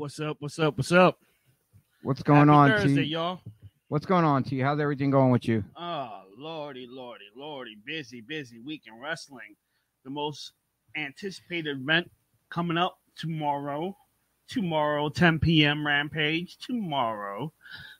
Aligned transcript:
What's 0.00 0.18
up? 0.18 0.38
What's 0.40 0.58
up? 0.58 0.78
What's 0.78 0.92
up? 0.92 1.18
What's 2.02 2.22
going 2.22 2.48
Happy 2.48 2.56
on, 2.56 2.70
Thursday, 2.70 3.02
T? 3.02 3.08
y'all. 3.10 3.38
What's 3.88 4.06
going 4.06 4.24
on, 4.24 4.42
T? 4.42 4.58
How's 4.58 4.80
everything 4.80 5.10
going 5.10 5.30
with 5.30 5.46
you? 5.46 5.62
Oh, 5.76 6.22
lordy, 6.38 6.86
lordy, 6.88 7.26
lordy. 7.36 7.76
Busy, 7.84 8.22
busy 8.22 8.60
week 8.60 8.84
in 8.86 8.98
wrestling. 8.98 9.56
The 10.04 10.08
most 10.08 10.52
anticipated 10.96 11.76
event 11.76 12.10
coming 12.48 12.78
up 12.78 12.96
tomorrow. 13.14 13.94
Tomorrow, 14.48 15.10
10 15.10 15.38
p.m. 15.38 15.86
Rampage. 15.86 16.56
Tomorrow. 16.56 17.52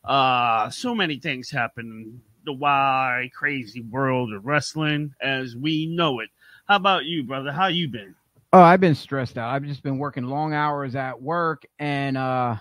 Uh, 0.03 0.71
so 0.71 0.95
many 0.95 1.19
things 1.19 1.51
happen. 1.51 1.85
In 1.85 2.21
the 2.47 2.55
why 2.55 3.31
crazy 3.35 3.83
world 3.83 4.33
of 4.33 4.47
wrestling 4.47 5.13
as 5.21 5.55
we 5.55 5.85
know 5.85 6.21
it. 6.21 6.31
How 6.67 6.77
about 6.77 7.05
you, 7.05 7.25
brother? 7.25 7.53
How 7.53 7.67
you 7.67 7.89
been? 7.89 8.15
Oh, 8.53 8.61
I've 8.61 8.81
been 8.81 8.97
stressed 8.97 9.39
out. 9.39 9.55
I've 9.55 9.65
just 9.65 9.83
been 9.83 9.99
working 9.99 10.25
long 10.25 10.55
hours 10.55 10.97
at 10.97 11.23
work 11.23 11.65
and 11.79 12.17
uh 12.17 12.57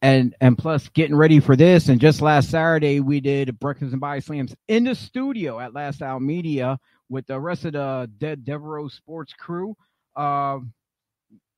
and 0.00 0.34
and 0.40 0.56
plus 0.56 0.88
getting 0.88 1.16
ready 1.16 1.40
for 1.40 1.54
this. 1.54 1.88
And 1.88 2.00
just 2.00 2.22
last 2.22 2.50
Saturday 2.50 3.00
we 3.00 3.20
did 3.20 3.58
breakfast 3.60 3.92
and 3.92 4.00
body 4.00 4.22
slams 4.22 4.54
in 4.68 4.84
the 4.84 4.94
studio 4.94 5.60
at 5.60 5.74
Last 5.74 6.02
Out 6.02 6.22
Media 6.22 6.78
with 7.10 7.26
the 7.26 7.38
rest 7.38 7.66
of 7.66 7.74
the 7.74 8.10
Dead 8.18 8.44
Devereaux 8.44 8.88
Sports 8.88 9.34
crew. 9.34 9.76
Uh, 10.16 10.60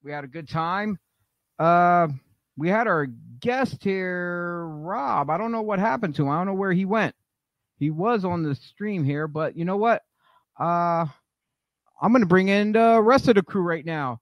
we 0.03 0.11
had 0.11 0.25
a 0.25 0.29
good 0.29 0.49
time. 0.49 0.99
Uh, 1.59 2.09
we 2.57 2.69
had 2.69 2.89
our 2.89 3.07
guest 3.41 3.83
here, 3.85 4.67
Rob. 4.67 5.31
I 5.31 5.39
don't 5.39 5.53
know 5.53 5.63
what 5.63 5.79
happened 5.79 6.17
to 6.17 6.23
him. 6.25 6.31
I 6.31 6.39
don't 6.39 6.47
know 6.47 6.55
where 6.55 6.73
he 6.73 6.85
went. 6.85 7.15
He 7.79 7.91
was 7.91 8.25
on 8.25 8.43
the 8.43 8.55
stream 8.57 9.05
here, 9.05 9.29
but 9.29 9.57
you 9.57 9.65
know 9.65 9.77
what? 9.77 10.03
Uh 10.59 11.07
I'm 12.01 12.13
going 12.13 12.23
to 12.23 12.27
bring 12.29 12.49
in 12.49 12.73
the 12.73 13.01
rest 13.03 13.29
of 13.29 13.37
the 13.37 13.43
crew 13.43 13.63
right 13.63 13.85
now. 13.85 14.21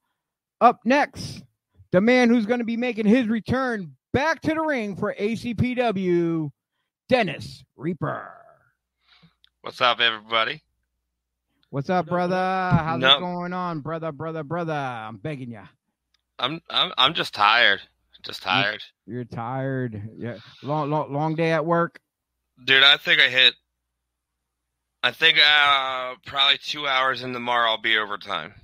Up 0.60 0.80
next, 0.84 1.42
the 1.90 2.00
man 2.00 2.28
who's 2.28 2.46
going 2.46 2.60
to 2.60 2.64
be 2.64 2.76
making 2.76 3.06
his 3.06 3.26
return 3.26 3.96
back 4.12 4.40
to 4.42 4.54
the 4.54 4.60
ring 4.60 4.96
for 4.96 5.14
ACPW, 5.18 6.50
Dennis 7.08 7.64
Reaper. 7.76 8.32
What's 9.62 9.80
up, 9.80 10.00
everybody? 10.00 10.62
What's 11.70 11.88
up, 11.88 12.06
brother? 12.06 12.36
How's 12.36 13.00
No. 13.00 13.16
it 13.16 13.20
going 13.20 13.52
on, 13.52 13.80
brother, 13.80 14.12
brother, 14.12 14.42
brother? 14.42 14.72
I'm 14.72 15.16
begging 15.16 15.50
you. 15.50 15.62
I'm 16.38 16.60
I'm 16.68 16.92
I'm 16.98 17.14
just 17.14 17.34
tired. 17.34 17.80
Just 18.22 18.42
tired. 18.42 18.82
You're 19.06 19.24
tired. 19.24 20.00
Yeah, 20.16 20.36
long, 20.62 20.90
long, 20.90 21.12
long 21.12 21.34
day 21.34 21.52
at 21.52 21.64
work. 21.66 21.98
Dude, 22.64 22.82
I 22.84 22.96
think 22.96 23.20
I 23.20 23.28
hit 23.28 23.54
I 25.02 25.10
think 25.12 25.38
uh 25.38 26.16
probably 26.26 26.58
2 26.58 26.86
hours 26.88 27.22
in 27.22 27.32
tomorrow 27.32 27.70
I'll 27.70 27.78
be 27.78 27.96
overtime. 27.98 28.54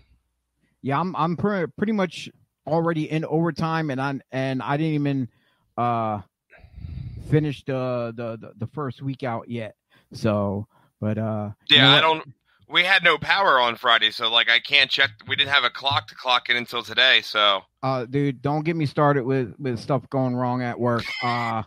Yeah, 0.83 1.01
I'm, 1.01 1.15
I'm 1.17 1.37
pre- 1.37 1.67
pretty 1.67 1.93
much 1.93 2.29
already 2.67 3.11
in 3.11 3.25
overtime, 3.25 3.91
and 3.91 4.01
I 4.01 4.21
and 4.31 4.63
I 4.63 4.77
didn't 4.77 4.95
even 4.95 5.29
uh 5.77 6.21
finish 7.31 7.65
the 7.65 8.13
the 8.17 8.37
the, 8.37 8.53
the 8.59 8.67
first 8.69 9.03
week 9.03 9.23
out 9.23 9.49
yet. 9.49 9.75
So, 10.13 10.67
but 11.01 11.19
uh, 11.19 11.51
you 11.73 11.81
Yeah, 11.81 11.83
know 11.83 11.99
I 11.99 12.01
don't 12.01 12.25
we 12.69 12.85
had 12.85 13.03
no 13.05 13.19
power 13.19 13.61
on 13.61 13.77
Friday, 13.77 14.11
so 14.11 14.31
like 14.31 14.51
I 14.51 14.59
can't 14.61 14.91
check 14.91 15.11
we 15.27 15.37
didn't 15.37 15.51
have 15.51 15.65
a 15.65 15.71
clock 15.71 16.09
to 16.09 16.15
clock 16.15 16.49
in 16.51 16.57
until 16.57 16.83
today, 16.83 17.21
so 17.23 17.63
uh 17.83 18.05
dude 18.07 18.43
don't 18.43 18.65
get 18.65 18.77
me 18.77 18.87
started 18.87 19.25
with 19.25 19.55
with 19.59 19.79
stuff 19.79 20.09
going 20.11 20.35
wrong 20.35 20.63
at 20.63 20.79
work 20.79 21.13
uh 21.23 21.63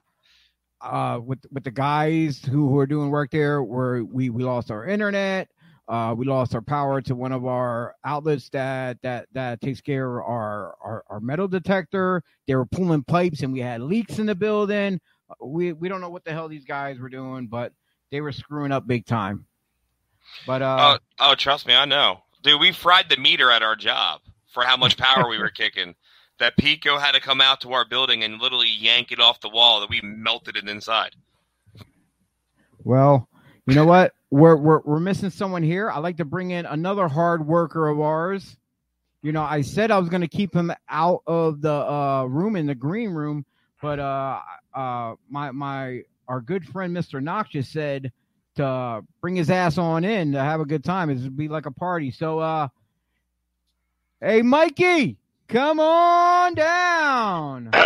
uh 0.81 1.19
with 1.23 1.39
with 1.51 1.63
the 1.63 1.71
guys 1.71 2.43
who, 2.43 2.69
who 2.69 2.77
are 2.79 2.87
doing 2.87 3.09
work 3.09 3.31
there 3.31 3.61
where 3.61 4.03
we 4.03 4.29
we 4.29 4.43
lost 4.43 4.71
our 4.71 4.85
internet 4.85 5.49
uh 5.87 6.13
we 6.17 6.25
lost 6.25 6.55
our 6.55 6.61
power 6.61 7.01
to 7.01 7.15
one 7.15 7.31
of 7.31 7.45
our 7.45 7.95
outlets 8.03 8.49
that 8.49 8.97
that 9.01 9.27
that 9.33 9.61
takes 9.61 9.81
care 9.81 10.19
of 10.19 10.25
our 10.25 10.75
our, 10.81 11.03
our 11.09 11.19
metal 11.19 11.47
detector 11.47 12.23
they 12.47 12.55
were 12.55 12.65
pulling 12.65 13.03
pipes 13.03 13.41
and 13.41 13.53
we 13.53 13.59
had 13.59 13.81
leaks 13.81 14.19
in 14.19 14.25
the 14.25 14.35
building 14.35 14.99
we 15.41 15.73
we 15.73 15.87
don't 15.87 16.01
know 16.01 16.09
what 16.09 16.23
the 16.23 16.31
hell 16.31 16.47
these 16.47 16.65
guys 16.65 16.99
were 16.99 17.09
doing 17.09 17.47
but 17.47 17.73
they 18.09 18.21
were 18.21 18.31
screwing 18.31 18.71
up 18.71 18.87
big 18.87 19.05
time 19.05 19.45
but 20.45 20.61
uh 20.61 20.97
oh, 21.19 21.31
oh 21.31 21.35
trust 21.35 21.67
me, 21.67 21.73
I 21.73 21.85
know. 21.85 22.23
Dude, 22.43 22.59
we 22.59 22.71
fried 22.71 23.09
the 23.09 23.17
meter 23.17 23.51
at 23.51 23.61
our 23.61 23.75
job 23.75 24.21
for 24.47 24.63
how 24.63 24.77
much 24.77 24.97
power 24.97 25.27
we 25.29 25.37
were 25.37 25.49
kicking. 25.49 25.95
That 26.41 26.57
PECO 26.57 26.99
had 26.99 27.11
to 27.11 27.19
come 27.19 27.39
out 27.39 27.61
to 27.61 27.73
our 27.73 27.85
building 27.85 28.23
and 28.23 28.41
literally 28.41 28.67
yank 28.67 29.11
it 29.11 29.19
off 29.19 29.39
the 29.41 29.49
wall 29.49 29.81
that 29.81 29.91
we 29.91 30.01
melted 30.01 30.57
it 30.57 30.67
inside. 30.67 31.15
Well, 32.83 33.29
you 33.67 33.75
know 33.75 33.85
what? 33.85 34.13
We're 34.31 34.55
we're 34.55 34.79
we're 34.79 34.99
missing 34.99 35.29
someone 35.29 35.61
here. 35.61 35.91
I'd 35.91 35.99
like 35.99 36.17
to 36.17 36.25
bring 36.25 36.49
in 36.49 36.65
another 36.65 37.07
hard 37.07 37.45
worker 37.45 37.87
of 37.87 37.99
ours. 37.99 38.57
You 39.21 39.33
know, 39.33 39.43
I 39.43 39.61
said 39.61 39.91
I 39.91 39.99
was 39.99 40.09
going 40.09 40.21
to 40.21 40.27
keep 40.27 40.51
him 40.51 40.73
out 40.89 41.21
of 41.27 41.61
the 41.61 41.73
uh, 41.73 42.23
room 42.25 42.55
in 42.55 42.65
the 42.65 42.73
green 42.73 43.11
room, 43.11 43.45
but 43.79 43.99
uh, 43.99 44.39
uh, 44.73 45.13
my 45.29 45.51
my 45.51 46.01
our 46.27 46.41
good 46.41 46.65
friend 46.65 46.97
Mr. 46.97 47.21
Noxious 47.21 47.69
said 47.69 48.11
to 48.55 49.03
bring 49.21 49.35
his 49.35 49.51
ass 49.51 49.77
on 49.77 50.03
in 50.03 50.31
to 50.31 50.39
have 50.39 50.59
a 50.59 50.65
good 50.65 50.83
time. 50.83 51.11
It 51.11 51.19
would 51.19 51.37
be 51.37 51.49
like 51.49 51.67
a 51.67 51.71
party. 51.71 52.09
So, 52.09 52.39
uh, 52.39 52.69
hey, 54.19 54.41
Mikey, 54.41 55.19
come 55.51 55.79
on 55.79 56.53
down. 56.55 57.71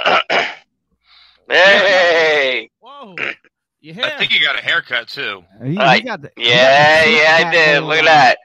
Hey, 1.47 2.69
Whoa. 2.79 3.15
I 3.19 4.17
think 4.17 4.31
he 4.31 4.39
got 4.43 4.57
a 4.57 4.61
haircut 4.63 5.07
too. 5.07 5.43
He, 5.63 5.71
he 5.73 5.77
Right. 5.77 6.03
got 6.03 6.23
the, 6.23 6.31
yeah, 6.37 7.05
yeah, 7.05 7.47
I 7.47 7.51
did. 7.51 7.83
Look 7.83 7.99
on. 7.99 8.07
at 8.07 8.37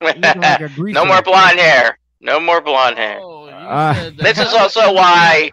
Looking 0.00 0.22
like 0.22 0.40
that. 0.40 0.60
no 0.78 1.04
more 1.04 1.20
blonde 1.22 1.58
hair. 1.58 1.98
No 2.22 2.40
more 2.40 2.62
blonde 2.62 2.96
hair. 2.96 3.18
Oh, 3.20 3.48
Uh, 3.48 4.10
This 4.16 4.38
is 4.38 4.54
also 4.54 4.94
why. 4.94 5.50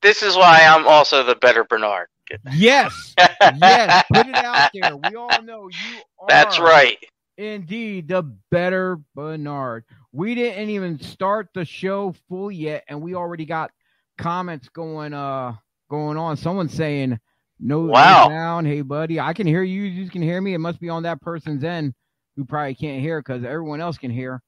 This 0.00 0.22
is 0.22 0.36
why 0.36 0.62
I'm 0.66 0.86
also 0.86 1.22
the 1.22 1.34
better 1.36 1.64
Bernard. 1.64 2.06
Yes, 2.54 3.14
yes, 3.18 4.04
put 4.10 4.26
it 4.26 4.34
out 4.36 4.70
there. 4.72 4.96
We 4.96 5.16
all 5.16 5.42
know 5.42 5.68
you 5.68 5.98
are. 6.20 6.26
That's 6.28 6.58
right. 6.58 6.96
Indeed, 7.36 8.08
the 8.08 8.22
better 8.50 8.98
Bernard. 9.14 9.84
We 10.12 10.34
didn't 10.34 10.70
even 10.70 10.98
start 11.00 11.48
the 11.54 11.64
show 11.64 12.14
full 12.28 12.50
yet, 12.50 12.84
and 12.88 13.00
we 13.00 13.14
already 13.14 13.44
got 13.44 13.70
comments 14.18 14.68
going 14.68 15.14
uh 15.14 15.54
going 15.88 16.16
on. 16.16 16.36
Someone 16.36 16.68
saying 16.68 17.18
no 17.58 17.92
Wow. 17.92 18.26
down. 18.26 18.64
Hey 18.64 18.80
buddy, 18.82 19.20
I 19.20 19.32
can 19.32 19.46
hear 19.46 19.62
you. 19.62 19.82
You 19.82 20.08
can 20.10 20.22
hear 20.22 20.40
me. 20.40 20.54
It 20.54 20.58
must 20.58 20.80
be 20.80 20.88
on 20.88 21.02
that 21.04 21.20
person's 21.20 21.64
end 21.64 21.94
who 22.36 22.44
probably 22.44 22.74
can't 22.74 23.00
hear 23.00 23.20
because 23.20 23.44
everyone 23.44 23.80
else 23.80 23.98
can 23.98 24.10
hear. 24.10 24.42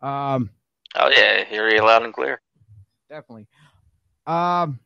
Um, 0.00 0.50
Oh 0.96 1.08
yeah, 1.08 1.44
hear 1.44 1.68
you 1.68 1.82
loud 1.82 2.02
and 2.02 2.12
clear. 2.12 2.40
definitely. 3.08 3.46
Um, 4.26 4.78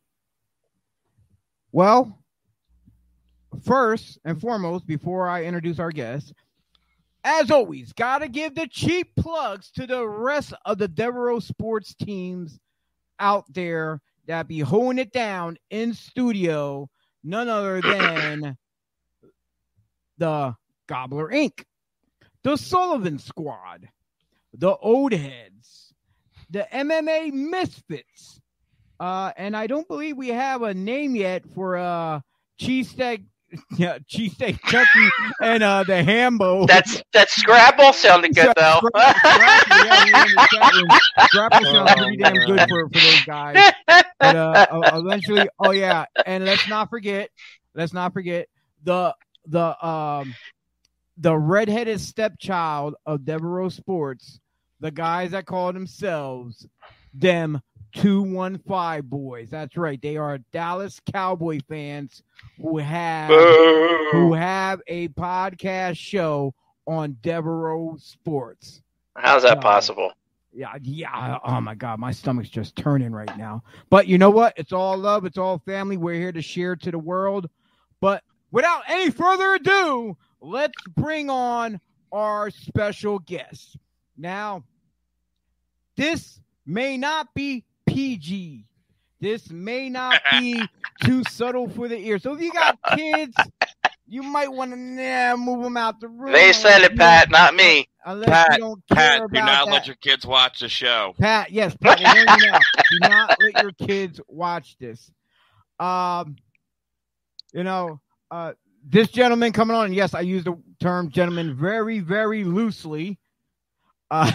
well, 1.71 2.17
first 3.63 4.19
and 4.25 4.39
foremost, 4.39 4.85
before 4.85 5.27
I 5.27 5.43
introduce 5.45 5.79
our 5.79 5.91
guest, 5.91 6.33
as 7.23 7.51
always, 7.51 7.93
gotta 7.93 8.27
give 8.27 8.55
the 8.55 8.67
cheap 8.67 9.15
plugs 9.15 9.71
to 9.71 9.85
the 9.85 10.07
rest 10.07 10.53
of 10.65 10.77
the 10.77 10.87
Devereaux 10.87 11.39
sports 11.39 11.93
teams 11.93 12.59
out 13.19 13.45
there 13.53 14.01
that 14.27 14.47
be 14.47 14.59
holding 14.59 14.99
it 14.99 15.11
down 15.11 15.57
in 15.69 15.93
studio. 15.93 16.89
None 17.23 17.49
other 17.49 17.81
than 17.81 18.57
the 20.17 20.55
Gobbler 20.87 21.29
Inc., 21.29 21.63
the 22.43 22.57
Sullivan 22.57 23.19
Squad, 23.19 23.87
the 24.53 24.75
Old 24.77 25.13
Heads, 25.13 25.93
the 26.49 26.67
MMA 26.73 27.31
Misfits, 27.31 28.39
uh, 28.99 29.31
and 29.37 29.55
I 29.55 29.67
don't 29.67 29.87
believe 29.87 30.17
we 30.17 30.29
have 30.29 30.61
a 30.61 30.73
name 30.73 31.15
yet 31.15 31.45
for 31.55 31.77
uh 31.77 32.21
cheesesteak, 32.59 33.23
yeah, 33.77 33.97
cheesesteak 33.99 34.59
Chucky 34.63 35.09
and 35.41 35.63
uh 35.63 35.83
the 35.83 36.03
Hambo. 36.03 36.65
That's 36.65 37.03
that 37.13 37.29
Scrabble 37.29 37.93
sounded 37.93 38.33
good 38.35 38.53
though. 38.55 38.79
Scrapple, 38.79 39.19
Scrapple, 39.19 39.85
yeah, 39.85 40.05
we 40.05 40.11
were 40.13 40.19
in 40.19 40.35
the 40.35 40.47
chat 40.51 40.73
room. 40.73 41.65
Sounds 41.73 41.93
pretty 41.95 42.17
damn 42.17 42.33
good 42.45 42.69
for, 42.69 42.89
for 42.89 42.99
those 42.99 43.25
guys. 43.25 43.73
But 43.87 44.35
uh, 44.35 44.65
uh, 44.71 45.01
eventually, 45.03 45.49
oh 45.59 45.71
yeah, 45.71 46.05
and 46.25 46.45
let's 46.45 46.67
not 46.69 46.89
forget, 46.89 47.29
let's 47.75 47.93
not 47.93 48.13
forget 48.13 48.47
the 48.83 49.15
the 49.47 49.85
um 49.85 50.33
the 51.17 51.37
redheaded 51.37 51.99
stepchild 51.99 52.95
of 53.05 53.25
Devereaux 53.25 53.69
Sports, 53.69 54.39
the 54.79 54.91
guys 54.91 55.31
that 55.31 55.45
call 55.45 55.73
themselves 55.73 56.65
them 57.13 57.61
215 57.93 59.01
boys. 59.09 59.49
That's 59.49 59.77
right. 59.77 60.01
They 60.01 60.17
are 60.17 60.39
Dallas 60.51 60.99
Cowboy 61.11 61.59
fans 61.67 62.23
who 62.57 62.77
have 62.77 63.29
who 64.11 64.33
have 64.33 64.81
a 64.87 65.09
podcast 65.09 65.97
show 65.97 66.53
on 66.87 67.17
Devereaux 67.21 67.97
Sports. 67.99 68.81
How's 69.15 69.43
that 69.43 69.57
um, 69.57 69.63
possible? 69.63 70.11
Yeah, 70.53 70.73
yeah. 70.81 71.37
Oh 71.45 71.61
my 71.61 71.75
God, 71.75 71.99
my 71.99 72.11
stomach's 72.11 72.49
just 72.49 72.75
turning 72.75 73.11
right 73.11 73.37
now. 73.37 73.63
But 73.89 74.07
you 74.07 74.17
know 74.17 74.29
what? 74.29 74.53
It's 74.57 74.73
all 74.73 74.97
love. 74.97 75.25
It's 75.25 75.37
all 75.37 75.59
family. 75.59 75.97
We're 75.97 76.15
here 76.15 76.31
to 76.31 76.41
share 76.41 76.75
to 76.75 76.91
the 76.91 76.99
world. 76.99 77.49
But 78.01 78.23
without 78.51 78.83
any 78.89 79.11
further 79.11 79.53
ado, 79.53 80.17
let's 80.41 80.73
bring 80.95 81.29
on 81.29 81.79
our 82.11 82.49
special 82.49 83.19
guest. 83.19 83.77
Now, 84.17 84.63
this 85.95 86.41
may 86.65 86.97
not 86.97 87.33
be 87.33 87.63
PG. 87.93 88.65
This 89.19 89.51
may 89.51 89.89
not 89.89 90.19
be 90.31 90.61
too 91.03 91.23
subtle 91.25 91.69
for 91.69 91.87
the 91.87 91.97
ear. 91.97 92.19
So 92.19 92.33
if 92.33 92.41
you 92.41 92.51
got 92.51 92.77
kids, 92.95 93.35
you 94.07 94.23
might 94.23 94.51
want 94.51 94.71
to 94.71 94.77
nah, 94.77 95.35
move 95.37 95.63
them 95.63 95.77
out 95.77 95.99
the 95.99 96.07
room. 96.07 96.33
They 96.33 96.51
said 96.51 96.81
it, 96.81 96.97
Pat, 96.97 97.29
not 97.29 97.55
me. 97.55 97.87
Unless 98.03 98.29
Pat, 98.29 98.53
you 98.53 98.57
don't 98.57 98.87
care 98.87 98.97
Pat, 98.97 99.17
about 99.19 99.31
do 99.31 99.39
not 99.39 99.65
that. 99.65 99.71
let 99.71 99.87
your 99.87 99.95
kids 99.97 100.25
watch 100.25 100.59
the 100.59 100.67
show. 100.67 101.13
Pat, 101.19 101.51
yes, 101.51 101.75
Pat, 101.77 101.99
you 101.99 102.05
now. 102.05 102.59
Do 102.91 103.09
not 103.09 103.37
let 103.39 103.63
your 103.63 103.71
kids 103.73 104.19
watch 104.27 104.75
this. 104.79 105.11
Um, 105.79 106.35
you 107.53 107.63
know, 107.63 107.99
uh, 108.31 108.53
this 108.83 109.09
gentleman 109.09 109.51
coming 109.51 109.75
on, 109.75 109.85
and 109.85 109.95
yes, 109.95 110.13
I 110.13 110.21
use 110.21 110.43
the 110.43 110.57
term 110.79 111.09
gentleman 111.09 111.55
very, 111.55 111.99
very 111.99 112.43
loosely. 112.43 113.19
Uh, 114.09 114.31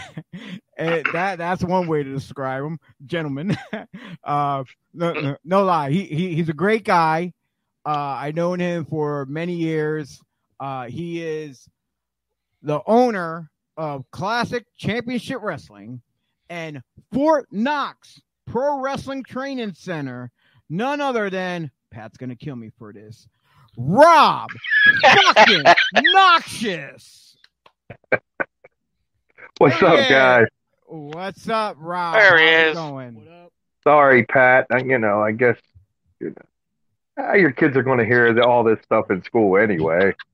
and 0.77 1.05
that 1.13 1.39
that's 1.39 1.65
one 1.65 1.87
way 1.87 2.03
to 2.03 2.13
describe 2.13 2.63
him, 2.65 2.79
gentlemen. 3.07 3.57
uh, 4.25 4.65
no, 4.95 5.13
no, 5.13 5.37
no 5.45 5.65
lie, 5.65 5.91
he, 5.91 6.05
he 6.05 6.35
he's 6.35 6.49
a 6.49 6.53
great 6.55 6.85
guy. 6.85 7.33
Uh, 7.85 8.17
I 8.19 8.33
known 8.33 8.59
him 8.61 8.85
for 8.85 9.27
many 9.27 9.55
years. 9.55 10.21
Uh, 10.59 10.87
he 10.87 11.23
is 11.23 11.69
the 12.63 12.81
owner 12.87 13.51
of 13.77 14.11
Classic 14.11 14.65
Championship 14.77 15.39
Wrestling 15.43 16.01
and 16.49 16.83
Fort 17.13 17.47
Knox 17.53 18.21
Pro 18.47 18.81
Wrestling 18.81 19.23
Training 19.23 19.75
Center. 19.75 20.31
None 20.69 21.01
other 21.01 21.31
than 21.31 21.71
Pat's 21.91 22.17
gonna 22.17 22.35
kill 22.37 22.57
me 22.57 22.71
for 22.79 22.93
this. 22.93 23.29
Rob 23.77 24.49
fucking 25.03 25.63
Noxious. 25.95 27.37
What's 29.59 29.81
Yeah. 29.81 29.89
up, 29.89 30.09
guys? 30.09 30.47
What's 31.01 31.47
up, 31.49 31.77
Rob? 31.79 32.15
There 32.15 32.39
he 32.39 32.45
How's 32.47 32.67
it 32.67 32.69
is. 32.71 32.75
Going? 32.77 33.15
What 33.17 33.29
up? 33.29 33.53
Sorry, 33.85 34.25
Pat. 34.25 34.67
I- 34.71 34.79
You 34.79 34.99
know, 34.99 35.21
I 35.23 35.33
guess 35.33 35.59
you 36.21 36.31
know, 36.31 36.35
ah, 37.19 37.35
your 37.35 37.53
kids 37.53 37.77
are 37.77 37.83
going 37.83 37.99
to 37.99 38.05
hear 38.07 38.33
the- 38.33 38.45
all 38.47 38.65
this 38.65 38.79
stuff 38.83 39.11
in 39.11 39.23
school 39.23 39.59
anyway. 39.59 40.15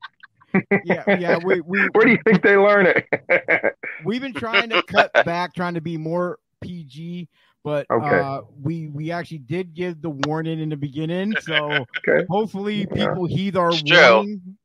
Yeah, 0.85 1.17
yeah. 1.19 1.39
We 1.43 1.63
we 1.63 1.81
Where 1.95 2.05
do 2.05 2.11
you 2.13 2.19
think 2.27 2.43
they 2.43 2.57
learn 2.59 2.87
it? 2.87 3.75
we've 4.05 4.21
been 4.21 4.35
trying 4.35 4.69
to 4.71 4.83
cut 4.83 5.11
back, 5.25 5.55
trying 5.55 5.75
to 5.75 5.81
be 5.81 5.97
more 5.97 6.39
PG, 6.61 7.27
but 7.65 7.87
Okay. 7.91 8.21
uh, 8.21 8.43
we 8.63 8.87
we 8.89 9.11
actually 9.11 9.39
did 9.39 9.73
give 9.73 10.03
the 10.03 10.11
warning 10.11 10.61
in 10.61 10.69
the 10.69 10.77
beginning, 10.77 11.35
so 11.41 11.87
Okay. 12.07 12.27
hopefully 12.29 12.87
Yeah. 12.95 13.07
people 13.09 13.25
heed 13.25 13.57
our 13.57 13.71
It's 13.71 13.83
warning. 13.91 14.59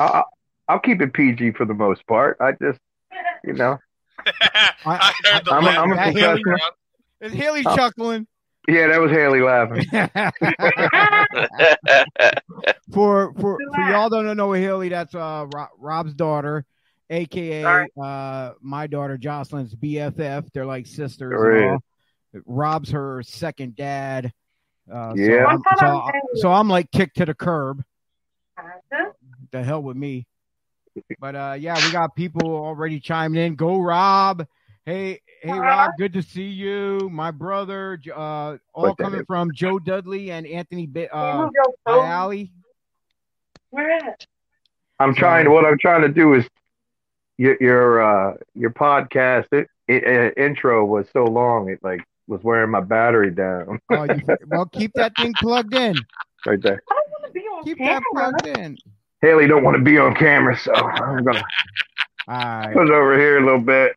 I, 0.00 0.24
I'll 0.68 0.80
keep 0.80 1.00
it 1.00 1.12
PG 1.14 1.52
for 1.52 1.64
the 1.64 1.74
most 1.74 2.04
part. 2.08 2.36
I 2.40 2.50
just, 2.60 2.80
you 3.44 3.52
know, 3.52 3.78
I 4.86 5.12
heard 5.24 5.44
the 5.44 5.52
I'm 5.52 5.62
a- 5.64 5.66
laugh. 5.66 5.78
I'm 5.78 5.92
a 5.92 5.96
That. 5.96 6.16
Haley, 6.16 6.42
is 7.20 7.32
Haley 7.32 7.62
Oh. 7.66 7.76
chuckling? 7.76 8.26
yeah, 8.68 8.86
that 8.88 9.00
was 9.00 9.10
Haley 9.10 9.40
laughing. 9.40 9.84
for 12.92 13.32
for 13.34 13.58
for 13.74 13.80
y'all 13.90 14.08
don't 14.08 14.36
know 14.36 14.52
Haley, 14.52 14.88
that's 14.90 15.14
uh 15.14 15.46
Ro- 15.54 15.66
Rob's 15.78 16.14
daughter, 16.14 16.64
aka 17.10 17.86
uh 18.00 18.52
my 18.60 18.86
daughter 18.86 19.18
Jocelyn's 19.18 19.74
BFF. 19.74 20.48
They're 20.52 20.66
like 20.66 20.86
sisters. 20.86 21.40
and 21.40 21.70
all. 21.72 21.82
Rob's 22.46 22.90
her 22.90 23.22
second 23.24 23.76
dad. 23.76 24.32
Uh, 24.92 25.12
Yeah. 25.16 25.44
So 25.44 25.46
I'm, 25.46 25.62
so, 25.78 26.10
so 26.34 26.52
I'm 26.52 26.68
like 26.68 26.90
kicked 26.90 27.16
to 27.18 27.26
the 27.26 27.34
curb. 27.34 27.82
The 29.50 29.62
hell 29.62 29.82
with 29.82 29.96
me. 29.96 30.26
But 31.18 31.36
uh, 31.36 31.56
yeah, 31.58 31.84
we 31.84 31.92
got 31.92 32.14
people 32.14 32.54
already 32.54 33.00
chiming 33.00 33.44
in. 33.44 33.54
Go 33.54 33.80
Rob. 33.80 34.46
Hey, 34.84 35.20
hey 35.42 35.52
Rob, 35.52 35.92
good 35.98 36.12
to 36.14 36.22
see 36.22 36.48
you. 36.48 37.08
My 37.12 37.30
brother, 37.30 38.00
uh, 38.14 38.56
all 38.74 38.94
coming 38.96 39.24
from 39.24 39.52
Joe 39.54 39.78
Dudley 39.78 40.30
and 40.32 40.46
Anthony 40.46 40.86
Ba- 40.86 41.14
uh, 41.14 41.48
Alley. 41.86 42.52
I'm 44.98 45.14
trying. 45.14 45.50
What 45.50 45.64
I'm 45.64 45.78
trying 45.78 46.02
to 46.02 46.08
do 46.08 46.34
is 46.34 46.46
your 47.38 47.56
your 47.60 48.02
uh, 48.02 48.36
your 48.54 48.70
podcast. 48.70 49.46
It, 49.52 49.68
it, 49.88 50.04
uh, 50.04 50.42
intro 50.42 50.84
was 50.84 51.06
so 51.12 51.24
long. 51.24 51.68
It 51.68 51.78
like 51.82 52.00
was 52.28 52.42
wearing 52.42 52.70
my 52.70 52.80
battery 52.80 53.30
down 53.30 53.80
Oh, 53.90 54.04
you, 54.04 54.22
well, 54.46 54.66
keep 54.66 54.92
that 54.94 55.12
thing 55.16 55.32
plugged 55.40 55.74
in. 55.74 55.96
right 56.46 56.60
there. 56.62 56.82
I 56.90 56.94
don't 57.22 57.34
be 57.34 57.40
on 57.40 57.64
Keep 57.64 57.78
that 57.78 58.02
plugged 58.12 58.46
in. 58.46 58.78
Haley 59.22 59.46
don't 59.46 59.62
want 59.64 59.76
to 59.76 59.82
be 59.82 59.96
on 59.98 60.14
camera, 60.14 60.56
so 60.58 60.72
I'm 60.74 61.24
gonna 61.24 61.42
All 62.28 62.34
right, 62.36 62.72
put 62.74 62.86
it 62.88 62.92
over 62.92 63.16
here 63.18 63.38
a 63.38 63.44
little 63.44 63.60
bit. 63.60 63.94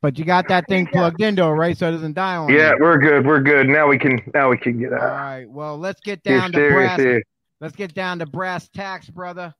but 0.00 0.18
you 0.18 0.24
got 0.24 0.48
that 0.48 0.66
thing 0.68 0.86
plugged 0.86 1.20
in 1.20 1.34
though, 1.34 1.50
right? 1.50 1.76
So 1.76 1.88
it 1.88 1.92
doesn't 1.92 2.14
die 2.14 2.36
on 2.36 2.48
Yeah, 2.48 2.70
you. 2.70 2.78
we're 2.80 2.98
good. 2.98 3.26
We're 3.26 3.40
good. 3.40 3.66
Now 3.68 3.88
we 3.88 3.98
can. 3.98 4.20
Now 4.32 4.50
we 4.50 4.56
can 4.56 4.78
get 4.78 4.92
All 4.92 4.98
out. 5.00 5.12
right. 5.20 5.50
Well, 5.50 5.76
let's 5.78 6.00
get 6.00 6.20
You're 6.24 6.38
down 6.38 6.52
to 6.52 6.68
brass. 6.70 7.00
here. 7.00 7.22
Let's 7.60 7.76
get 7.76 7.92
down 7.94 8.18
to 8.20 8.26
brass 8.26 8.68
tacks, 8.68 9.08
brother. 9.10 9.54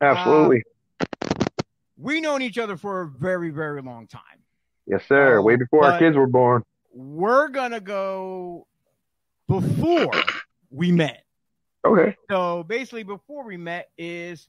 Absolutely. 0.00 0.62
Uh, 1.00 1.04
we 1.98 2.20
known 2.20 2.42
each 2.42 2.58
other 2.58 2.76
for 2.76 3.02
a 3.02 3.06
very, 3.08 3.48
very 3.50 3.80
long 3.80 4.06
time. 4.06 4.20
yes, 4.86 5.02
sir. 5.08 5.38
oh, 5.38 5.42
Way 5.42 5.56
before 5.56 5.84
our 5.86 5.98
kids 5.98 6.16
were 6.16 6.26
born. 6.26 6.62
We're 6.92 7.48
gonna 7.48 7.80
go 7.80 8.66
before 9.48 10.10
we 10.70 10.92
met. 10.92 11.24
Okay. 11.86 12.16
So 12.30 12.64
basically, 12.64 13.04
before 13.04 13.44
we 13.44 13.56
met 13.56 13.88
is 13.96 14.48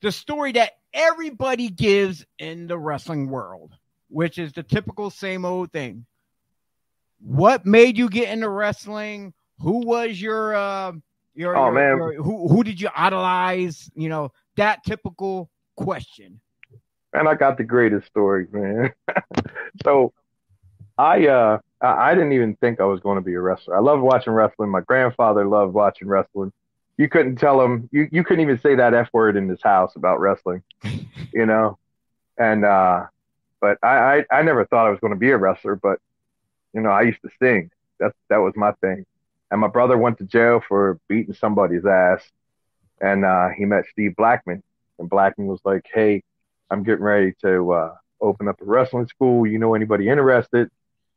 the 0.00 0.10
story 0.10 0.52
that 0.52 0.72
everybody 0.92 1.68
gives 1.68 2.24
in 2.38 2.66
the 2.66 2.78
wrestling 2.78 3.28
world, 3.28 3.72
which 4.08 4.38
is 4.38 4.52
the 4.52 4.62
typical 4.62 5.10
same 5.10 5.44
old 5.44 5.72
thing. 5.72 6.06
What 7.20 7.64
made 7.66 7.98
you 7.98 8.08
get 8.08 8.28
into 8.30 8.48
wrestling? 8.48 9.34
Who 9.60 9.86
was 9.86 10.20
your 10.20 10.54
uh 10.54 10.92
your, 11.34 11.56
Oh, 11.56 11.64
your- 11.66 11.72
man. 11.72 11.96
your- 11.96 12.22
who 12.22 12.48
who 12.48 12.64
did 12.64 12.80
you 12.80 12.88
idolize? 12.94 13.90
You 13.94 14.08
know, 14.08 14.32
that 14.56 14.84
typical 14.84 15.50
question. 15.76 16.40
And 17.12 17.28
I 17.28 17.34
got 17.34 17.56
the 17.58 17.64
greatest 17.64 18.06
story, 18.06 18.46
man. 18.50 18.92
so 19.84 20.12
I 20.96 21.26
uh 21.26 21.58
I 21.80 22.14
didn't 22.14 22.32
even 22.32 22.56
think 22.56 22.80
I 22.80 22.84
was 22.84 23.00
going 23.00 23.16
to 23.16 23.24
be 23.24 23.34
a 23.34 23.40
wrestler. 23.40 23.76
I 23.76 23.80
loved 23.80 24.02
watching 24.02 24.32
wrestling. 24.32 24.70
My 24.70 24.80
grandfather 24.80 25.46
loved 25.46 25.74
watching 25.74 26.08
wrestling. 26.08 26.52
You 26.96 27.08
couldn't 27.08 27.36
tell 27.36 27.60
him 27.60 27.88
you, 27.92 28.08
you 28.10 28.24
couldn't 28.24 28.42
even 28.42 28.58
say 28.60 28.76
that 28.76 28.94
F 28.94 29.08
word 29.12 29.36
in 29.36 29.48
his 29.48 29.62
house 29.62 29.96
about 29.96 30.20
wrestling. 30.20 30.62
you 31.32 31.46
know? 31.46 31.78
And 32.38 32.64
uh 32.64 33.06
but 33.60 33.78
I, 33.82 34.24
I, 34.30 34.38
I 34.38 34.42
never 34.42 34.66
thought 34.66 34.86
I 34.86 34.90
was 34.90 35.00
going 35.00 35.14
to 35.14 35.18
be 35.18 35.30
a 35.30 35.38
wrestler, 35.38 35.74
but 35.74 35.98
you 36.74 36.82
know, 36.82 36.90
I 36.90 37.02
used 37.02 37.22
to 37.22 37.30
sing. 37.40 37.70
That's 37.98 38.14
that 38.28 38.38
was 38.38 38.52
my 38.56 38.72
thing. 38.72 39.06
And 39.50 39.60
my 39.60 39.68
brother 39.68 39.96
went 39.96 40.18
to 40.18 40.24
jail 40.24 40.62
for 40.66 40.98
beating 41.08 41.34
somebody's 41.34 41.86
ass. 41.86 42.22
And 43.00 43.24
uh, 43.24 43.48
he 43.56 43.64
met 43.64 43.84
Steve 43.90 44.16
Blackman. 44.16 44.62
And 44.98 45.08
Blackman 45.08 45.48
was 45.48 45.60
like, 45.64 45.86
Hey, 45.92 46.22
I'm 46.70 46.82
getting 46.82 47.04
ready 47.04 47.34
to 47.42 47.72
uh, 47.72 47.94
open 48.20 48.48
up 48.48 48.60
a 48.60 48.64
wrestling 48.64 49.06
school. 49.06 49.46
You 49.46 49.58
know 49.58 49.74
anybody 49.74 50.08
interested? 50.08 50.70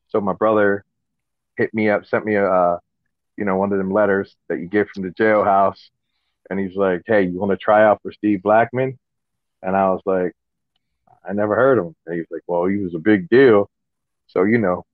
So 0.10 0.22
my 0.22 0.34
brother 0.34 0.86
hit 1.58 1.74
me 1.74 1.90
up, 1.90 2.06
sent 2.06 2.26
me 2.26 2.36
a, 2.36 2.50
uh, 2.50 2.80
you 3.38 3.46
know, 3.46 3.58
one 3.58 3.72
of 3.72 3.78
them 3.78 3.92
letters 3.92 4.36
that 4.50 4.60
you 4.60 4.68
get 4.68 4.90
from 4.90 5.04
the 5.04 5.10
jailhouse, 5.12 5.90
and 6.50 6.60
he's 6.60 6.76
like, 6.76 7.04
"Hey, 7.08 7.24
you 7.24 7.40
want 7.40 7.52
to 7.52 7.58
try 7.58 7.84
out 7.86 8.02
for 8.02 8.12
Steve 8.12 8.44
Blackman?" 8.44 8.98
And 9.64 9.76
I 9.76 9.90
was 9.90 10.02
like, 10.06 10.34
"I 11.26 11.34
never 11.34 11.56
heard 11.56 11.78
of 11.80 11.88
him." 11.88 11.96
And 12.06 12.16
he's 12.18 12.28
like, 12.32 12.44
"Well, 12.48 12.66
he 12.66 12.78
was 12.78 12.96
a 12.96 13.00
big 13.00 13.30
deal." 13.30 13.70
So 14.28 14.44
you 14.44 14.58
know, 14.60 14.86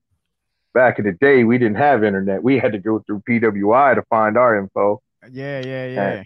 back 0.74 1.00
in 1.00 1.06
the 1.06 1.14
day, 1.14 1.44
we 1.44 1.58
didn't 1.58 1.78
have 1.78 2.04
internet. 2.04 2.44
We 2.44 2.60
had 2.60 2.74
to 2.74 2.80
go 2.80 3.00
through 3.00 3.24
PWI 3.28 3.96
to 3.96 4.04
find 4.04 4.38
our 4.38 4.58
info. 4.58 5.02
Yeah, 5.30 5.60
yeah, 5.62 5.88
yeah. 5.88 6.18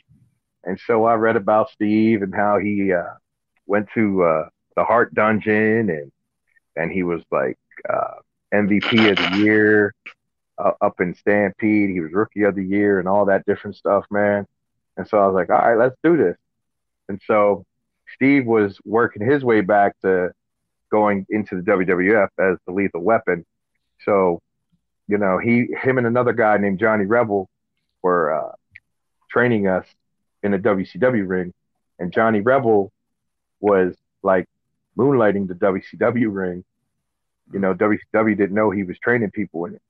And 0.63 0.79
so 0.86 1.06
I 1.06 1.15
read 1.15 1.36
about 1.38 1.70
Steve 1.72 2.22
and 2.22 2.34
how 2.36 2.58
he 2.60 2.94
uh, 2.94 3.15
went 3.67 3.88
to 3.96 4.24
uh, 4.24 4.50
the 4.75 4.84
Hart 4.84 5.13
Dungeon 5.13 5.89
and 5.89 6.12
and 6.75 6.91
he 6.91 7.03
was 7.03 7.22
like 7.32 7.58
uh, 7.89 8.15
MVP 8.53 9.11
of 9.11 9.31
the 9.31 9.37
year 9.37 9.93
uh, 10.57 10.71
up 10.81 10.99
in 10.99 11.15
Stampede. 11.15 11.89
He 11.89 11.99
was 11.99 12.11
Rookie 12.11 12.43
of 12.43 12.55
the 12.55 12.63
Year 12.63 12.99
and 12.99 13.07
all 13.07 13.25
that 13.25 13.45
different 13.45 13.75
stuff, 13.75 14.05
man. 14.09 14.45
And 14.95 15.07
so 15.07 15.17
I 15.19 15.27
was 15.27 15.35
like, 15.35 15.49
all 15.49 15.57
right, 15.57 15.77
let's 15.77 15.95
do 16.03 16.17
this. 16.17 16.35
And 17.09 17.21
so 17.25 17.65
Steve 18.15 18.45
was 18.45 18.77
working 18.83 19.25
his 19.25 19.43
way 19.43 19.61
back 19.61 19.93
to 20.01 20.31
going 20.91 21.25
into 21.29 21.55
the 21.55 21.61
WWF 21.61 22.29
as 22.39 22.57
the 22.65 22.73
Lethal 22.73 23.01
Weapon. 23.01 23.45
So, 24.03 24.39
you 25.07 25.17
know, 25.17 25.37
he, 25.37 25.67
him, 25.81 25.97
and 25.97 26.07
another 26.07 26.33
guy 26.33 26.57
named 26.57 26.79
Johnny 26.79 27.05
Rebel 27.05 27.49
were 28.01 28.33
uh, 28.33 28.51
training 29.29 29.67
us 29.67 29.85
in 30.43 30.53
a 30.53 30.59
WCW 30.59 31.27
ring, 31.27 31.53
and 31.99 32.13
Johnny 32.13 32.41
Rebel 32.41 32.91
was 33.59 33.95
like 34.23 34.45
moonlighting 34.97 35.47
the 35.47 35.55
WCW 35.55 36.33
ring. 36.33 36.63
You 37.53 37.59
know, 37.59 37.73
WCW 37.73 38.37
didn't 38.37 38.55
know 38.55 38.69
he 38.71 38.83
was 38.83 38.97
training 38.99 39.31
people 39.31 39.65
in 39.65 39.75
it. 39.75 39.81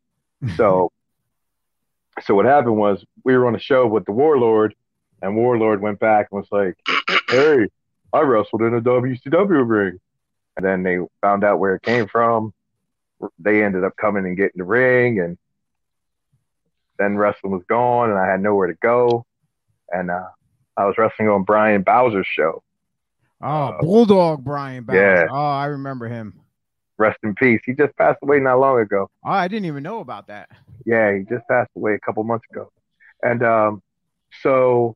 So, 0.55 0.91
so 2.23 2.35
what 2.35 2.45
happened 2.45 2.77
was 2.77 3.03
we 3.23 3.35
were 3.35 3.47
on 3.47 3.55
a 3.55 3.59
show 3.59 3.87
with 3.87 4.05
the 4.05 4.11
Warlord, 4.11 4.75
and 5.21 5.35
Warlord 5.35 5.81
went 5.81 5.99
back 5.99 6.27
and 6.31 6.39
was 6.41 6.47
like, 6.51 6.77
"Hey, 7.29 7.67
I 8.13 8.21
wrestled 8.21 8.61
in 8.61 8.73
a 8.75 8.81
WCW 8.81 9.67
ring," 9.67 9.99
and 10.55 10.65
then 10.65 10.83
they 10.83 10.99
found 11.21 11.43
out 11.43 11.59
where 11.59 11.75
it 11.75 11.81
came 11.81 12.07
from. 12.07 12.53
They 13.39 13.63
ended 13.63 13.83
up 13.83 13.97
coming 13.97 14.25
and 14.25 14.37
getting 14.37 14.57
the 14.59 14.63
ring, 14.63 15.19
and 15.19 15.37
then 16.99 17.17
wrestling 17.17 17.51
was 17.53 17.63
gone, 17.67 18.09
and 18.11 18.19
I 18.19 18.27
had 18.27 18.41
nowhere 18.41 18.67
to 18.67 18.75
go, 18.75 19.25
and 19.91 20.11
uh, 20.11 20.27
I 20.75 20.85
was 20.85 20.95
wrestling 20.97 21.29
on 21.29 21.43
Brian 21.43 21.81
Bowser's 21.81 22.27
show. 22.27 22.61
Oh, 23.41 23.47
Uh, 23.47 23.81
Bulldog 23.81 24.43
Brian 24.43 24.83
Bauer. 24.83 24.95
yeah. 24.95 25.27
Oh, 25.29 25.35
I 25.35 25.65
remember 25.65 26.07
him. 26.07 26.39
Rest 26.97 27.19
in 27.23 27.35
peace. 27.35 27.61
He 27.65 27.73
just 27.73 27.95
passed 27.95 28.19
away 28.23 28.39
not 28.39 28.59
long 28.59 28.79
ago. 28.79 29.09
Oh, 29.23 29.29
I 29.29 29.47
didn't 29.47 29.65
even 29.65 29.83
know 29.83 29.99
about 29.99 30.27
that. 30.27 30.49
Yeah, 30.85 31.15
he 31.15 31.23
just 31.23 31.47
passed 31.47 31.71
away 31.75 31.93
a 31.93 31.99
couple 31.99 32.23
months 32.23 32.45
ago. 32.51 32.71
And 33.23 33.43
um, 33.43 33.81
so 34.41 34.95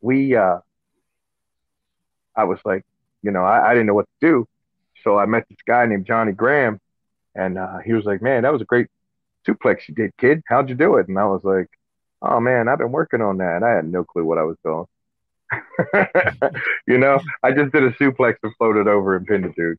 we, 0.00 0.36
uh, 0.36 0.58
I 2.34 2.44
was 2.44 2.58
like, 2.64 2.84
you 3.22 3.30
know, 3.30 3.44
I, 3.44 3.70
I 3.70 3.74
didn't 3.74 3.86
know 3.86 3.94
what 3.94 4.06
to 4.20 4.26
do. 4.26 4.48
So 5.04 5.18
I 5.18 5.26
met 5.26 5.44
this 5.48 5.58
guy 5.66 5.86
named 5.86 6.06
Johnny 6.06 6.32
Graham, 6.32 6.78
and 7.34 7.58
uh, 7.58 7.78
he 7.78 7.92
was 7.92 8.04
like, 8.04 8.22
man, 8.22 8.42
that 8.42 8.52
was 8.52 8.62
a 8.62 8.66
great 8.66 8.88
suplex 9.46 9.88
you 9.88 9.94
did, 9.94 10.16
kid. 10.18 10.42
How'd 10.46 10.68
you 10.68 10.74
do 10.74 10.96
it? 10.96 11.08
And 11.08 11.18
I 11.18 11.26
was 11.26 11.44
like, 11.44 11.68
oh 12.22 12.40
man, 12.40 12.68
I've 12.68 12.78
been 12.78 12.92
working 12.92 13.22
on 13.22 13.38
that. 13.38 13.56
And 13.56 13.64
I 13.64 13.70
had 13.70 13.90
no 13.90 14.04
clue 14.04 14.24
what 14.24 14.38
I 14.38 14.42
was 14.42 14.56
doing. 14.64 14.84
you 16.86 16.98
know, 16.98 17.20
I 17.42 17.52
just 17.52 17.72
did 17.72 17.82
a 17.82 17.90
suplex 17.92 18.36
and 18.42 18.54
floated 18.56 18.86
over 18.88 19.16
and 19.16 19.26
pinned 19.26 19.44
the 19.44 19.48
dude. 19.50 19.78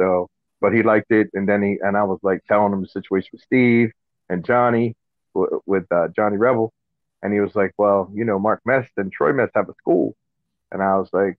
So, 0.00 0.30
but 0.62 0.72
he 0.72 0.82
liked 0.82 1.10
it, 1.10 1.28
and 1.34 1.46
then 1.46 1.62
he 1.62 1.78
and 1.82 1.94
I 1.96 2.04
was 2.04 2.18
like 2.22 2.42
telling 2.46 2.72
him 2.72 2.80
the 2.80 2.88
situation 2.88 3.30
with 3.32 3.42
Steve 3.42 3.92
and 4.30 4.44
Johnny 4.44 4.96
with 5.66 5.84
uh, 5.92 6.08
Johnny 6.16 6.38
Rebel, 6.38 6.72
and 7.22 7.32
he 7.34 7.40
was 7.40 7.54
like, 7.54 7.72
"Well, 7.76 8.10
you 8.14 8.24
know, 8.24 8.38
Mark 8.38 8.62
Mest 8.64 8.90
and 8.96 9.12
Troy 9.12 9.34
Mest 9.34 9.52
have 9.54 9.68
a 9.68 9.74
school," 9.74 10.16
and 10.72 10.82
I 10.82 10.96
was 10.96 11.10
like, 11.12 11.36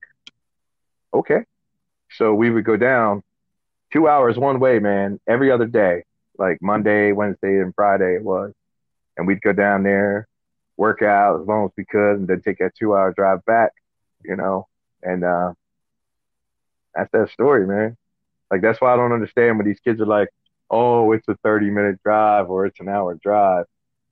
"Okay." 1.12 1.44
So 2.12 2.34
we 2.34 2.50
would 2.50 2.64
go 2.64 2.76
down 2.76 3.24
two 3.92 4.06
hours 4.06 4.38
one 4.38 4.60
way, 4.60 4.78
man, 4.78 5.18
every 5.26 5.50
other 5.50 5.66
day, 5.66 6.04
like 6.38 6.58
Monday, 6.62 7.10
Wednesday, 7.10 7.58
and 7.60 7.74
Friday 7.74 8.14
it 8.14 8.22
was, 8.22 8.52
and 9.16 9.26
we'd 9.26 9.42
go 9.42 9.52
down 9.52 9.82
there, 9.82 10.28
work 10.76 11.02
out 11.02 11.40
as 11.40 11.46
long 11.48 11.64
as 11.64 11.72
we 11.76 11.84
could, 11.84 12.12
and 12.16 12.28
then 12.28 12.42
take 12.42 12.58
that 12.58 12.76
two 12.78 12.94
hour 12.94 13.12
drive 13.12 13.44
back, 13.44 13.72
you 14.24 14.36
know, 14.36 14.68
and 15.02 15.24
uh, 15.24 15.52
that's 16.94 17.10
that 17.12 17.30
story, 17.30 17.66
man. 17.66 17.96
Like 18.52 18.60
that's 18.60 18.80
why 18.82 18.92
I 18.92 18.96
don't 18.96 19.12
understand 19.12 19.56
when 19.56 19.66
these 19.66 19.80
kids 19.80 19.98
are 20.02 20.06
like, 20.06 20.28
"Oh, 20.70 21.12
it's 21.12 21.26
a 21.26 21.36
thirty 21.42 21.70
minute 21.70 22.02
drive 22.04 22.50
or 22.50 22.66
it's 22.66 22.78
an 22.80 22.88
hour 22.88 23.14
drive." 23.14 23.64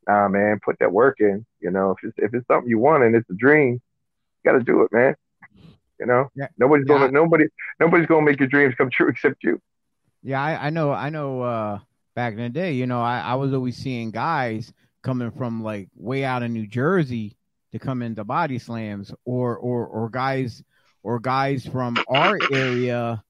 Nah, 0.09 0.29
man, 0.29 0.59
put 0.65 0.79
that 0.81 0.91
work 0.91 1.21
in. 1.21 1.45
You 1.61 1.71
know, 1.71 1.91
if 1.91 1.99
it's 2.03 2.15
if 2.17 2.33
it's 2.35 2.47
something 2.47 2.69
you 2.69 2.79
want 2.79 3.05
and 3.05 3.15
it's 3.15 3.29
a 3.29 3.35
dream, 3.35 3.75
you 3.75 4.51
got 4.51 4.59
to 4.59 4.65
do 4.65 4.83
it, 4.83 4.91
man. 4.93 5.15
You 6.01 6.07
know, 6.07 6.31
Yeah. 6.35 6.47
nobody's 6.57 6.87
Yeah. 6.89 6.99
gonna 6.99 7.13
nobody 7.13 7.45
nobody's 7.79 8.07
gonna 8.07 8.25
make 8.25 8.41
your 8.41 8.49
dreams 8.49 8.75
come 8.77 8.89
true 8.91 9.09
except 9.11 9.45
you. 9.45 9.61
Yeah, 10.23 10.43
I, 10.43 10.67
I 10.67 10.71
know. 10.71 10.91
I 10.91 11.11
know. 11.11 11.43
Uh, 11.43 11.79
back 12.17 12.33
in 12.33 12.39
the 12.39 12.49
day, 12.49 12.73
you 12.73 12.87
know, 12.87 13.03
I, 13.03 13.21
I 13.21 13.35
was 13.35 13.53
always 13.53 13.77
seeing 13.77 14.11
guys 14.11 14.73
coming 15.03 15.31
from 15.31 15.63
like 15.63 15.89
way 15.95 16.25
out 16.25 16.43
in 16.43 16.55
New 16.55 16.67
Jersey 16.67 17.37
to 17.73 17.79
come 17.79 18.01
into 18.01 18.25
body 18.25 18.59
slams, 18.59 19.13
or 19.27 19.59
or 19.59 19.87
or 19.87 20.09
guys 20.09 20.63
or 21.03 21.21
guys 21.21 21.67
from 21.67 21.99
our 22.09 22.41
area 22.51 23.23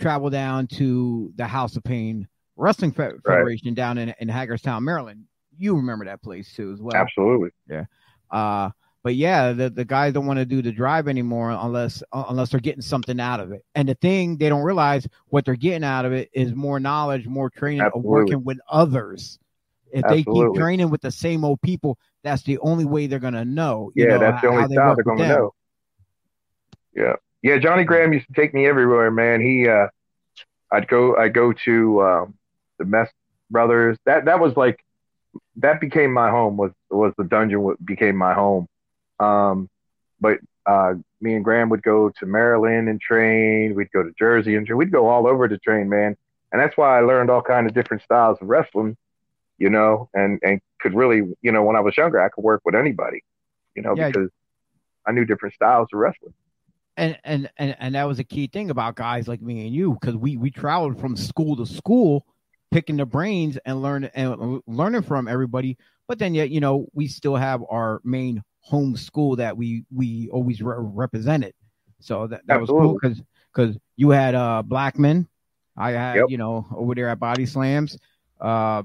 travel 0.00 0.30
down 0.30 0.66
to 0.66 1.32
the 1.36 1.46
House 1.46 1.76
of 1.76 1.84
Pain 1.84 2.26
Wrestling 2.56 2.92
Fe- 2.92 3.12
Federation 3.24 3.74
down 3.74 3.98
in 3.98 4.14
in 4.18 4.28
Hagerstown, 4.28 4.84
Maryland. 4.84 5.24
You 5.58 5.76
remember 5.76 6.06
that 6.06 6.22
place 6.22 6.52
too, 6.54 6.72
as 6.72 6.80
well. 6.80 6.96
Absolutely. 6.96 7.50
Yeah. 7.68 7.84
Uh, 8.30 8.70
but 9.02 9.14
yeah, 9.14 9.52
the, 9.52 9.70
the 9.70 9.84
guys 9.84 10.12
don't 10.12 10.26
want 10.26 10.38
to 10.38 10.44
do 10.44 10.60
the 10.60 10.72
drive 10.72 11.08
anymore 11.08 11.50
unless 11.50 12.02
uh, 12.12 12.24
unless 12.28 12.50
they're 12.50 12.60
getting 12.60 12.82
something 12.82 13.18
out 13.18 13.40
of 13.40 13.52
it. 13.52 13.64
And 13.74 13.88
the 13.88 13.94
thing 13.94 14.36
they 14.36 14.48
don't 14.48 14.62
realize 14.62 15.06
what 15.28 15.44
they're 15.44 15.54
getting 15.56 15.84
out 15.84 16.04
of 16.04 16.12
it 16.12 16.28
is 16.32 16.54
more 16.54 16.78
knowledge, 16.80 17.26
more 17.26 17.48
training 17.50 17.82
of 17.82 18.02
working 18.02 18.44
with 18.44 18.58
others. 18.70 19.38
If 19.92 20.04
they 20.06 20.22
keep 20.22 20.54
training 20.54 20.90
with 20.90 21.00
the 21.00 21.10
same 21.10 21.44
old 21.44 21.60
people, 21.62 21.98
that's 22.22 22.42
the 22.42 22.58
only 22.58 22.84
way 22.84 23.06
they're 23.06 23.18
gonna 23.18 23.44
know. 23.44 23.90
you 23.94 24.04
Yeah, 24.04 24.10
know, 24.12 24.18
that's 24.18 24.42
the 24.42 24.48
how 24.48 24.56
only 24.56 24.68
they 24.68 24.74
style 24.74 24.94
they're 24.94 25.04
gonna 25.04 25.22
them. 25.28 25.38
know. 25.38 25.54
Yeah, 26.94 27.16
yeah. 27.42 27.58
Johnny 27.58 27.84
Graham 27.84 28.12
used 28.12 28.26
to 28.26 28.32
take 28.32 28.54
me 28.54 28.66
everywhere, 28.66 29.10
man. 29.10 29.40
He, 29.40 29.68
uh, 29.68 29.88
I'd 30.70 30.88
go, 30.88 31.16
I 31.16 31.28
go 31.28 31.52
to 31.64 32.02
um, 32.02 32.34
the 32.78 32.84
Mest 32.84 33.12
Brothers. 33.50 33.98
That 34.06 34.26
that 34.26 34.40
was 34.40 34.56
like, 34.56 34.84
that 35.56 35.80
became 35.80 36.12
my 36.12 36.30
home. 36.30 36.56
Was 36.56 36.72
was 36.90 37.12
the 37.16 37.24
dungeon? 37.24 37.62
What 37.62 37.84
became 37.84 38.16
my 38.16 38.34
home? 38.34 38.66
Um, 39.18 39.68
but 40.20 40.38
uh, 40.66 40.94
me 41.20 41.34
and 41.34 41.44
Graham 41.44 41.68
would 41.70 41.82
go 41.82 42.10
to 42.18 42.26
Maryland 42.26 42.88
and 42.88 43.00
train. 43.00 43.74
We'd 43.74 43.92
go 43.92 44.02
to 44.02 44.12
Jersey 44.18 44.54
and 44.56 44.66
train. 44.66 44.76
We'd 44.78 44.92
go 44.92 45.08
all 45.08 45.26
over 45.26 45.48
to 45.48 45.58
train, 45.58 45.88
man. 45.88 46.16
And 46.52 46.60
that's 46.60 46.76
why 46.76 46.98
I 46.98 47.00
learned 47.00 47.30
all 47.30 47.42
kind 47.42 47.66
of 47.66 47.74
different 47.74 48.02
styles 48.02 48.38
of 48.40 48.48
wrestling, 48.48 48.96
you 49.58 49.70
know, 49.70 50.08
and 50.14 50.38
and 50.42 50.60
could 50.80 50.94
really, 50.94 51.22
you 51.42 51.52
know, 51.52 51.62
when 51.62 51.76
I 51.76 51.80
was 51.80 51.96
younger, 51.96 52.20
I 52.20 52.28
could 52.28 52.42
work 52.44 52.62
with 52.64 52.74
anybody, 52.74 53.22
you 53.74 53.82
know, 53.82 53.94
Yeah. 53.96 54.08
because 54.08 54.30
I 55.06 55.12
knew 55.12 55.24
different 55.24 55.54
styles 55.54 55.88
of 55.92 55.98
wrestling. 55.98 56.34
And 57.00 57.18
and 57.24 57.50
and 57.56 57.76
and 57.80 57.94
that 57.94 58.04
was 58.04 58.18
a 58.18 58.24
key 58.24 58.46
thing 58.46 58.70
about 58.70 58.94
guys 58.94 59.26
like 59.26 59.40
me 59.40 59.66
and 59.66 59.74
you 59.74 59.96
because 60.00 60.14
we 60.16 60.36
we 60.36 60.50
traveled 60.50 61.00
from 61.00 61.16
school 61.16 61.56
to 61.56 61.66
school 61.66 62.26
picking 62.70 62.96
the 62.98 63.06
brains 63.06 63.58
and 63.64 63.82
learning 63.82 64.10
and 64.14 64.60
learning 64.66 65.02
from 65.02 65.26
everybody. 65.26 65.76
But 66.06 66.18
then 66.18 66.34
yet 66.34 66.50
you 66.50 66.60
know 66.60 66.86
we 66.92 67.08
still 67.08 67.36
have 67.36 67.62
our 67.70 68.00
main 68.04 68.42
home 68.60 68.96
school 68.96 69.36
that 69.36 69.56
we 69.56 69.84
we 69.90 70.28
always 70.30 70.60
re- 70.62 70.76
represented. 70.78 71.54
So 72.00 72.26
that, 72.26 72.46
that 72.46 72.60
was 72.60 72.68
cool 72.70 72.98
because 73.00 73.22
because 73.52 73.76
you 73.96 74.10
had 74.10 74.34
uh 74.34 74.62
blackman 74.62 75.28
i 75.76 75.90
had 75.92 76.16
Yep. 76.16 76.26
you 76.28 76.38
know 76.38 76.66
over 76.74 76.94
there 76.94 77.08
at 77.08 77.18
body 77.18 77.46
slams. 77.46 77.98
Uh 78.40 78.82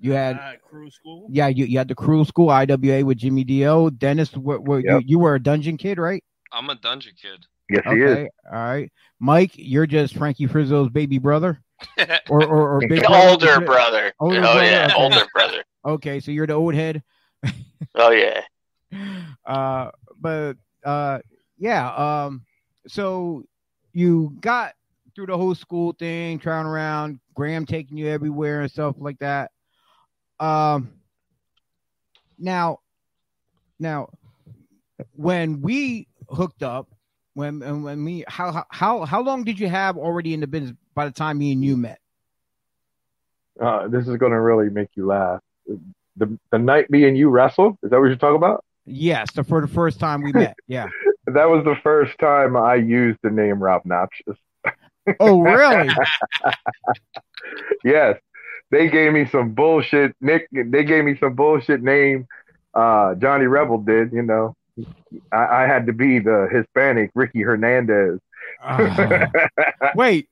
you 0.00 0.12
had 0.12 0.36
uh, 0.36 0.52
crew 0.68 0.90
school. 0.90 1.26
yeah 1.30 1.48
you, 1.48 1.64
you 1.64 1.78
had 1.78 1.88
the 1.88 1.94
crew 1.94 2.24
school 2.24 2.50
iwa 2.50 3.04
with 3.04 3.16
jimmy 3.16 3.44
dio 3.44 3.88
dennis 3.90 4.36
were, 4.36 4.60
were, 4.60 4.80
you, 4.80 5.00
you 5.06 5.18
were 5.18 5.34
a 5.36 5.42
dungeon 5.42 5.76
kid 5.76 5.98
right 5.98 6.22
I'm 6.54 6.70
a 6.70 6.76
dungeon 6.76 7.12
kid. 7.20 7.44
Yes, 7.68 7.82
he 7.86 8.00
is. 8.02 8.10
Okay, 8.10 8.28
all 8.52 8.58
right. 8.58 8.92
Mike, 9.18 9.52
you're 9.54 9.86
just 9.86 10.16
Frankie 10.16 10.46
Frizzo's 10.46 10.90
baby 10.90 11.18
brother, 11.18 11.60
or 12.28 12.44
or, 12.44 12.76
or 12.76 12.80
big 12.80 12.90
The 12.90 13.08
brother? 13.08 13.28
older 13.28 13.60
brother. 13.66 14.12
Older 14.20 14.38
oh 14.38 14.40
brother, 14.42 14.64
yeah, 14.64 14.86
okay. 14.86 15.02
older 15.02 15.26
brother. 15.34 15.64
Okay, 15.84 16.20
so 16.20 16.30
you're 16.30 16.46
the 16.46 16.54
old 16.54 16.74
head. 16.74 17.02
Oh 17.96 18.10
yeah. 18.10 18.42
Uh, 19.44 19.90
but 20.18 20.56
uh, 20.84 21.20
yeah. 21.58 21.94
Um, 21.94 22.44
so 22.88 23.44
you 23.92 24.36
got 24.40 24.72
through 25.14 25.26
the 25.26 25.36
whole 25.36 25.54
school 25.54 25.92
thing, 25.92 26.38
traveling 26.40 26.72
around, 26.72 27.20
Graham 27.34 27.66
taking 27.66 27.96
you 27.96 28.08
everywhere 28.08 28.62
and 28.62 28.70
stuff 28.70 28.96
like 28.98 29.18
that. 29.20 29.52
Um, 30.40 30.92
now, 32.38 32.80
now, 33.78 34.08
when 35.14 35.60
we 35.60 36.08
hooked 36.28 36.62
up, 36.62 36.88
when 37.34 37.62
and 37.62 37.84
when 37.84 38.04
we 38.04 38.24
how 38.28 38.64
how 38.70 39.04
how 39.04 39.22
long 39.22 39.44
did 39.44 39.58
you 39.58 39.68
have 39.68 39.96
already 39.96 40.34
in 40.34 40.40
the 40.40 40.46
business 40.46 40.72
by 40.94 41.04
the 41.04 41.12
time 41.12 41.38
me 41.38 41.52
and 41.52 41.64
you 41.64 41.76
met? 41.76 41.98
Uh, 43.60 43.88
this 43.88 44.08
is 44.08 44.16
going 44.16 44.32
to 44.32 44.40
really 44.40 44.68
make 44.68 44.88
you 44.94 45.06
laugh. 45.06 45.40
The 46.16 46.38
the 46.50 46.58
night 46.58 46.90
me 46.90 47.06
and 47.06 47.16
you 47.16 47.28
wrestled. 47.28 47.76
Is 47.82 47.90
that 47.90 47.98
what 47.98 48.06
you're 48.06 48.16
talking 48.16 48.36
about? 48.36 48.64
Yes, 48.86 49.32
the 49.32 49.44
for 49.44 49.60
the 49.60 49.68
first 49.68 49.98
time 49.98 50.22
we 50.22 50.32
met. 50.32 50.56
Yeah. 50.66 50.88
That 51.26 51.46
was 51.46 51.64
the 51.64 51.76
first 51.82 52.18
time 52.18 52.54
I 52.54 52.74
used 52.74 53.18
the 53.22 53.30
name 53.30 53.58
Rob 53.62 53.86
Noxious. 53.86 54.36
Oh, 55.18 55.40
really? 55.40 55.88
Yes, 57.84 58.18
they 58.70 58.88
gave 58.88 59.12
me 59.12 59.26
some 59.26 59.52
bullshit. 59.52 60.14
Nick, 60.20 60.48
they 60.52 60.84
gave 60.84 61.04
me 61.04 61.16
some 61.18 61.34
bullshit 61.34 61.82
name. 61.82 62.26
Uh, 62.72 63.14
Johnny 63.14 63.46
Rebel 63.46 63.78
did. 63.78 64.12
You 64.12 64.22
know, 64.22 64.56
I, 65.32 65.62
I 65.62 65.66
had 65.66 65.86
to 65.86 65.92
be 65.92 66.18
the 66.18 66.48
Hispanic 66.50 67.10
Ricky 67.14 67.42
Hernandez. 67.42 68.18
Uh, 68.62 69.26
wait, 69.94 70.28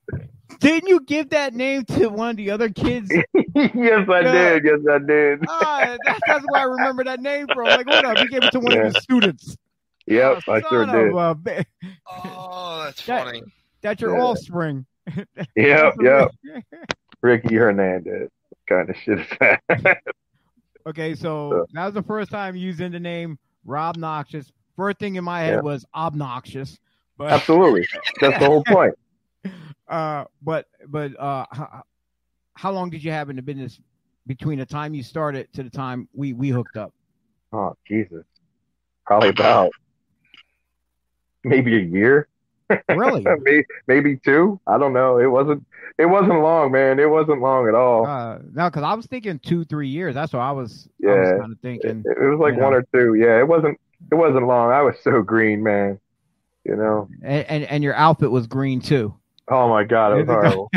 didn't 0.61 0.89
you 0.89 1.01
give 1.01 1.31
that 1.31 1.55
name 1.55 1.85
to 1.87 2.09
one 2.09 2.31
of 2.31 2.37
the 2.37 2.51
other 2.51 2.69
kids? 2.71 3.11
yes, 3.55 4.09
I 4.09 4.21
Yeah. 4.21 4.33
did. 4.33 4.65
Yes, 4.65 4.81
I 4.91 4.99
did. 4.99 5.45
Ah, 5.49 5.97
that's, 6.05 6.21
that's 6.27 6.45
where 6.51 6.61
I 6.61 6.65
remember 6.65 7.05
that 7.05 7.21
name 7.21 7.47
from. 7.55 7.65
Like, 7.69 7.87
what 7.87 8.05
up, 8.05 8.19
he 8.19 8.29
gave 8.29 8.45
it 8.45 8.53
to 8.53 8.61
one 8.61 8.73
Yeah. 8.73 8.87
of 8.87 8.95
his 8.95 9.03
students. 9.03 9.57
Yep, 10.07 10.43
Oh, 10.49 10.53
I 10.53 10.61
sure 10.63 10.85
did. 10.87 11.15
of 11.15 11.47
a 11.47 11.65
Oh, 12.11 12.83
that's 12.85 13.05
That- 13.07 13.25
funny. 13.25 13.43
That's 13.83 14.01
your 14.01 14.17
Yeah. 14.17 14.23
offspring. 14.25 14.87
Yep, 15.57 15.95
yep. 16.03 16.31
Ricky 17.21 17.55
Hernandez. 17.57 18.29
What 18.49 18.67
kind 18.69 18.91
of 18.91 18.97
shit 18.97 19.19
is 19.21 19.27
that? 19.41 19.99
Okay, 20.87 21.15
so 21.15 21.51
So- 21.51 21.67
that 21.73 21.85
was 21.87 21.95
the 21.95 22.03
first 22.03 22.31
time 22.31 22.57
using 22.57 22.93
the 22.93 23.01
name 23.01 23.39
Rob 23.65 23.97
Noxious. 23.97 24.53
First 24.77 24.99
thing 24.99 25.17
in 25.17 25.25
my 25.25 25.41
head 25.41 25.55
Yeah. 25.55 25.61
was 25.61 25.85
obnoxious, 25.95 26.79
but 27.17 27.33
Absolutely. 27.33 27.87
That's 28.21 28.39
the 28.39 28.47
whole 28.47 28.65
point. 28.65 28.95
uh, 29.89 30.25
but 30.43 30.67
but 30.89 31.19
uh, 31.19 31.47
how, 31.51 31.83
how 32.55 32.71
long 32.73 32.91
did 32.91 33.05
you 33.05 33.11
have 33.11 33.31
in 33.31 33.37
the 33.37 33.43
business 33.43 33.81
between 34.27 34.59
the 34.59 34.67
time 34.67 34.95
you 34.95 35.03
started 35.03 35.53
to 35.53 35.63
the 35.63 35.71
time 35.71 36.09
we 36.15 36.33
we 36.33 36.49
hooked 36.49 36.77
up? 36.77 36.93
Oh, 37.53 37.77
Jesus. 37.87 38.25
Probably 39.07 39.29
about 39.29 39.71
maybe 41.45 41.77
a 41.77 41.81
year. 41.83 42.29
Really? 42.89 43.27
maybe, 43.43 43.67
maybe 43.87 44.17
two. 44.17 44.61
I 44.67 44.79
don't 44.79 44.93
know. 44.93 45.19
It 45.19 45.27
wasn't 45.27 45.65
it 45.99 46.07
wasn't 46.07 46.41
long, 46.41 46.73
man. 46.73 46.99
It 46.99 47.09
wasn't 47.11 47.41
long 47.41 47.69
at 47.69 47.75
all. 47.75 48.07
Uh, 48.07 48.39
no, 48.53 48.69
because 48.71 48.83
I 48.83 48.95
was 48.95 49.07
thinking 49.07 49.39
two, 49.39 49.65
three 49.65 49.89
years. 49.89 50.15
That's 50.15 50.33
what 50.33 50.41
I 50.41 50.53
was. 50.53 50.89
I 51.05 51.07
was 51.07 51.17
Yeah. 51.17 51.31
kind 51.39 51.45
of 51.45 51.51
It, 51.53 51.59
thinking. 51.63 52.05
it 52.07 52.19
was 52.31 52.39
like 52.41 52.55
one 52.61 52.73
know. 52.73 52.79
or 52.79 52.87
two. 52.95 53.15
Yeah, 53.15 53.39
it 53.39 53.47
wasn't. 53.47 53.79
It 54.11 54.15
wasn't 54.17 54.47
long. 54.47 54.71
I 54.73 54.83
was 54.83 54.97
so 55.03 55.23
green, 55.23 55.63
man. 55.63 55.99
You 56.65 56.77
know. 56.77 57.09
And, 57.23 57.47
and 57.49 57.65
and 57.65 57.85
your 57.85 57.95
outfit 57.95 58.31
was 58.31 58.47
green 58.47 58.81
too. 58.81 59.15
Oh 59.49 59.69
my 59.69 59.85
god, 59.85 60.19
it 60.19 60.27
was 60.27 60.29
horrible. 60.29 60.71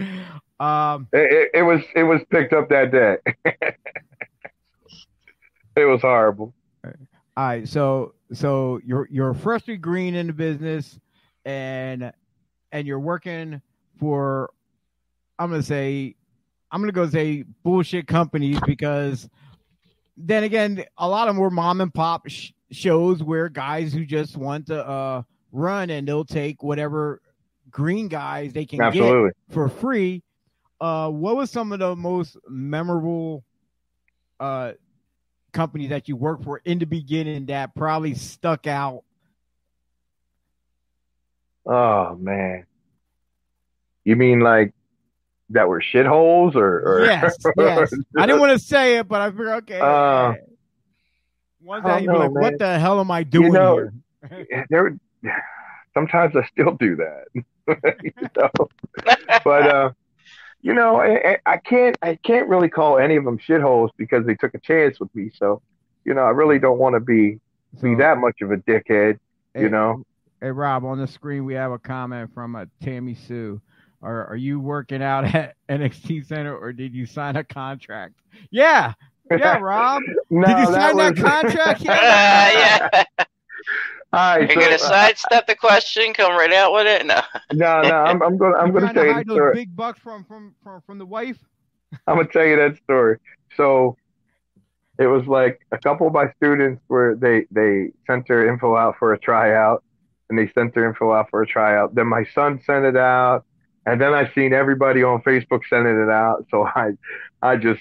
um. 0.60 1.08
It, 1.12 1.32
it, 1.32 1.50
it 1.58 1.62
was. 1.62 1.80
It 1.94 2.02
was 2.02 2.20
picked 2.30 2.52
up 2.52 2.68
that 2.70 2.90
day. 2.90 3.16
it 5.76 5.84
was 5.84 6.00
horrible. 6.00 6.52
All 6.84 6.92
right. 7.36 7.68
So 7.68 8.14
so 8.32 8.80
you're 8.84 9.08
you're 9.10 9.34
freshly 9.34 9.76
green 9.76 10.14
in 10.14 10.26
the 10.26 10.32
business, 10.32 10.98
and 11.44 12.12
and 12.72 12.86
you're 12.86 13.00
working 13.00 13.60
for. 13.98 14.50
I'm 15.38 15.50
gonna 15.50 15.62
say, 15.62 16.14
I'm 16.70 16.80
gonna 16.80 16.92
go 16.92 17.08
say 17.08 17.44
bullshit 17.62 18.06
companies 18.06 18.58
because 18.66 19.28
then 20.16 20.44
again, 20.44 20.84
a 20.96 21.08
lot 21.08 21.28
of 21.28 21.34
them 21.34 21.42
were 21.42 21.50
mom 21.50 21.80
and 21.80 21.92
pop 21.92 22.28
sh- 22.28 22.52
shows 22.70 23.22
where 23.22 23.48
guys 23.48 23.92
who 23.92 24.06
just 24.06 24.36
want 24.36 24.66
to 24.68 24.86
uh 24.86 25.22
run 25.52 25.90
and 25.90 26.08
they'll 26.08 26.24
take 26.24 26.62
whatever 26.62 27.20
green 27.70 28.08
guys 28.08 28.52
they 28.52 28.64
can 28.64 28.78
get 28.92 29.02
for 29.50 29.68
free. 29.68 30.22
Uh, 30.80 31.10
what 31.10 31.36
was 31.36 31.50
some 31.50 31.72
of 31.72 31.78
the 31.78 31.94
most 31.94 32.36
memorable 32.48 33.44
uh 34.40 34.72
companies 35.52 35.90
that 35.90 36.08
you 36.08 36.16
worked 36.16 36.44
for 36.44 36.60
in 36.64 36.78
the 36.78 36.86
beginning 36.86 37.46
that 37.46 37.74
probably 37.74 38.14
stuck 38.14 38.66
out? 38.66 39.02
Oh 41.66 42.14
man. 42.16 42.64
You 44.06 44.14
mean 44.14 44.38
like 44.38 44.72
that 45.50 45.68
were 45.68 45.80
shitholes 45.80 46.54
or, 46.54 46.78
or 46.78 47.04
yes, 47.06 47.36
yes. 47.58 47.92
I 48.16 48.24
didn't 48.26 48.40
want 48.40 48.56
to 48.56 48.64
say 48.64 48.98
it, 48.98 49.08
but 49.08 49.20
I 49.20 49.30
figured 49.30 49.48
okay. 49.64 49.80
Uh, 49.80 50.34
One 51.60 51.82
day 51.82 52.02
you'd 52.02 52.12
be 52.12 52.16
like, 52.16 52.32
man. 52.32 52.42
"What 52.42 52.58
the 52.58 52.78
hell 52.78 53.00
am 53.00 53.10
I 53.10 53.24
doing 53.24 53.52
know, 53.52 53.90
here?" 54.30 54.64
there 54.70 54.96
sometimes 55.92 56.36
I 56.36 56.46
still 56.46 56.76
do 56.76 56.94
that. 56.96 57.24
you 58.04 58.12
know? 58.36 58.68
But 59.44 59.62
uh 59.68 59.90
you 60.62 60.72
know, 60.72 61.00
I, 61.00 61.38
I- 61.44 61.58
can't 61.58 61.96
I 62.00 62.14
can't 62.24 62.48
really 62.48 62.68
call 62.68 62.98
any 62.98 63.16
of 63.16 63.24
them 63.24 63.38
shitholes 63.38 63.90
because 63.96 64.24
they 64.24 64.36
took 64.36 64.54
a 64.54 64.60
chance 64.60 65.00
with 65.00 65.12
me. 65.16 65.30
So, 65.34 65.62
you 66.04 66.14
know, 66.14 66.22
I 66.22 66.30
really 66.30 66.60
don't 66.60 66.78
want 66.78 66.94
to 66.94 67.00
be 67.00 67.40
be 67.82 67.96
that 67.96 68.18
much 68.18 68.40
of 68.40 68.52
a 68.52 68.56
dickhead, 68.58 69.18
hey, 69.54 69.62
you 69.62 69.68
know. 69.68 70.04
Hey 70.40 70.52
Rob, 70.52 70.84
on 70.84 70.98
the 70.98 71.08
screen 71.08 71.44
we 71.44 71.54
have 71.54 71.72
a 71.72 71.78
comment 71.78 72.32
from 72.32 72.54
uh, 72.54 72.66
Tammy 72.80 73.14
Sue. 73.14 73.60
Are 74.06 74.26
are 74.28 74.36
you 74.36 74.60
working 74.60 75.02
out 75.02 75.24
at 75.34 75.56
NXT 75.68 76.26
Center 76.26 76.56
or 76.56 76.72
did 76.72 76.94
you 76.94 77.06
sign 77.06 77.36
a 77.36 77.44
contract? 77.44 78.14
Yeah, 78.50 78.92
yeah, 79.30 79.58
Rob. 79.60 80.02
no, 80.30 80.46
did 80.46 80.58
you 80.58 80.64
sign 80.66 80.96
that 80.96 81.14
was- 81.14 81.20
contract 81.22 81.80
Uh, 81.88 81.92
yeah. 81.92 82.88
All 84.12 84.38
right, 84.38 84.40
You're 84.42 84.50
so, 84.50 84.60
gonna 84.60 84.74
uh, 84.76 84.78
sidestep 84.78 85.46
the 85.48 85.56
question, 85.56 86.14
come 86.14 86.32
right 86.38 86.52
out 86.52 86.72
with 86.72 86.86
it. 86.86 87.04
No. 87.04 87.20
no, 87.52 87.82
no, 87.82 87.94
I'm, 87.96 88.22
I'm 88.22 88.36
gonna 88.38 88.56
I'm 88.56 88.68
You 88.68 88.72
gonna 88.80 88.92
trying 88.92 88.94
to 88.94 88.94
tell 88.94 89.06
you 89.06 89.14
the 89.14 89.24
those 89.24 89.36
story. 89.36 89.54
big 89.54 89.76
bucks 89.76 89.98
from 89.98 90.24
from 90.24 90.54
from 90.62 90.80
from 90.82 90.98
the 90.98 91.04
wife. 91.06 91.38
I'm 92.06 92.16
gonna 92.16 92.28
tell 92.28 92.46
you 92.46 92.56
that 92.56 92.76
story. 92.84 93.18
So 93.56 93.96
it 94.98 95.06
was 95.08 95.26
like 95.26 95.60
a 95.72 95.78
couple 95.78 96.06
of 96.06 96.12
my 96.12 96.32
students 96.36 96.80
where 96.86 97.16
they 97.16 97.46
they 97.50 97.90
sent 98.06 98.28
their 98.28 98.48
info 98.48 98.76
out 98.76 98.94
for 98.98 99.12
a 99.12 99.18
tryout, 99.18 99.82
and 100.30 100.38
they 100.38 100.48
sent 100.52 100.72
their 100.74 100.86
info 100.88 101.12
out 101.12 101.28
for 101.28 101.42
a 101.42 101.46
tryout. 101.46 101.94
Then 101.94 102.06
my 102.06 102.24
son 102.34 102.60
sent 102.64 102.84
it 102.86 102.96
out, 102.96 103.44
and 103.86 104.00
then 104.00 104.12
I 104.12 104.30
seen 104.34 104.52
everybody 104.52 105.02
on 105.02 105.22
Facebook 105.22 105.60
sending 105.70 105.98
it 105.98 106.10
out. 106.10 106.46
So 106.50 106.64
I 106.74 106.92
I 107.42 107.56
just 107.56 107.80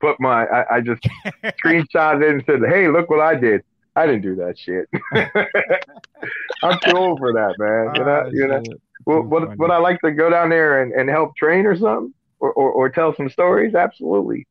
put 0.00 0.18
my 0.20 0.44
I, 0.46 0.76
I 0.76 0.80
just 0.80 1.02
screenshotted 1.64 2.22
it 2.22 2.30
and 2.30 2.44
said, 2.46 2.60
"Hey, 2.68 2.88
look 2.88 3.08
what 3.10 3.20
I 3.20 3.34
did." 3.36 3.62
I 3.94 4.06
didn't 4.06 4.22
do 4.22 4.36
that 4.36 4.58
shit. 4.58 4.88
I'm 6.62 6.78
too 6.80 6.96
old 6.96 7.18
for 7.18 7.32
that, 7.34 7.54
man. 7.58 7.94
You 7.94 8.04
know, 8.04 8.22
Ah, 8.24 8.28
you 8.32 8.46
know. 8.48 8.62
shit. 8.64 8.80
Would, 9.04 9.22
would, 9.24 9.58
would 9.58 9.70
I 9.70 9.78
like 9.78 10.00
to 10.00 10.12
go 10.12 10.30
down 10.30 10.48
there 10.48 10.80
and, 10.80 10.92
and 10.92 11.10
help 11.10 11.36
train 11.36 11.66
or 11.66 11.76
something? 11.76 12.14
Or, 12.40 12.52
or, 12.52 12.70
or 12.70 12.88
tell 12.88 13.14
some 13.14 13.28
stories? 13.28 13.74
Absolutely. 13.74 14.46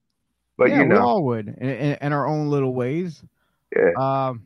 But 0.57 0.69
yeah, 0.69 0.77
you 0.77 0.81
we 0.83 0.89
know, 0.89 1.01
all 1.01 1.23
would 1.25 1.47
in, 1.47 1.69
in, 1.69 1.97
in 2.01 2.13
our 2.13 2.27
own 2.27 2.49
little 2.49 2.73
ways. 2.73 3.21
Yeah. 3.75 3.91
Um. 3.97 4.45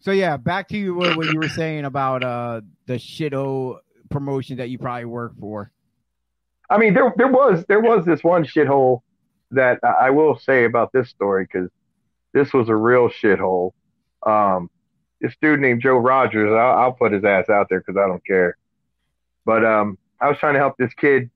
So 0.00 0.10
yeah, 0.12 0.36
back 0.36 0.68
to 0.68 0.76
you 0.76 0.94
what, 0.94 1.16
what 1.16 1.32
you 1.32 1.38
were 1.38 1.48
saying 1.48 1.84
about 1.86 2.22
uh 2.22 2.60
the 2.86 2.94
shito 2.94 3.78
promotion 4.10 4.56
that 4.58 4.68
you 4.70 4.78
probably 4.78 5.04
work 5.04 5.32
for. 5.38 5.70
I 6.70 6.78
mean, 6.78 6.94
there 6.94 7.12
there 7.16 7.28
was 7.28 7.64
there 7.68 7.80
was 7.80 8.04
this 8.04 8.22
one 8.22 8.44
shithole 8.44 9.00
that 9.50 9.78
I 9.82 10.10
will 10.10 10.38
say 10.38 10.64
about 10.64 10.92
this 10.92 11.08
story 11.08 11.44
because 11.50 11.70
this 12.32 12.52
was 12.52 12.68
a 12.68 12.76
real 12.76 13.08
shithole. 13.08 13.72
Um, 14.26 14.70
this 15.20 15.34
dude 15.40 15.60
named 15.60 15.80
Joe 15.80 15.96
Rogers, 15.96 16.50
I'll, 16.52 16.78
I'll 16.78 16.92
put 16.92 17.12
his 17.12 17.24
ass 17.24 17.48
out 17.48 17.68
there 17.68 17.80
because 17.80 17.96
I 17.96 18.06
don't 18.06 18.24
care. 18.24 18.56
But 19.44 19.64
um, 19.64 19.98
I 20.20 20.28
was 20.28 20.38
trying 20.38 20.54
to 20.54 20.60
help 20.60 20.76
this 20.76 20.92
kid. 20.94 21.30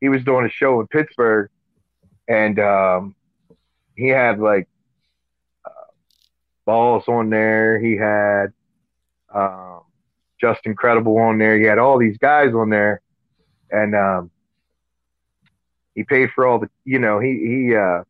He 0.00 0.08
was 0.08 0.24
doing 0.24 0.46
a 0.46 0.50
show 0.50 0.80
in 0.80 0.86
Pittsburgh, 0.86 1.50
and 2.26 2.58
um, 2.58 3.14
he 3.96 4.08
had 4.08 4.38
like 4.38 4.66
uh, 5.64 5.70
balls 6.64 7.04
on 7.06 7.28
there. 7.28 7.78
He 7.78 7.96
had 7.96 8.46
um, 9.34 9.82
Justin 10.40 10.74
Credible 10.74 11.18
on 11.18 11.38
there. 11.38 11.58
He 11.58 11.64
had 11.64 11.78
all 11.78 11.98
these 11.98 12.18
guys 12.18 12.54
on 12.54 12.70
there, 12.70 13.00
and 13.70 13.94
um, 13.94 14.30
he 15.94 16.04
paid 16.04 16.30
for 16.34 16.46
all 16.46 16.58
the, 16.58 16.70
you 16.84 16.98
know, 16.98 17.18
he 17.18 17.38
he 17.38 17.76
uh, 17.76 18.02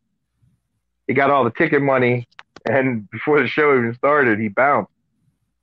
he 1.07 1.13
got 1.13 1.29
all 1.29 1.43
the 1.43 1.51
ticket 1.51 1.81
money, 1.81 2.27
and 2.65 3.09
before 3.09 3.41
the 3.41 3.47
show 3.47 3.77
even 3.77 3.93
started, 3.93 4.39
he 4.39 4.47
bounced, 4.47 4.91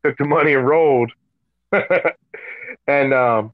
took 0.04 0.16
the 0.18 0.24
money 0.24 0.54
and 0.54 0.66
rolled, 0.66 1.10
and 2.86 3.14
um, 3.14 3.52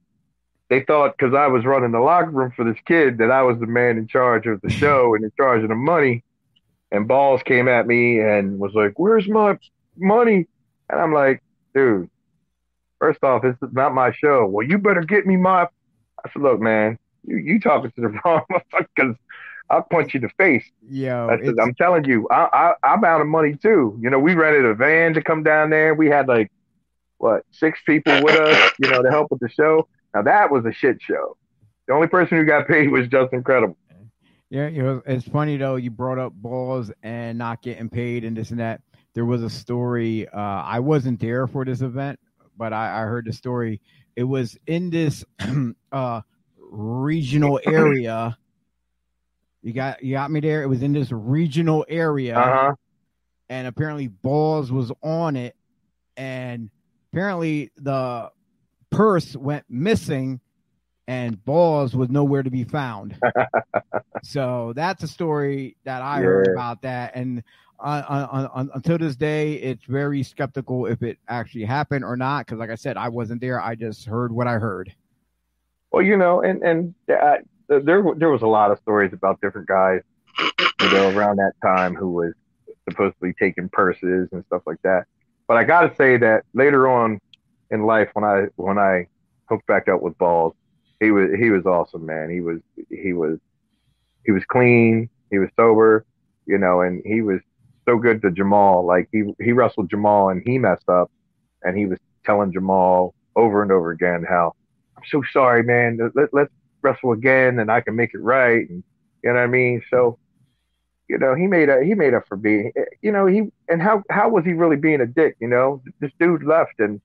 they 0.68 0.82
thought 0.82 1.16
because 1.16 1.34
I 1.34 1.46
was 1.46 1.64
running 1.64 1.92
the 1.92 2.00
locker 2.00 2.30
room 2.30 2.52
for 2.56 2.64
this 2.64 2.80
kid 2.84 3.18
that 3.18 3.30
I 3.30 3.42
was 3.42 3.58
the 3.60 3.66
man 3.66 3.96
in 3.96 4.08
charge 4.08 4.46
of 4.46 4.60
the 4.60 4.70
show 4.80 5.14
and 5.14 5.24
in 5.24 5.32
charge 5.36 5.62
of 5.62 5.68
the 5.68 5.74
money, 5.74 6.24
and 6.90 7.06
balls 7.06 7.42
came 7.44 7.68
at 7.68 7.86
me 7.86 8.18
and 8.20 8.58
was 8.58 8.74
like, 8.74 8.98
"Where's 8.98 9.28
my 9.28 9.56
money?" 9.96 10.46
And 10.90 11.00
I'm 11.00 11.12
like, 11.14 11.42
"Dude, 11.74 12.10
first 13.04 13.22
off, 13.22 13.42
this 13.42 13.56
is 13.62 13.74
not 13.74 13.94
my 13.94 14.12
show. 14.12 14.46
Well, 14.46 14.66
you 14.66 14.78
better 14.78 15.02
get 15.02 15.26
me 15.26 15.36
my." 15.36 15.62
I 15.62 16.30
said, 16.32 16.42
"Look, 16.42 16.60
man, 16.60 16.98
you 17.26 17.36
you 17.36 17.60
talking 17.60 17.90
to 17.90 18.00
the 18.00 18.08
wrong 18.24 18.42
motherfucker 18.50 18.86
because 18.96 19.16
I'll 19.68 19.82
punch 19.82 20.14
you 20.14 20.18
in 20.18 20.22
the 20.22 20.32
face." 20.38 20.64
Yeah, 20.88 21.26
I'm 21.26 21.74
telling 21.74 22.04
you, 22.04 22.26
I, 22.30 22.48
I, 22.82 22.92
I'm 22.92 23.04
out 23.04 23.20
of 23.20 23.26
money 23.26 23.56
too. 23.56 23.98
You 24.00 24.08
know, 24.08 24.18
we 24.18 24.34
rented 24.34 24.64
a 24.64 24.74
van 24.74 25.12
to 25.14 25.22
come 25.22 25.42
down 25.42 25.70
there. 25.70 25.94
We 25.94 26.08
had 26.08 26.28
like, 26.28 26.50
what, 27.18 27.44
six 27.50 27.78
people 27.84 28.22
with 28.22 28.36
us, 28.36 28.72
you 28.78 28.88
know, 28.90 29.02
to 29.02 29.10
help 29.10 29.30
with 29.30 29.40
the 29.40 29.50
show. 29.50 29.86
Now 30.14 30.22
that 30.22 30.50
was 30.50 30.64
a 30.64 30.72
shit 30.72 31.02
show. 31.02 31.36
The 31.86 31.92
only 31.92 32.06
person 32.06 32.38
who 32.38 32.44
got 32.44 32.66
paid 32.66 32.90
was 32.90 33.08
Justin 33.08 33.42
Credible. 33.42 33.76
Yeah, 34.48 34.68
you 34.68 34.82
know, 34.82 35.02
it's 35.04 35.28
funny 35.28 35.56
though. 35.56 35.76
You 35.76 35.90
brought 35.90 36.18
up 36.18 36.32
balls 36.32 36.90
and 37.02 37.36
not 37.36 37.60
getting 37.60 37.90
paid 37.90 38.24
and 38.24 38.36
this 38.36 38.50
and 38.50 38.60
that. 38.60 38.80
There 39.14 39.24
was 39.24 39.42
a 39.42 39.50
story. 39.50 40.28
Uh, 40.28 40.38
I 40.38 40.80
wasn't 40.80 41.20
there 41.20 41.46
for 41.46 41.64
this 41.64 41.82
event, 41.82 42.18
but 42.56 42.72
I, 42.72 43.02
I 43.02 43.04
heard 43.06 43.26
the 43.26 43.32
story. 43.32 43.80
It 44.16 44.24
was 44.24 44.56
in 44.66 44.90
this 44.90 45.24
uh, 45.92 46.20
regional 46.58 47.60
area. 47.64 48.36
You 49.62 49.72
got 49.72 50.02
you 50.02 50.14
got 50.14 50.30
me 50.30 50.40
there. 50.40 50.62
It 50.62 50.66
was 50.68 50.82
in 50.82 50.92
this 50.92 51.10
regional 51.10 51.84
area, 51.88 52.36
Uh 52.36 52.52
huh. 52.52 52.74
and 53.48 53.66
apparently 53.66 54.08
balls 54.08 54.70
was 54.70 54.92
on 55.02 55.36
it, 55.36 55.56
and 56.16 56.70
apparently 57.12 57.70
the 57.76 58.30
purse 58.90 59.34
went 59.34 59.64
missing, 59.70 60.40
and 61.08 61.42
balls 61.44 61.94
was 61.96 62.10
nowhere 62.10 62.42
to 62.42 62.50
be 62.50 62.64
found. 62.64 63.18
so 64.22 64.72
that's 64.76 65.02
a 65.02 65.08
story 65.08 65.76
that 65.84 66.02
I 66.02 66.20
heard 66.20 66.48
about 66.48 66.82
that, 66.82 67.12
and 67.14 67.42
on, 67.78 68.46
on, 68.46 68.70
until 68.74 68.98
this 68.98 69.16
day, 69.16 69.54
it's 69.54 69.84
very 69.84 70.22
skeptical 70.22 70.86
if 70.86 71.02
it 71.02 71.18
actually 71.28 71.64
happened 71.64 72.04
or 72.04 72.16
not. 72.16 72.46
Because, 72.46 72.58
like 72.58 72.70
I 72.70 72.74
said, 72.74 72.96
I 72.96 73.08
wasn't 73.08 73.40
there. 73.40 73.60
I 73.60 73.74
just 73.74 74.06
heard 74.06 74.32
what 74.32 74.46
I 74.46 74.54
heard. 74.54 74.92
Well, 75.92 76.02
you 76.02 76.16
know, 76.16 76.40
and 76.42 76.62
and 76.62 76.94
uh, 77.08 77.36
there 77.68 78.02
there 78.16 78.30
was 78.30 78.42
a 78.42 78.46
lot 78.46 78.70
of 78.70 78.78
stories 78.78 79.12
about 79.12 79.40
different 79.40 79.68
guys, 79.68 80.00
you 80.80 80.90
know, 80.90 81.10
around 81.16 81.36
that 81.36 81.52
time 81.62 81.94
who 81.94 82.10
was 82.10 82.32
supposedly 82.88 83.32
taking 83.38 83.68
purses 83.68 84.28
and 84.32 84.44
stuff 84.46 84.62
like 84.66 84.80
that. 84.82 85.04
But 85.46 85.56
I 85.56 85.64
got 85.64 85.82
to 85.82 85.94
say 85.96 86.16
that 86.18 86.44
later 86.54 86.88
on 86.88 87.20
in 87.70 87.84
life, 87.86 88.08
when 88.14 88.24
I 88.24 88.46
when 88.56 88.78
I 88.78 89.06
hooked 89.48 89.66
back 89.66 89.88
up 89.88 90.00
with 90.00 90.16
balls, 90.18 90.54
he 91.00 91.10
was 91.10 91.30
he 91.38 91.50
was 91.50 91.66
awesome, 91.66 92.06
man. 92.06 92.30
He 92.30 92.40
was 92.40 92.60
he 92.90 93.12
was 93.12 93.38
he 94.24 94.32
was 94.32 94.44
clean, 94.46 95.08
he 95.30 95.38
was 95.38 95.50
sober, 95.56 96.04
you 96.46 96.58
know, 96.58 96.80
and 96.80 97.02
he 97.04 97.20
was 97.20 97.40
so 97.86 97.98
good 97.98 98.22
to 98.22 98.30
Jamal. 98.30 98.84
Like 98.86 99.08
he 99.12 99.24
he 99.40 99.52
wrestled 99.52 99.90
Jamal 99.90 100.30
and 100.30 100.42
he 100.44 100.58
messed 100.58 100.88
up, 100.88 101.10
and 101.62 101.76
he 101.76 101.86
was 101.86 101.98
telling 102.24 102.52
Jamal 102.52 103.14
over 103.36 103.62
and 103.62 103.70
over 103.72 103.90
again 103.90 104.24
how 104.28 104.54
I'm 104.96 105.02
so 105.10 105.22
sorry, 105.32 105.62
man. 105.62 105.98
Let, 106.14 106.32
let's 106.32 106.52
wrestle 106.82 107.12
again, 107.12 107.58
and 107.58 107.70
I 107.70 107.80
can 107.80 107.96
make 107.96 108.14
it 108.14 108.20
right. 108.20 108.68
And 108.68 108.82
you 109.22 109.30
know 109.30 109.36
what 109.36 109.42
I 109.42 109.46
mean? 109.46 109.82
So, 109.90 110.18
you 111.08 111.18
know, 111.18 111.34
he 111.34 111.46
made 111.46 111.68
a 111.68 111.82
he 111.84 111.94
made 111.94 112.14
up 112.14 112.26
for 112.28 112.36
being, 112.36 112.72
you 113.02 113.12
know, 113.12 113.26
he 113.26 113.42
and 113.68 113.80
how 113.82 114.02
how 114.10 114.28
was 114.28 114.44
he 114.44 114.52
really 114.52 114.76
being 114.76 115.00
a 115.00 115.06
dick? 115.06 115.36
You 115.40 115.48
know, 115.48 115.82
this 116.00 116.12
dude 116.18 116.44
left 116.44 116.78
and 116.78 117.00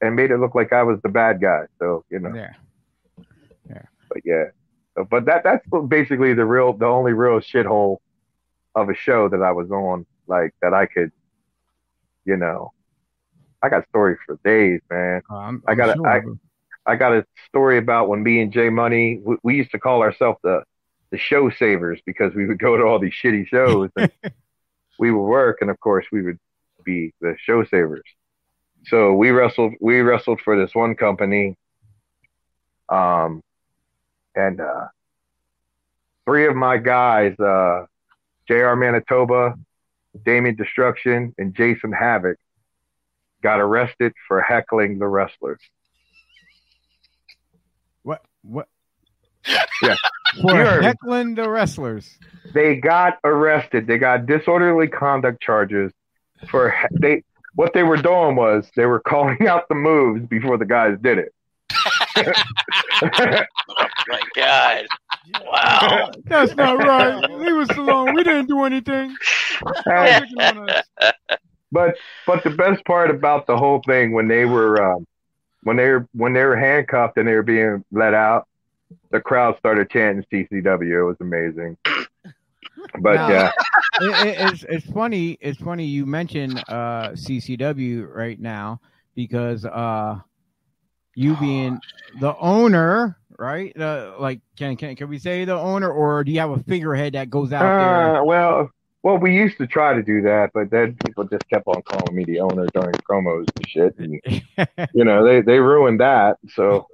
and 0.00 0.14
made 0.16 0.30
it 0.30 0.38
look 0.38 0.54
like 0.54 0.72
I 0.72 0.82
was 0.82 1.00
the 1.02 1.08
bad 1.08 1.40
guy. 1.40 1.64
So 1.78 2.04
you 2.10 2.18
know, 2.20 2.34
Yeah. 2.34 2.52
but 4.08 4.18
yeah. 4.24 4.44
So, 4.96 5.04
but 5.08 5.24
that 5.26 5.42
that's 5.44 5.64
basically 5.88 6.34
the 6.34 6.44
real 6.44 6.72
the 6.72 6.86
only 6.86 7.12
real 7.12 7.40
shithole 7.40 7.98
of 8.74 8.88
a 8.88 8.94
show 8.94 9.28
that 9.28 9.42
I 9.42 9.52
was 9.52 9.70
on, 9.70 10.06
like 10.30 10.54
that 10.62 10.72
I 10.72 10.86
could, 10.86 11.12
you 12.24 12.36
know, 12.38 12.72
I 13.62 13.68
got 13.68 13.86
stories 13.88 14.16
for 14.24 14.38
days, 14.44 14.80
man. 14.90 15.20
Uh, 15.30 15.34
I'm, 15.36 15.62
I 15.66 15.74
gotta- 15.74 15.94
sure. 15.96 16.06
I- 16.08 16.22
I 16.86 16.96
got 16.96 17.12
a 17.12 17.26
story 17.46 17.76
about 17.76 18.08
when 18.08 18.22
me 18.22 18.40
and 18.40 18.50
Jay 18.50 18.70
Money, 18.70 19.20
we, 19.22 19.36
we 19.42 19.54
used 19.56 19.70
to 19.72 19.78
call 19.78 20.00
ourselves 20.00 20.38
the 20.42 20.62
the 21.10 21.18
show 21.18 21.50
savers 21.50 22.00
because 22.06 22.34
we 22.34 22.46
would 22.46 22.58
go 22.58 22.76
to 22.76 22.84
all 22.84 22.98
these 22.98 23.12
shitty 23.12 23.46
shows 23.46 23.90
and 23.96 24.10
we 24.98 25.10
would 25.12 25.22
work, 25.26 25.58
and 25.60 25.68
of 25.70 25.78
course 25.80 26.06
we 26.10 26.22
would 26.22 26.38
be 26.82 27.12
the 27.20 27.36
show 27.38 27.64
savers. 27.64 28.02
So 28.86 29.12
we 29.12 29.30
wrestled. 29.30 29.74
We 29.78 30.00
wrestled 30.00 30.40
for 30.40 30.56
this 30.58 30.74
one 30.74 30.94
company, 30.94 31.54
um, 32.88 33.42
and 34.34 34.60
uh, 34.60 34.86
three 36.24 36.46
of 36.46 36.56
my 36.56 36.78
guys, 36.78 37.38
uh, 37.38 37.84
Jr. 38.48 38.74
Manitoba, 38.74 39.54
Damien 40.24 40.56
Destruction, 40.56 41.34
and 41.38 41.54
Jason 41.54 41.92
Havoc, 41.92 42.36
got 43.42 43.60
arrested 43.60 44.12
for 44.28 44.40
heckling 44.42 44.98
the 44.98 45.06
wrestlers. 45.06 45.60
what 48.02 48.22
what? 48.42 48.68
Yeah. 49.82 49.94
For 50.42 50.50
You 50.50 50.56
heard 50.64 50.84
heckling 50.84 51.34
the 51.34 51.48
wrestlers. 51.48 52.18
they 52.54 52.76
got 52.76 53.18
arrested. 53.24 53.86
They 53.86 53.96
got 53.98 54.26
disorderly 54.26 54.88
conduct 54.88 55.40
charges 55.42 55.90
for 56.50 56.74
they. 57.00 57.22
What 57.56 57.72
they 57.74 57.82
were 57.82 57.96
doing 57.96 58.36
was 58.36 58.70
they 58.76 58.86
were 58.86 59.00
calling 59.00 59.48
out 59.48 59.68
the 59.68 59.74
moves 59.74 60.24
before 60.26 60.56
the 60.58 60.66
guys 60.66 60.96
did 61.02 61.18
it. 61.18 61.34
Oh 63.02 63.86
my 64.08 64.20
god! 64.36 64.86
Wow. 65.44 66.10
That's 66.26 66.54
not 66.56 66.78
right. 66.78 67.30
Leave 67.30 67.68
us 67.70 67.76
alone. 67.76 68.14
We 68.14 68.22
didn't 68.24 68.46
do 68.46 68.64
anything. 68.64 69.14
And- 69.86 70.24
Picking 70.28 70.40
on 70.58 70.70
us. 70.70 70.84
but 71.72 71.96
but 72.26 72.42
the 72.44 72.50
best 72.50 72.84
part 72.84 73.10
about 73.10 73.46
the 73.46 73.56
whole 73.56 73.80
thing 73.86 74.12
when 74.12 74.28
they 74.28 74.44
were 74.44 74.82
um, 74.94 75.06
when 75.62 75.76
they 75.76 75.88
were 75.88 76.08
when 76.12 76.32
they 76.32 76.44
were 76.44 76.56
handcuffed 76.56 77.16
and 77.18 77.28
they 77.28 77.34
were 77.34 77.42
being 77.42 77.84
let 77.92 78.14
out, 78.14 78.46
the 79.10 79.20
crowd 79.20 79.56
started 79.58 79.90
chanting 79.90 80.24
CCW. 80.32 81.00
It 81.00 81.04
was 81.04 81.16
amazing. 81.20 81.76
But 83.00 83.14
Now- 83.14 83.28
yeah, 83.28 83.50
it, 84.00 84.26
it- 84.26 84.52
it's 84.52 84.64
it's 84.68 84.86
funny. 84.90 85.36
It's 85.40 85.58
funny 85.60 85.84
you 85.84 86.06
mention 86.06 86.56
uh, 86.68 87.10
CCW 87.10 88.12
right 88.12 88.40
now 88.40 88.80
because 89.14 89.64
uh, 89.64 90.18
you 91.14 91.36
being 91.36 91.80
the 92.20 92.36
owner, 92.38 93.18
right? 93.38 93.78
Uh, 93.78 94.14
like, 94.18 94.40
can 94.56 94.76
can 94.76 94.96
can 94.96 95.08
we 95.08 95.18
say 95.18 95.44
the 95.44 95.56
owner, 95.58 95.90
or 95.90 96.24
do 96.24 96.32
you 96.32 96.40
have 96.40 96.50
a 96.50 96.62
figurehead 96.64 97.14
that 97.14 97.30
goes 97.30 97.52
out 97.52 97.64
uh, 97.64 98.24
well, 98.24 98.70
well, 99.02 99.16
we 99.16 99.34
used 99.34 99.56
to 99.58 99.66
try 99.66 99.94
to 99.94 100.02
do 100.02 100.20
that, 100.22 100.50
but 100.52 100.70
then 100.70 100.96
people 101.06 101.24
just 101.24 101.48
kept 101.48 101.66
on 101.66 101.80
calling 101.82 102.14
me 102.14 102.24
the 102.24 102.40
owner 102.40 102.66
during 102.74 102.94
promos 102.96 103.46
and 103.56 103.68
shit. 103.68 103.98
And, 103.98 104.20
you 104.94 105.04
know, 105.04 105.24
they 105.24 105.40
they 105.40 105.58
ruined 105.58 106.00
that. 106.00 106.36
So 106.54 106.86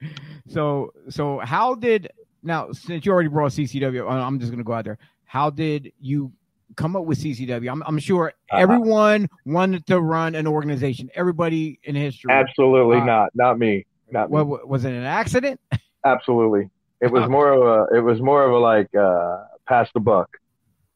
so 0.48 0.92
so 1.08 1.38
how 1.40 1.74
did 1.74 2.10
now 2.42 2.70
since 2.72 3.04
you 3.04 3.12
already 3.12 3.28
brought 3.28 3.52
CCW, 3.52 4.08
I'm 4.08 4.38
just 4.38 4.52
gonna 4.52 4.64
go 4.64 4.72
out 4.72 4.84
there. 4.84 4.98
How 5.24 5.50
did 5.50 5.92
you 6.00 6.32
come 6.76 6.96
up 6.96 7.04
with 7.04 7.18
CCW? 7.18 7.70
I'm 7.70 7.82
I'm 7.86 7.98
sure 7.98 8.32
Uh, 8.52 8.56
everyone 8.56 9.28
wanted 9.44 9.86
to 9.86 10.00
run 10.00 10.34
an 10.34 10.46
organization. 10.46 11.10
Everybody 11.14 11.78
in 11.84 11.94
history. 11.94 12.32
absolutely 12.32 12.98
Uh, 12.98 13.04
not, 13.04 13.30
not 13.34 13.58
me, 13.58 13.86
not 14.10 14.30
me. 14.30 14.42
What- 14.42 14.68
was 14.68 14.84
it 14.84 14.92
an 14.92 15.04
accident? 15.04 15.60
Absolutely. 16.04 16.70
It 17.00 17.10
was 17.10 17.28
more 17.28 17.52
of 17.52 17.62
a 17.62 17.96
it 17.96 18.00
was 18.00 18.20
more 18.20 18.44
of 18.44 18.52
a 18.52 18.58
like 18.58 18.92
uh 18.94 19.44
pass 19.68 19.90
the 19.92 20.00
buck. 20.00 20.28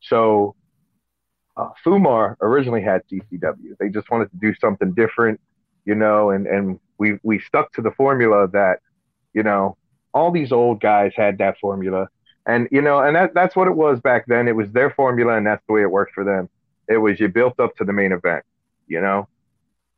So 0.00 0.54
uh, 1.56 1.68
Fumar 1.84 2.36
originally 2.40 2.82
had 2.82 3.02
CCW. 3.10 3.76
They 3.78 3.88
just 3.88 4.10
wanted 4.10 4.30
to 4.30 4.36
do 4.38 4.54
something 4.60 4.92
different, 4.92 5.40
you 5.84 5.94
know, 5.94 6.30
and 6.30 6.46
and 6.46 6.78
we 6.98 7.18
we 7.22 7.40
stuck 7.40 7.72
to 7.74 7.82
the 7.82 7.90
formula 7.92 8.48
that, 8.52 8.78
you 9.34 9.42
know, 9.42 9.76
all 10.14 10.30
these 10.30 10.50
old 10.52 10.80
guys 10.80 11.12
had 11.16 11.38
that 11.38 11.58
formula. 11.60 12.08
And 12.46 12.68
you 12.72 12.82
know, 12.82 13.00
and 13.00 13.14
that 13.14 13.34
that's 13.34 13.54
what 13.54 13.68
it 13.68 13.76
was 13.76 14.00
back 14.00 14.26
then. 14.26 14.48
It 14.48 14.56
was 14.56 14.70
their 14.72 14.90
formula 14.90 15.36
and 15.36 15.46
that's 15.46 15.62
the 15.66 15.74
way 15.74 15.82
it 15.82 15.90
worked 15.90 16.12
for 16.12 16.24
them. 16.24 16.48
It 16.88 16.98
was 16.98 17.20
you 17.20 17.28
built 17.28 17.58
up 17.60 17.76
to 17.76 17.84
the 17.84 17.92
main 17.92 18.12
event, 18.12 18.44
you 18.86 19.00
know? 19.00 19.28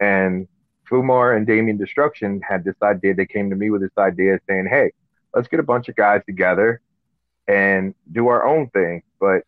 And 0.00 0.46
Fumar 0.90 1.36
and 1.36 1.46
Damien 1.46 1.78
Destruction 1.78 2.40
had 2.46 2.64
this 2.64 2.76
idea. 2.82 3.14
They 3.14 3.26
came 3.26 3.50
to 3.50 3.56
me 3.56 3.70
with 3.70 3.80
this 3.80 3.96
idea 3.98 4.38
saying, 4.48 4.66
Hey, 4.66 4.92
let's 5.34 5.48
get 5.48 5.60
a 5.60 5.64
bunch 5.64 5.88
of 5.88 5.96
guys 5.96 6.22
together 6.26 6.80
and 7.48 7.94
do 8.12 8.28
our 8.28 8.46
own 8.46 8.68
thing. 8.70 9.02
But, 9.18 9.44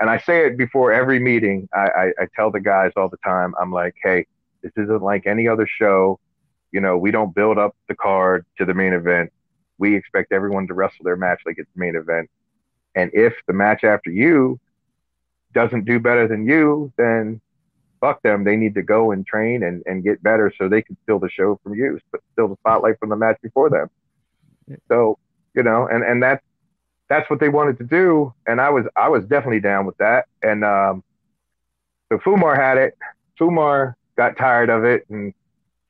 and 0.00 0.08
I 0.08 0.18
say 0.18 0.46
it 0.46 0.56
before 0.56 0.92
every 0.92 1.18
meeting, 1.18 1.68
I, 1.74 1.88
I, 1.88 2.04
I 2.20 2.26
tell 2.34 2.50
the 2.50 2.60
guys 2.60 2.92
all 2.96 3.08
the 3.08 3.18
time, 3.18 3.54
I'm 3.60 3.72
like, 3.72 3.94
Hey, 4.02 4.26
this 4.62 4.72
isn't 4.76 5.02
like 5.02 5.26
any 5.26 5.46
other 5.48 5.66
show. 5.66 6.18
You 6.72 6.80
know, 6.80 6.96
we 6.96 7.10
don't 7.10 7.34
build 7.34 7.58
up 7.58 7.76
the 7.88 7.94
card 7.94 8.46
to 8.56 8.64
the 8.64 8.74
main 8.74 8.92
event. 8.92 9.32
We 9.78 9.94
expect 9.94 10.32
everyone 10.32 10.66
to 10.68 10.74
wrestle 10.74 11.04
their 11.04 11.16
match 11.16 11.40
like 11.46 11.56
it's 11.58 11.70
the 11.74 11.80
main 11.80 11.96
event. 11.96 12.30
And 12.94 13.10
if 13.14 13.34
the 13.46 13.52
match 13.52 13.84
after 13.84 14.10
you 14.10 14.58
doesn't 15.54 15.84
do 15.84 15.98
better 15.98 16.28
than 16.28 16.46
you, 16.46 16.92
then 16.96 17.40
fuck 18.00 18.22
them. 18.22 18.44
They 18.44 18.56
need 18.56 18.74
to 18.74 18.82
go 18.82 19.12
and 19.12 19.26
train 19.26 19.62
and, 19.62 19.82
and 19.86 20.04
get 20.04 20.22
better 20.22 20.52
so 20.56 20.68
they 20.68 20.82
can 20.82 20.96
steal 21.02 21.18
the 21.18 21.30
show 21.30 21.58
from 21.62 21.74
you, 21.74 21.98
but 22.10 22.20
steal 22.32 22.48
the 22.48 22.56
spotlight 22.56 22.98
from 22.98 23.08
the 23.08 23.16
match 23.16 23.38
before 23.42 23.70
them. 23.70 23.88
So, 24.88 25.18
you 25.54 25.62
know, 25.62 25.88
and, 25.90 26.04
and 26.04 26.22
that's 26.22 26.44
that's 27.08 27.28
what 27.30 27.40
they 27.40 27.48
wanted 27.48 27.78
to 27.78 27.84
do. 27.84 28.34
And 28.46 28.60
I 28.60 28.70
was 28.70 28.84
I 28.94 29.08
was 29.08 29.24
definitely 29.24 29.60
down 29.60 29.86
with 29.86 29.96
that. 29.98 30.26
And 30.42 30.64
um 30.64 31.02
so 32.10 32.18
Fumar 32.18 32.56
had 32.56 32.78
it. 32.78 32.96
Fumar 33.40 33.94
got 34.16 34.36
tired 34.36 34.70
of 34.70 34.84
it 34.84 35.06
and 35.08 35.32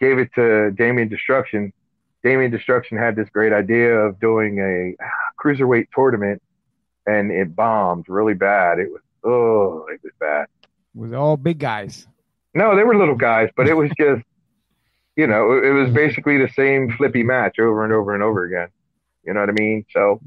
gave 0.00 0.18
it 0.18 0.30
to 0.34 0.70
Damien 0.72 1.08
Destruction. 1.08 1.72
Damien 2.22 2.50
Destruction 2.50 2.98
had 2.98 3.16
this 3.16 3.28
great 3.30 3.52
idea 3.52 3.96
of 3.96 4.20
doing 4.20 4.58
a 4.58 4.94
cruiserweight 5.42 5.88
tournament 5.94 6.42
and 7.08 7.30
it 7.30 7.56
bombed 7.56 8.04
really 8.08 8.34
bad. 8.34 8.78
It 8.78 8.90
was 8.92 9.00
oh, 9.24 9.86
it 9.92 10.00
was 10.02 10.12
bad. 10.20 10.46
It 10.62 10.98
Was 10.98 11.12
all 11.12 11.36
big 11.36 11.58
guys. 11.58 12.06
No, 12.54 12.76
they 12.76 12.82
were 12.82 12.96
little 12.96 13.14
guys, 13.14 13.48
but 13.56 13.66
it 13.66 13.74
was 13.74 13.90
just, 13.98 14.22
you 15.16 15.26
know, 15.26 15.52
it, 15.52 15.70
was 15.70 15.90
basically 15.90 16.38
the 16.38 16.48
same 16.54 16.92
flippy 16.96 17.22
match 17.22 17.58
over 17.58 17.84
and 17.84 17.92
over 17.92 18.14
and 18.14 18.22
over 18.22 18.44
again. 18.44 18.68
You 19.24 19.34
know 19.34 19.40
what 19.40 19.48
I 19.48 19.52
mean? 19.52 19.84
So, 19.92 20.20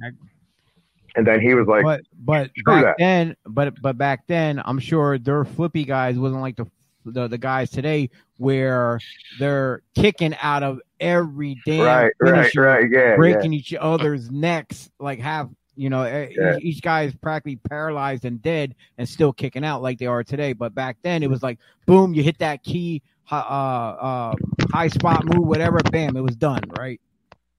and 1.16 1.26
then 1.26 1.40
he 1.40 1.54
was 1.54 1.68
like, 1.68 1.84
but 1.84 2.02
but 2.18 2.52
back 2.66 2.84
that. 2.84 2.96
then, 2.98 3.36
but 3.46 3.80
but 3.82 3.98
back 3.98 4.28
then, 4.28 4.62
I'm 4.64 4.80
sure 4.80 5.18
their 5.18 5.46
flippy 5.46 5.86
guys 5.86 6.18
wasn't 6.18 6.42
like 6.42 6.56
the 6.56 6.66
the, 7.06 7.28
the 7.28 7.38
guys 7.38 7.70
today 7.70 8.10
where 8.38 9.00
they're 9.40 9.82
kicking 9.96 10.36
out 10.42 10.62
of 10.62 10.80
every 11.00 11.60
damn 11.66 11.86
right, 11.86 12.12
right, 12.22 12.32
finisher, 12.32 12.62
right, 12.62 12.92
yeah, 12.92 13.00
yeah. 13.00 13.16
breaking 13.16 13.54
each 13.54 13.74
other's 13.74 14.30
necks, 14.30 14.90
like 15.00 15.20
have 15.20 15.50
you 15.76 15.90
know 15.90 16.06
e- 16.06 16.36
Yeah. 16.38 16.58
each, 16.58 16.64
each 16.64 16.82
guy 16.82 17.04
is 17.04 17.16
practically 17.16 17.58
paralyzed 17.70 18.26
and 18.26 18.42
dead 18.42 18.76
and 18.98 19.08
still 19.08 19.34
kicking 19.34 19.64
out 19.64 19.82
like 19.82 19.98
they 20.00 20.06
are 20.06 20.24
today. 20.24 20.54
But 20.54 20.74
back 20.76 20.98
then, 21.04 21.24
it 21.24 21.30
was 21.30 21.42
like 21.44 21.60
boom, 21.86 22.14
you 22.14 22.24
hit 22.24 22.40
that 22.40 22.64
key, 22.64 23.02
uh, 23.32 23.36
uh, 23.36 24.36
high 24.72 24.88
spot 24.88 25.26
move, 25.26 25.48
whatever, 25.48 25.80
bam, 25.92 26.16
it 26.18 26.22
was 26.22 26.36
done, 26.36 26.62
right? 26.78 27.00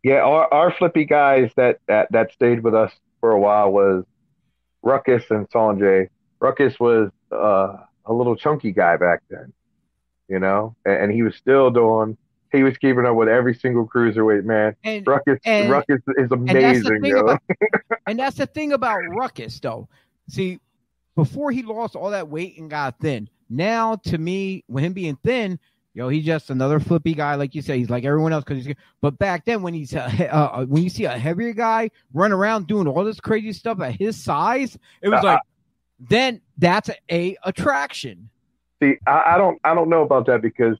Yeah, 0.03 0.23
our, 0.23 0.53
our 0.53 0.73
flippy 0.73 1.05
guys 1.05 1.53
that, 1.57 1.79
that 1.87 2.09
that 2.11 2.33
stayed 2.33 2.63
with 2.63 2.75
us 2.75 2.93
for 3.21 3.31
a 3.33 3.39
while 3.41 3.71
was 3.71 4.05
Ruckus 4.83 5.25
and 5.31 5.49
Sonjay. 5.51 6.09
Ruckus 6.41 6.79
was 6.81 7.11
uh, 7.31 7.77
a 8.05 8.13
little 8.13 8.35
chunky 8.35 8.73
guy 8.73 8.97
back 8.97 9.23
then, 9.31 9.53
you 10.29 10.41
know, 10.41 10.75
and, 10.85 11.05
and 11.05 11.13
he 11.13 11.23
was 11.23 11.37
still 11.37 11.71
doing. 11.71 12.17
He 12.53 12.63
was 12.63 12.77
keeping 12.77 13.07
up 13.07 13.17
with 13.17 13.29
every 13.29 13.55
single 13.55 13.87
cruiserweight 13.89 14.45
man. 14.45 14.77
And 14.85 15.07
Ruckus, 15.07 15.39
And- 15.45 15.71
Ruckus 15.71 16.01
is 16.17 16.31
And 16.31 16.47
that's 16.49 16.87
amazing, 16.87 17.17
about 17.17 17.43
and 18.07 18.19
that's 18.19 18.37
the 18.37 18.47
thing 18.47 18.73
about 18.73 19.01
Ruckus 19.09 19.59
though. 19.59 19.89
See, 20.29 20.61
before 21.17 21.51
he 21.51 21.63
lost 21.63 21.97
all 21.97 22.11
that 22.11 22.29
weight 22.29 22.59
and 22.59 22.71
got 22.71 22.99
thin, 23.01 23.29
now 23.51 23.97
to 24.07 24.19
me, 24.19 24.65
with 24.69 24.85
him 24.85 24.93
being 24.93 25.17
thin, 25.25 25.59
yo, 25.95 26.09
he's 26.09 26.25
just 26.25 26.49
another 26.51 26.81
flippy 26.81 27.15
guy, 27.15 27.35
like 27.35 27.55
you 27.55 27.61
say. 27.63 27.79
He's 27.79 27.91
like 27.91 28.05
everyone 28.05 28.33
else 28.33 28.45
because 28.45 28.65
he's. 28.65 28.75
But 29.01 29.19
back 29.19 29.45
then, 29.45 29.63
when 29.63 29.75
he's 29.75 29.95
uh, 29.95 30.09
uh, 30.31 30.65
when 30.67 30.83
you 30.83 30.91
see 30.91 31.05
a 31.05 31.19
heavier 31.19 31.53
guy 31.53 31.91
run 32.15 32.33
around 32.33 32.67
doing 32.67 32.87
all 32.87 33.05
this 33.05 33.21
crazy 33.21 33.53
stuff 33.53 33.81
at 33.81 33.99
his 33.99 34.23
size, 34.23 34.79
it 35.03 35.09
was 35.09 35.21
Uh, 35.23 35.27
like, 35.27 35.41
then 36.01 36.41
that's 36.59 36.89
a, 36.89 36.97
a 37.11 37.37
attraction. 37.45 38.29
See, 38.83 38.97
I, 39.07 39.23
I 39.35 39.39
don't, 39.39 39.61
I 39.65 39.75
don't 39.75 39.89
know 39.89 40.03
about 40.03 40.27
that 40.27 40.43
because 40.43 40.77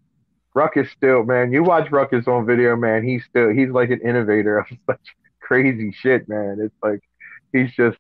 Ruckus 0.55 0.91
still, 0.91 1.25
man. 1.25 1.53
You 1.53 1.63
watch 1.63 1.91
Ruckus 1.91 2.29
on 2.29 2.47
video, 2.47 2.77
man. 2.77 3.05
He's 3.05 3.25
still 3.25 3.51
he's 3.51 3.71
like 3.71 3.91
an 3.91 4.01
innovator 4.01 4.59
of 4.59 4.67
such 4.87 5.17
crazy 5.41 5.93
shit, 5.93 6.29
man. 6.29 6.59
It's 6.61 6.75
like 6.83 7.01
he's 7.53 7.73
just 7.75 7.99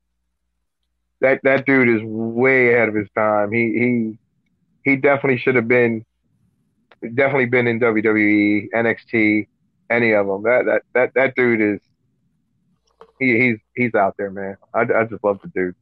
that 1.20 1.40
that 1.44 1.66
dude 1.66 1.88
is 1.88 2.02
way 2.02 2.74
ahead 2.74 2.88
of 2.88 2.94
his 2.94 3.08
time. 3.14 3.52
He 3.52 4.18
he 4.84 4.90
he 4.90 4.96
definitely 4.96 5.38
should 5.38 5.54
have 5.54 5.68
been 5.68 6.04
definitely 7.14 7.46
been 7.46 7.66
in 7.66 7.80
WWE, 7.80 8.68
NXT, 8.74 9.46
any 9.90 10.12
of 10.12 10.26
them. 10.26 10.42
That 10.42 10.64
that 10.66 10.82
that 10.94 11.14
that 11.14 11.34
dude 11.34 11.60
is 11.60 11.80
he 13.18 13.38
he's 13.38 13.58
he's 13.74 13.94
out 13.94 14.14
there, 14.18 14.30
man. 14.30 14.56
I 14.74 14.80
I 14.80 15.04
just 15.04 15.24
love 15.24 15.40
the 15.42 15.48
dude. 15.48 15.74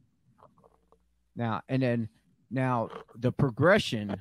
Now 1.35 1.61
and 1.67 1.81
then 1.81 2.09
now 2.49 2.89
the 3.15 3.31
progression 3.31 4.15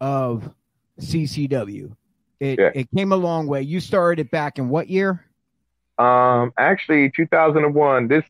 of 0.00 0.54
CCW. 1.00 1.94
It 2.40 2.58
Yeah. 2.58 2.70
it 2.74 2.88
came 2.96 3.12
a 3.12 3.16
long 3.16 3.46
way. 3.46 3.62
You 3.62 3.80
started 3.80 4.20
it 4.26 4.30
back 4.30 4.58
in 4.58 4.68
what 4.68 4.88
year? 4.88 5.24
Um, 5.98 6.52
actually, 6.58 7.10
2001. 7.10 8.08
This 8.08 8.24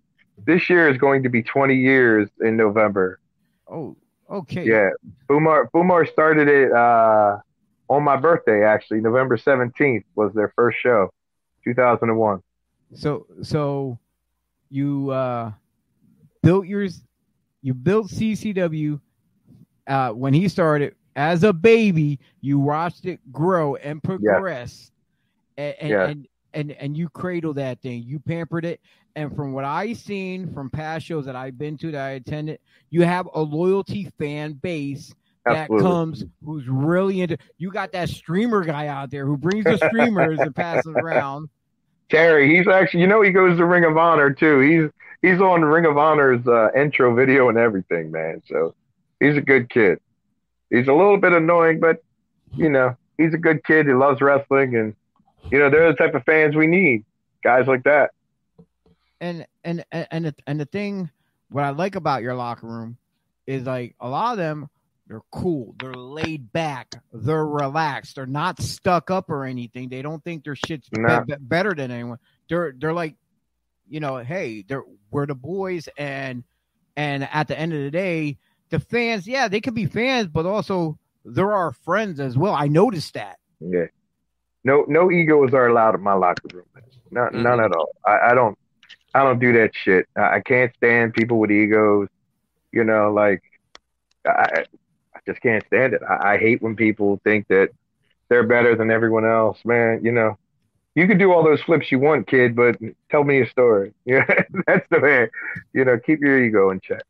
this 0.44 0.68
year 0.68 0.88
is 0.88 0.98
going 0.98 1.22
to 1.22 1.28
be 1.28 1.42
20 1.42 1.74
years 1.76 2.28
in 2.40 2.56
November. 2.56 3.20
Oh, 3.68 3.96
okay. 4.30 4.64
Yeah, 4.64 4.90
Boomar 5.28 5.70
Boomar 5.72 6.08
started 6.10 6.48
it 6.48 6.72
uh, 6.72 7.38
on 7.88 8.02
my 8.02 8.16
birthday. 8.16 8.64
Actually, 8.64 9.00
November 9.00 9.36
17th 9.36 10.04
was 10.14 10.32
their 10.34 10.52
first 10.56 10.78
show, 10.78 11.12
2001. 11.64 12.42
So 12.94 13.26
so 13.42 13.98
you 14.70 15.10
uh 15.10 15.52
built 16.42 16.66
yours 16.66 17.02
you 17.62 17.74
built 17.74 18.08
CCW 18.08 19.00
uh 19.86 20.10
when 20.10 20.34
he 20.34 20.48
started 20.48 20.94
as 21.16 21.44
a 21.44 21.52
baby, 21.52 22.18
you 22.40 22.58
watched 22.58 23.06
it 23.06 23.20
grow 23.32 23.76
and 23.76 24.02
progress. 24.02 24.90
And 25.56 25.74
and, 25.80 25.90
Yeah. 25.90 26.06
and 26.08 26.28
and 26.52 26.72
and 26.72 26.96
you 26.96 27.08
cradled 27.08 27.56
that 27.56 27.80
thing. 27.80 28.02
You 28.04 28.18
pampered 28.18 28.64
it. 28.64 28.80
And 29.16 29.34
from 29.34 29.52
what 29.52 29.64
I 29.64 29.92
seen 29.92 30.52
from 30.52 30.70
past 30.70 31.06
shows 31.06 31.26
that 31.26 31.36
I've 31.36 31.56
been 31.56 31.76
to 31.78 31.92
that 31.92 32.00
I 32.04 32.10
attended, 32.10 32.58
you 32.90 33.02
have 33.02 33.28
a 33.32 33.40
loyalty 33.40 34.10
fan 34.18 34.54
base 34.54 35.14
that 35.44 35.56
Absolutely. 35.56 35.86
comes 35.86 36.24
who's 36.44 36.66
really 36.66 37.20
into 37.20 37.36
you 37.58 37.70
got 37.70 37.92
that 37.92 38.08
streamer 38.08 38.64
guy 38.64 38.88
out 38.88 39.10
there 39.10 39.26
who 39.26 39.36
brings 39.36 39.64
the 39.64 39.76
streamers 39.88 40.40
and 40.40 40.54
passes 40.54 40.94
around. 40.96 41.48
Terry, 42.10 42.54
he's 42.54 42.68
actually, 42.68 43.00
you 43.00 43.06
know, 43.06 43.22
he 43.22 43.30
goes 43.30 43.56
to 43.56 43.64
Ring 43.64 43.84
of 43.84 43.96
Honor 43.96 44.30
too. 44.30 44.60
He's 44.60 44.90
he's 45.22 45.40
on 45.40 45.64
Ring 45.64 45.86
of 45.86 45.96
Honor's 45.96 46.46
uh, 46.46 46.68
intro 46.76 47.14
video 47.14 47.48
and 47.48 47.56
everything, 47.58 48.10
man. 48.10 48.42
So 48.46 48.74
he's 49.20 49.36
a 49.36 49.40
good 49.40 49.70
kid. 49.70 50.00
He's 50.76 50.88
a 50.88 50.92
little 50.92 51.18
bit 51.18 51.32
annoying, 51.32 51.80
but 51.80 52.02
you 52.56 52.68
know, 52.68 52.96
he's 53.18 53.34
a 53.34 53.38
good 53.38 53.64
kid. 53.64 53.86
He 53.86 53.92
loves 53.92 54.20
wrestling, 54.20 54.74
and 54.76 54.94
you 55.50 55.58
know, 55.58 55.70
they're 55.70 55.90
the 55.92 55.96
type 55.96 56.14
of 56.14 56.24
fans 56.24 56.56
we 56.56 56.66
need. 56.66 57.04
Guys 57.42 57.66
like 57.66 57.84
that. 57.84 58.10
and 59.20 59.46
and 59.62 59.84
and 59.92 60.06
and 60.10 60.24
the, 60.26 60.34
and 60.46 60.60
the 60.60 60.64
thing 60.66 61.10
what 61.50 61.64
I 61.64 61.70
like 61.70 61.94
about 61.94 62.22
your 62.22 62.34
locker 62.34 62.66
room 62.66 62.96
is 63.46 63.64
like 63.64 63.94
a 64.00 64.08
lot 64.08 64.32
of 64.32 64.38
them 64.38 64.68
they're 65.06 65.20
cool, 65.30 65.74
they're 65.78 65.92
laid 65.92 66.50
back, 66.50 66.94
they're 67.12 67.46
relaxed, 67.46 68.16
they're 68.16 68.24
not 68.24 68.60
stuck 68.62 69.10
up 69.10 69.28
or 69.28 69.44
anything. 69.44 69.90
They 69.90 70.00
don't 70.00 70.24
think 70.24 70.44
their 70.44 70.56
shit's 70.56 70.88
Nah. 70.92 71.20
be- 71.24 71.34
better 71.38 71.74
than 71.74 71.90
anyone. 71.90 72.18
They're 72.48 72.72
they're 72.76 72.94
like, 72.94 73.14
you 73.86 74.00
know, 74.00 74.16
hey, 74.16 74.64
they're 74.66 74.82
we're 75.10 75.26
the 75.26 75.34
boys, 75.34 75.88
and 75.98 76.42
and 76.96 77.28
at 77.30 77.48
the 77.48 77.58
end 77.58 77.74
of 77.74 77.80
the 77.82 77.90
day, 77.90 78.38
the 78.74 78.80
fans, 78.80 79.26
yeah, 79.26 79.46
they 79.48 79.60
could 79.60 79.74
be 79.74 79.86
fans, 79.86 80.26
but 80.28 80.46
also 80.46 80.98
they're 81.24 81.52
our 81.52 81.72
friends 81.72 82.18
as 82.20 82.36
well. 82.36 82.54
I 82.54 82.66
noticed 82.66 83.14
that. 83.14 83.38
Yeah. 83.60 83.86
No, 84.64 84.84
no 84.88 85.10
egos 85.10 85.52
are 85.54 85.68
allowed 85.68 85.94
in 85.94 86.00
my 86.02 86.14
locker 86.14 86.48
room. 86.52 86.64
Not, 87.10 87.32
Mhm. 87.32 87.42
none 87.42 87.60
at 87.60 87.72
all. 87.72 87.90
I, 88.04 88.30
I 88.30 88.34
don't, 88.34 88.58
I 89.14 89.22
don't 89.22 89.38
do 89.38 89.52
that 89.52 89.70
shit. 89.74 90.06
I, 90.16 90.36
I 90.36 90.40
can't 90.40 90.74
stand 90.76 91.14
people 91.14 91.38
with 91.38 91.50
egos. 91.52 92.08
You 92.72 92.82
know, 92.84 93.12
like, 93.12 93.42
I, 94.26 94.64
I 95.14 95.18
just 95.26 95.40
can't 95.40 95.64
stand 95.66 95.92
it. 95.94 96.02
I, 96.02 96.34
I 96.34 96.38
hate 96.38 96.60
when 96.60 96.74
people 96.74 97.20
think 97.22 97.46
that 97.48 97.68
they're 98.28 98.46
better 98.46 98.74
than 98.74 98.90
everyone 98.90 99.24
else. 99.24 99.58
Man, 99.64 100.00
you 100.04 100.10
know, 100.10 100.36
you 100.96 101.06
can 101.06 101.18
do 101.18 101.30
all 101.32 101.44
those 101.44 101.60
flips 101.62 101.92
you 101.92 101.98
want, 102.00 102.26
kid, 102.26 102.56
but 102.56 102.76
tell 103.10 103.22
me 103.22 103.40
a 103.40 103.48
story. 103.48 103.92
Yeah, 104.04 104.24
that's 104.66 104.86
the 104.90 104.98
way. 105.00 105.28
You 105.72 105.84
know, 105.84 105.98
keep 105.98 106.20
your 106.20 106.42
ego 106.42 106.70
in 106.70 106.80
check. 106.80 107.02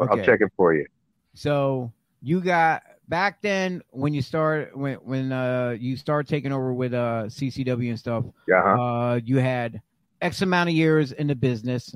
Or 0.00 0.10
I'll 0.10 0.16
Okay. 0.16 0.24
check 0.26 0.40
it 0.40 0.50
for 0.56 0.74
you. 0.74 0.86
So 1.34 1.92
you 2.22 2.40
got 2.40 2.82
back 3.08 3.40
then 3.42 3.82
when 3.90 4.14
you 4.14 4.22
start 4.22 4.76
when 4.76 4.94
when 4.96 5.32
uh 5.32 5.76
you 5.78 5.96
start 5.96 6.26
taking 6.26 6.52
over 6.52 6.72
with 6.72 6.94
uh 6.94 7.24
CCW 7.26 7.90
and 7.90 7.98
stuff. 7.98 8.24
Yeah. 8.48 8.62
huh 8.62 8.80
Uh, 8.82 9.20
you 9.24 9.36
had 9.36 9.80
X 10.20 10.42
amount 10.42 10.70
of 10.70 10.74
years 10.74 11.12
in 11.12 11.26
the 11.26 11.34
business, 11.34 11.94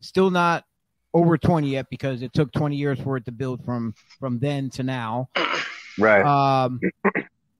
still 0.00 0.30
not 0.30 0.64
over 1.14 1.36
twenty 1.38 1.70
yet 1.70 1.88
because 1.90 2.22
it 2.22 2.32
took 2.32 2.50
twenty 2.52 2.76
years 2.76 2.98
for 3.00 3.16
it 3.16 3.24
to 3.26 3.32
build 3.32 3.64
from 3.64 3.94
from 4.18 4.38
then 4.38 4.70
to 4.70 4.82
now. 4.82 5.28
Right. 5.98 6.24
Um, 6.24 6.80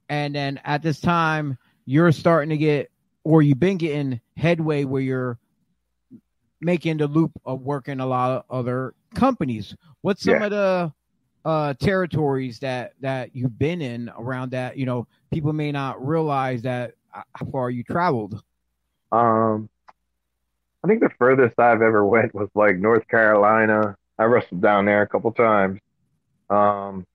and 0.08 0.34
then 0.34 0.60
at 0.64 0.82
this 0.82 1.00
time, 1.00 1.58
you're 1.84 2.12
starting 2.12 2.48
to 2.50 2.56
get, 2.56 2.90
or 3.24 3.42
you've 3.42 3.60
been 3.60 3.76
getting 3.76 4.20
headway 4.36 4.84
where 4.84 5.02
you're 5.02 5.38
making 6.60 6.96
the 6.98 7.06
loop 7.06 7.32
of 7.44 7.60
working 7.60 8.00
a 8.00 8.06
lot 8.06 8.30
of 8.30 8.44
other 8.50 8.94
companies. 9.14 9.74
What's 10.02 10.22
some 10.22 10.34
Yeah. 10.34 10.44
of 10.44 10.50
the 10.50 10.92
uh, 11.44 11.74
territories 11.74 12.58
that 12.60 12.92
that 13.00 13.34
you've 13.34 13.58
been 13.58 13.82
in 13.82 14.10
around 14.18 14.50
that? 14.52 14.76
You 14.76 14.86
know, 14.86 15.06
people 15.30 15.52
may 15.52 15.72
not 15.72 16.04
realize 16.06 16.62
that 16.62 16.94
uh, 17.14 17.22
how 17.34 17.46
far 17.46 17.70
you 17.70 17.82
traveled. 17.84 18.42
Um, 19.10 19.68
I 20.84 20.88
think 20.88 21.00
the 21.00 21.10
furthest 21.18 21.58
I've 21.58 21.82
ever 21.82 22.04
went 22.14 22.34
was 22.34 22.48
like 22.54 22.76
North 22.76 23.06
Carolina. 23.08 23.96
I 24.18 24.24
wrestled 24.24 24.60
down 24.62 24.84
there 24.84 25.02
a 25.02 25.06
couple 25.08 25.32
times. 25.32 25.80
Um, 26.50 27.06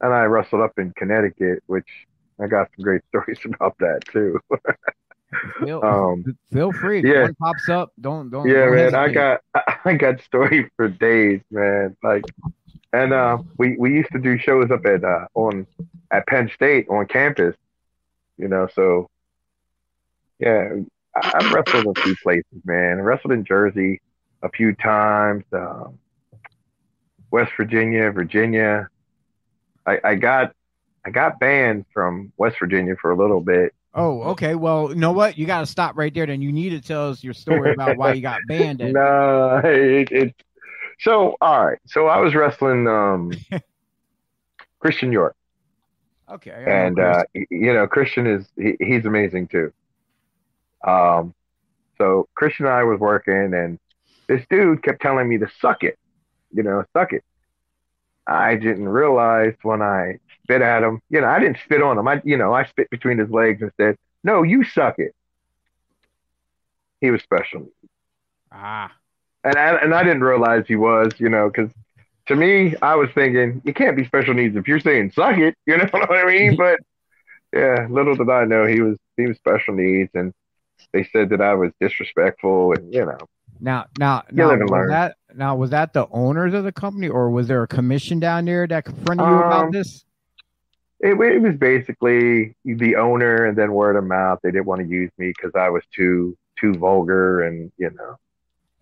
and 0.00 0.14
I 0.14 0.24
wrestled 0.24 0.62
up 0.62 0.78
in 0.78 0.92
Connecticut, 0.96 1.62
which 1.66 1.88
I 2.40 2.46
got 2.46 2.68
some 2.76 2.84
great 2.84 3.02
stories 3.08 3.38
about 3.44 3.76
that 3.80 4.04
too. 4.12 4.38
Feel, 5.60 5.84
Um, 5.84 6.24
feel 6.52 6.72
free. 6.72 7.00
If 7.00 7.04
yeah. 7.04 7.22
one 7.22 7.34
pops 7.34 7.68
up. 7.68 7.92
Don't 8.00 8.30
don't. 8.30 8.48
yeah, 8.48 8.66
don't 8.66 8.74
man, 8.74 8.94
I 8.94 9.08
got 9.08 9.40
I 9.84 9.94
got 9.94 10.20
stories 10.22 10.68
for 10.76 10.88
days, 10.88 11.40
man. 11.50 11.96
Like, 12.02 12.24
and 12.92 13.12
uh, 13.12 13.38
we 13.58 13.76
we 13.76 13.92
used 13.92 14.10
to 14.12 14.18
do 14.18 14.38
shows 14.38 14.70
up 14.70 14.86
at 14.86 15.04
uh, 15.04 15.26
on 15.34 15.66
at 16.10 16.26
Penn 16.26 16.50
State 16.54 16.88
on 16.88 17.06
campus, 17.06 17.54
you 18.38 18.48
know. 18.48 18.68
So, 18.74 19.10
yeah, 20.38 20.76
I, 21.14 21.32
I've 21.34 21.52
wrestled 21.52 21.96
a 21.96 22.00
few 22.00 22.16
places, 22.16 22.62
man. 22.64 22.98
I 22.98 23.02
wrestled 23.02 23.32
in 23.32 23.44
Jersey 23.44 24.00
a 24.42 24.48
few 24.48 24.74
times, 24.74 25.44
um, 25.52 25.98
West 27.30 27.52
Virginia, 27.56 28.10
Virginia. 28.10 28.88
I, 29.86 30.00
I 30.04 30.14
got 30.14 30.54
I 31.04 31.10
got 31.10 31.38
banned 31.38 31.84
from 31.92 32.32
West 32.36 32.56
Virginia 32.58 32.96
for 33.00 33.10
a 33.10 33.16
little 33.16 33.40
bit. 33.40 33.74
Oh, 33.94 34.22
okay. 34.30 34.54
Well, 34.54 34.90
you 34.90 34.96
know 34.96 35.12
what? 35.12 35.38
You 35.38 35.46
got 35.46 35.60
to 35.60 35.66
stop 35.66 35.96
right 35.96 36.12
there. 36.12 36.26
Then 36.26 36.42
you 36.42 36.52
need 36.52 36.70
to 36.70 36.80
tell 36.80 37.10
us 37.10 37.24
your 37.24 37.34
story 37.34 37.72
about 37.72 37.96
why 37.96 38.12
you 38.12 38.22
got 38.22 38.46
banned. 38.46 38.80
No, 38.92 39.60
it, 39.64 40.12
it. 40.12 40.34
So 41.00 41.36
all 41.40 41.66
right. 41.66 41.78
So 41.86 42.06
I 42.06 42.18
was 42.18 42.34
wrestling 42.34 42.86
um, 42.86 43.32
Christian 44.80 45.12
York, 45.12 45.36
Okay. 46.30 46.64
And 46.66 46.98
uh, 46.98 47.24
you 47.34 47.72
know 47.72 47.86
Christian 47.86 48.26
is 48.26 48.46
he, 48.56 48.76
he's 48.80 49.06
amazing 49.06 49.48
too. 49.48 49.72
Um, 50.86 51.34
so 51.96 52.28
Christian 52.34 52.66
and 52.66 52.74
I 52.74 52.84
was 52.84 53.00
working, 53.00 53.54
and 53.54 53.78
this 54.28 54.42
dude 54.50 54.82
kept 54.82 55.00
telling 55.00 55.28
me 55.28 55.38
to 55.38 55.48
suck 55.60 55.82
it, 55.82 55.98
you 56.52 56.62
know, 56.62 56.84
suck 56.92 57.12
it. 57.12 57.24
I 58.26 58.56
didn't 58.56 58.88
realize 58.88 59.54
when 59.62 59.80
I 59.82 60.18
spit 60.48 60.62
at 60.62 60.82
him, 60.82 61.00
you 61.10 61.20
know, 61.20 61.26
I 61.28 61.38
didn't 61.40 61.58
spit 61.64 61.82
on 61.82 61.98
him. 61.98 62.08
I, 62.08 62.22
you 62.24 62.38
know, 62.38 62.54
I 62.54 62.64
spit 62.64 62.88
between 62.90 63.18
his 63.18 63.28
legs 63.30 63.60
and 63.60 63.70
said, 63.78 63.96
"No, 64.24 64.42
you 64.42 64.64
suck 64.64 64.98
it." 64.98 65.14
He 67.00 67.10
was 67.10 67.22
special. 67.22 67.68
ah, 68.50 68.90
and 69.44 69.56
I, 69.56 69.76
and 69.76 69.94
I 69.94 70.02
didn't 70.02 70.22
realize 70.24 70.64
he 70.66 70.76
was, 70.76 71.12
you 71.18 71.28
know, 71.28 71.48
because 71.48 71.70
to 72.26 72.34
me, 72.36 72.74
I 72.82 72.94
was 72.96 73.10
thinking 73.14 73.60
you 73.64 73.72
can't 73.74 73.96
be 73.96 74.04
special 74.04 74.34
needs 74.34 74.56
if 74.56 74.66
you're 74.66 74.80
saying 74.80 75.12
suck 75.12 75.36
it, 75.38 75.54
you 75.66 75.76
know 75.76 75.86
what 75.92 76.10
I 76.10 76.24
mean? 76.24 76.56
But 76.58 76.80
yeah, 77.52 77.86
little 77.90 78.14
did 78.16 78.28
I 78.30 78.44
know 78.44 78.66
he 78.66 78.80
was 78.80 78.96
he 79.16 79.26
was 79.26 79.36
special 79.36 79.74
needs, 79.74 80.10
and 80.14 80.32
they 80.92 81.04
said 81.12 81.28
that 81.30 81.40
I 81.40 81.54
was 81.54 81.72
disrespectful, 81.80 82.72
and 82.72 82.92
you 82.92 83.04
know, 83.04 83.18
now, 83.60 83.86
now, 83.98 84.22
now, 84.32 84.48
was 84.56 84.88
that 84.88 85.16
now 85.34 85.56
was 85.56 85.70
that 85.70 85.92
the 85.92 86.06
owners 86.10 86.54
of 86.54 86.64
the 86.64 86.72
company, 86.72 87.08
or 87.08 87.30
was 87.30 87.48
there 87.48 87.62
a 87.62 87.68
commission 87.68 88.18
down 88.18 88.44
there 88.46 88.66
that 88.66 88.84
confronted 88.86 89.26
you 89.26 89.34
about 89.38 89.66
Um, 89.66 89.70
this? 89.72 90.04
It, 91.00 91.20
it 91.20 91.42
was 91.42 91.54
basically 91.56 92.54
the 92.64 92.96
owner, 92.96 93.44
and 93.46 93.56
then 93.56 93.72
word 93.72 93.96
of 93.96 94.04
mouth. 94.04 94.38
They 94.42 94.50
didn't 94.50 94.66
want 94.66 94.80
to 94.82 94.86
use 94.88 95.10
me 95.18 95.28
because 95.36 95.52
I 95.54 95.68
was 95.68 95.82
too 95.94 96.36
too 96.58 96.74
vulgar, 96.74 97.42
and 97.44 97.70
you 97.78 97.90
know, 97.90 98.16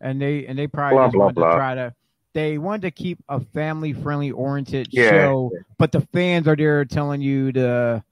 And 0.01 0.21
they 0.21 0.47
and 0.47 0.59
they 0.59 0.67
probably 0.67 0.97
blah, 0.97 1.07
just 1.07 1.15
blah, 1.15 1.25
wanted 1.27 1.35
blah. 1.37 1.51
to 1.51 1.57
try 1.57 1.75
to. 1.75 1.95
They 2.33 2.59
wanted 2.59 2.83
to 2.83 2.91
keep 2.91 3.19
a 3.29 3.41
family 3.41 3.93
friendly 3.95 4.31
oriented 4.31 4.89
Yeah. 4.93 5.11
show, 5.11 5.53
but 5.79 5.91
the 5.93 6.03
fans 6.13 6.47
are 6.47 6.57
there 6.57 6.85
telling 6.85 7.23
you 7.23 7.53
to 7.53 8.05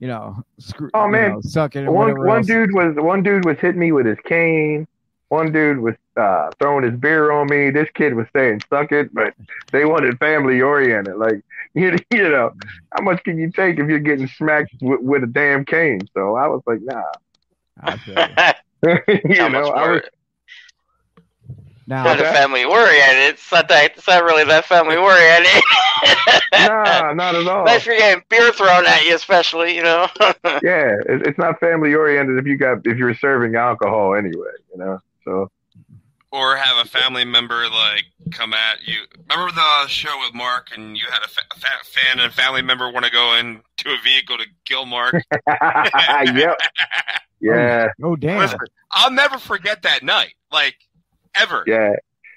you 0.00 0.08
know, 0.08 0.42
screw, 0.58 0.88
Oh, 0.94 1.04
you 1.04 1.12
man. 1.12 1.30
know, 1.32 1.40
suck 1.42 1.76
it. 1.76 1.86
one 1.86 2.18
one 2.18 2.38
else. 2.38 2.46
dude 2.46 2.72
was 2.72 2.94
one 2.96 3.22
dude 3.22 3.44
was 3.44 3.58
hitting 3.58 3.78
me 3.80 3.92
with 3.92 4.06
his 4.06 4.16
cane. 4.24 4.88
One 5.30 5.52
dude 5.52 5.80
was 5.80 5.96
uh, 6.16 6.50
throwing 6.60 6.84
his 6.84 7.00
beer 7.00 7.32
on 7.32 7.48
me. 7.48 7.70
This 7.70 7.88
kid 7.94 8.14
was 8.14 8.26
saying 8.36 8.62
"suck 8.70 8.92
it," 8.92 9.14
but 9.14 9.34
they 9.72 9.84
wanted 9.86 10.18
family 10.18 10.62
oriented. 10.62 11.16
Like 11.16 11.42
you, 11.74 11.96
you 12.12 12.28
know, 12.30 12.52
how 12.92 13.02
much 13.02 13.24
can 13.24 13.38
you 13.38 13.50
take 13.52 13.78
if 13.80 13.88
you're 13.88 14.00
getting 14.00 14.28
smacked 14.28 14.74
with, 14.82 15.00
with 15.02 15.24
a 15.24 15.28
damn 15.28 15.64
cane? 15.64 16.00
So 16.14 16.36
I 16.36 16.48
was 16.48 16.62
like, 16.66 16.80
nah. 16.82 17.02
I 17.80 17.96
feel 17.98 18.22
you. 18.26 18.38
you 19.24 19.42
How 19.42 19.48
know, 19.48 19.50
much 19.50 19.72
I 19.72 19.86
more? 19.86 19.88
was 19.88 20.02
Now, 21.86 22.04
Not 22.04 22.20
a 22.20 22.24
family 22.24 22.64
oriented. 22.64 23.34
It's 23.34 23.50
not 23.52 23.68
that. 23.68 23.92
It's 23.96 24.06
not 24.08 24.22
really 24.24 24.44
that 24.44 24.64
family 24.66 24.96
oriented. 24.96 25.62
nah, 26.54 27.12
not 27.14 27.34
at 27.36 27.46
all. 27.48 27.66
Unless 27.66 27.86
you're 27.86 27.96
getting 27.96 28.24
beer 28.28 28.52
thrown 28.52 28.86
at 28.86 29.04
you, 29.04 29.14
especially, 29.14 29.76
you 29.76 29.82
know. 29.82 30.08
Yeah, 30.62 30.96
it, 31.06 31.26
it's 31.26 31.38
not 31.38 31.60
family 31.60 31.94
oriented 31.94 32.38
if 32.38 32.46
you 32.46 32.56
got 32.56 32.78
if 32.86 32.96
you're 32.98 33.14
serving 33.14 33.56
alcohol 33.56 34.14
anyway. 34.14 34.52
You 34.72 34.78
know, 34.78 35.00
so 35.24 35.50
or 36.32 36.56
have 36.56 36.84
a 36.84 36.88
family 36.88 37.24
member 37.24 37.68
like 37.68 38.04
come 38.32 38.52
at 38.52 38.86
you. 38.86 38.98
Remember 39.28 39.52
the 39.52 39.86
show 39.88 40.16
with 40.24 40.34
Mark, 40.34 40.68
and 40.74 40.96
you 40.96 41.04
had 41.10 41.22
a, 41.24 41.28
fa- 41.28 41.40
a 41.52 41.84
fan 41.84 42.20
and 42.20 42.32
family 42.32 42.62
member 42.62 42.90
want 42.90 43.04
to 43.04 43.10
go 43.10 43.34
into 43.34 43.62
a 43.86 44.02
vehicle 44.02 44.38
to 44.38 44.46
kill 44.64 44.86
Mark. 44.86 45.14
yep, 45.46 46.58
yeah. 47.40 47.88
oh 48.02 48.16
damn, 48.16 48.38
Listen, 48.38 48.58
I'll 48.92 49.10
never 49.10 49.38
forget 49.38 49.82
that 49.82 50.02
night, 50.02 50.34
like 50.52 50.76
ever. 51.34 51.64
Yeah. 51.66 51.94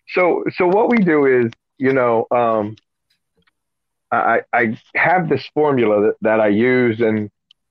So 0.09 0.43
so 0.55 0.67
what 0.67 0.89
we 0.89 0.97
do 0.97 1.25
is, 1.25 1.51
you 1.77 1.93
know, 1.93 2.25
um, 2.31 2.75
I 4.11 4.41
I 4.51 4.77
have 4.95 5.29
this 5.29 5.45
formula 5.53 6.07
that, 6.07 6.15
that 6.21 6.39
I 6.39 6.47
use 6.47 6.99
and 6.99 7.29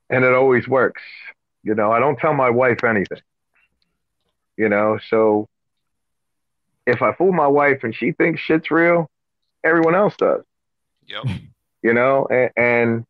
and 0.08 0.24
it 0.24 0.34
always 0.34 0.68
works. 0.68 1.02
You 1.64 1.74
know, 1.74 1.92
I 1.92 2.00
don't 2.00 2.18
tell 2.18 2.34
my 2.34 2.50
wife 2.50 2.82
anything. 2.84 3.20
You 4.56 4.68
know, 4.68 4.98
so 5.08 5.48
if 6.86 7.02
I 7.02 7.14
fool 7.14 7.32
my 7.32 7.46
wife 7.46 7.84
and 7.84 7.94
she 7.94 8.12
thinks 8.12 8.40
shit's 8.40 8.70
real, 8.70 9.10
everyone 9.64 9.94
else 9.94 10.14
does. 10.16 10.42
Yep. 11.06 11.24
You 11.82 11.94
know, 11.94 12.26
and, 12.30 12.50
and 12.56 13.06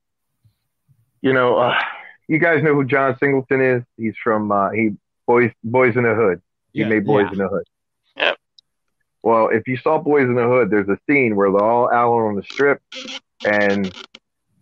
you 1.21 1.33
know, 1.33 1.57
uh, 1.57 1.79
you 2.29 2.39
guys 2.39 2.63
know 2.63 2.75
who 2.75 2.85
John 2.85 3.17
Singleton 3.19 3.61
is. 3.61 3.83
He's 3.97 4.15
from 4.23 4.51
uh, 4.51 4.71
he 4.71 4.91
boys 5.27 5.51
boys 5.63 5.97
in 5.97 6.05
the 6.05 6.15
hood. 6.15 6.41
He 6.73 6.81
Yeah, 6.81 6.89
made 6.89 7.05
Boys 7.05 7.27
yeah. 7.27 7.33
in 7.33 7.39
the 7.39 7.49
Hood. 7.49 7.65
Yep. 8.17 8.37
Well, 9.23 9.49
if 9.49 9.69
you 9.69 9.77
saw 9.77 10.03
Boyz 10.03 10.23
n 10.29 10.35
the 10.35 10.43
Hood, 10.43 10.71
there's 10.71 10.89
a 10.89 10.99
scene 11.09 11.37
where 11.37 11.51
they're 11.51 11.63
all 11.63 11.93
out 11.93 12.13
on 12.13 12.37
the 12.37 12.43
strip, 12.43 12.81
and 13.45 13.95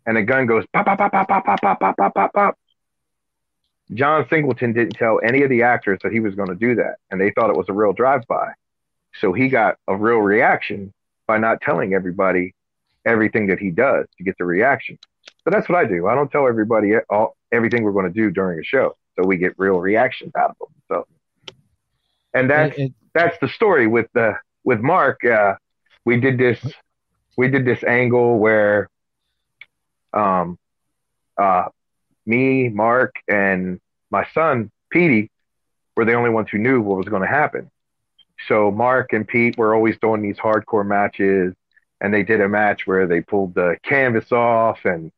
and 0.06 0.18
a 0.18 0.22
gun 0.22 0.46
goes 0.46 0.64
pop 0.72 0.86
pop 0.86 0.98
pop 0.98 1.12
pop 1.12 1.28
pop 1.28 1.44
pop 1.44 1.60
pop 1.60 1.80
pop 1.80 1.96
pop 1.96 2.14
pop 2.14 2.32
pop. 2.32 2.58
John 3.94 4.26
Singleton 4.28 4.72
didn't 4.72 4.94
tell 4.94 5.20
any 5.24 5.42
of 5.42 5.50
the 5.50 5.62
actors 5.62 5.98
that 6.02 6.12
he 6.12 6.20
was 6.20 6.34
going 6.34 6.48
to 6.48 6.54
do 6.54 6.74
that, 6.76 6.96
and 7.10 7.20
they 7.20 7.30
thought 7.32 7.50
it 7.50 7.56
was 7.56 7.68
a 7.68 7.72
real 7.72 7.92
drive-by. 7.92 8.52
So 9.20 9.32
he 9.32 9.48
got 9.48 9.76
a 9.88 9.96
real 9.96 10.18
reaction 10.18 10.92
by 11.26 11.38
not 11.38 11.60
telling 11.60 11.94
everybody 11.94 12.54
everything 13.04 13.48
that 13.48 13.58
he 13.58 13.70
does 13.70 14.06
to 14.18 14.24
get 14.24 14.36
the 14.38 14.44
reaction. 14.44 14.98
So 15.44 15.50
that's 15.50 15.68
what 15.68 15.78
I 15.78 15.84
do. 15.86 16.06
I 16.06 16.14
don't 16.14 16.30
tell 16.30 16.46
everybody 16.46 16.92
all, 17.08 17.36
everything 17.50 17.82
we're 17.82 17.92
going 17.92 18.06
to 18.06 18.12
do 18.12 18.30
during 18.30 18.60
a 18.60 18.64
show, 18.64 18.96
so 19.16 19.26
we 19.26 19.36
get 19.36 19.54
real 19.58 19.80
reactions 19.80 20.32
out 20.38 20.50
of 20.50 20.56
them. 20.58 21.06
So, 21.48 21.54
and 22.34 22.48
that's 22.50 22.76
It- 22.78 22.82
it- 22.86 22.92
that's 23.12 23.36
the 23.40 23.48
story 23.48 23.88
with 23.88 24.06
the 24.12 24.38
with 24.62 24.80
Mark. 24.80 25.24
Uh, 25.24 25.56
we 26.04 26.20
did 26.20 26.38
this 26.38 26.64
we 27.36 27.48
did 27.48 27.64
this 27.64 27.82
angle 27.84 28.38
where 28.38 28.88
um 30.12 30.58
uh 31.36 31.64
me, 32.26 32.68
Mark, 32.68 33.14
and 33.28 33.80
my 34.10 34.26
son 34.34 34.70
Petey 34.90 35.30
were 35.96 36.04
the 36.04 36.14
only 36.14 36.30
ones 36.30 36.48
who 36.50 36.58
knew 36.58 36.80
what 36.80 36.98
was 36.98 37.08
going 37.08 37.22
to 37.22 37.28
happen. 37.28 37.70
So 38.48 38.70
Mark 38.70 39.12
and 39.12 39.26
Pete 39.26 39.58
were 39.58 39.74
always 39.74 39.98
doing 39.98 40.22
these 40.22 40.38
hardcore 40.38 40.86
matches, 40.86 41.54
and 42.00 42.12
they 42.12 42.22
did 42.22 42.40
a 42.40 42.48
match 42.48 42.86
where 42.86 43.06
they 43.06 43.20
pulled 43.20 43.54
the 43.54 43.76
canvas 43.82 44.32
off 44.32 44.84
and 44.84 45.12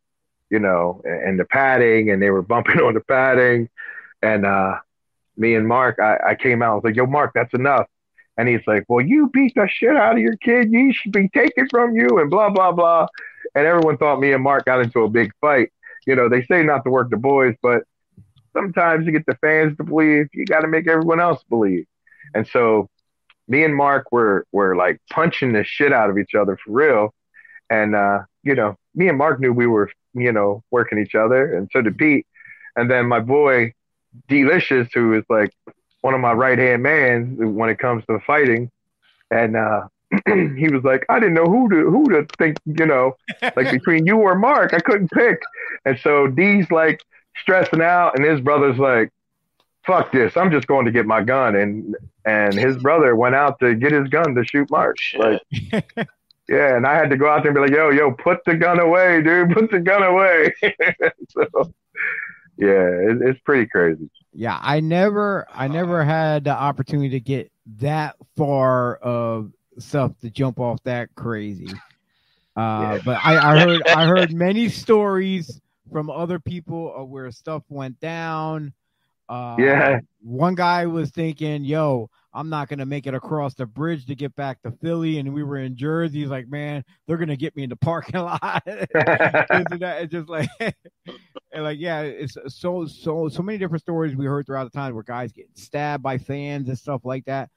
you 0.50 0.58
know 0.58 1.02
and 1.04 1.38
the 1.38 1.44
padding, 1.44 2.10
and 2.10 2.20
they 2.20 2.30
were 2.30 2.42
bumping 2.42 2.80
on 2.80 2.94
the 2.94 3.00
padding, 3.00 3.68
and 4.22 4.44
uh 4.44 4.78
me 5.36 5.54
and 5.54 5.66
Mark, 5.66 5.98
I, 5.98 6.18
I 6.28 6.34
came 6.34 6.62
out. 6.62 6.72
I 6.72 6.74
was 6.74 6.84
like, 6.84 6.96
"Yo, 6.96 7.06
Mark, 7.06 7.32
that's 7.34 7.54
enough." 7.54 7.86
And 8.36 8.48
he's 8.48 8.60
like, 8.66 8.84
"Well, 8.88 9.04
you 9.04 9.30
beat 9.32 9.54
the 9.54 9.68
shit 9.68 9.96
out 9.96 10.14
of 10.14 10.18
your 10.18 10.36
kid. 10.36 10.72
You 10.72 10.92
should 10.92 11.12
be 11.12 11.28
taken 11.28 11.68
from 11.68 11.94
you." 11.94 12.18
And 12.18 12.30
blah 12.30 12.50
blah 12.50 12.72
blah. 12.72 13.06
And 13.54 13.66
everyone 13.66 13.96
thought 13.98 14.20
me 14.20 14.32
and 14.32 14.42
Mark 14.42 14.64
got 14.64 14.80
into 14.80 15.00
a 15.00 15.08
big 15.08 15.32
fight. 15.40 15.72
You 16.06 16.16
know, 16.16 16.28
they 16.28 16.42
say 16.44 16.62
not 16.62 16.84
to 16.84 16.90
work 16.90 17.10
the 17.10 17.16
boys, 17.16 17.54
but 17.62 17.82
sometimes 18.52 19.06
you 19.06 19.12
get 19.12 19.26
the 19.26 19.36
fans 19.36 19.76
to 19.78 19.84
believe, 19.84 20.28
you 20.32 20.44
got 20.44 20.60
to 20.60 20.68
make 20.68 20.88
everyone 20.88 21.20
else 21.20 21.42
believe. 21.48 21.86
And 22.34 22.46
so, 22.46 22.88
me 23.48 23.64
and 23.64 23.74
Mark 23.74 24.12
were 24.12 24.46
were 24.52 24.76
like 24.76 25.00
punching 25.10 25.52
the 25.52 25.64
shit 25.64 25.92
out 25.92 26.10
of 26.10 26.18
each 26.18 26.34
other 26.34 26.56
for 26.56 26.72
real. 26.72 27.14
And 27.68 27.94
uh, 27.94 28.20
you 28.42 28.54
know, 28.54 28.76
me 28.94 29.08
and 29.08 29.18
Mark 29.18 29.40
knew 29.40 29.52
we 29.52 29.66
were, 29.66 29.90
you 30.14 30.32
know, 30.32 30.62
working 30.70 30.98
each 30.98 31.14
other, 31.14 31.54
and 31.56 31.68
so 31.72 31.82
did 31.82 31.98
Pete. 31.98 32.26
And 32.76 32.90
then 32.90 33.06
my 33.06 33.20
boy 33.20 33.74
Delicious, 34.28 34.88
who 34.92 35.14
is 35.14 35.24
like 35.28 35.54
one 36.02 36.14
of 36.14 36.20
my 36.20 36.32
right 36.32 36.58
hand 36.58 36.82
man 36.82 37.54
when 37.54 37.70
it 37.70 37.78
comes 37.78 38.04
to 38.06 38.18
fighting, 38.20 38.70
and 39.30 39.56
uh, 39.56 39.88
he 40.56 40.68
was 40.68 40.84
like, 40.84 41.04
I 41.08 41.18
didn't 41.18 41.34
know 41.34 41.46
who 41.46 41.68
to 41.70 41.90
who 41.90 42.08
to 42.10 42.26
think, 42.38 42.58
you 42.66 42.86
know, 42.86 43.16
like 43.56 43.70
between 43.70 44.06
you 44.06 44.16
or 44.16 44.34
Mark, 44.34 44.74
I 44.74 44.80
couldn't 44.80 45.10
pick. 45.10 45.40
And 45.84 45.98
so 45.98 46.26
D's 46.26 46.70
like 46.70 47.02
stressing 47.36 47.80
out, 47.82 48.16
and 48.16 48.24
his 48.24 48.40
brother's 48.40 48.78
like, 48.78 49.10
"Fuck 49.86 50.12
this, 50.12 50.36
I'm 50.36 50.50
just 50.50 50.66
going 50.66 50.86
to 50.86 50.92
get 50.92 51.06
my 51.06 51.22
gun." 51.22 51.56
And 51.56 51.96
and 52.24 52.54
his 52.54 52.76
brother 52.76 53.16
went 53.16 53.34
out 53.34 53.58
to 53.60 53.74
get 53.74 53.92
his 53.92 54.08
gun 54.08 54.34
to 54.34 54.44
shoot 54.44 54.70
Mark. 54.70 54.96
Shit. 54.98 55.20
Like, 55.20 56.08
yeah, 56.48 56.76
and 56.76 56.86
I 56.86 56.94
had 56.94 57.10
to 57.10 57.16
go 57.16 57.28
out 57.28 57.42
there 57.42 57.50
and 57.50 57.54
be 57.54 57.60
like, 57.60 57.70
"Yo, 57.70 57.90
yo, 57.90 58.12
put 58.12 58.44
the 58.44 58.56
gun 58.56 58.78
away, 58.78 59.22
dude, 59.22 59.50
put 59.50 59.70
the 59.70 59.80
gun 59.80 60.02
away." 60.02 60.52
so, 61.30 61.72
yeah, 62.58 62.88
it, 62.88 63.22
it's 63.22 63.40
pretty 63.40 63.66
crazy. 63.66 64.10
yeah, 64.32 64.58
I 64.60 64.80
never, 64.80 65.46
I 65.50 65.68
never 65.68 66.04
had 66.04 66.44
the 66.44 66.50
opportunity 66.50 67.10
to 67.10 67.20
get 67.20 67.50
that 67.78 68.16
far 68.36 68.96
of 68.96 69.52
stuff 69.78 70.12
to 70.20 70.30
jump 70.30 70.58
off 70.60 70.82
that 70.84 71.14
crazy. 71.14 71.72
Uh, 72.54 72.80
Yeah. 72.82 72.98
but 73.02 73.18
I, 73.24 73.38
I 73.38 73.58
heard, 73.58 73.82
I 73.86 74.04
heard 74.04 74.30
many 74.30 74.68
stories 74.68 75.58
from 75.90 76.10
other 76.10 76.38
people 76.38 76.94
of 76.94 77.08
where 77.08 77.30
stuff 77.30 77.62
went 77.70 77.98
down. 77.98 78.74
Uh, 79.26 79.56
Yeah. 79.58 80.00
one 80.20 80.54
guy 80.54 80.84
was 80.84 81.10
thinking, 81.12 81.64
"Yo, 81.64 82.10
I'm 82.34 82.50
not 82.50 82.68
gonna 82.68 82.84
make 82.84 83.06
it 83.06 83.14
across 83.14 83.54
the 83.54 83.64
bridge 83.64 84.04
to 84.04 84.14
get 84.14 84.36
back 84.36 84.60
to 84.62 84.70
Philly," 84.70 85.18
and 85.18 85.32
we 85.32 85.42
were 85.42 85.56
in 85.56 85.76
Jersey. 85.76 86.20
He's 86.20 86.28
like, 86.28 86.46
"Man, 86.46 86.84
they're 87.06 87.16
gonna 87.16 87.36
get 87.38 87.56
me 87.56 87.62
in 87.62 87.70
the 87.70 87.76
parking 87.76 88.20
lot." 88.20 88.62
It's 88.66 90.12
just 90.12 90.28
like, 90.28 90.50
and 90.60 91.64
like, 91.64 91.78
yeah, 91.78 92.02
it's 92.02 92.36
so 92.48 92.84
so 92.84 93.30
so 93.30 93.42
many 93.42 93.56
different 93.56 93.80
stories 93.80 94.14
we 94.14 94.26
heard 94.26 94.44
throughout 94.44 94.64
the 94.70 94.78
time 94.78 94.92
where 94.92 95.04
guys 95.04 95.32
get 95.32 95.46
stabbed 95.56 96.02
by 96.02 96.18
fans 96.18 96.68
and 96.68 96.78
stuff 96.78 97.00
like 97.04 97.24
that. 97.24 97.48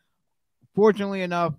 Fortunately 0.73 1.21
enough, 1.21 1.53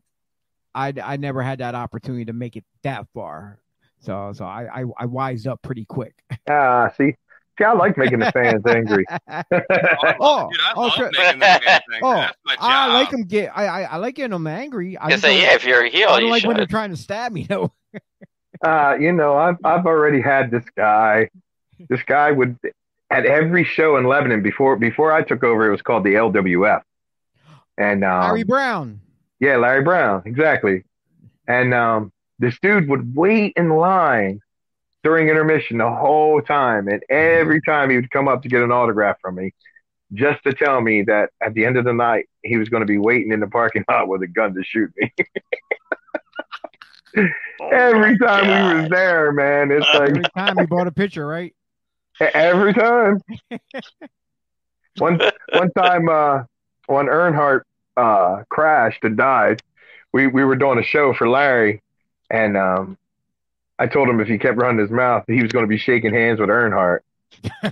I 0.77 0.93
I 1.03 1.17
never 1.17 1.43
had 1.43 1.59
that 1.61 1.75
opportunity 1.75 2.27
to 2.27 2.33
make 2.35 2.57
it 2.57 2.65
that 2.83 3.07
far, 3.15 3.59
so 3.99 4.33
so 4.35 4.45
I 4.45 4.83
I, 4.83 4.85
I 4.99 5.07
wised 5.07 5.47
up 5.47 5.62
pretty 5.62 5.87
quick. 5.87 6.15
ah, 6.49 6.91
see, 6.97 7.17
see, 7.59 7.65
I 7.65 7.73
like 7.73 7.97
making 7.97 8.19
the 8.19 8.31
fans 8.33 8.62
angry. 8.67 9.05
Oh, 10.19 10.49
Dude, 10.51 10.61
I 10.61 10.73
oh, 10.77 10.83
love 10.83 10.93
sure. 10.93 11.11
making 11.12 11.41
the 11.41 11.45
fans 11.47 11.62
angry. 11.93 12.01
Oh, 12.03 12.15
That's 12.15 12.39
my 12.45 12.55
job. 12.57 12.62
I 12.62 12.93
like 12.93 13.11
them 13.11 13.25
get 13.25 13.51
I, 13.57 13.67
I 13.67 13.83
I 13.83 13.97
like 13.97 14.15
getting 14.17 14.31
them 14.33 14.47
angry. 14.47 14.97
I 14.97 15.07
I 15.07 15.11
just 15.11 15.23
say, 15.23 15.41
yeah, 15.41 15.55
if 15.55 15.65
you're 15.65 15.85
a 15.85 15.89
heel, 15.89 16.09
I 16.11 16.21
don't 16.21 16.27
you 16.27 16.31
like 16.31 16.45
when 16.45 16.57
they're 16.57 16.67
trying 16.67 16.91
to 16.91 16.97
stab 16.97 17.33
me 17.33 17.45
though. 17.49 17.73
uh, 18.62 18.97
you 19.01 19.12
know, 19.12 19.37
I've 19.37 19.57
I've 19.65 19.87
already 19.87 20.21
had 20.21 20.51
this 20.51 20.65
guy. 20.77 21.31
This 21.89 22.03
guy 22.03 22.33
would 22.33 22.59
at 23.11 23.25
every 23.27 23.65
show 23.65 23.97
in 23.97 24.05
Lebanon 24.05 24.43
before 24.43 24.77
before 24.77 25.12
I 25.12 25.22
took 25.22 25.43
over. 25.43 25.66
It 25.68 25.70
was 25.70 25.83
called 25.83 26.05
the 26.05 26.14
LWF, 26.14 26.83
and 27.79 28.05
um, 28.05 28.22
Harry 28.22 28.45
Brown. 28.45 29.01
Yeah, 29.41 29.57
Larry 29.57 29.82
Brown, 29.82 30.22
exactly. 30.24 30.84
And 31.47 31.74
um, 31.74 32.12
this 32.39 32.59
dude 32.61 32.89
would 32.89 33.14
wait 33.14 33.53
in 33.57 33.68
line 33.70 34.41
during 35.03 35.28
intermission 35.28 35.78
the 35.78 35.91
whole 35.91 36.41
time, 36.43 36.89
and 36.89 37.03
every 37.09 37.61
time 37.62 37.91
he 37.91 37.97
would 37.97 38.11
come 38.11 38.28
up 38.28 38.43
to 38.43 38.49
get 38.49 38.62
an 38.62 38.72
autograph 38.72 39.16
from 39.20 39.37
me, 39.37 39.53
just 40.14 40.43
to 40.45 40.53
tell 40.53 40.80
me 40.80 41.03
that 41.03 41.30
at 41.41 41.55
the 41.55 41.64
end 41.64 41.76
of 41.76 41.84
the 41.84 41.93
night 41.93 42.26
he 42.43 42.57
was 42.57 42.68
going 42.68 42.80
to 42.80 42.87
be 42.87 42.99
waiting 42.99 43.32
in 43.32 43.41
the 43.41 43.47
parking 43.47 43.84
lot 43.91 44.09
with 44.09 44.22
a 44.22 44.26
gun 44.26 44.55
to 44.55 44.62
shoot 44.64 44.91
me. 44.97 45.12
Oh 47.59 47.68
every 47.72 48.18
time 48.18 48.47
we 48.47 48.80
was 48.82 48.91
there, 48.91 49.32
man, 49.32 49.70
it's 49.70 49.87
like 49.95 50.11
Every 50.11 50.22
time 50.37 50.59
he 50.59 50.66
bought 50.66 50.87
a 50.87 50.93
picture, 50.93 51.26
right? 51.26 51.55
every 52.20 52.74
time. 52.74 53.20
one 54.99 55.18
one 55.55 55.70
time, 55.72 56.09
uh, 56.11 56.43
when 56.87 57.07
Earnhardt 57.07 57.62
uh, 57.97 58.44
crashed 58.49 59.05
and 59.05 59.16
died, 59.16 59.62
we 60.12 60.26
we 60.26 60.44
were 60.44 60.57
doing 60.57 60.78
a 60.78 60.82
show 60.82 61.14
for 61.14 61.28
Larry, 61.28 61.82
and 62.30 62.57
um, 62.57 62.99
I 63.78 63.86
told 63.86 64.09
him 64.09 64.20
if 64.20 64.28
he 64.28 64.38
kept 64.38 64.59
running 64.59 64.80
his 64.80 64.90
mouth, 64.90 65.24
he 65.26 65.42
was 65.42 65.53
going 65.53 65.64
to 65.64 65.68
be 65.68 65.78
shaking 65.78 66.14
hands 66.14 66.40
with 66.40 66.49
Earnhardt. 66.49 67.01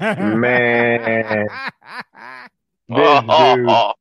Man. 0.00 1.48
This 2.86 2.98
Oh, 2.98 3.56
dude, 3.56 3.66
oh, 3.70 3.94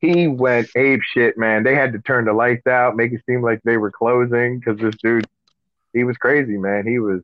he 0.00 0.28
went 0.28 0.68
ape 0.76 1.00
shit, 1.02 1.36
man. 1.36 1.64
They 1.64 1.74
had 1.74 1.92
to 1.94 1.98
turn 1.98 2.26
the 2.26 2.32
lights 2.32 2.66
out, 2.66 2.94
make 2.94 3.12
it 3.12 3.22
seem 3.26 3.42
like 3.42 3.60
they 3.64 3.76
were 3.76 3.90
closing 3.90 4.60
because 4.60 4.78
this 4.78 4.94
dude, 5.02 5.26
he 5.92 6.04
was 6.04 6.16
crazy, 6.16 6.56
man. 6.56 6.86
He 6.86 7.00
was. 7.00 7.22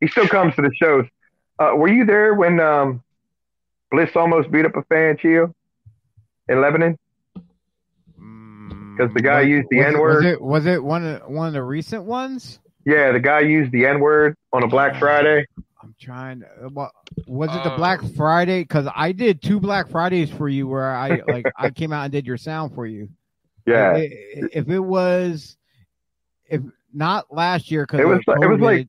He 0.00 0.06
still 0.06 0.28
comes 0.28 0.54
to 0.54 0.62
the 0.62 0.70
shows. 0.74 1.04
Uh, 1.58 1.72
were 1.76 1.88
you 1.88 2.06
there 2.06 2.32
when 2.32 2.58
um, 2.60 3.02
Bliss 3.90 4.10
almost 4.14 4.50
beat 4.50 4.64
up 4.64 4.76
a 4.76 4.82
fan, 4.84 5.18
Chio, 5.18 5.54
in 6.48 6.60
Lebanon? 6.60 6.98
Because 8.16 9.12
the 9.14 9.22
guy 9.22 9.40
Was- 9.40 9.48
used 9.48 9.68
the 9.70 9.80
N-word. 9.80 10.16
Was 10.16 10.24
it 10.24 10.40
was 10.42 10.66
it 10.66 10.82
one 10.82 11.04
of 11.06 11.22
one 11.30 11.46
of 11.48 11.52
the 11.52 11.62
recent 11.62 12.04
ones? 12.04 12.58
Yeah, 12.84 13.12
the 13.12 13.20
guy 13.20 13.40
used 13.40 13.70
the 13.72 13.86
N 13.86 14.00
word 14.00 14.34
on 14.52 14.62
a 14.62 14.66
Black 14.66 14.98
Friday. 14.98 15.44
I'm 15.82 15.94
trying. 16.00 16.40
To, 16.40 16.46
what 16.72 16.90
was 17.26 17.54
it? 17.54 17.62
The 17.62 17.74
Black 17.76 18.00
Oh. 18.02 18.08
Friday? 18.16 18.62
Because 18.62 18.88
I 18.94 19.12
did 19.12 19.42
two 19.42 19.60
Black 19.60 19.88
Fridays 19.88 20.30
for 20.30 20.48
you, 20.48 20.66
where 20.66 20.94
I 20.94 21.20
like 21.28 21.46
I 21.56 21.70
came 21.70 21.92
out 21.92 22.04
and 22.04 22.12
did 22.12 22.26
your 22.26 22.36
sound 22.36 22.74
for 22.74 22.86
you. 22.86 23.08
Yeah, 23.66 23.90
I- 23.90 23.96
I- 23.98 24.10
If 24.54 24.70
it 24.70 24.78
was, 24.78 25.58
if 26.48 26.62
not 26.94 27.26
last 27.30 27.70
year, 27.70 27.82
because 27.84 28.00
It 28.00 28.06
was- 28.06 28.20
it 28.26 28.48
was 28.48 28.60
like 28.60 28.88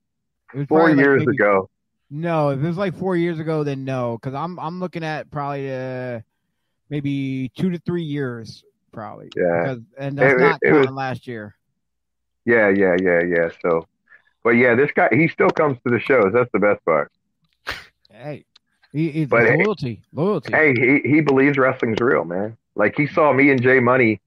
four 0.70 0.90
years 0.90 1.24
ago. 1.28 1.70
No, 2.10 2.50
if 2.52 2.60
it 2.60 2.66
was 2.66 2.78
like 2.78 2.96
four 2.96 3.18
years 3.18 3.40
ago, 3.40 3.66
then 3.66 3.84
no, 3.84 4.18
because 4.18 4.34
I'm 4.34 4.58
I'm 4.58 4.80
looking 4.80 5.04
at 5.04 5.30
probably 5.30 5.70
uh, 5.70 6.22
maybe 6.90 7.52
two 7.58 7.70
to 7.72 7.80
three 7.80 8.04
years, 8.04 8.64
probably. 8.92 9.30
Yeah. 9.36 9.62
Because, 9.62 9.84
and 9.98 10.18
that's 10.18 10.34
It- 10.34 10.40
not 10.44 10.60
it- 10.62 10.70
it 10.70 10.74
was- 10.74 10.90
last 10.90 11.28
year. 11.28 11.56
Yeah, 12.46 12.70
yeah, 12.70 12.96
yeah, 13.02 13.22
yeah. 13.22 13.50
So, 13.62 13.86
but 14.44 14.52
yeah, 14.52 14.74
this 14.74 14.90
guy 14.96 15.10
he 15.12 15.28
still 15.28 15.50
comes 15.52 15.78
to 15.86 15.92
the 15.92 16.00
shows. 16.00 16.32
That's 16.34 16.50
the 16.52 16.60
best 16.60 16.84
part. 16.86 17.12
Hey, 18.12 18.46
he, 18.92 19.08
it's 19.10 19.30
But, 19.30 19.44
hey- 19.48 19.58
loyalty, 19.58 20.02
loyalty. 20.14 20.52
Hey, 20.54 20.74
he 20.74 21.08
he 21.08 21.22
believes 21.22 21.58
wrestling's 21.58 22.00
real, 22.02 22.26
man. 22.26 22.58
Like 22.76 22.96
he 22.98 23.06
saw 23.08 23.34
me 23.34 23.52
and 23.52 23.62
Jay 23.62 23.80
Money, 23.80 24.20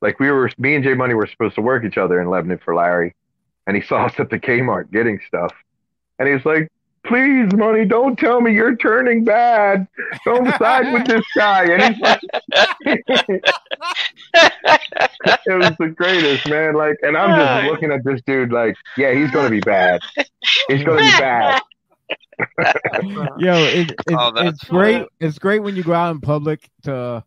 like 0.00 0.18
we 0.20 0.30
were 0.30 0.50
me 0.56 0.76
and 0.76 0.84
Jay 0.84 0.94
Money 0.94 1.14
were 1.14 1.26
supposed 1.26 1.56
to 1.56 1.60
work 1.62 1.84
each 1.84 1.98
other 1.98 2.20
in 2.22 2.30
Lebanon 2.30 2.58
for 2.58 2.74
Larry, 2.74 3.14
and 3.66 3.76
he 3.76 3.82
saw 3.86 4.06
us 4.06 4.14
at 4.18 4.30
the 4.30 4.38
Kmart 4.38 4.90
getting 4.90 5.20
stuff, 5.26 5.52
and 6.18 6.26
he 6.28 6.34
was 6.34 6.46
like, 6.46 6.70
"Please, 7.04 7.52
Money, 7.54 7.84
don't 7.84 8.18
tell 8.18 8.40
me 8.40 8.52
you're 8.52 8.76
turning 8.76 9.24
bad. 9.24 9.86
Don't 10.24 10.46
side 10.58 10.92
with 10.92 11.06
this 11.06 11.24
guy." 11.36 11.64
And 11.72 11.82
he's 11.94 12.00
like, 12.02 12.20
it 12.84 13.42
was 15.46 15.72
the 15.78 15.88
greatest, 15.96 16.48
man. 16.48 16.74
Like, 16.74 16.96
and 17.02 17.16
I'm 17.16 17.38
just 17.38 17.70
looking 17.72 17.92
at 17.92 18.04
this 18.04 18.20
dude, 18.26 18.52
like, 18.52 18.76
yeah, 18.96 19.12
he's 19.14 19.30
gonna 19.30 19.50
be 19.50 19.60
bad. 19.60 20.00
He's 20.68 20.84
gonna 20.84 20.98
be 21.00 21.10
bad. 21.18 21.62
Yo, 23.38 23.54
it, 23.64 23.90
it, 23.90 23.96
Oh, 24.10 24.30
that's 24.32 24.50
it's 24.60 24.64
great. 24.64 24.98
fun. 24.98 25.06
It's 25.20 25.38
great 25.38 25.60
when 25.60 25.76
you 25.76 25.82
go 25.82 25.92
out 25.92 26.10
in 26.12 26.20
public 26.20 26.68
to 26.84 27.24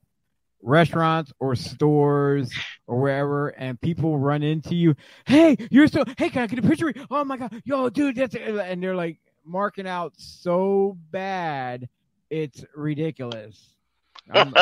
restaurants 0.64 1.32
or 1.40 1.56
stores 1.56 2.52
or 2.88 3.00
wherever, 3.00 3.50
and 3.50 3.80
people 3.82 4.18
run 4.20 4.42
into 4.44 4.76
you. 4.76 4.96
Hey, 5.26 5.58
you're 5.70 5.88
so. 5.88 6.04
Hey, 6.18 6.30
can 6.30 6.44
I 6.44 6.48
get 6.48 6.60
a 6.60 6.68
picture? 6.68 6.94
Oh 7.10 7.24
my 7.24 7.38
god, 7.38 7.62
yo, 7.66 7.90
dude, 7.90 8.16
that's 8.16 8.36
and 8.36 8.82
they're 8.82 8.96
like 8.96 9.20
marking 9.46 9.88
out 9.88 10.14
so 10.18 10.98
bad, 11.12 11.90
it's 12.30 12.64
ridiculous. 12.76 13.76
Look, 14.34 14.56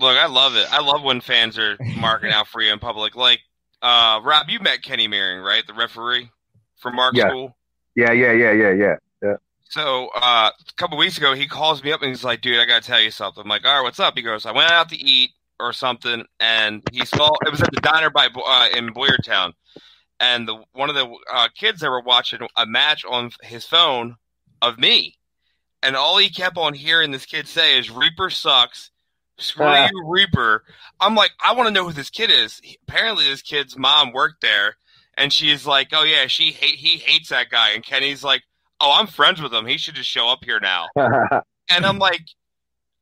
I 0.00 0.26
love 0.26 0.56
it. 0.56 0.66
I 0.70 0.80
love 0.80 1.02
when 1.02 1.20
fans 1.20 1.58
are 1.58 1.76
marking 1.96 2.30
out 2.30 2.48
for 2.48 2.60
you 2.60 2.72
in 2.72 2.78
public. 2.78 3.14
Like, 3.14 3.40
uh, 3.80 4.20
Rob, 4.22 4.48
you 4.48 4.58
met 4.60 4.82
Kenny 4.82 5.06
Mearing, 5.08 5.40
right? 5.42 5.66
The 5.66 5.74
referee 5.74 6.30
from 6.76 6.96
Mark 6.96 7.14
Yeah. 7.14 7.28
School. 7.28 7.56
Yeah, 7.94 8.12
yeah, 8.12 8.32
yeah, 8.32 8.52
yeah, 8.52 8.72
yeah. 8.72 8.94
So 9.70 10.08
uh, 10.14 10.50
a 10.56 10.72
couple 10.76 10.96
weeks 10.98 11.16
ago, 11.16 11.34
he 11.34 11.48
calls 11.48 11.82
me 11.82 11.90
up 11.90 12.00
and 12.00 12.08
he's 12.10 12.22
like, 12.22 12.42
"Dude, 12.42 12.60
I 12.60 12.64
gotta 12.64 12.86
tell 12.86 13.00
you 13.00 13.10
something." 13.10 13.42
I'm 13.42 13.48
like, 13.48 13.64
"All 13.64 13.74
right, 13.74 13.82
what's 13.82 13.98
up?" 13.98 14.14
He 14.16 14.22
goes, 14.22 14.46
"I 14.46 14.52
went 14.52 14.70
out 14.70 14.88
to 14.90 14.96
eat 14.96 15.30
or 15.58 15.72
something, 15.72 16.24
and 16.38 16.82
he 16.92 17.04
saw 17.04 17.30
it 17.44 17.50
was 17.50 17.60
at 17.60 17.72
the 17.72 17.80
diner 17.80 18.08
by 18.10 18.26
uh, 18.26 18.68
in 18.76 18.92
Boyertown, 18.94 19.52
and 20.24 20.48
the 20.48 20.62
one 20.72 20.88
of 20.88 20.94
the 20.94 21.06
uh, 21.32 21.48
kids 21.54 21.80
that 21.80 21.90
were 21.90 22.00
watching 22.00 22.40
a 22.56 22.66
match 22.66 23.04
on 23.04 23.30
his 23.42 23.64
phone 23.64 24.16
of 24.62 24.78
me, 24.78 25.16
and 25.82 25.96
all 25.96 26.16
he 26.18 26.30
kept 26.30 26.56
on 26.56 26.74
hearing 26.74 27.10
this 27.10 27.26
kid 27.26 27.46
say 27.46 27.78
is 27.78 27.90
"Reaper 27.90 28.30
sucks." 28.30 28.90
Screw 29.36 29.66
you, 29.90 30.04
Reaper. 30.06 30.62
I'm 31.00 31.16
like, 31.16 31.32
I 31.44 31.54
want 31.54 31.66
to 31.66 31.74
know 31.74 31.84
who 31.84 31.92
this 31.92 32.10
kid 32.10 32.30
is. 32.30 32.60
He- 32.62 32.78
apparently, 32.86 33.24
this 33.24 33.42
kid's 33.42 33.76
mom 33.76 34.12
worked 34.12 34.40
there, 34.42 34.76
and 35.16 35.32
she's 35.32 35.66
like, 35.66 35.88
"Oh 35.92 36.04
yeah, 36.04 36.26
she 36.26 36.52
hate 36.52 36.78
he 36.78 36.98
hates 36.98 37.28
that 37.30 37.50
guy." 37.50 37.70
And 37.70 37.84
Kenny's 37.84 38.22
like, 38.24 38.42
"Oh, 38.80 38.92
I'm 38.94 39.08
friends 39.08 39.42
with 39.42 39.52
him. 39.52 39.66
He 39.66 39.76
should 39.76 39.96
just 39.96 40.08
show 40.10 40.28
up 40.28 40.44
here 40.44 40.60
now." 40.60 40.88
And 41.70 41.86
I'm 41.86 41.98
like, 41.98 42.20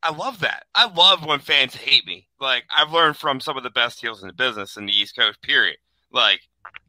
I 0.05 0.15
love 0.15 0.39
that. 0.41 0.67
I 0.75 0.87
love 0.87 1.27
when 1.27 1.41
fans 1.41 1.75
hate 1.75 2.07
me. 2.07 2.29
Like 2.41 2.65
I've 2.75 2.93
learned 2.93 3.17
from 3.17 3.41
some 3.41 3.57
of 3.57 3.63
the 3.65 3.71
best 3.71 4.01
heels 4.01 4.23
in 4.23 4.29
the 4.29 4.33
business 4.33 4.77
in 4.77 4.87
the 4.87 4.93
East 4.93 5.17
Coast. 5.17 5.43
Period. 5.43 5.77
Like 6.13 6.41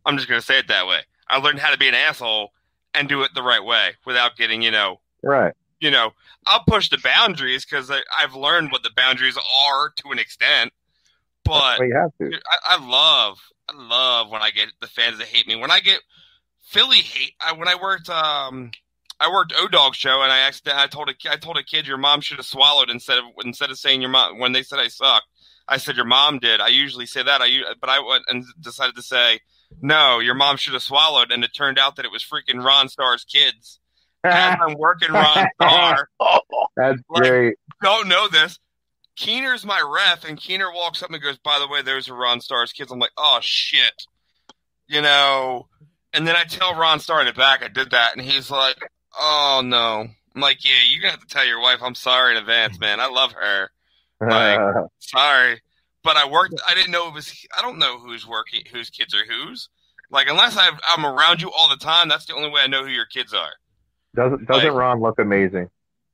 I'm 0.05 0.17
just 0.17 0.29
gonna 0.29 0.41
say 0.41 0.59
it 0.59 0.67
that 0.67 0.87
way. 0.87 1.01
I 1.27 1.37
learned 1.37 1.59
how 1.59 1.71
to 1.71 1.77
be 1.77 1.87
an 1.87 1.95
asshole 1.95 2.51
and 2.93 3.09
do 3.09 3.23
it 3.23 3.31
the 3.33 3.43
right 3.43 3.63
way 3.63 3.91
without 4.05 4.35
getting, 4.35 4.61
you 4.61 4.71
know, 4.71 4.99
right. 5.23 5.53
you 5.79 5.91
know, 5.91 6.13
I'll 6.45 6.63
push 6.67 6.89
the 6.89 6.97
boundaries 6.97 7.65
because 7.65 7.91
I've 7.91 8.35
learned 8.35 8.71
what 8.71 8.83
the 8.83 8.91
boundaries 8.95 9.37
are 9.37 9.89
to 9.97 10.11
an 10.11 10.19
extent. 10.19 10.71
But 11.43 11.79
you 11.79 11.95
have 11.95 12.11
to. 12.19 12.29
Dude, 12.29 12.41
I, 12.65 12.77
I 12.77 12.85
love, 12.85 13.39
I 13.69 13.73
love 13.75 14.29
when 14.29 14.41
I 14.41 14.51
get 14.51 14.69
the 14.79 14.87
fans 14.87 15.17
that 15.17 15.27
hate 15.27 15.47
me. 15.47 15.55
When 15.55 15.71
I 15.71 15.79
get 15.79 15.99
Philly 16.61 16.97
hate, 16.97 17.33
I, 17.39 17.53
when 17.53 17.67
I 17.67 17.75
worked, 17.75 18.09
um, 18.09 18.71
I 19.19 19.29
worked 19.31 19.53
O 19.57 19.67
Dog 19.67 19.95
show, 19.95 20.21
and 20.21 20.31
I 20.31 20.39
accident, 20.39 20.77
I 20.77 20.87
told 20.87 21.09
a, 21.09 21.13
I 21.29 21.35
told 21.35 21.57
a 21.57 21.63
kid 21.63 21.87
your 21.87 21.97
mom 21.97 22.21
should 22.21 22.37
have 22.37 22.45
swallowed 22.45 22.89
instead 22.89 23.17
of 23.17 23.25
instead 23.43 23.71
of 23.71 23.77
saying 23.77 24.01
your 24.01 24.09
mom. 24.09 24.39
When 24.39 24.53
they 24.53 24.63
said 24.63 24.79
I 24.79 24.87
sucked, 24.87 25.27
I 25.67 25.77
said 25.77 25.95
your 25.95 26.05
mom 26.05 26.39
did. 26.39 26.61
I 26.61 26.67
usually 26.67 27.05
say 27.05 27.23
that. 27.23 27.41
I 27.41 27.73
but 27.79 27.89
I 27.89 27.99
went 27.99 28.23
and 28.29 28.45
decided 28.61 28.95
to 28.95 29.01
say 29.01 29.39
no. 29.81 30.19
Your 30.19 30.35
mom 30.35 30.57
should 30.57 30.73
have 30.73 30.83
swallowed, 30.83 31.31
and 31.31 31.43
it 31.43 31.51
turned 31.53 31.77
out 31.79 31.95
that 31.97 32.05
it 32.05 32.11
was 32.11 32.23
freaking 32.23 32.63
Ron 32.63 32.89
Starr's 32.89 33.23
kids. 33.25 33.79
As 34.23 34.57
I'm 34.61 34.75
working 34.77 35.11
Ron 35.11 35.47
Starr, 35.61 36.09
That's 36.77 37.01
Like- 37.09 37.23
great. 37.23 37.55
don't 37.81 38.07
know 38.07 38.27
this. 38.29 38.57
Keener's 39.15 39.65
my 39.65 39.79
ref, 39.81 40.23
and 40.25 40.39
Keener 40.39 40.71
walks 40.71 41.03
up 41.03 41.11
and 41.11 41.21
goes, 41.21 41.37
"By 41.37 41.59
the 41.59 41.67
way, 41.67 41.81
those 41.83 42.09
are 42.09 42.15
Ron 42.15 42.41
Starr's 42.41 42.71
kids." 42.73 42.91
I'm 42.91 42.97
like, 42.99 43.11
"Oh 43.17 43.39
shit," 43.41 44.07
you 44.87 45.01
know. 45.01 45.67
And 46.13 46.27
then 46.27 46.35
I 46.35 46.45
tell 46.45 46.73
Ron 46.75 46.99
Starr 46.99 47.19
in 47.21 47.27
the 47.27 47.33
back 47.33 47.61
I 47.63 47.67
did 47.67 47.91
that, 47.91 48.13
and 48.15 48.21
he's 48.25 48.49
like, 48.49 48.77
"Oh 49.19 49.61
no." 49.63 50.07
I'm 50.35 50.41
like, 50.41 50.65
"Yeah, 50.65 50.71
you're 50.87 51.01
gonna 51.01 51.11
have 51.11 51.19
to 51.19 51.27
tell 51.27 51.45
your 51.45 51.59
wife 51.59 51.79
I'm 51.83 51.93
sorry 51.93 52.31
in 52.35 52.37
advance, 52.41 52.79
man. 52.79 52.99
I 52.99 53.07
love 53.07 53.33
her. 53.33 53.69
Like- 54.21 54.85
Sorry." 54.99 55.61
But 56.03 56.17
I 56.17 56.27
worked. 56.27 56.55
I 56.67 56.73
didn't 56.75 56.91
know 56.91 57.07
it 57.07 57.13
was. 57.13 57.45
I 57.57 57.61
don't 57.61 57.79
know 57.79 57.97
who's 57.99 58.27
working, 58.27 58.61
whose 58.71 58.89
kids 58.89 59.13
are 59.15 59.25
whose. 59.25 59.69
Like 60.11 60.27
unless 60.29 60.57
I've, 60.57 60.79
I'm 60.89 61.05
around 61.05 61.41
you 61.41 61.49
all 61.51 61.69
the 61.69 61.77
time, 61.77 62.07
that's 62.09 62.25
the 62.25 62.35
only 62.35 62.49
way 62.49 62.61
I 62.61 62.67
know 62.67 62.83
who 62.83 62.91
your 62.91 63.05
kids 63.05 63.33
are. 63.33 63.51
doesn't 64.15 64.45
doesn't 64.47 64.69
like- 64.69 64.77
Ron 64.77 64.99
look 64.99 65.17
amazing? 65.19 65.69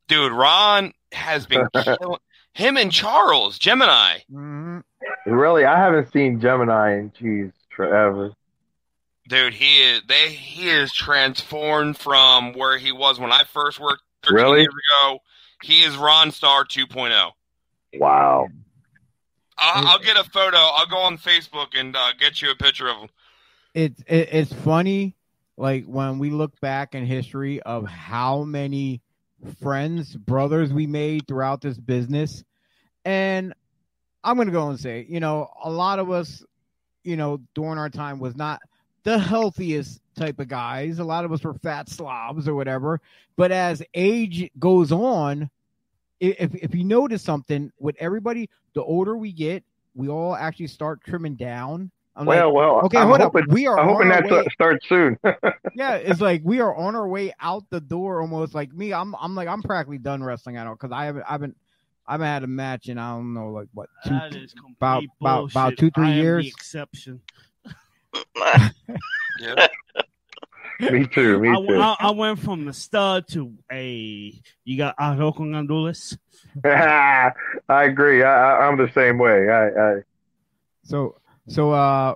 Dude, 0.08 0.32
Ron 0.32 0.94
has 1.12 1.46
been 1.46 1.68
killing 1.76 2.20
him 2.54 2.78
and 2.78 2.92
Charles 2.92 3.58
Gemini. 3.60 4.20
Mhm. 4.32 4.84
Really, 5.26 5.66
I 5.66 5.78
haven't 5.78 6.12
seen 6.12 6.40
Gemini 6.40 6.98
in 6.98 7.12
geez 7.20 7.52
forever. 7.76 8.32
Dude, 9.28 9.54
he 9.54 9.82
is 9.84 10.02
they 10.08 10.30
he 10.30 10.70
is 10.70 10.94
transformed 10.94 11.98
from 11.98 12.54
where 12.54 12.78
he 12.78 12.92
was 12.92 13.20
when 13.20 13.32
I 13.32 13.44
first 13.44 13.80
worked 13.80 14.02
13 14.24 14.36
Really? 14.36 14.60
years 14.62 14.74
ago. 15.04 15.20
He 15.64 15.82
is 15.84 15.98
Ron 15.98 16.32
Starr 16.32 16.64
2.0. 16.66 17.32
Wow. 17.96 18.48
I'll, 19.60 19.88
I'll 19.88 20.00
get 20.00 20.18
a 20.18 20.24
photo. 20.24 20.58
I'll 20.58 20.88
go 20.88 20.98
on 20.98 21.18
Facebook 21.18 21.80
and 21.80 21.96
uh, 21.96 22.14
get 22.20 22.42
you 22.42 22.52
a 22.52 22.56
picture 22.56 22.88
of 22.88 22.98
him. 22.98 23.10
It's 23.74 24.02
it, 24.08 24.30
it's 24.32 24.54
funny, 24.54 25.16
like 25.58 25.86
when 25.86 26.20
we 26.20 26.30
look 26.30 26.60
back 26.60 26.96
in 26.96 27.06
history 27.06 27.62
of 27.62 27.88
how 27.88 28.44
many 28.44 29.02
friends, 29.62 30.16
brothers 30.16 30.74
we 30.74 30.88
made 30.88 31.28
throughout 31.28 31.62
this 31.62 31.78
business, 31.78 32.44
and 33.06 33.54
I'm 34.24 34.38
gonna 34.38 34.52
go 34.52 34.70
and 34.70 34.80
say, 34.80 35.06
you 35.08 35.20
know, 35.20 35.50
a 35.64 35.70
lot 35.70 36.00
of 36.00 36.10
us, 36.10 36.44
you 37.04 37.16
know, 37.16 37.40
during 37.54 37.78
our 37.78 37.90
time 37.90 38.20
was 38.20 38.36
not 38.36 38.60
the 39.04 39.18
healthiest 39.18 40.02
type 40.16 40.40
of 40.40 40.48
guys. 40.48 41.00
A 41.00 41.04
lot 41.04 41.26
of 41.26 41.32
us 41.32 41.44
were 41.44 41.54
fat 41.54 41.90
slobs 41.90 42.48
or 42.48 42.56
whatever. 42.56 43.00
But 43.38 43.52
as 43.52 43.82
age 43.94 44.52
goes 44.60 44.92
on, 44.92 45.50
if 46.20 46.54
if 46.56 46.76
you 46.76 46.84
notice 46.84 47.22
something 47.24 47.72
with 47.80 47.96
everybody, 48.00 48.50
the 48.74 48.84
older 48.84 49.16
we 49.18 49.32
get, 49.32 49.64
we 49.96 50.10
all 50.10 50.36
actually 50.36 50.68
start 50.68 51.02
trimming 51.06 51.36
down. 51.36 51.92
I'm 52.16 52.26
like, 52.26 52.38
Well, 52.40 52.52
well. 52.54 52.82
Okay, 52.86 52.98
I'm 52.98 53.08
hold 53.08 53.22
hoping, 53.22 53.44
up. 53.44 53.50
We 53.50 53.68
are 53.68 53.80
I'm 53.80 53.88
hoping 53.88 54.10
that 54.10 54.26
way. 54.30 54.46
starts 54.52 54.88
soon. 54.90 55.18
Yeah, 55.76 55.94
it's 55.96 56.20
like 56.20 56.42
we 56.44 56.60
are 56.60 56.76
on 56.76 56.96
our 56.96 57.08
way 57.08 57.34
out 57.40 57.64
the 57.70 57.80
door. 57.80 58.20
Almost 58.22 58.54
like 58.54 58.74
me. 58.74 58.92
I'm. 58.94 59.16
I'm 59.16 59.36
like 59.36 59.48
I'm 59.48 59.62
practically 59.62 59.98
done 60.00 60.22
wrestling. 60.22 60.58
I 60.58 60.64
don't 60.66 60.74
because 60.78 60.92
I 60.92 61.06
haven't. 61.06 61.24
I 61.24 61.32
haven't. 61.32 61.56
I 62.06 62.14
haven't 62.14 62.28
had 62.28 62.44
a 62.44 62.48
match 62.48 62.88
in 62.90 62.98
I 62.98 63.12
don't 63.12 63.34
know 63.34 63.50
like 63.52 63.68
what 63.74 63.88
two. 64.04 64.10
That 64.10 64.36
is 64.36 64.54
about- 64.78 65.04
about- 65.22 65.52
about 65.52 65.78
two, 65.78 65.92
three 65.92 66.08
I 66.08 66.12
am 66.12 66.18
years. 66.18 66.44
The 66.44 66.50
exception. 66.50 67.22
Yeah. 69.40 69.68
Me 70.92 71.06
too. 71.08 71.40
Me 71.40 71.50
I, 71.50 71.56
too. 71.56 71.76
I, 71.76 71.96
I 72.00 72.12
went 72.12 72.40
from 72.40 72.66
the 72.66 72.74
stud 72.74 73.28
to 73.30 73.54
a 73.72 74.34
you 74.64 74.78
got 74.78 74.96
arroz 74.98 75.36
con 75.36 75.52
gandules. 75.52 76.18
I 76.66 77.34
agree. 77.84 78.24
I, 78.24 78.32
I, 78.64 78.68
I'm 78.68 78.78
the 78.78 78.90
same 78.94 79.18
way. 79.18 79.50
I, 79.50 79.68
I 79.68 80.02
So, 80.84 81.18
so, 81.48 81.72
uh, 81.72 82.16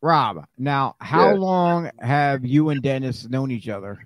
Rob, 0.00 0.46
now, 0.58 0.96
how 0.98 1.28
Yeah. 1.28 1.34
long 1.34 1.90
have 2.00 2.44
you 2.44 2.70
and 2.70 2.82
Dennis 2.82 3.28
known 3.28 3.50
each 3.52 3.68
other? 3.68 4.04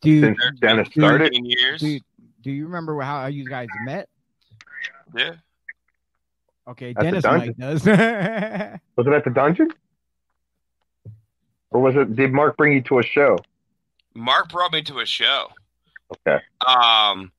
Do 0.00 0.10
you, 0.10 0.20
since 0.22 0.38
Dennis 0.60 0.88
started. 0.88 1.26
13 1.32 1.44
years. 1.44 1.80
do 1.80 1.86
you, 1.88 2.00
do 2.42 2.50
you 2.50 2.64
remember 2.66 3.00
how 3.00 3.26
you 3.26 3.44
guys 3.48 3.68
met? 3.84 4.08
Yeah. 5.14 5.34
Okay, 6.66 6.90
At 6.96 7.02
Dennis 7.02 7.22
dungeon? 7.22 7.54
might 7.58 7.58
does. 7.58 7.86
Was 8.96 9.06
it 9.06 9.12
at 9.12 9.24
the 9.24 9.30
dungeon? 9.30 9.68
Or 11.72 11.80
was 11.80 11.96
it? 11.96 12.14
Did 12.16 12.32
Mark 12.32 12.56
bring 12.56 12.72
you 12.74 12.82
to 12.82 12.98
a 12.98 13.02
show? 13.02 13.38
Mark 14.14 14.50
brought 14.50 14.72
me 14.72 14.82
to 14.82 14.98
a 15.00 15.06
show. 15.06 15.48
Okay. 16.26 16.42
Um, 16.66 17.32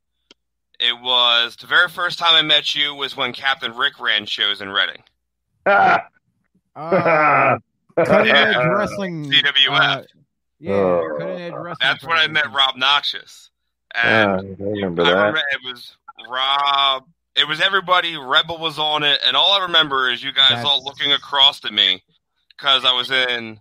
it 0.80 1.00
was 1.00 1.56
the 1.58 1.68
very 1.68 1.88
first 1.88 2.18
time 2.20 2.34
I 2.34 2.42
met 2.42 2.74
you 2.76 2.96
was 2.96 3.16
when 3.16 3.32
Captain 3.34 3.76
Rick 3.76 4.00
ran 4.00 4.26
shows 4.26 4.60
in 4.62 4.70
Reading. 4.70 5.02
Ah! 5.68 6.08
uh, 6.76 7.58
cutting 8.04 8.32
edge 8.32 8.56
Yeah. 8.56 8.68
wrestling. 8.70 9.26
CWF. 9.32 9.70
uh, 9.70 10.02
yeah, 10.60 10.74
Oh. 10.74 11.16
cutting 11.20 11.42
edge 11.42 11.54
wrestling. 11.54 11.76
That's 11.80 12.04
when 12.04 12.18
I 12.18 12.28
met. 12.28 12.52
Rob 12.52 12.76
Noxious. 12.76 13.52
Ah, 13.96 14.00
And 14.40 14.58
I 14.60 14.64
remember 14.64 15.04
I 15.04 15.06
that. 15.06 15.16
remember 15.18 15.42
it 15.52 15.60
was 15.64 15.96
Rob. 16.28 17.04
It 17.36 17.48
was 17.48 17.62
everybody. 17.62 18.18
Rebel 18.18 18.58
was 18.58 18.80
on 18.80 19.04
it, 19.04 19.20
and 19.26 19.36
all 19.38 19.52
I 19.54 19.64
remember 19.66 20.10
is 20.10 20.24
you 20.24 20.32
guys 20.32 20.50
That's- 20.50 20.66
all 20.66 20.84
looking 20.84 21.12
across 21.12 21.64
at 21.66 21.74
me 21.74 22.04
because 22.58 22.84
I 22.86 22.94
was 22.94 23.12
in. 23.12 23.60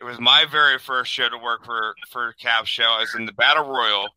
It 0.00 0.04
was 0.04 0.18
my 0.18 0.46
very 0.50 0.78
first 0.78 1.12
show 1.12 1.28
to 1.28 1.36
work 1.36 1.64
for 1.64 1.94
for 2.08 2.32
Cap 2.40 2.66
Show. 2.66 2.84
I 2.84 3.00
was 3.00 3.14
in 3.14 3.26
the 3.26 3.32
Battle 3.32 3.68
Royal, 3.68 4.08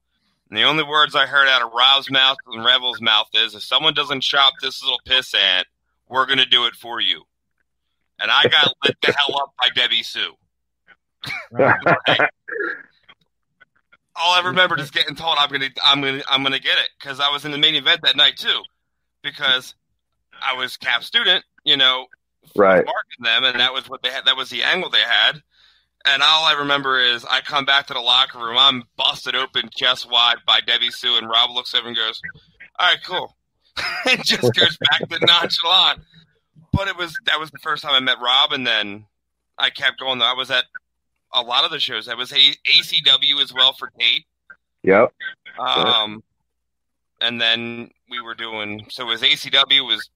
and 0.50 0.58
the 0.58 0.64
only 0.64 0.84
words 0.84 1.14
I 1.14 1.26
heard 1.26 1.48
out 1.48 1.62
of 1.62 1.74
Rob's 1.74 2.10
mouth 2.10 2.38
and 2.48 2.64
Rebel's 2.64 3.02
mouth 3.02 3.28
is, 3.34 3.54
"If 3.54 3.64
someone 3.64 3.94
doesn't 3.94 4.22
chop 4.22 4.54
this 4.62 4.82
little 4.82 5.02
piss 5.06 5.34
ant, 5.36 5.68
we're 6.08 6.26
gonna 6.26 6.46
do 6.46 6.66
it 6.66 6.76
for 6.76 7.02
you." 7.02 7.24
And 8.20 8.32
I 8.32 8.44
got 8.48 8.74
lit 8.86 8.96
the 9.02 9.12
hell 9.12 9.42
up 9.42 9.54
by 9.60 9.70
Debbie 9.76 10.04
Sue. 10.04 10.34
All 14.16 14.32
I 14.34 14.42
remember 14.46 14.80
is 14.80 14.92
getting 14.92 15.16
told 15.16 15.38
I'm 15.40 15.50
gonna 15.50 15.70
I'm 15.84 16.00
gonna 16.02 16.22
I'm 16.30 16.44
gonna 16.44 16.60
get 16.60 16.78
it 16.78 16.90
because 17.00 17.20
I 17.20 17.30
was 17.30 17.46
in 17.46 17.52
the 17.52 17.58
main 17.58 17.76
event 17.76 18.02
that 18.04 18.16
night 18.16 18.38
too, 18.38 18.62
because 19.22 19.74
I 20.42 20.54
was 20.54 20.78
cap 20.78 21.04
student, 21.04 21.44
you 21.64 21.76
know, 21.78 22.06
Right. 22.56 22.86
marking 22.86 23.24
them, 23.24 23.44
and 23.44 23.60
that 23.60 23.74
was 23.74 23.90
what 23.90 24.02
they 24.04 24.10
had. 24.10 24.26
That 24.26 24.38
was 24.38 24.50
the 24.50 24.64
angle 24.64 24.90
they 24.90 25.02
had. 25.02 25.42
And 26.06 26.22
all 26.22 26.44
I 26.44 26.54
remember 26.54 27.00
is 27.00 27.24
I 27.26 27.40
come 27.42 27.66
back 27.66 27.88
to 27.88 27.94
the 27.94 28.02
locker 28.02 28.38
room, 28.40 28.58
I'm 28.58 28.84
busted 28.98 29.36
open 29.36 29.70
chest 29.74 30.10
wide 30.10 30.38
by 30.46 30.60
Debbie 30.60 30.92
Sue, 30.92 31.18
and 31.18 31.30
Rob 31.30 31.52
looks 31.52 31.74
over 31.74 31.88
and 31.88 31.96
goes, 31.96 32.22
"All 32.78 32.88
right, 32.88 33.04
cool," 33.06 33.36
and 34.10 34.24
just 34.24 34.54
goes 34.54 34.78
back 34.90 35.08
to 35.10 35.26
nonchalant. 35.26 36.02
But 36.74 36.88
it 36.88 36.98
was 36.98 37.18
that 37.26 37.40
was 37.40 37.52
the 37.52 37.60
first 37.60 37.84
time 37.84 37.94
I 37.94 38.00
met 38.02 38.18
Rob, 38.22 38.52
and 38.52 38.68
then 38.68 39.06
I 39.58 39.70
kept 39.70 40.00
going. 40.00 40.22
I 40.22 40.34
was 40.34 40.52
at 40.52 40.66
a 41.34 41.42
lot 41.42 41.64
of 41.64 41.72
the 41.72 41.80
shows. 41.80 42.10
I 42.10 42.16
was 42.16 42.32
at 42.32 42.40
ACW 42.40 43.42
as 43.42 43.54
well 43.54 43.74
for 43.74 43.90
Kate. 43.98 44.26
Yep. 44.84 45.14
Um, 45.58 46.24
and 47.22 47.40
then 47.40 47.92
we 48.10 48.20
were 48.22 48.36
doing 48.36 48.86
so 48.90 49.04
it 49.04 49.12
was 49.12 49.22
ACW 49.22 49.78
it 49.78 49.82
was 49.82 50.10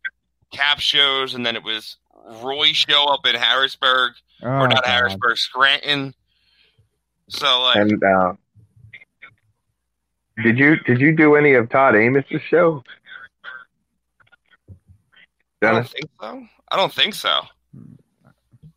cap 0.51 0.79
shows, 0.79 1.33
and 1.33 1.45
then 1.45 1.55
it 1.55 1.63
was 1.63 1.97
Roy 2.41 2.73
show 2.73 3.05
up 3.05 3.25
in 3.25 3.35
Harrisburg 3.35 4.13
Oh, 4.43 4.47
or 4.47 4.67
not 4.67 4.83
God. 4.83 4.91
Harrisburg, 4.91 5.37
Scranton. 5.37 6.13
So 7.29 7.61
like, 7.61 7.75
And 7.77 8.03
uh, 8.03 8.33
did 10.43 10.57
you 10.59 10.77
did 10.85 11.01
you 11.01 11.15
do 11.15 11.35
any 11.35 11.53
of 11.53 11.69
Todd 11.69 11.95
Amos's 11.95 12.41
show? 12.49 12.83
I 15.61 15.71
don't 15.71 15.89
think 15.89 16.09
so. 16.21 16.43
I 16.71 16.75
don't 16.75 16.93
think 16.93 17.15
so. 17.15 17.41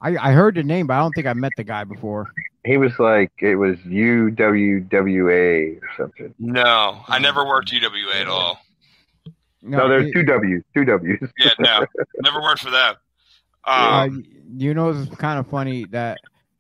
I, 0.00 0.16
I 0.16 0.32
heard 0.32 0.54
the 0.54 0.62
name, 0.62 0.86
but 0.86 0.94
I 0.94 1.00
don't 1.00 1.12
think 1.12 1.26
I 1.26 1.34
met 1.34 1.52
the 1.58 1.64
guy 1.64 1.84
before. 1.84 2.32
He 2.64 2.78
was 2.78 2.98
like 2.98 3.30
it 3.40 3.56
was 3.56 3.76
UWWA 3.80 5.76
or 5.82 5.88
something. 5.96 6.34
No, 6.38 7.02
I 7.06 7.18
never 7.18 7.44
worked 7.46 7.70
UWA 7.70 8.14
at 8.22 8.26
all. 8.28 8.58
No, 9.62 9.88
there's 9.88 10.06
it- 10.06 10.12
two 10.14 10.22
W's, 10.24 10.62
two 10.74 10.86
W's. 10.86 11.18
Yeah, 11.38 11.50
no, 11.58 11.84
never 12.22 12.40
worked 12.40 12.62
for 12.62 12.70
them. 13.66 13.74
Uh, 13.74 14.04
Um, 14.06 14.24
you 14.56 14.74
know, 14.74 14.90
it's 14.90 15.14
kind 15.16 15.38
of 15.38 15.46
funny 15.48 15.84
that 15.90 16.18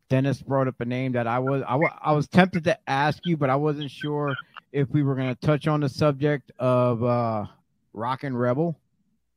Dennis 0.08 0.42
brought 0.42 0.68
up 0.68 0.80
a 0.80 0.84
name 0.84 1.12
that 1.12 1.26
I 1.26 1.38
was 1.38 1.62
I, 1.66 2.12
was 2.12 2.28
tempted 2.28 2.64
to 2.64 2.78
ask 2.88 3.20
you, 3.24 3.36
but 3.36 3.48
I 3.50 3.56
wasn't 3.56 3.90
sure 3.90 4.34
if 4.72 4.88
we 4.90 5.02
were 5.02 5.14
going 5.14 5.34
to 5.34 5.40
touch 5.40 5.66
on 5.66 5.80
the 5.80 5.88
subject 5.88 6.50
of 6.58 7.02
uh, 7.02 7.46
Rock 7.92 8.24
and 8.24 8.38
Rebel. 8.38 8.78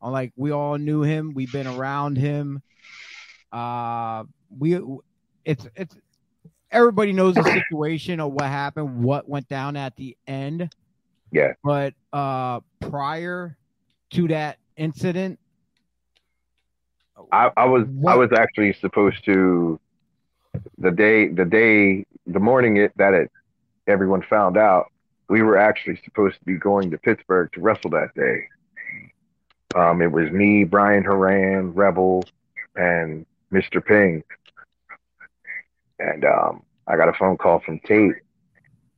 Uh, 0.01 0.09
Like 0.09 0.33
we 0.35 0.51
all 0.51 0.77
knew 0.77 1.01
him, 1.01 1.33
we've 1.33 1.51
been 1.51 1.67
around 1.67 2.17
him. 2.17 2.61
Uh, 3.51 4.23
we 4.57 4.79
it's 5.45 5.67
it's 5.75 5.95
everybody 6.71 7.13
knows 7.13 7.35
the 7.35 7.43
situation 7.43 8.19
of 8.19 8.33
what 8.33 8.45
happened, 8.45 9.03
what 9.03 9.29
went 9.29 9.47
down 9.47 9.75
at 9.75 9.95
the 9.95 10.17
end. 10.27 10.73
Yeah. 11.31 11.53
But 11.63 11.93
uh, 12.11 12.61
prior 12.79 13.57
to 14.11 14.27
that 14.29 14.57
incident, 14.75 15.39
I, 17.31 17.51
I 17.57 17.65
was 17.65 17.85
I 18.07 18.15
was 18.15 18.31
actually 18.31 18.73
supposed 18.73 19.23
to 19.25 19.79
the 20.77 20.91
day 20.91 21.27
the 21.27 21.45
day 21.45 22.05
the 22.27 22.39
morning 22.39 22.77
it 22.77 22.91
that 22.97 23.13
it 23.13 23.31
everyone 23.87 24.21
found 24.21 24.57
out 24.57 24.85
we 25.29 25.41
were 25.41 25.57
actually 25.57 25.99
supposed 26.03 26.37
to 26.39 26.45
be 26.45 26.55
going 26.55 26.91
to 26.91 26.97
Pittsburgh 26.97 27.51
to 27.53 27.61
wrestle 27.61 27.89
that 27.91 28.13
day. 28.15 28.47
Um, 29.75 30.01
it 30.01 30.11
was 30.11 30.29
me, 30.29 30.63
Brian 30.63 31.03
Haran, 31.03 31.73
Rebel, 31.73 32.23
and 32.75 33.25
Mr. 33.51 33.83
Ping. 33.83 34.23
And 35.99 36.25
um, 36.25 36.63
I 36.87 36.97
got 36.97 37.09
a 37.09 37.13
phone 37.13 37.37
call 37.37 37.59
from 37.61 37.79
Tate 37.79 38.15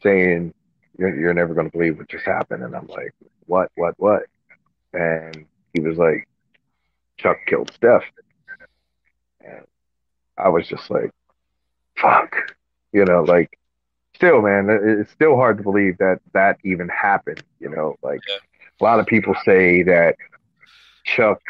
saying, 0.04 0.54
"You're, 0.98 1.18
you're 1.18 1.34
never 1.34 1.54
going 1.54 1.70
to 1.70 1.78
believe 1.78 1.98
what 1.98 2.10
just 2.10 2.26
happened." 2.26 2.64
And 2.64 2.76
I'm 2.76 2.88
like, 2.88 3.14
"What? 3.46 3.72
What? 3.76 3.94
What?" 3.98 4.24
And 4.94 5.46
he 5.74 5.82
was 5.82 5.98
like, 5.98 6.28
Chuck 7.18 7.38
killed 7.48 7.72
Steph. 7.74 8.04
And 9.46 9.66
I 10.38 10.50
was 10.50 10.68
just 10.68 10.90
like, 10.90 11.12
fuck. 11.98 12.36
You 12.92 13.06
know, 13.06 13.24
like, 13.24 13.58
still, 14.16 14.42
man, 14.42 14.68
it's 14.70 15.12
still 15.12 15.36
hard 15.36 15.58
to 15.58 15.64
believe 15.64 15.98
that 15.98 16.20
that 16.34 16.58
even 16.64 16.88
happened. 16.90 17.44
You 17.60 17.70
know, 17.70 17.96
like, 18.02 18.22
Yeah. 18.28 18.38
a 18.80 18.84
lot 18.84 19.00
of 19.00 19.06
people 19.06 19.36
say 19.46 19.84
that 19.84 20.16
Chuck, 21.04 21.42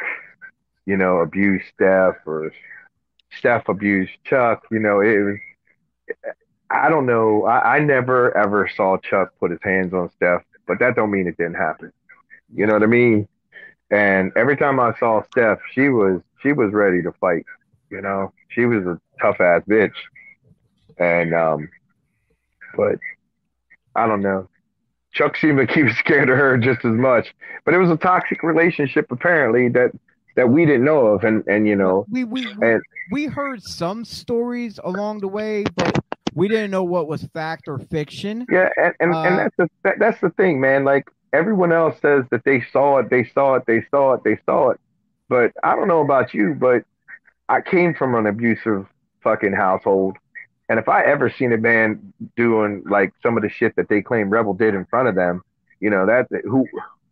you 0.86 0.98
know, 0.98 1.20
abused 1.20 1.66
Steph 1.74 2.16
or 2.26 2.52
Steph 3.38 3.68
abused 3.70 4.12
Chuck. 4.24 4.64
You 4.72 4.80
know, 4.80 5.02
it 5.02 5.18
was, 5.20 5.38
I 6.70 6.90
don't 6.90 7.06
know. 7.06 7.46
I, 7.46 7.76
I 7.76 7.80
never, 7.80 8.36
ever 8.36 8.68
saw 8.76 8.98
Chuck 8.98 9.30
put 9.40 9.52
his 9.52 9.60
hands 9.64 9.94
on 9.94 10.10
Steph, 10.16 10.42
but 10.68 10.80
that 10.80 10.96
don't 10.96 11.12
mean 11.12 11.28
it 11.28 11.38
didn't 11.38 11.56
happen. 11.56 11.92
You 12.54 12.66
know 12.66 12.74
what 12.74 12.84
I 12.84 12.88
mean? 12.88 13.28
And 13.92 14.32
every 14.36 14.58
time 14.58 14.80
I 14.80 14.94
saw 15.00 15.22
Steph, 15.32 15.60
she 15.74 15.90
was 15.90 16.22
she 16.42 16.52
was 16.54 16.74
ready 16.74 17.02
to 17.04 17.12
fight. 17.14 17.46
You 17.90 18.02
know, 18.02 18.34
she 18.50 18.66
was 18.66 18.86
a 18.86 19.00
tough 19.22 19.40
ass 19.40 19.62
bitch. 19.68 19.94
And 20.98 21.34
um, 21.34 21.70
but 22.76 22.98
I 23.96 24.08
don't 24.08 24.22
know. 24.22 24.50
Chuck 25.14 25.38
seemed 25.38 25.58
like 25.58 25.72
he 25.72 25.84
was 25.84 25.96
scared 25.98 26.30
of 26.30 26.38
her 26.38 26.58
just 26.58 26.84
as 26.84 26.94
much. 26.94 27.34
But 27.64 27.74
it 27.74 27.78
was 27.78 27.90
a 27.90 27.98
toxic 27.98 28.44
relationship 28.44 29.08
apparently 29.12 29.70
that 29.70 29.92
that 30.36 30.50
we 30.50 30.66
didn't 30.66 30.84
know 30.84 31.08
of. 31.08 31.24
And 31.24 31.44
and 31.48 31.68
you 31.68 31.76
know, 31.76 32.06
we 32.10 32.24
we 32.24 32.48
we, 32.56 32.68
and 32.68 32.82
we 33.12 33.26
heard 33.26 33.62
some 33.64 34.04
stories 34.04 34.80
along 34.84 35.20
the 35.20 35.28
way, 35.28 35.64
but 35.76 36.00
we 36.34 36.48
didn't 36.48 36.72
know 36.72 36.84
what 36.84 37.08
was 37.08 37.24
fact 37.34 37.68
or 37.68 37.80
fiction. 37.80 38.46
Yeah, 38.52 38.70
and 38.78 38.94
and, 39.00 39.14
Uh, 39.14 39.22
and 39.22 39.40
that's 39.40 39.56
the 39.58 39.94
that's 40.00 40.22
the 40.22 40.32
thing, 40.32 40.60
man. 40.60 40.84
Like 40.84 41.08
everyone 41.36 41.72
else 41.72 42.00
says 42.02 42.24
that 42.32 42.44
they 42.46 42.64
saw 42.72 42.98
it, 42.98 43.10
they 43.10 43.26
saw 43.26 43.56
it, 43.56 43.64
they 43.68 43.86
saw 43.92 44.14
it, 44.14 44.24
they 44.24 44.38
saw 44.46 44.72
it. 44.72 44.80
But 45.30 45.52
I 45.64 45.76
don't 45.76 45.88
know 45.88 46.02
about 46.02 46.34
you, 46.34 46.56
but 46.56 46.84
I 47.50 47.62
came 47.62 47.94
from 47.94 48.16
an 48.16 48.26
abusive 48.26 48.88
fucking 49.22 49.54
household. 49.54 50.18
And 50.70 50.80
if 50.80 50.90
I 50.90 51.04
ever 51.04 51.30
seen 51.30 51.54
a 51.54 51.58
man 51.58 52.14
doing 52.36 52.84
like 52.90 53.14
some 53.22 53.38
of 53.38 53.44
the 53.44 53.50
shit 53.50 53.76
that 53.76 53.90
they 53.90 54.02
claim 54.02 54.30
Rebel 54.30 54.54
did 54.54 54.74
in 54.74 54.86
front 54.86 55.08
of 55.08 55.16
them, 55.16 55.44
you 55.80 55.90
know, 55.90 56.06
that 56.06 56.28
who 56.44 56.68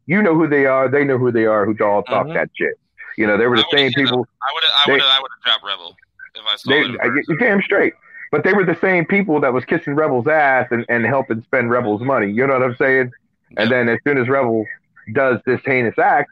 you 0.05 0.21
know 0.21 0.35
who 0.35 0.47
they 0.47 0.65
are, 0.65 0.89
they 0.89 1.03
know 1.03 1.17
who 1.17 1.31
they 1.31 1.45
are, 1.45 1.65
who 1.65 1.75
all 1.83 2.03
talk 2.03 2.27
Mhm. 2.27 2.33
that 2.33 2.49
shit. 2.55 2.75
You 3.17 3.27
know, 3.27 3.37
they 3.37 3.47
were 3.47 3.57
the 3.57 3.65
same 3.71 3.91
people 3.93 4.27
I 4.41 4.53
would 4.53 4.63
have, 4.63 4.73
I 4.75 4.91
would 4.91 5.01
I 5.01 5.19
would 5.21 5.31
have 5.35 5.43
dropped 5.43 5.63
Rebel 5.63 5.95
if 6.35 6.41
I 6.45 6.55
saw 6.55 6.69
they, 6.71 6.81
it. 6.81 6.99
I, 7.01 7.21
you 7.27 7.37
damn 7.37 7.61
straight. 7.61 7.93
But 8.31 8.43
they 8.43 8.53
were 8.53 8.65
the 8.65 8.77
same 8.81 9.05
people 9.05 9.39
that 9.41 9.53
was 9.53 9.63
kissing 9.65 9.93
Rebel's 9.93 10.27
ass 10.27 10.67
and, 10.71 10.83
and 10.89 11.05
helping 11.05 11.43
spend 11.43 11.69
Rebel's 11.69 12.01
money. 12.01 12.31
You 12.31 12.47
know 12.47 12.53
what 12.53 12.63
I'm 12.63 12.75
saying? 12.77 13.11
And 13.57 13.71
then 13.71 13.89
as 13.89 13.99
soon 14.05 14.17
as 14.17 14.27
Rebel 14.27 14.65
does 15.13 15.39
this 15.45 15.61
heinous 15.65 15.97
act, 15.99 16.31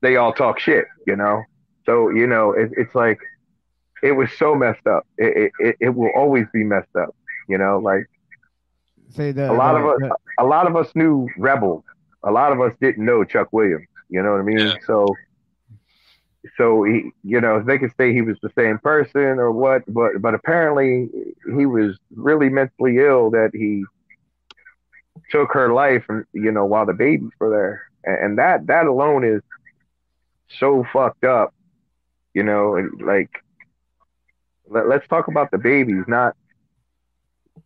they 0.00 0.16
all 0.16 0.32
talk 0.32 0.58
shit, 0.58 0.84
you 1.06 1.16
know? 1.16 1.42
So, 1.84 2.10
you 2.10 2.26
know, 2.26 2.52
it, 2.52 2.70
it's 2.76 2.94
like, 2.94 3.18
it 4.02 4.12
was 4.12 4.28
so 4.38 4.54
messed 4.54 4.86
up. 4.86 5.06
It 5.16 5.52
it, 5.58 5.76
it 5.80 5.88
will 5.94 6.10
always 6.14 6.46
be 6.52 6.64
messed 6.64 6.94
up. 6.98 7.14
You 7.48 7.58
know, 7.58 7.78
like 7.78 8.06
Say 9.10 9.32
the 9.32 9.50
a 9.50 9.54
lot 9.54 9.72
the- 9.72 9.86
of 9.88 10.02
us, 10.12 10.18
a 10.38 10.44
lot 10.44 10.66
of 10.66 10.76
us 10.76 10.90
knew 10.94 11.28
Rebel. 11.38 11.84
A 12.22 12.30
lot 12.30 12.52
of 12.52 12.60
us 12.60 12.72
didn't 12.80 13.04
know 13.04 13.24
Chuck 13.24 13.48
Williams. 13.52 13.86
You 14.10 14.22
know 14.22 14.32
what 14.32 14.40
I 14.40 14.44
mean? 14.44 14.58
Yeah. 14.58 14.74
So, 14.86 15.06
so 16.56 16.82
he, 16.84 17.10
you 17.24 17.40
know, 17.40 17.62
they 17.62 17.78
could 17.78 17.92
say 17.96 18.12
he 18.12 18.22
was 18.22 18.36
the 18.42 18.50
same 18.56 18.78
person 18.78 19.38
or 19.38 19.50
what, 19.50 19.82
but 19.88 20.20
but 20.20 20.34
apparently 20.34 21.08
he 21.56 21.66
was 21.66 21.98
really 22.14 22.48
mentally 22.48 22.98
ill 22.98 23.30
that 23.30 23.50
he 23.54 23.84
took 25.30 25.52
her 25.52 25.72
life, 25.72 26.04
and 26.08 26.24
you 26.32 26.50
know, 26.52 26.64
while 26.64 26.86
the 26.86 26.94
babies 26.94 27.30
were 27.38 27.50
there, 27.50 27.82
and, 28.04 28.38
that 28.38 28.66
that 28.66 28.86
alone 28.86 29.24
is 29.24 29.42
so 30.58 30.84
fucked 30.92 31.24
up. 31.24 31.54
You 32.34 32.42
know, 32.42 32.88
like 33.00 33.30
let, 34.68 34.88
let's 34.88 35.06
talk 35.08 35.28
about 35.28 35.50
the 35.50 35.58
babies, 35.58 36.04
not 36.06 36.34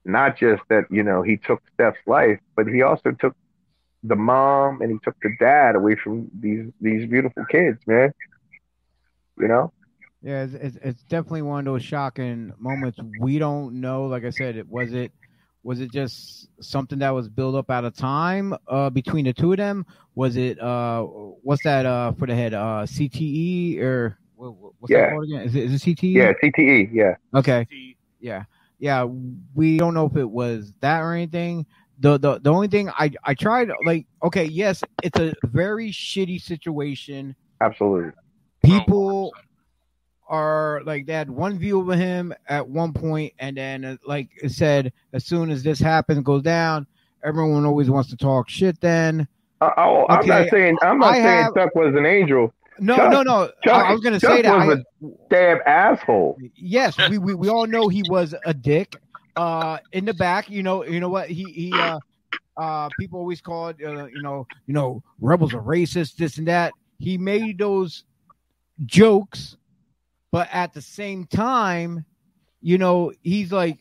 not 0.04 0.36
just 0.38 0.62
that 0.68 0.84
you 0.90 1.02
know 1.02 1.22
he 1.22 1.36
took 1.36 1.62
Steph's 1.74 1.98
life, 2.06 2.38
but 2.56 2.66
he 2.66 2.82
also 2.82 3.12
took 3.12 3.34
the 4.02 4.16
mom 4.16 4.80
and 4.80 4.90
he 4.90 4.98
took 5.04 5.16
the 5.22 5.30
dad 5.38 5.76
away 5.76 5.96
from 5.96 6.28
these 6.40 6.66
these 6.80 7.08
beautiful 7.08 7.44
kids, 7.46 7.78
man. 7.86 8.12
You 9.38 9.48
know, 9.48 9.72
Yeah, 10.22 10.44
it's, 10.44 10.54
it's, 10.54 10.76
it's 10.82 11.02
definitely 11.04 11.42
one 11.42 11.60
of 11.60 11.64
those 11.72 11.82
shocking 11.82 12.52
moments. 12.58 12.98
We 13.18 13.38
don't 13.38 13.80
know. 13.80 14.06
Like 14.06 14.24
I 14.24 14.30
said, 14.30 14.56
it 14.56 14.68
was 14.68 14.92
it 14.92 15.12
was 15.62 15.80
it 15.80 15.92
just 15.92 16.48
something 16.62 16.98
that 17.00 17.10
was 17.10 17.28
built 17.28 17.54
up 17.54 17.70
out 17.70 17.84
of 17.84 17.94
time 17.94 18.54
uh, 18.68 18.88
between 18.90 19.24
the 19.26 19.32
two 19.32 19.52
of 19.52 19.58
them? 19.58 19.84
Was 20.14 20.36
it 20.36 20.60
uh, 20.60 21.02
what's 21.02 21.62
that 21.64 21.86
uh, 21.86 22.12
for 22.12 22.26
the 22.26 22.34
head? 22.34 22.54
Uh, 22.54 22.84
CTE 22.86 23.80
or 23.80 24.18
what, 24.36 24.54
what- 24.56 24.72
what's 24.78 24.90
Yeah. 24.90 25.00
that 25.00 25.10
called 25.10 25.24
again? 25.24 25.42
Is 25.42 25.54
it, 25.54 25.64
is 25.64 25.74
it 25.86 25.96
CTE? 25.96 26.12
yeah, 26.14 26.32
CTE, 26.42 26.90
yeah, 26.92 27.14
Okay. 27.34 27.66
See, 27.70 27.96
Yeah, 28.20 28.44
yeah. 28.78 29.04
We 29.54 29.76
don't 29.76 29.92
know 29.94 30.06
if 30.06 30.16
it 30.16 30.28
was 30.30 30.72
that 30.80 31.00
or 31.00 31.12
anything. 31.14 31.66
The 31.98 32.16
the 32.18 32.38
the 32.38 32.50
only 32.50 32.68
thing 32.68 32.88
I 32.88 33.10
I 33.24 33.34
tried 33.34 33.68
like 33.84 34.06
okay, 34.22 34.44
yes, 34.44 34.82
it's 35.02 35.18
a 35.20 35.34
very 35.44 35.90
shitty 35.90 36.40
situation. 36.40 37.36
absolutely. 37.60 38.12
People 38.62 39.34
are 40.30 40.80
like 40.84 41.04
they 41.06 41.12
had 41.12 41.28
one 41.28 41.58
view 41.58 41.80
of 41.90 41.98
him 41.98 42.32
at 42.48 42.66
one 42.66 42.92
point, 42.94 43.34
and 43.40 43.56
then 43.56 43.84
uh, 43.84 43.96
like 44.06 44.28
it 44.42 44.52
said, 44.52 44.92
as 45.12 45.24
soon 45.26 45.50
as 45.50 45.62
this 45.62 45.78
happens, 45.80 46.22
goes 46.22 46.42
down, 46.42 46.86
everyone 47.24 47.66
always 47.66 47.90
wants 47.90 48.08
to 48.10 48.16
talk 48.16 48.48
shit. 48.48 48.80
Then 48.80 49.28
Uh, 49.60 49.70
oh, 49.76 50.06
I'm 50.08 50.24
not 50.26 50.48
saying 50.48 50.78
I'm 50.82 50.98
not 50.98 51.12
I 51.14 51.16
saying 51.16 51.24
have- 51.44 51.54
Chuck 51.54 51.74
was 51.74 51.94
an 51.94 52.06
angel. 52.06 52.54
no, 52.78 52.96
Chuck- 52.96 53.12
no, 53.12 53.22
no. 53.22 53.50
Chuck- 53.64 53.84
I, 53.86 53.92
was 53.92 54.00
gonna 54.00 54.20
Chuck 54.20 54.30
say 54.36 54.42
that. 54.42 54.66
was 54.66 54.78
I- 55.04 55.08
Damn 55.28 55.58
asshole. 55.66 56.38
yes, 56.54 56.96
we, 57.10 57.18
we 57.18 57.34
we 57.34 57.48
all 57.48 57.66
know 57.66 57.88
he 57.88 58.02
was 58.08 58.34
a 58.46 58.54
dick. 58.54 58.96
Uh, 59.36 59.78
in 59.92 60.04
the 60.04 60.14
back, 60.14 60.48
you 60.48 60.62
know, 60.62 60.84
you 60.84 61.00
know 61.00 61.08
what 61.08 61.28
he 61.28 61.44
he 61.44 61.72
uh 61.72 61.98
uh 62.56 62.88
people 62.98 63.18
always 63.18 63.40
called 63.40 63.76
uh, 63.82 64.06
you 64.06 64.22
know 64.22 64.46
you 64.66 64.74
know 64.74 65.02
rebels 65.20 65.52
are 65.54 65.62
racist, 65.62 66.16
this 66.16 66.38
and 66.38 66.46
that. 66.48 66.72
He 66.98 67.16
made 67.18 67.58
those 67.58 68.04
jokes, 68.86 69.56
but 70.32 70.48
at 70.52 70.72
the 70.72 70.82
same 70.82 71.26
time, 71.26 72.04
you 72.60 72.78
know, 72.78 73.12
he's 73.22 73.52
like, 73.52 73.78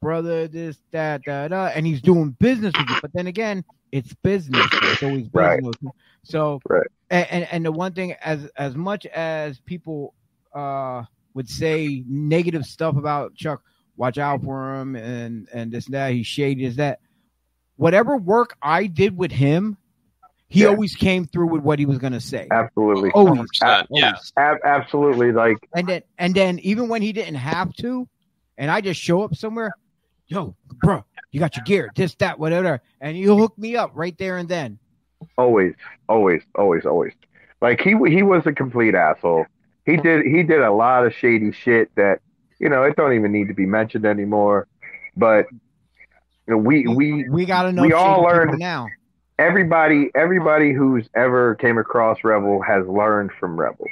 brother, 0.00 0.48
this 0.48 0.78
that 0.92 1.24
that 1.26 1.52
and 1.52 1.86
he's 1.86 2.00
doing 2.02 2.30
business 2.38 2.76
with 2.76 2.88
you. 2.88 2.96
But 3.00 3.12
then 3.14 3.26
again, 3.26 3.64
it's 3.92 4.14
business. 4.22 4.80
It's 4.82 5.02
always 5.02 5.28
Right. 5.32 5.60
business. 5.60 5.76
So 6.24 6.62
Right. 6.68 6.86
and, 7.10 7.26
and 7.30 7.48
and 7.50 7.64
the 7.64 7.72
one 7.72 7.92
thing 7.92 8.12
as 8.24 8.46
as 8.56 8.74
much 8.76 9.06
as 9.06 9.60
people 9.60 10.14
uh 10.54 11.02
would 11.34 11.48
say 11.48 12.04
negative 12.08 12.64
stuff 12.64 12.96
about 12.96 13.34
Chuck, 13.34 13.62
watch 13.96 14.18
out 14.18 14.42
for 14.42 14.74
him 14.76 14.96
and 14.96 15.48
and 15.52 15.70
this 15.72 15.86
and 15.86 15.94
that, 15.94 16.12
he's 16.12 16.26
shady, 16.26 16.64
is 16.64 16.76
that 16.76 17.00
whatever 17.76 18.16
work 18.16 18.56
I 18.62 18.86
did 18.86 19.16
with 19.16 19.32
him, 19.32 19.76
he 20.54 20.60
Yeah. 20.62 20.68
always 20.68 20.94
came 20.94 21.24
through 21.26 21.48
with 21.48 21.62
what 21.62 21.78
he 21.80 21.86
was 21.86 21.98
gonna 21.98 22.20
say. 22.20 22.46
Absolutely, 22.50 23.10
Always. 23.10 23.40
100%, 23.60 23.86
yes. 23.90 24.32
Ab- 24.36 24.58
absolutely. 24.64 25.32
Like 25.32 25.56
And 25.74 25.86
then 25.88 26.02
and 26.18 26.34
then 26.34 26.58
even 26.60 26.88
when 26.88 27.02
he 27.02 27.12
didn't 27.12 27.34
have 27.34 27.72
to, 27.74 28.08
and 28.56 28.70
I 28.70 28.80
just 28.80 29.00
show 29.00 29.22
up 29.24 29.34
somewhere, 29.34 29.72
yo, 30.28 30.54
bro, 30.82 31.04
you 31.32 31.40
got 31.40 31.56
your 31.56 31.64
gear, 31.64 31.90
this, 31.96 32.14
that, 32.16 32.38
whatever, 32.38 32.80
and 33.00 33.16
you 33.18 33.36
hook 33.36 33.58
me 33.58 33.74
up 33.76 33.90
right 33.94 34.16
there 34.18 34.36
and 34.38 34.48
then. 34.48 34.78
always, 35.36 35.74
always, 36.08 36.42
always, 36.54 36.86
always. 36.86 37.12
Like 37.60 37.80
he 37.80 37.96
he 38.08 38.22
was 38.22 38.46
a 38.46 38.52
complete 38.52 38.94
asshole. 38.94 39.46
He 39.86 39.96
did 39.96 40.24
he 40.24 40.42
did 40.44 40.60
a 40.60 40.70
lot 40.72 41.04
of 41.06 41.12
shady 41.14 41.50
shit 41.50 41.90
that 41.96 42.20
you 42.60 42.68
know 42.68 42.84
it 42.84 42.94
don't 42.96 43.12
even 43.14 43.32
need 43.32 43.48
to 43.48 43.54
be 43.54 43.66
mentioned 43.66 44.04
anymore. 44.06 44.68
But 45.16 45.46
you 46.46 46.54
know, 46.54 46.58
we 46.58 46.86
we 46.86 47.28
we 47.28 47.44
gotta 47.44 47.72
know 47.72 47.82
we 47.82 47.92
all 47.92 48.22
learned- 48.22 48.58
now. 48.60 48.86
Everybody 49.38 50.10
everybody 50.14 50.72
who's 50.72 51.08
ever 51.14 51.54
came 51.56 51.78
across 51.78 52.18
Rebel 52.24 52.62
has 52.62 52.86
learned 52.86 53.32
from 53.38 53.58
Rebel. 53.58 53.86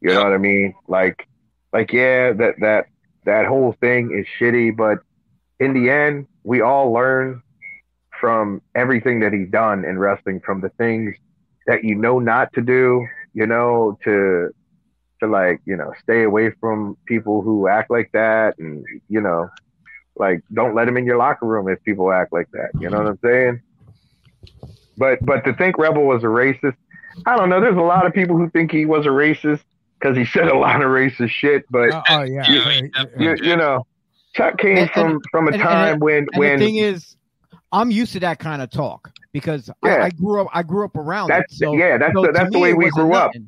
You 0.00 0.10
know 0.10 0.22
what 0.22 0.32
I 0.32 0.38
mean? 0.38 0.74
Like 0.88 1.26
like 1.72 1.92
yeah, 1.92 2.32
that 2.32 2.54
that 2.60 2.86
that 3.24 3.46
whole 3.46 3.74
thing 3.80 4.16
is 4.16 4.26
shitty, 4.38 4.76
but 4.76 4.98
in 5.58 5.72
the 5.72 5.90
end, 5.90 6.26
we 6.44 6.60
all 6.60 6.92
learn 6.92 7.42
from 8.20 8.62
everything 8.74 9.20
that 9.20 9.32
he's 9.32 9.50
done 9.50 9.84
in 9.84 9.98
wrestling, 9.98 10.40
from 10.40 10.60
the 10.60 10.70
things 10.70 11.14
that 11.66 11.84
you 11.84 11.94
know 11.94 12.18
not 12.18 12.52
to 12.54 12.62
do, 12.62 13.06
you 13.34 13.46
know, 13.46 13.98
to 14.04 14.50
to 15.20 15.26
like, 15.26 15.60
you 15.64 15.76
know, 15.76 15.92
stay 16.02 16.22
away 16.22 16.50
from 16.60 16.96
people 17.06 17.42
who 17.42 17.68
act 17.68 17.90
like 17.90 18.10
that 18.12 18.58
and 18.58 18.84
you 19.08 19.20
know, 19.20 19.48
like 20.14 20.40
don't 20.52 20.74
let 20.74 20.86
them 20.86 20.96
in 20.96 21.06
your 21.06 21.16
locker 21.16 21.46
room 21.46 21.68
if 21.68 21.82
people 21.84 22.12
act 22.12 22.32
like 22.32 22.50
that. 22.52 22.70
You 22.80 22.90
know 22.90 22.98
what 22.98 23.08
I'm 23.08 23.18
saying? 23.24 23.62
But 24.98 25.18
but 25.24 25.44
to 25.44 25.54
think 25.54 25.78
Rebel 25.78 26.04
was 26.04 26.22
a 26.22 26.26
racist, 26.26 26.76
I 27.26 27.36
don't 27.36 27.48
know. 27.48 27.60
There's 27.60 27.76
a 27.76 27.80
lot 27.80 28.06
of 28.06 28.12
people 28.14 28.36
who 28.36 28.48
think 28.50 28.70
he 28.72 28.86
was 28.86 29.04
a 29.06 29.10
racist 29.10 29.60
because 30.00 30.16
he 30.16 30.24
said 30.24 30.48
a 30.48 30.56
lot 30.56 30.76
of 30.82 30.88
racist 30.88 31.30
shit. 31.30 31.64
But 31.70 31.92
Oh, 31.92 32.02
oh, 32.08 32.22
yeah. 32.22 32.50
You- 32.50 32.62
Right, 32.62 32.82
you- 33.18 33.30
you, 33.30 33.36
you 33.50 33.56
know, 33.56 33.86
Chuck 34.34 34.58
came 34.58 34.78
And- 34.78 34.90
from 34.90 35.20
from 35.30 35.44
a 35.48 35.52
and- 35.52 35.54
and- 35.56 35.62
time 35.62 35.98
when 36.00 36.18
And 36.18 36.28
when 36.36 36.58
the 36.58 36.64
thing 36.66 36.76
is, 36.76 37.16
I'm 37.72 37.90
used 37.90 38.12
to 38.14 38.20
that 38.20 38.38
kind 38.38 38.62
of 38.62 38.70
talk 38.70 39.10
because 39.32 39.68
Yeah. 39.84 39.94
I, 39.96 40.04
I 40.06 40.10
grew 40.10 40.40
up. 40.42 40.48
I 40.54 40.62
grew 40.62 40.84
up 40.84 40.96
around 40.96 41.28
that's 41.28 41.52
it. 41.54 41.58
So, 41.58 41.74
yeah, 41.74 41.98
that's 41.98 42.14
so 42.14 42.22
the, 42.22 42.32
that's 42.32 42.50
the 42.52 42.58
way 42.58 42.72
we 42.74 42.88
grew 42.90 43.12
up. 43.14 43.32
It, 43.34 43.44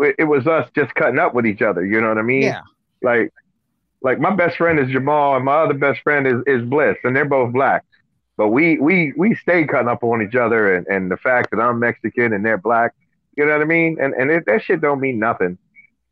it 0.00 0.14
it 0.18 0.24
was 0.24 0.46
us 0.46 0.68
just 0.74 0.94
cutting 0.94 1.18
up 1.18 1.34
with 1.34 1.46
each 1.46 1.62
other. 1.62 1.86
You 1.86 2.00
know 2.00 2.08
what 2.08 2.18
I 2.18 2.22
mean? 2.22 2.42
Yeah, 2.42 2.62
Like 3.02 3.32
like 4.02 4.18
my 4.18 4.34
best 4.34 4.56
friend 4.56 4.78
is 4.80 4.88
Jamal 4.90 5.36
and 5.36 5.44
my 5.44 5.54
other 5.62 5.74
best 5.74 6.00
friend 6.02 6.26
is, 6.26 6.34
is 6.46 6.62
Bliss 6.68 6.96
and 7.04 7.14
they're 7.14 7.24
both 7.24 7.52
black. 7.52 7.84
But 8.42 8.48
we 8.48 8.76
we 8.76 9.12
we 9.16 9.36
stay 9.36 9.64
cutting 9.66 9.86
up 9.86 10.02
on 10.02 10.20
each 10.20 10.34
other 10.34 10.74
and, 10.74 10.84
and 10.88 11.08
the 11.08 11.16
fact 11.16 11.52
that 11.52 11.60
I'm 11.60 11.78
Mexican 11.78 12.32
and 12.32 12.44
they're 12.44 12.58
black, 12.58 12.92
you 13.36 13.46
know 13.46 13.52
what 13.52 13.60
I 13.60 13.66
mean? 13.66 13.98
And 14.00 14.14
and 14.14 14.32
it, 14.32 14.46
that 14.46 14.64
shit 14.64 14.80
don't 14.80 14.98
mean 14.98 15.20
nothing. 15.20 15.58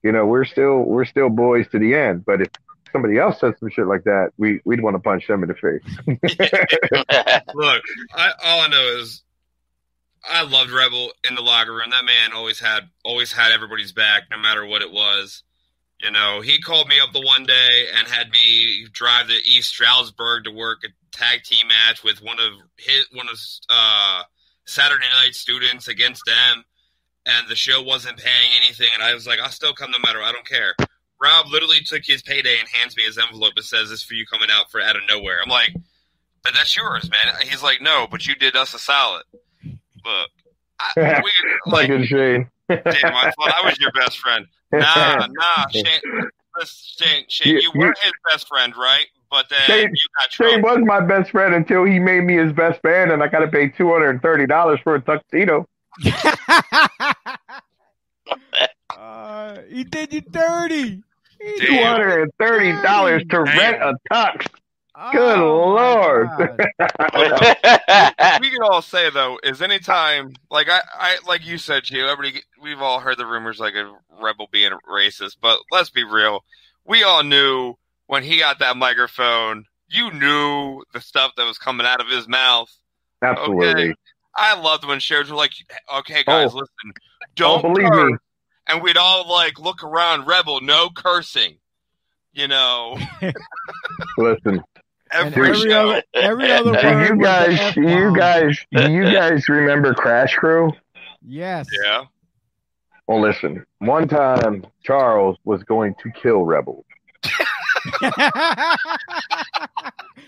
You 0.04 0.12
know, 0.12 0.26
we're 0.26 0.44
still 0.44 0.78
we're 0.78 1.06
still 1.06 1.28
boys 1.28 1.66
to 1.72 1.80
the 1.80 1.96
end. 1.96 2.24
But 2.24 2.42
if 2.42 2.48
somebody 2.92 3.18
else 3.18 3.40
says 3.40 3.54
some 3.58 3.68
shit 3.68 3.88
like 3.88 4.04
that, 4.04 4.30
we 4.38 4.60
we'd 4.64 4.80
want 4.80 4.94
to 4.94 5.00
punch 5.00 5.26
them 5.26 5.42
in 5.42 5.48
the 5.48 5.56
face. 5.56 5.82
Look, 7.54 7.82
I, 8.14 8.30
all 8.44 8.60
I 8.60 8.68
know 8.68 9.00
is 9.00 9.24
I 10.22 10.44
loved 10.44 10.70
Rebel 10.70 11.10
in 11.28 11.34
the 11.34 11.42
locker 11.42 11.74
room. 11.74 11.90
That 11.90 12.04
man 12.04 12.32
always 12.32 12.60
had 12.60 12.90
always 13.04 13.32
had 13.32 13.50
everybody's 13.50 13.90
back, 13.90 14.30
no 14.30 14.38
matter 14.38 14.64
what 14.64 14.82
it 14.82 14.92
was. 14.92 15.42
You 16.00 16.12
know, 16.12 16.42
he 16.42 16.60
called 16.60 16.86
me 16.86 17.00
up 17.00 17.12
the 17.12 17.26
one 17.26 17.44
day 17.44 17.86
and 17.98 18.06
had 18.06 18.30
me 18.30 18.86
drive 18.92 19.26
to 19.26 19.34
East 19.34 19.70
Stroudsburg 19.70 20.44
to 20.44 20.52
work 20.52 20.78
a 20.84 20.88
tag 21.12 21.42
team 21.44 21.66
match 21.68 22.02
with 22.04 22.22
one 22.22 22.38
of 22.40 22.52
his 22.76 23.06
one 23.12 23.28
of 23.28 23.36
uh, 23.68 24.22
Saturday 24.64 25.06
night 25.24 25.34
students 25.34 25.88
against 25.88 26.22
them, 26.26 26.64
and 27.26 27.48
the 27.48 27.56
show 27.56 27.82
wasn't 27.82 28.16
paying 28.18 28.50
anything. 28.64 28.88
And 28.94 29.02
I 29.02 29.14
was 29.14 29.26
like, 29.26 29.38
I'll 29.40 29.50
still 29.50 29.72
come 29.74 29.90
no 29.90 29.98
matter. 29.98 30.22
I 30.22 30.32
don't 30.32 30.46
care. 30.46 30.74
Rob 31.22 31.46
literally 31.48 31.80
took 31.84 32.02
his 32.04 32.22
payday 32.22 32.56
and 32.58 32.68
hands 32.68 32.96
me 32.96 33.02
his 33.02 33.18
envelope 33.18 33.52
and 33.56 33.64
says, 33.64 33.90
"This 33.90 34.00
is 34.00 34.02
for 34.02 34.14
you 34.14 34.24
coming 34.26 34.48
out 34.50 34.70
for 34.70 34.80
out 34.80 34.96
of 34.96 35.02
nowhere." 35.08 35.38
I'm 35.42 35.50
like, 35.50 35.74
"But 36.42 36.54
that's 36.54 36.74
yours, 36.76 37.10
man." 37.10 37.34
He's 37.42 37.62
like, 37.62 37.82
"No, 37.82 38.06
but 38.10 38.26
you 38.26 38.34
did 38.34 38.56
us 38.56 38.72
a 38.72 38.78
solid." 38.78 39.24
Look, 40.04 40.30
I, 40.80 40.92
we, 41.22 41.70
like, 41.70 41.88
Fucking 41.88 42.04
Shane. 42.06 42.50
damn, 42.68 42.80
I 42.84 43.30
thought 43.36 43.54
I 43.54 43.66
was 43.66 43.78
your 43.78 43.92
best 43.92 44.18
friend. 44.18 44.46
Nah, 44.72 45.26
nah, 45.30 45.66
Shane, 45.72 45.84
Shane, 46.64 47.24
Shane, 47.28 47.54
You- 47.56 47.60
you 47.60 47.70
were 47.74 47.94
his 48.02 48.12
best 48.30 48.48
friend, 48.48 48.72
right? 48.76 49.06
But 49.30 49.48
then 49.48 49.60
Shane- 49.66 49.90
you 49.90 50.08
got 50.18 50.32
Shane 50.32 50.62
was 50.62 50.78
my 50.84 51.00
best 51.00 51.30
friend 51.30 51.54
until 51.54 51.84
he 51.84 51.98
made 51.98 52.24
me 52.24 52.36
his 52.36 52.52
best 52.52 52.82
man, 52.82 53.12
and 53.12 53.22
I 53.22 53.28
got 53.28 53.40
to 53.40 53.48
pay 53.48 53.68
two 53.68 53.92
hundred 53.92 54.10
and 54.10 54.22
thirty 54.22 54.46
dollars 54.46 54.80
for 54.82 54.96
a 54.96 55.00
tuxedo. 55.00 55.66
uh, 58.96 59.58
he 59.68 59.84
did 59.84 60.12
you 60.12 60.20
dirty. 60.22 61.02
He 61.40 61.52
did 61.58 61.60
Two 61.60 61.74
Damn. 61.74 61.92
hundred 61.92 62.22
and 62.22 62.32
thirty 62.38 62.72
dollars 62.82 63.22
to 63.30 63.44
Damn. 63.44 63.56
rent 63.56 63.82
a 63.82 63.94
tux. 64.12 64.46
Oh, 64.96 65.12
Good 65.12 65.36
my 65.38 65.42
Lord. 65.82 66.28
God. 66.80 68.40
we 68.40 68.50
can 68.50 68.62
all 68.62 68.82
say 68.82 69.08
though 69.10 69.38
is 69.42 69.62
anytime 69.62 70.32
like 70.50 70.68
I, 70.68 70.80
I 70.94 71.16
like 71.26 71.46
you 71.46 71.56
said 71.56 71.84
Gio, 71.84 72.10
everybody 72.10 72.42
we've 72.60 72.82
all 72.82 73.00
heard 73.00 73.16
the 73.16 73.24
rumors 73.26 73.58
like 73.58 73.74
a 73.74 73.94
rebel 74.20 74.48
being 74.52 74.72
racist 74.90 75.36
but 75.40 75.58
let's 75.70 75.88
be 75.90 76.04
real 76.04 76.44
we 76.84 77.02
all 77.02 77.22
knew 77.22 77.74
when 78.10 78.24
he 78.24 78.40
got 78.40 78.58
that 78.58 78.76
microphone, 78.76 79.64
you 79.88 80.10
knew 80.12 80.82
the 80.92 81.00
stuff 81.00 81.30
that 81.36 81.44
was 81.46 81.58
coming 81.58 81.86
out 81.86 82.00
of 82.00 82.08
his 82.08 82.26
mouth. 82.26 82.68
Absolutely. 83.22 83.68
Okay. 83.68 83.94
I 84.36 84.60
loved 84.60 84.84
when 84.84 84.98
shows 84.98 85.30
were 85.30 85.36
like, 85.36 85.52
okay, 85.98 86.24
oh. 86.26 86.44
guys, 86.44 86.50
Oh. 86.52 86.56
listen, 86.58 86.92
don't 87.36 87.62
believe 87.62 87.88
curse. 87.88 88.10
me. 88.10 88.18
And 88.66 88.82
we'd 88.82 88.96
all 88.96 89.28
like 89.30 89.60
look 89.60 89.84
around, 89.84 90.26
Rebel, 90.26 90.60
no 90.60 90.90
cursing. 90.90 91.58
You 92.32 92.48
know, 92.48 92.98
Listen, 94.18 94.60
every, 95.12 95.50
every 95.50 95.70
show. 95.70 95.90
other 95.90 96.02
every 96.14 96.50
other 96.52 96.72
do 96.72 96.86
word 96.88 97.08
you 97.16 97.22
guys, 97.22 97.76
you 97.76 98.16
guys, 98.16 98.58
you 98.72 99.04
guys 99.04 99.48
remember 99.48 99.94
Crash 99.94 100.34
Crew? 100.34 100.72
Yes. 101.24 101.68
yeah. 101.84 102.06
Well, 103.06 103.20
listen. 103.20 103.64
One 103.78 104.08
time, 104.08 104.64
Charles 104.82 105.36
was 105.44 105.62
going 105.64 105.94
to 106.02 106.10
kill 106.10 106.42
Rebel, 106.42 106.84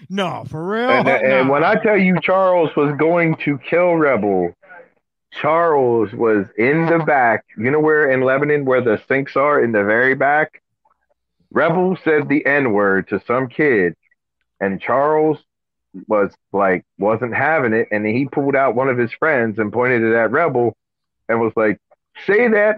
no, 0.09 0.44
for 0.48 0.66
real. 0.66 0.90
and, 0.90 1.09
and 1.09 1.48
Nah. 1.48 1.53
when 1.53 1.64
I 1.64 1.74
tell 1.76 1.96
you 1.96 2.18
Charles 2.20 2.70
was 2.76 2.94
going 2.98 3.36
to 3.44 3.59
kill 3.59 3.94
Rebel, 3.94 4.55
Charles 5.40 6.12
was 6.12 6.46
in 6.59 6.86
the 6.86 6.98
back. 6.98 7.44
You 7.57 7.70
know 7.70 7.80
where 7.80 8.11
in 8.11 8.22
Lebanon 8.22 8.64
where 8.64 8.82
the 8.82 9.00
sinks 9.09 9.36
are 9.36 9.62
in 9.62 9.72
the 9.72 9.84
very 9.84 10.14
back. 10.14 10.62
Rebel 11.50 11.96
said 12.05 12.28
the 12.28 12.44
N 12.46 12.72
word 12.72 13.09
to 13.09 13.20
some 13.26 13.48
kid, 13.48 13.94
and 14.61 14.80
Charles 14.80 15.38
was 16.09 16.32
like 16.53 16.84
wasn't 16.98 17.34
having 17.34 17.72
it, 17.74 17.88
and 17.90 18.07
he 18.07 18.26
pulled 18.26 18.57
out 18.57 18.74
one 18.74 18.88
of 18.88 18.98
his 18.98 19.12
friends 19.12 19.59
and 19.59 19.72
pointed 19.72 20.03
it 20.03 20.14
at 20.14 20.30
Rebel, 20.30 20.74
and 21.28 21.40
was 21.40 21.53
like, 21.57 21.78
"Say 22.26 22.48
that 22.48 22.76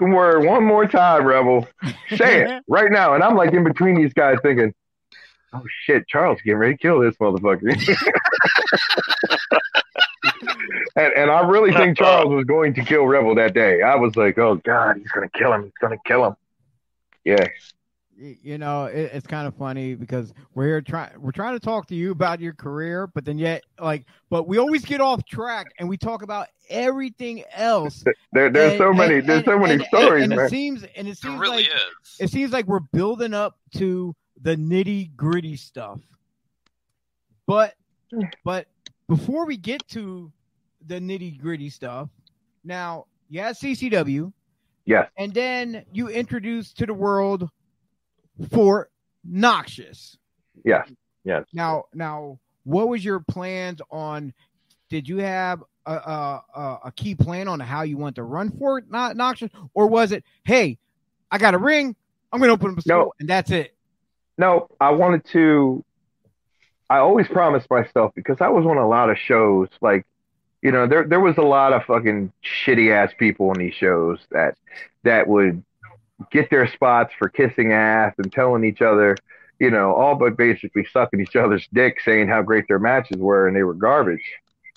word 0.00 0.44
one 0.44 0.64
more 0.64 0.86
time, 0.86 1.24
Rebel. 1.24 1.68
Say 2.16 2.44
it 2.44 2.62
right 2.68 2.90
now." 2.90 3.14
And 3.14 3.22
I'm 3.22 3.36
like 3.36 3.52
in 3.52 3.64
between 3.64 3.96
these 3.96 4.12
guys 4.12 4.38
thinking, 4.42 4.74
"Oh 5.52 5.62
shit, 5.84 6.06
Charles 6.08 6.40
getting 6.42 6.58
ready 6.58 6.74
to 6.74 6.78
kill 6.78 7.00
this 7.00 7.16
motherfucker." 7.16 7.70
and, 10.96 11.12
and 11.14 11.30
I 11.30 11.46
really 11.46 11.72
think 11.72 11.98
Charles 11.98 12.32
was 12.32 12.44
going 12.44 12.74
to 12.74 12.84
kill 12.84 13.04
Rebel 13.04 13.34
that 13.36 13.54
day. 13.54 13.82
I 13.82 13.96
was 13.96 14.16
like, 14.16 14.38
"Oh 14.38 14.56
God, 14.56 14.96
he's 14.96 15.10
gonna 15.10 15.30
kill 15.30 15.52
him. 15.52 15.64
He's 15.64 15.72
gonna 15.80 15.98
kill 16.04 16.26
him." 16.26 16.36
Yeah. 17.24 17.48
Y- 18.20 18.36
you 18.42 18.58
know 18.58 18.84
it, 18.84 19.10
it's 19.14 19.26
kind 19.26 19.46
of 19.48 19.54
funny 19.54 19.94
because 19.94 20.34
we're 20.54 20.66
here 20.66 20.80
trying 20.82 21.10
we're 21.20 21.30
trying 21.32 21.54
to 21.54 21.60
talk 21.60 21.86
to 21.86 21.94
you 21.94 22.10
about 22.10 22.38
your 22.40 22.52
career 22.52 23.06
but 23.06 23.24
then 23.24 23.38
yet 23.38 23.62
like 23.80 24.04
but 24.28 24.46
we 24.46 24.58
always 24.58 24.84
get 24.84 25.00
off 25.00 25.24
track 25.24 25.68
and 25.78 25.88
we 25.88 25.96
talk 25.96 26.22
about 26.22 26.48
everything 26.68 27.42
else 27.54 28.04
There, 28.32 28.50
there's 28.50 28.72
And- 28.72 28.78
so 28.78 28.92
many. 28.92 29.14
and- 29.16 29.26
there's 29.28 29.44
so 29.44 29.58
many 29.58 29.74
and- 29.74 29.84
stories, 29.84 30.24
and, 30.24 30.36
man. 30.36 30.46
it 30.46 30.50
seems 30.50 30.82
and 30.96 31.08
it 31.08 31.12
It 31.12 31.18
seems 31.18 31.40
really 31.40 31.62
like 31.62 31.66
is. 31.68 32.16
it 32.20 32.30
seems 32.30 32.52
like 32.52 32.66
we're 32.66 32.80
building 32.80 33.32
up 33.32 33.56
to 33.76 34.14
the 34.42 34.54
nitty 34.56 35.14
gritty 35.16 35.56
stuff 35.56 36.00
but 37.46 37.74
but 38.44 38.66
before 39.08 39.46
we 39.46 39.56
get 39.56 39.86
to 39.88 40.30
the 40.86 40.96
nitty 41.00 41.38
gritty 41.38 41.70
stuff 41.70 42.08
now 42.64 43.06
you 43.30 43.40
had 43.40 43.56
ccw 43.56 44.30
yes. 44.84 45.08
and 45.16 45.32
then 45.32 45.84
you 45.92 46.08
introduced 46.08 46.76
to 46.78 46.84
the 46.86 46.94
world 46.94 47.48
Fort 48.48 48.90
Noxious. 49.24 50.16
Yes. 50.64 50.90
Yes. 51.24 51.44
Now, 51.52 51.84
now, 51.92 52.38
what 52.64 52.88
was 52.88 53.04
your 53.04 53.20
plans 53.20 53.80
on? 53.90 54.32
Did 54.88 55.08
you 55.08 55.18
have 55.18 55.62
a 55.86 55.92
a, 55.92 56.78
a, 56.84 56.92
key 56.94 57.14
plan 57.14 57.48
on 57.48 57.60
how 57.60 57.82
you 57.82 57.96
want 57.96 58.16
to 58.16 58.22
run 58.22 58.50
Fort 58.50 58.90
not 58.90 59.16
Noxious, 59.16 59.50
or 59.74 59.86
was 59.86 60.12
it, 60.12 60.24
hey, 60.44 60.78
I 61.30 61.38
got 61.38 61.54
a 61.54 61.58
ring, 61.58 61.94
I'm 62.32 62.38
going 62.38 62.48
to 62.48 62.54
open 62.54 62.72
up 62.72 62.78
a 62.78 62.82
store, 62.82 62.96
No. 62.98 63.12
and 63.20 63.28
that's 63.28 63.50
it? 63.50 63.74
No, 64.38 64.68
I 64.80 64.90
wanted 64.90 65.24
to. 65.32 65.84
I 66.88 66.98
always 66.98 67.28
promised 67.28 67.70
myself 67.70 68.12
because 68.14 68.38
I 68.40 68.48
was 68.48 68.66
on 68.66 68.76
a 68.76 68.88
lot 68.88 69.10
of 69.10 69.18
shows. 69.18 69.68
Like, 69.80 70.06
you 70.62 70.72
know, 70.72 70.86
there 70.86 71.04
there 71.04 71.20
was 71.20 71.36
a 71.38 71.42
lot 71.42 71.72
of 71.72 71.84
fucking 71.84 72.32
shitty 72.42 72.90
ass 72.92 73.12
people 73.18 73.50
on 73.50 73.58
these 73.58 73.74
shows 73.74 74.18
that 74.30 74.56
that 75.04 75.28
would 75.28 75.62
get 76.30 76.50
their 76.50 76.66
spots 76.66 77.12
for 77.18 77.28
kissing 77.28 77.72
ass 77.72 78.14
and 78.18 78.32
telling 78.32 78.64
each 78.64 78.82
other, 78.82 79.16
you 79.58 79.70
know, 79.70 79.94
all 79.94 80.14
but 80.14 80.36
basically 80.36 80.86
sucking 80.92 81.20
each 81.20 81.36
other's 81.36 81.66
dick, 81.72 81.98
saying 82.04 82.28
how 82.28 82.42
great 82.42 82.66
their 82.68 82.78
matches 82.78 83.18
were 83.18 83.46
and 83.46 83.56
they 83.56 83.62
were 83.62 83.74
garbage. 83.74 84.24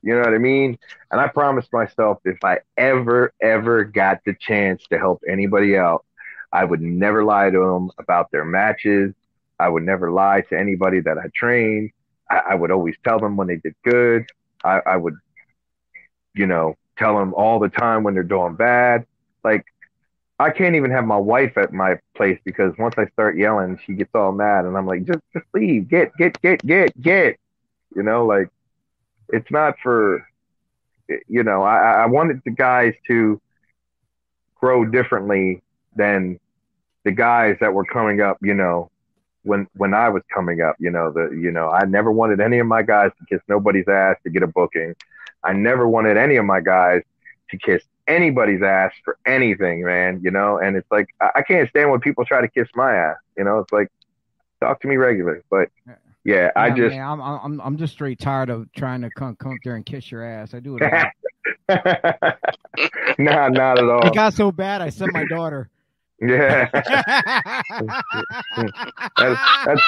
You 0.02 0.14
know 0.14 0.20
what 0.20 0.34
I 0.34 0.38
mean? 0.38 0.78
And 1.12 1.22
I 1.22 1.28
promised 1.28 1.72
myself 1.72 2.20
if 2.26 2.44
I 2.44 2.60
ever 2.78 3.34
ever 3.42 3.86
got 3.86 4.20
the 4.26 4.36
chance 4.40 4.84
to 4.92 4.98
help 5.00 5.22
anybody 5.28 5.78
out, 5.78 6.06
I 6.52 6.66
would 6.66 6.82
never 6.82 7.24
lie 7.24 7.50
to 7.50 7.60
them 7.60 7.90
about 7.98 8.30
their 8.32 8.44
matches. 8.44 9.14
I 9.60 9.70
would 9.70 9.84
never 9.84 10.12
lie 10.12 10.42
to 10.50 10.60
anybody 10.60 11.00
that 11.00 11.18
I 11.18 11.30
trained. 11.34 11.92
I, 12.30 12.42
I 12.52 12.56
would 12.56 12.70
always 12.70 12.96
tell 13.04 13.20
them 13.20 13.38
when 13.38 13.48
they 13.48 13.58
did 13.58 13.76
good. 13.86 14.26
I, 14.64 14.82
I 14.86 14.98
would, 14.98 15.16
you 16.36 16.48
know, 16.48 16.76
tell 16.98 17.18
them 17.18 17.34
all 17.34 17.60
the 17.60 17.70
time 17.70 18.04
when 18.04 18.14
they're 18.14 18.24
doing 18.24 18.56
bad. 18.56 19.06
Like, 19.44 19.66
I 20.40 20.50
can't 20.50 20.76
even 20.76 20.92
have 20.92 21.06
my 21.06 21.18
wife 21.18 21.58
at 21.58 21.74
my 21.74 22.00
place 22.16 22.40
because 22.44 22.74
once 22.78 22.96
I 22.98 23.06
start 23.08 23.38
yelling, 23.38 23.80
she 23.86 23.94
gets 23.94 24.12
all 24.16 24.32
mad, 24.32 24.66
and 24.66 24.76
I'm 24.76 24.88
like, 24.88 25.06
just, 25.06 25.20
just 25.32 25.46
leave, 25.54 25.88
get, 25.90 26.12
get, 26.18 26.42
get, 26.42 26.66
get, 26.66 27.00
get. 27.02 27.38
You 27.96 28.04
know, 28.04 28.26
like, 28.26 28.50
it's 29.30 29.50
not 29.52 29.76
for, 29.82 30.28
you 31.28 31.44
know, 31.44 31.62
I, 31.64 32.04
I 32.04 32.06
wanted 32.08 32.42
the 32.46 32.52
guys 32.52 32.94
to 33.08 33.40
grow 34.56 34.86
differently 34.86 35.62
than 35.96 36.40
the 37.04 37.12
guys 37.12 37.58
that 37.60 37.74
were 37.74 37.86
coming 37.86 38.22
up, 38.22 38.38
you 38.42 38.54
know, 38.54 38.90
when 39.44 39.68
when 39.76 39.94
I 39.94 40.10
was 40.10 40.24
coming 40.34 40.62
up, 40.62 40.78
you 40.80 40.90
know, 40.90 41.12
the 41.12 41.30
you 41.32 41.52
know, 41.52 41.70
I 41.70 41.86
never 41.86 42.12
wanted 42.12 42.40
any 42.40 42.60
of 42.60 42.68
my 42.68 42.82
guys 42.82 43.12
to 43.20 43.26
kiss 43.26 43.42
nobody's 43.48 43.88
ass 43.88 44.16
to 44.24 44.30
get 44.30 44.42
a 44.42 44.48
booking. 44.48 44.96
I 45.44 45.54
never 45.54 45.88
wanted 45.88 46.18
any 46.18 46.38
of 46.38 46.46
my 46.46 46.62
guys 46.62 47.04
to 47.52 47.58
kiss 47.58 47.84
anybody's 48.08 48.62
ass 48.62 48.92
for 49.04 49.18
anything, 49.26 49.84
man, 49.84 50.22
you 50.24 50.32
know, 50.32 50.58
and 50.58 50.76
it's 50.76 50.90
like 50.92 51.08
I, 51.22 51.30
I 51.36 51.42
can't 51.42 51.70
stand 51.70 51.92
when 51.92 52.00
people 52.00 52.26
try 52.26 52.42
to 52.42 52.48
kiss 52.48 52.68
my 52.76 52.96
ass, 52.96 53.18
you 53.38 53.44
know, 53.44 53.60
it's 53.60 53.72
like 53.72 53.90
talk 54.62 54.82
to 54.82 54.88
me 54.88 54.98
regularly. 54.98 55.42
But 55.50 55.70
yeah, 56.24 56.52
I 56.56 56.68
Yeah, 56.68 56.76
just 56.76 56.96
man, 56.96 57.06
I'm, 57.06 57.22
I'm 57.22 57.62
I'm 57.62 57.78
just 57.78 57.94
straight 57.94 58.20
tired 58.20 58.50
of 58.50 58.72
trying 58.74 59.02
to 59.02 59.10
come 59.10 59.36
come 59.36 59.54
up 59.54 59.60
there 59.64 59.76
and 59.76 59.86
kiss 59.86 60.12
your 60.12 60.24
ass. 60.24 60.54
I 60.54 60.60
do 60.60 60.78
it. 60.78 60.82
nah, 63.20 63.50
not 63.50 63.78
at 63.78 63.90
all. 63.90 64.08
It 64.08 64.14
got 64.14 64.34
so 64.34 64.52
bad, 64.52 64.82
I 64.82 64.90
sent 64.90 65.14
my 65.14 65.26
daughter. 65.26 65.70
Yeah. 66.22 66.70
That's, 69.18 69.42
that's 69.66 69.82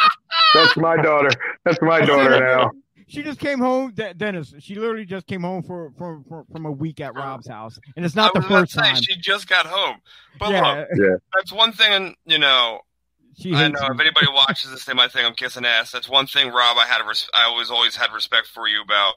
that's 0.53 0.78
my 0.78 0.97
daughter. 0.97 1.30
That's 1.63 1.82
my 1.82 2.01
daughter 2.01 2.39
now. 2.39 2.72
She 3.08 3.22
just 3.24 3.39
came 3.39 3.60
home, 3.60 3.91
De- 3.93 4.14
Dennis. 4.14 4.53
She 4.60 4.76
literally 4.76 5.06
just 5.06 5.28
came 5.28 5.41
home 5.41 5.62
for, 5.64 5.91
for, 5.97 6.22
for 6.28 6.45
from 6.51 6.66
a 6.66 6.72
week 6.72 6.99
at 6.99 7.14
Rob's 7.16 7.47
house, 7.47 7.78
and 7.95 8.03
it's 8.06 8.16
not 8.16 8.32
I 8.36 8.39
the 8.39 8.47
was 8.47 8.62
first 8.62 8.72
say, 8.74 8.82
time. 8.82 8.95
She 8.95 9.16
just 9.18 9.47
got 9.47 9.66
home. 9.68 9.97
But 10.39 10.49
yeah, 10.51 10.86
look, 10.95 11.22
that's 11.36 11.53
one 11.53 11.72
thing, 11.72 11.93
and 11.93 12.16
you 12.26 12.39
know, 12.39 12.80
she 13.38 13.53
I 13.53 13.68
know 13.68 13.80
me. 13.82 13.88
if 13.95 13.99
anybody 13.99 14.28
watches 14.34 14.72
this, 14.72 14.86
they 14.86 14.93
might 14.93 15.12
think 15.12 15.26
I'm 15.28 15.36
kissing 15.36 15.66
ass. 15.66 15.91
That's 15.91 16.10
one 16.10 16.26
thing, 16.26 16.47
Rob. 16.47 16.78
I 16.78 16.86
had 16.88 17.01
a 17.01 17.08
res- 17.08 17.30
I 17.36 17.43
always 17.43 17.70
always 17.70 17.95
had 17.95 18.12
respect 18.14 18.47
for 18.47 18.68
you 18.68 18.82
about 18.82 19.14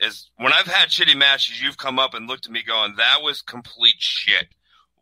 is 0.00 0.30
when 0.36 0.52
I've 0.52 0.66
had 0.66 0.88
shitty 0.88 1.16
matches, 1.16 1.62
you've 1.62 1.78
come 1.78 1.98
up 1.98 2.12
and 2.14 2.26
looked 2.28 2.46
at 2.46 2.52
me 2.52 2.62
going, 2.66 2.94
"That 2.96 3.22
was 3.22 3.40
complete 3.40 3.94
shit." 3.98 4.48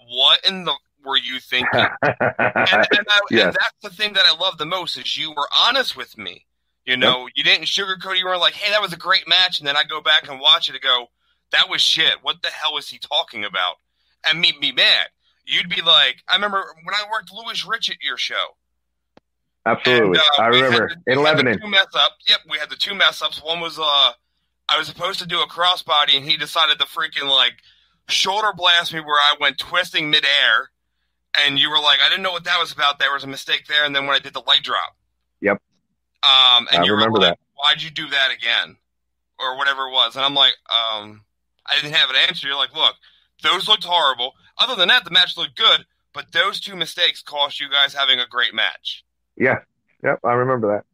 What 0.08 0.46
in 0.46 0.64
the 0.64 0.74
were 1.04 1.16
you 1.18 1.40
thinking? 1.40 1.86
And, 2.02 2.86
and, 2.92 3.06
I, 3.08 3.20
Yes. 3.30 3.44
and 3.46 3.54
that's 3.54 3.74
the 3.82 3.90
thing 3.90 4.12
that 4.14 4.24
I 4.26 4.36
love 4.36 4.58
the 4.58 4.66
most 4.66 4.96
is 4.98 5.16
you 5.16 5.30
were 5.30 5.48
honest 5.56 5.96
with 5.96 6.16
me. 6.18 6.46
You 6.86 6.96
know, 6.96 7.28
you 7.34 7.44
didn't 7.44 7.66
sugarcoat. 7.66 8.18
You 8.18 8.26
were 8.26 8.36
like, 8.38 8.54
"Hey, 8.54 8.70
that 8.70 8.80
was 8.82 8.92
a 8.92 8.96
great 8.96 9.28
match," 9.28 9.58
and 9.58 9.66
then 9.68 9.76
I 9.76 9.84
go 9.84 10.00
back 10.00 10.28
and 10.28 10.40
watch 10.40 10.68
it 10.68 10.74
and 10.74 10.82
go, 10.82 11.06
"That 11.52 11.68
was 11.68 11.80
shit. 11.82 12.22
What 12.22 12.42
the 12.42 12.48
hell 12.48 12.76
is 12.78 12.88
he 12.88 12.98
talking 12.98 13.44
about?" 13.44 13.76
And 14.28 14.40
me 14.40 14.52
be 14.60 14.72
mad. 14.72 15.08
You'd 15.46 15.68
be 15.68 15.82
like, 15.82 16.22
I 16.28 16.34
remember 16.34 16.74
when 16.84 16.94
I 16.94 17.04
worked 17.10 17.32
Louis 17.32 17.64
Rich 17.66 17.90
at 17.90 18.02
your 18.02 18.16
show. 18.16 18.56
Absolutely. 19.66 20.18
And, 20.18 20.18
uh, 20.18 20.42
I 20.42 20.46
remember 20.46 20.94
the- 21.06 21.12
in 21.12 21.22
Lebanon. 21.22 21.60
Two 21.60 21.68
mess 21.68 21.86
up. 21.94 22.12
Yep, 22.28 22.40
we 22.48 22.58
had 22.58 22.70
the 22.70 22.76
two 22.76 22.94
mess 22.94 23.20
ups. 23.20 23.42
One 23.42 23.60
was 23.60 23.78
uh, 23.78 24.12
I 24.68 24.78
was 24.78 24.86
supposed 24.86 25.18
to 25.20 25.26
do 25.26 25.40
a 25.40 25.46
crossbody, 25.48 26.16
and 26.16 26.24
he 26.24 26.36
decided 26.36 26.78
to 26.78 26.86
freaking 26.86 27.28
like 27.28 27.54
shoulder 28.08 28.52
blast 28.54 28.92
me 28.94 29.00
where 29.00 29.20
I 29.20 29.34
went 29.40 29.58
twisting 29.58 30.10
midair. 30.10 30.70
And 31.34 31.58
you 31.58 31.70
were 31.70 31.78
like, 31.80 32.00
I 32.00 32.08
didn't 32.08 32.22
know 32.22 32.32
what 32.32 32.44
that 32.44 32.58
was 32.58 32.72
about. 32.72 32.98
There 32.98 33.12
was 33.12 33.22
a 33.24 33.28
mistake 33.28 33.66
there. 33.68 33.84
And 33.84 33.94
then 33.94 34.06
when 34.06 34.16
I 34.16 34.18
did 34.18 34.34
the 34.34 34.40
light 34.46 34.62
drop, 34.62 34.96
Yep. 34.96 34.99
Um, 36.22 36.68
and 36.72 36.82
I 36.82 36.84
you 36.84 36.92
were 36.92 36.96
remember 36.98 37.18
like, 37.18 37.30
that. 37.30 37.38
why'd 37.56 37.82
you 37.82 37.90
do 37.90 38.08
that 38.08 38.30
again, 38.32 38.76
or 39.38 39.56
whatever 39.56 39.88
it 39.88 39.92
was? 39.92 40.16
And 40.16 40.24
I'm 40.24 40.34
like, 40.34 40.54
um, 40.70 41.22
I 41.66 41.74
didn't 41.80 41.94
have 41.94 42.10
an 42.10 42.16
answer. 42.28 42.46
You're 42.48 42.56
like, 42.56 42.74
look, 42.74 42.94
those 43.42 43.68
looked 43.68 43.84
horrible. 43.84 44.32
Other 44.58 44.74
than 44.76 44.88
that, 44.88 45.04
the 45.04 45.10
match 45.10 45.36
looked 45.36 45.56
good. 45.56 45.86
But 46.12 46.32
those 46.32 46.58
two 46.60 46.74
mistakes 46.74 47.22
cost 47.22 47.60
you 47.60 47.70
guys 47.70 47.94
having 47.94 48.18
a 48.18 48.26
great 48.26 48.52
match. 48.52 49.04
Yeah. 49.36 49.60
Yep. 50.02 50.18
I 50.24 50.32
remember 50.32 50.68
that. 50.74 50.84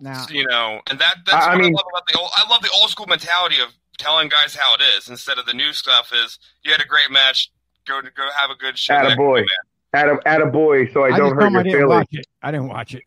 now, 0.00 0.24
you 0.30 0.46
know, 0.46 0.80
and 0.88 0.98
that 1.00 1.16
that's 1.26 1.44
I- 1.44 1.50
I 1.50 1.54
what 1.56 1.58
I, 1.58 1.62
mean- 1.62 1.72
love 1.72 1.84
about 1.92 2.06
the 2.06 2.18
old. 2.18 2.30
I 2.36 2.48
love 2.48 2.62
the 2.62 2.70
old 2.80 2.90
school 2.90 3.06
mentality 3.06 3.56
of 3.60 3.70
telling 3.98 4.28
guys 4.28 4.54
how 4.54 4.74
it 4.74 4.82
is 4.96 5.08
instead 5.08 5.38
of 5.38 5.46
the 5.46 5.52
new 5.54 5.72
stuff. 5.72 6.12
Is 6.14 6.38
you 6.62 6.70
had 6.70 6.80
a 6.80 6.86
great 6.86 7.10
match, 7.10 7.50
go 7.86 8.00
to 8.00 8.10
go 8.10 8.22
have 8.38 8.50
a 8.50 8.54
good 8.54 8.78
show. 8.78 8.94
next 8.94 9.14
Attaboy. 9.16 9.34
week, 9.40 9.46
At 9.92 10.08
a, 10.08 10.18
at 10.26 10.40
a 10.42 10.46
boy, 10.46 10.86
so 10.92 11.02
I, 11.02 11.08
I 11.14 11.18
don't 11.18 11.34
hurt 11.34 11.50
told 11.52 11.66
your 11.66 11.80
feelings. 11.80 12.06
I 12.42 12.50
didn't 12.52 12.68
watch 12.68 12.94
it. 12.94 13.02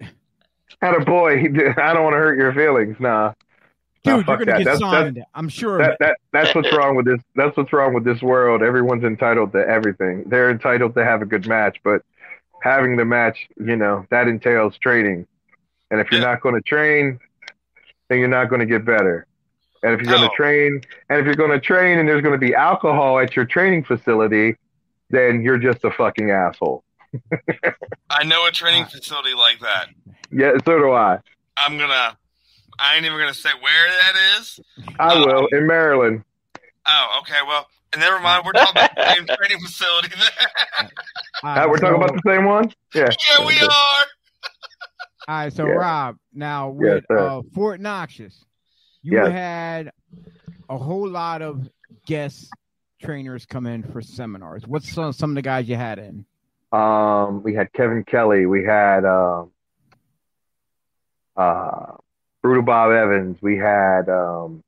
At 0.82 0.96
a 0.96 1.04
boy, 1.04 1.34
I 1.78 1.94
don't 1.94 2.04
want 2.04 2.14
to 2.14 2.18
hurt 2.18 2.38
your 2.38 2.54
feelings. 2.54 2.98
Nah, 3.00 3.34
Dude, 4.06 4.26
Nah, 4.26 4.32
you're 4.32 4.46
gonna 4.46 4.46
that. 4.46 4.58
get 4.60 4.66
That's- 4.66 4.80
that's- 4.80 5.26
I'm 5.36 5.50
sure. 5.50 5.78
that 5.80 5.98
that 6.00 6.18
that's 6.32 6.56
what's 6.56 6.72
wrong 6.74 6.96
with 6.96 7.06
this. 7.06 7.20
That's 7.36 7.56
what's 7.58 7.74
wrong 7.74 7.94
with 7.94 8.06
this 8.06 8.22
world. 8.22 8.64
Everyone's 8.64 9.04
entitled 9.04 9.52
to 9.52 9.68
everything. 9.68 10.24
They're 10.28 10.50
entitled 10.50 10.96
to 10.96 11.04
have 11.04 11.22
a 11.22 11.26
good 11.26 11.46
match, 11.48 11.78
but 11.84 12.02
having 12.62 12.96
the 12.96 13.04
match, 13.04 13.50
you 13.58 13.76
know, 13.76 14.06
that 14.10 14.30
entails 14.30 14.78
training. 14.78 15.28
And 15.92 16.00
if 16.00 16.12
you're 16.12 16.22
Yeah. 16.22 16.28
not 16.28 16.42
going 16.42 16.56
to 16.56 16.62
train, 16.62 17.20
then 18.08 18.20
you're 18.20 18.28
not 18.30 18.48
going 18.50 18.62
to 18.62 18.66
get 18.66 18.86
better. 18.86 19.26
And 19.84 19.94
if 19.94 20.02
you're 20.02 20.16
going 20.16 20.30
to 20.30 20.36
train, 20.36 20.82
and 21.10 21.20
if 21.20 21.26
you're 21.26 21.36
going 21.36 21.52
to 21.52 21.60
train, 21.60 22.00
and 22.00 22.08
there's 22.08 22.22
going 22.22 22.34
to 22.34 22.46
be 22.46 22.54
alcohol 22.56 23.20
at 23.20 23.36
your 23.36 23.46
training 23.46 23.84
facility, 23.84 24.56
then 25.10 25.42
you're 25.42 25.58
just 25.58 25.84
a 25.84 25.92
fucking 25.92 26.32
asshole. 26.32 26.84
I 28.10 28.24
know 28.24 28.46
a 28.48 28.52
training 28.52 28.86
facility 28.86 29.34
like 29.34 29.60
that. 29.62 29.88
Yeah, 30.32 30.52
so 30.66 30.78
do 30.78 30.92
I. 30.92 31.20
I'm 31.58 31.78
gonna. 31.78 32.18
I 32.80 32.96
ain't 32.96 33.06
even 33.06 33.18
gonna 33.18 33.34
say 33.34 33.50
where 33.62 33.88
that 33.88 34.40
is. 34.40 34.60
I 35.00 35.14
Um, 35.16 35.22
will 35.26 35.48
in 35.52 35.68
Maryland. 35.68 36.24
Oh, 36.88 37.20
okay. 37.22 37.40
Well, 37.46 37.68
never 37.98 38.20
mind. 38.20 38.44
We're 38.46 38.54
talking 38.54 38.72
about 38.72 38.96
the 38.96 39.14
same 39.16 39.26
training 39.38 39.60
facility. 39.66 40.10
There. 40.10 40.90
Uh, 41.42 41.48
right, 41.56 41.70
we're 41.70 41.78
talking 41.78 41.96
about 41.96 42.12
the 42.14 42.22
same 42.30 42.44
one. 42.44 42.70
Yeah. 42.94 43.08
yeah, 43.38 43.46
we 43.48 43.58
are. 43.62 43.70
All 43.70 44.06
right, 45.30 45.54
so 45.54 45.66
Yeah. 45.68 45.72
Rob, 45.74 46.18
now 46.34 46.70
Yes, 46.82 46.96
with 46.96 47.06
sir. 47.08 47.18
uh, 47.18 47.42
Fort 47.56 47.80
Noxious, 47.80 48.44
you 49.04 49.14
Yes. 49.18 49.32
had 49.32 49.92
a 50.68 50.78
whole 50.78 51.08
lot 51.08 51.42
of 51.42 51.70
guest 52.06 52.52
trainers 53.02 53.46
come 53.46 53.66
in 53.68 53.84
for 53.84 54.02
seminars. 54.02 54.68
What's 54.68 54.92
some, 54.92 55.14
some 55.14 55.30
of 55.32 55.36
the 55.36 55.42
guys 55.42 55.70
you 55.70 55.78
had 55.78 55.98
in? 55.98 56.26
Um, 56.72 57.44
we 57.44 57.56
had 57.56 57.72
Kevin 57.74 58.04
Kelly. 58.04 58.46
We 58.46 58.64
had 58.64 59.06
um, 59.06 59.52
uh, 61.36 61.94
Brutal 62.42 62.64
Bob 62.64 62.92
Evans. 62.92 63.38
We 63.42 63.58
had 63.58 64.10
um, 64.10 64.64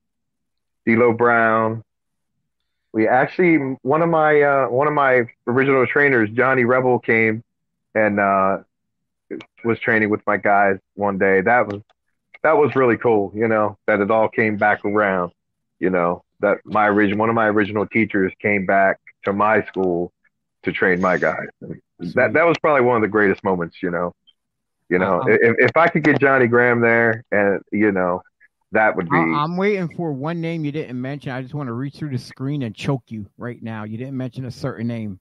D'Lo 0.85 1.13
Brown. 1.13 1.83
We 2.93 3.07
actually 3.07 3.55
one 3.83 4.01
of 4.01 4.09
my 4.09 4.41
uh, 4.41 4.67
one 4.67 4.87
of 4.87 4.93
my 4.93 5.23
original 5.47 5.85
trainers, 5.87 6.29
Johnny 6.31 6.65
Rebel, 6.65 6.99
came 6.99 7.43
and 7.95 8.19
uh, 8.19 8.57
was 9.63 9.79
training 9.79 10.09
with 10.09 10.21
my 10.27 10.37
guys 10.37 10.77
one 10.95 11.17
day. 11.17 11.41
That 11.41 11.67
was 11.67 11.81
that 12.43 12.57
was 12.57 12.75
really 12.75 12.97
cool. 12.97 13.31
You 13.33 13.47
know 13.47 13.77
that 13.87 14.01
it 14.01 14.11
all 14.11 14.27
came 14.27 14.57
back 14.57 14.83
around. 14.83 15.31
You 15.79 15.89
know 15.89 16.23
that 16.41 16.57
my 16.65 16.87
original 16.87 17.19
one 17.19 17.29
of 17.29 17.35
my 17.35 17.47
original 17.47 17.85
teachers 17.85 18.33
came 18.41 18.65
back 18.65 18.99
to 19.23 19.31
my 19.33 19.63
school 19.65 20.11
to 20.63 20.71
train 20.71 20.99
my 20.99 21.17
guys. 21.17 21.47
That 22.15 22.33
that 22.33 22.45
was 22.45 22.57
probably 22.59 22.81
one 22.85 22.95
of 22.97 23.01
the 23.01 23.07
greatest 23.07 23.43
moments, 23.43 23.81
you 23.81 23.91
know. 23.91 24.13
You 24.89 24.99
know, 24.99 25.21
Um, 25.21 25.29
if 25.29 25.55
if 25.59 25.77
I 25.77 25.87
could 25.87 26.03
get 26.03 26.19
Johnny 26.19 26.47
Graham 26.47 26.81
there, 26.81 27.23
and 27.31 27.61
you 27.71 27.91
know, 27.91 28.21
that 28.73 28.95
would 28.95 29.09
be. 29.09 29.15
I'm 29.17 29.55
waiting 29.55 29.87
for 29.95 30.11
one 30.11 30.41
name 30.41 30.65
you 30.65 30.71
didn't 30.71 30.99
mention. 30.99 31.31
I 31.31 31.41
just 31.41 31.53
want 31.53 31.67
to 31.67 31.73
reach 31.73 31.95
through 31.95 32.09
the 32.11 32.17
screen 32.17 32.63
and 32.63 32.75
choke 32.75 33.03
you 33.07 33.25
right 33.37 33.61
now. 33.61 33.83
You 33.85 33.97
didn't 33.97 34.17
mention 34.17 34.45
a 34.45 34.51
certain 34.51 34.87
name. 34.87 35.19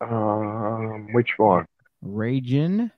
um, 0.00 1.08
which 1.12 1.38
one? 1.38 1.66
Raging. 2.02 2.90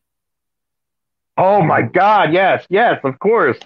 Oh 1.37 1.63
my 1.63 1.83
God! 1.83 2.33
Yes, 2.33 2.65
yes, 2.69 3.01
of 3.05 3.19
course. 3.19 3.59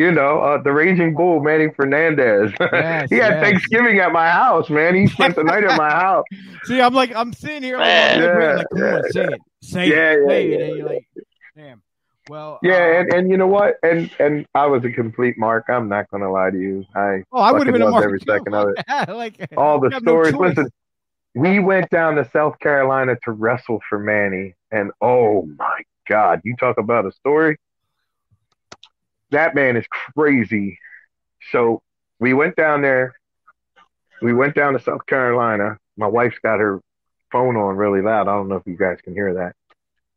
You 0.00 0.10
know, 0.10 0.40
uh, 0.40 0.62
the 0.62 0.72
Raging 0.72 1.14
Bull, 1.14 1.42
Manny 1.42 1.68
Fernandez. 1.76 2.54
Yes, 2.72 3.10
he 3.10 3.16
had 3.16 3.32
yes. 3.34 3.44
Thanksgiving 3.44 3.98
at 3.98 4.12
my 4.12 4.30
house, 4.30 4.70
man. 4.70 4.94
He 4.94 5.06
spent 5.06 5.36
the 5.36 5.44
night 5.44 5.64
at 5.64 5.76
my 5.76 5.90
house. 5.90 6.24
See, 6.64 6.80
I'm 6.80 6.94
like, 6.94 7.14
I'm 7.14 7.34
sitting 7.34 7.62
here, 7.62 7.76
like, 7.76 7.86
Man. 7.86 8.22
I'm 8.22 8.56
like, 8.56 8.66
come 8.70 8.78
Yeah, 8.80 8.94
on, 8.94 9.12
say 9.12 9.24
it, 9.24 9.40
say 9.62 9.86
Yeah, 9.88 10.12
it, 10.12 10.20
yeah, 10.22 10.28
say 10.28 10.46
it, 10.46 10.60
yeah, 10.60 10.66
and 10.66 10.76
you're 10.78 10.86
like, 10.86 11.08
damn. 11.54 11.82
Well, 12.30 12.60
Yeah, 12.62 12.76
uh, 12.76 13.00
and, 13.00 13.12
and 13.12 13.30
you 13.30 13.36
know 13.36 13.46
what? 13.46 13.74
And 13.82 14.10
and 14.18 14.46
I 14.54 14.66
was 14.66 14.82
a 14.84 14.90
complete 14.90 15.36
mark. 15.36 15.66
I'm 15.68 15.90
not 15.90 16.10
gonna 16.10 16.32
lie 16.32 16.48
to 16.48 16.58
you. 16.58 16.86
I 16.94 17.22
oh, 17.30 17.40
I 17.40 17.52
would 17.52 17.66
have 17.66 17.74
been 17.74 17.82
a 17.82 17.90
mark 17.90 18.02
every 18.02 18.20
too. 18.20 18.32
second 18.32 18.54
of 18.54 18.68
it. 18.70 19.08
like 19.14 19.52
all 19.58 19.80
the 19.80 19.90
have 19.90 20.02
no 20.02 20.12
stories. 20.12 20.34
Listen, 20.34 20.70
we 21.34 21.58
went 21.58 21.90
down 21.90 22.14
to 22.14 22.30
South 22.32 22.58
Carolina 22.58 23.16
to 23.24 23.32
wrestle 23.32 23.82
for 23.86 23.98
Manny, 23.98 24.54
and 24.70 24.92
oh 25.02 25.46
my 25.58 25.82
God, 26.08 26.40
you 26.42 26.56
talk 26.56 26.78
about 26.78 27.04
a 27.04 27.12
story. 27.12 27.58
That 29.30 29.54
man 29.54 29.76
is 29.76 29.86
crazy. 29.90 30.78
So 31.52 31.82
we 32.18 32.34
went 32.34 32.56
down 32.56 32.82
there. 32.82 33.14
We 34.22 34.34
went 34.34 34.54
down 34.54 34.74
to 34.74 34.80
South 34.80 35.06
Carolina. 35.06 35.78
My 35.96 36.06
wife's 36.06 36.38
got 36.42 36.60
her 36.60 36.80
phone 37.32 37.56
on 37.56 37.76
really 37.76 38.02
loud. 38.02 38.28
I 38.28 38.34
don't 38.34 38.48
know 38.48 38.56
if 38.56 38.66
you 38.66 38.76
guys 38.76 38.98
can 39.02 39.14
hear 39.14 39.34
that, 39.34 39.54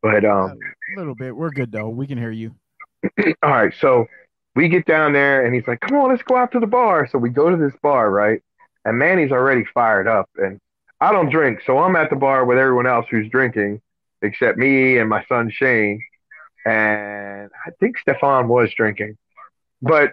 but 0.02 0.24
um, 0.24 0.58
a 0.96 0.98
little 0.98 1.14
bit. 1.14 1.34
We're 1.34 1.50
good 1.50 1.72
though. 1.72 1.88
We 1.88 2.06
can 2.06 2.18
hear 2.18 2.30
you. 2.30 2.54
all 3.42 3.50
right, 3.50 3.72
so 3.80 4.06
we 4.54 4.68
get 4.68 4.86
down 4.86 5.12
there 5.12 5.44
and 5.44 5.54
he's 5.54 5.66
like, 5.66 5.80
"Come 5.80 5.96
on, 5.96 6.10
let's 6.10 6.22
go 6.22 6.36
out 6.36 6.52
to 6.52 6.60
the 6.60 6.66
bar." 6.66 7.08
So 7.10 7.18
we 7.18 7.30
go 7.30 7.50
to 7.50 7.56
this 7.56 7.74
bar, 7.82 8.10
right? 8.10 8.42
And 8.84 8.98
Manny's 8.98 9.32
already 9.32 9.64
fired 9.72 10.06
up, 10.06 10.28
and 10.36 10.60
I 11.00 11.12
don't 11.12 11.30
drink, 11.30 11.60
so 11.64 11.78
I'm 11.78 11.96
at 11.96 12.10
the 12.10 12.16
bar 12.16 12.44
with 12.44 12.58
everyone 12.58 12.86
else 12.86 13.06
who's 13.10 13.28
drinking, 13.30 13.80
except 14.22 14.58
me 14.58 14.98
and 14.98 15.08
my 15.08 15.24
son 15.28 15.50
Shane, 15.50 16.02
and 16.64 17.50
I 17.66 17.70
think 17.80 17.98
Stefan 17.98 18.48
was 18.48 18.72
drinking, 18.74 19.16
but 19.82 20.12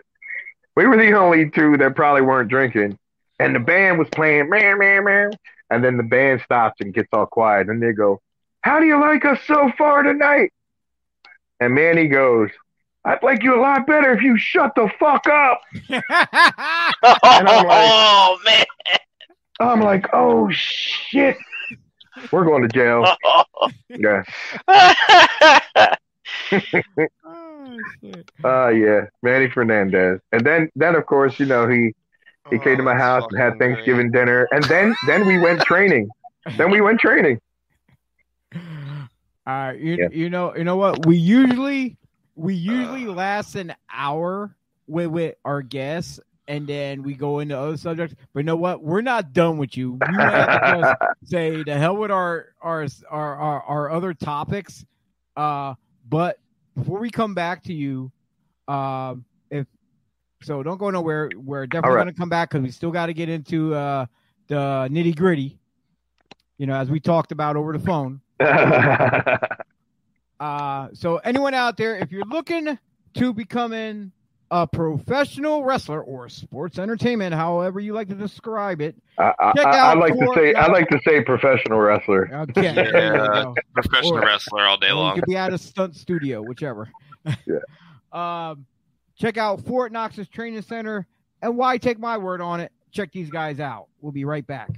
we 0.76 0.86
were 0.86 0.98
the 0.98 1.14
only 1.14 1.50
two 1.50 1.78
that 1.78 1.96
probably 1.96 2.22
weren't 2.22 2.50
drinking. 2.50 2.98
And 3.40 3.56
the 3.56 3.60
band 3.60 3.98
was 3.98 4.08
playing, 4.10 4.50
man, 4.50 4.78
man, 4.78 5.04
man, 5.04 5.32
and 5.70 5.84
then 5.84 5.98
the 5.98 6.04
band 6.04 6.42
stops 6.42 6.80
and 6.82 6.94
gets 6.94 7.10
all 7.12 7.26
quiet, 7.26 7.70
and 7.70 7.82
they 7.82 7.92
go, 7.94 8.22
"How 8.62 8.80
do 8.80 8.86
you 8.86 9.00
like 9.00 9.26
us 9.26 9.40
so 9.48 9.72
far 9.78 10.04
tonight?" 10.04 10.52
And 11.60 11.74
Manny 11.74 12.08
goes, 12.08 12.50
I'd 13.04 13.24
like 13.24 13.42
you 13.42 13.56
a 13.56 13.62
lot 13.62 13.88
better 13.88 14.14
if 14.14 14.22
you 14.22 14.38
shut 14.38 14.74
the 14.76 14.90
fuck 15.00 15.26
up. 15.28 15.62
I'm 17.24 17.46
like- 17.46 17.68
oh 17.70 18.40
man! 18.46 18.66
I'm 19.60 19.82
like, 19.82 20.08
oh 20.14 20.50
shit. 20.52 21.38
We're 22.32 22.46
going 22.46 22.62
to 22.64 22.68
jail. 22.68 23.06
Yeah. 23.90 24.24
oh, 27.26 27.78
shit. 28.02 28.32
Uh 28.44 28.70
yeah. 28.70 29.06
Manny 29.22 29.50
Fernandez. 29.50 30.20
And 30.32 30.46
then 30.46 30.70
then 30.76 30.96
of 30.96 31.06
course, 31.06 31.40
you 31.40 31.46
know, 31.46 31.68
he 31.68 31.94
he 32.50 32.60
came 32.60 32.78
to 32.78 32.84
my 32.84 32.96
Oh, 32.96 32.98
house 32.98 33.24
and 33.30 33.40
had 33.40 33.54
fucking 33.54 33.58
great. 33.60 33.74
Thanksgiving 33.76 34.12
dinner. 34.12 34.48
And 34.52 34.64
then 34.66 34.96
then 35.08 35.26
we 35.28 35.38
went 35.40 35.62
training. 35.62 36.10
Then 36.58 36.72
we 36.72 36.82
went 36.82 37.00
training. 37.00 37.40
Uh, 39.46 39.74
you, 39.78 39.96
Yeah. 40.00 40.08
you 40.12 40.30
know, 40.30 40.56
you 40.56 40.64
know 40.64 40.76
what? 40.78 41.06
We 41.06 41.18
usually 41.18 41.98
we 42.36 42.54
usually 42.56 43.06
last 43.08 43.56
an 43.56 43.74
hour 43.92 44.56
with 44.88 45.08
with 45.08 45.36
our 45.46 45.62
guests, 45.62 46.20
and 46.48 46.68
then 46.68 47.04
we 47.04 47.14
go 47.16 47.40
into 47.40 47.58
other 47.58 47.78
subjects. 47.78 48.16
But 48.34 48.42
you 48.42 48.46
know 48.46 48.56
what? 48.56 48.84
We're 48.84 49.02
not 49.02 49.34
done 49.34 49.58
with 49.58 49.76
you. 49.78 49.94
We 49.94 50.16
might 50.16 50.46
to 50.46 50.82
just 50.82 50.96
say 51.32 51.64
the 51.64 51.76
hell 51.78 51.96
with 51.98 52.12
our 52.12 52.50
our 52.62 52.86
our 53.10 53.36
our, 53.36 53.62
our 53.64 53.92
other 53.92 54.14
topics. 54.14 54.86
Uh, 55.36 55.76
but 56.08 56.38
before 56.76 57.00
we 57.00 57.10
come 57.10 57.34
back 57.34 57.64
to 57.64 57.74
you, 57.74 58.12
um, 58.68 59.26
if 59.50 59.68
so, 60.42 60.64
don't 60.64 60.78
go 60.78 60.90
nowhere. 60.90 61.30
We're 61.36 61.68
definitely 61.68 61.96
right. 61.96 62.04
going 62.04 62.14
to 62.14 62.20
come 62.20 62.30
back 62.30 62.50
because 62.50 62.64
we 62.64 62.72
still 62.72 62.92
got 62.92 63.08
to 63.08 63.14
get 63.14 63.30
into 63.30 63.74
uh 63.76 64.06
the 64.48 64.88
nitty 64.92 65.16
gritty. 65.16 65.58
You 66.58 66.68
know, 66.68 66.76
as 66.76 66.90
we 66.90 67.00
talked 67.00 67.32
about 67.32 67.56
over 67.56 67.74
the 67.78 67.80
phone. 67.80 68.22
Uh, 70.42 70.90
so 70.94 71.18
anyone 71.18 71.54
out 71.54 71.78
there, 71.78 71.96
if 71.98 72.12
you're 72.12 72.26
looking 72.26 72.76
to 73.14 73.32
becoming 73.32 74.12
a 74.52 74.68
professional 74.68 75.64
wrestler 75.64 76.02
or 76.04 76.28
sports 76.28 76.78
entertainment, 76.78 77.34
however 77.34 77.80
you 77.80 77.94
like 77.94 78.10
to 78.10 78.16
describe 78.16 78.82
it, 78.82 78.96
I, 79.18 79.32
I, 79.40 79.54
Check 79.56 79.66
I, 79.66 79.80
out 79.80 79.98
I 79.98 80.00
like 80.00 80.14
to 80.14 80.32
say 80.36 80.54
I 80.54 80.68
like 80.68 80.90
to 80.90 81.00
say 81.08 81.22
professional 81.24 81.80
wrestler. 81.80 82.30
okay, 82.50 82.74
Yeah. 82.76 83.54
Professional 83.74 84.18
Or- 84.18 84.22
wrestler 84.26 84.64
all 84.68 84.78
day 84.78 84.92
long. 84.92 85.16
you 85.16 85.22
could 85.22 85.28
be 85.30 85.38
at 85.38 85.54
a 85.54 85.58
stunt 85.58 85.96
studio, 85.96 86.42
whichever. 86.42 86.90
Yeah. 87.48 87.60
Um, 88.12 88.66
check 89.16 89.38
out 89.38 89.62
Fort 89.66 89.92
Noxious 89.94 90.28
Training 90.28 90.62
Center, 90.64 91.08
and 91.42 91.56
why 91.56 91.78
take 91.78 91.98
my 91.98 92.18
word 92.18 92.42
on 92.42 92.60
it? 92.60 92.72
Check 92.92 93.12
these 93.14 93.30
guys 93.30 93.60
out. 93.62 93.88
We'll 94.02 94.12
be 94.12 94.26
right 94.26 94.46
back. 94.46 94.70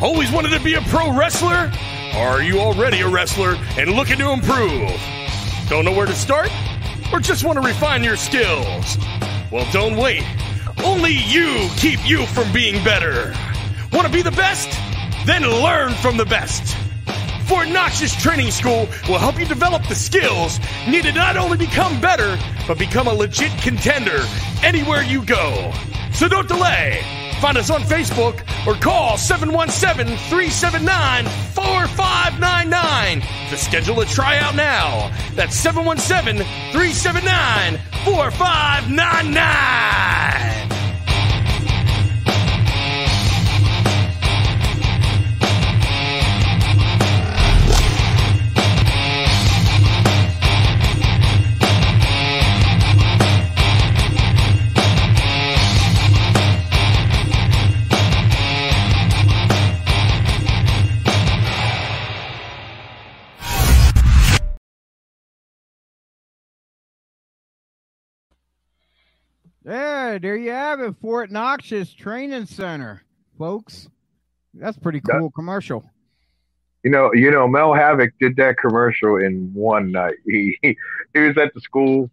Always 0.00 0.30
wanted 0.32 0.50
to 0.56 0.60
be 0.60 0.74
a 0.74 0.80
pro 0.82 1.14
wrestler? 1.14 1.70
Are 2.14 2.40
you 2.42 2.58
already 2.60 3.00
a 3.02 3.08
wrestler 3.08 3.56
and 3.76 3.92
looking 3.92 4.16
to 4.18 4.30
improve? 4.30 4.90
Don't 5.70 5.84
know 5.84 5.92
where 5.92 6.06
to 6.06 6.14
start? 6.16 6.50
Or 7.12 7.20
just 7.20 7.44
want 7.44 7.56
to 7.56 7.64
refine 7.64 8.02
your 8.02 8.16
skills? 8.16 8.98
Well, 9.52 9.70
don't 9.70 9.96
wait. 9.96 10.24
Only 10.82 11.12
you 11.12 11.68
keep 11.76 12.04
you 12.04 12.26
from 12.26 12.52
being 12.52 12.82
better. 12.82 13.32
Want 13.92 14.04
to 14.04 14.12
be 14.12 14.20
the 14.20 14.32
best? 14.32 14.68
Then 15.26 15.42
learn 15.42 15.92
from 15.92 16.16
the 16.16 16.24
best. 16.24 16.76
Fort 17.46 17.68
Noxious 17.68 18.20
Training 18.20 18.50
School 18.50 18.88
will 19.08 19.20
help 19.20 19.38
you 19.38 19.46
develop 19.46 19.86
the 19.86 19.94
skills 19.94 20.58
needed 20.88 21.14
not 21.14 21.36
only 21.36 21.56
become 21.56 22.00
better, 22.00 22.36
but 22.66 22.76
become 22.76 23.06
a 23.06 23.14
legit 23.14 23.52
contender 23.62 24.24
anywhere 24.64 25.04
you 25.04 25.24
go. 25.24 25.72
So 26.12 26.26
don't 26.26 26.48
delay. 26.48 27.29
Find 27.40 27.56
us 27.56 27.70
on 27.70 27.80
Facebook 27.80 28.42
or 28.66 28.74
call 28.74 29.16
717 29.16 30.18
379 30.28 31.24
4599 31.54 33.22
to 33.48 33.56
schedule 33.56 33.98
a 34.00 34.04
tryout 34.04 34.54
now. 34.54 35.10
That's 35.34 35.56
717 35.56 36.44
379 36.72 37.78
4599. 38.04 40.79
Yeah, 69.64 70.18
there 70.18 70.36
you 70.36 70.50
have 70.50 70.80
it, 70.80 70.94
Fort 71.02 71.30
Noxious 71.30 71.92
Training 71.92 72.46
Center, 72.46 73.02
folks. 73.38 73.88
That's 74.54 74.78
pretty 74.78 75.00
That- 75.04 75.18
cool 75.18 75.30
commercial. 75.30 75.84
You 76.82 76.90
know, 76.90 77.12
you 77.12 77.30
know, 77.30 77.46
Mel 77.46 77.74
Havoc 77.74 78.14
did 78.18 78.36
that 78.36 78.56
commercial 78.56 79.16
in 79.18 79.52
one 79.52 79.92
night. 79.92 80.14
He 80.26 80.56
he, 80.62 80.76
he 81.12 81.20
was 81.20 81.36
at 81.36 81.52
the 81.52 81.60
school, 81.60 82.10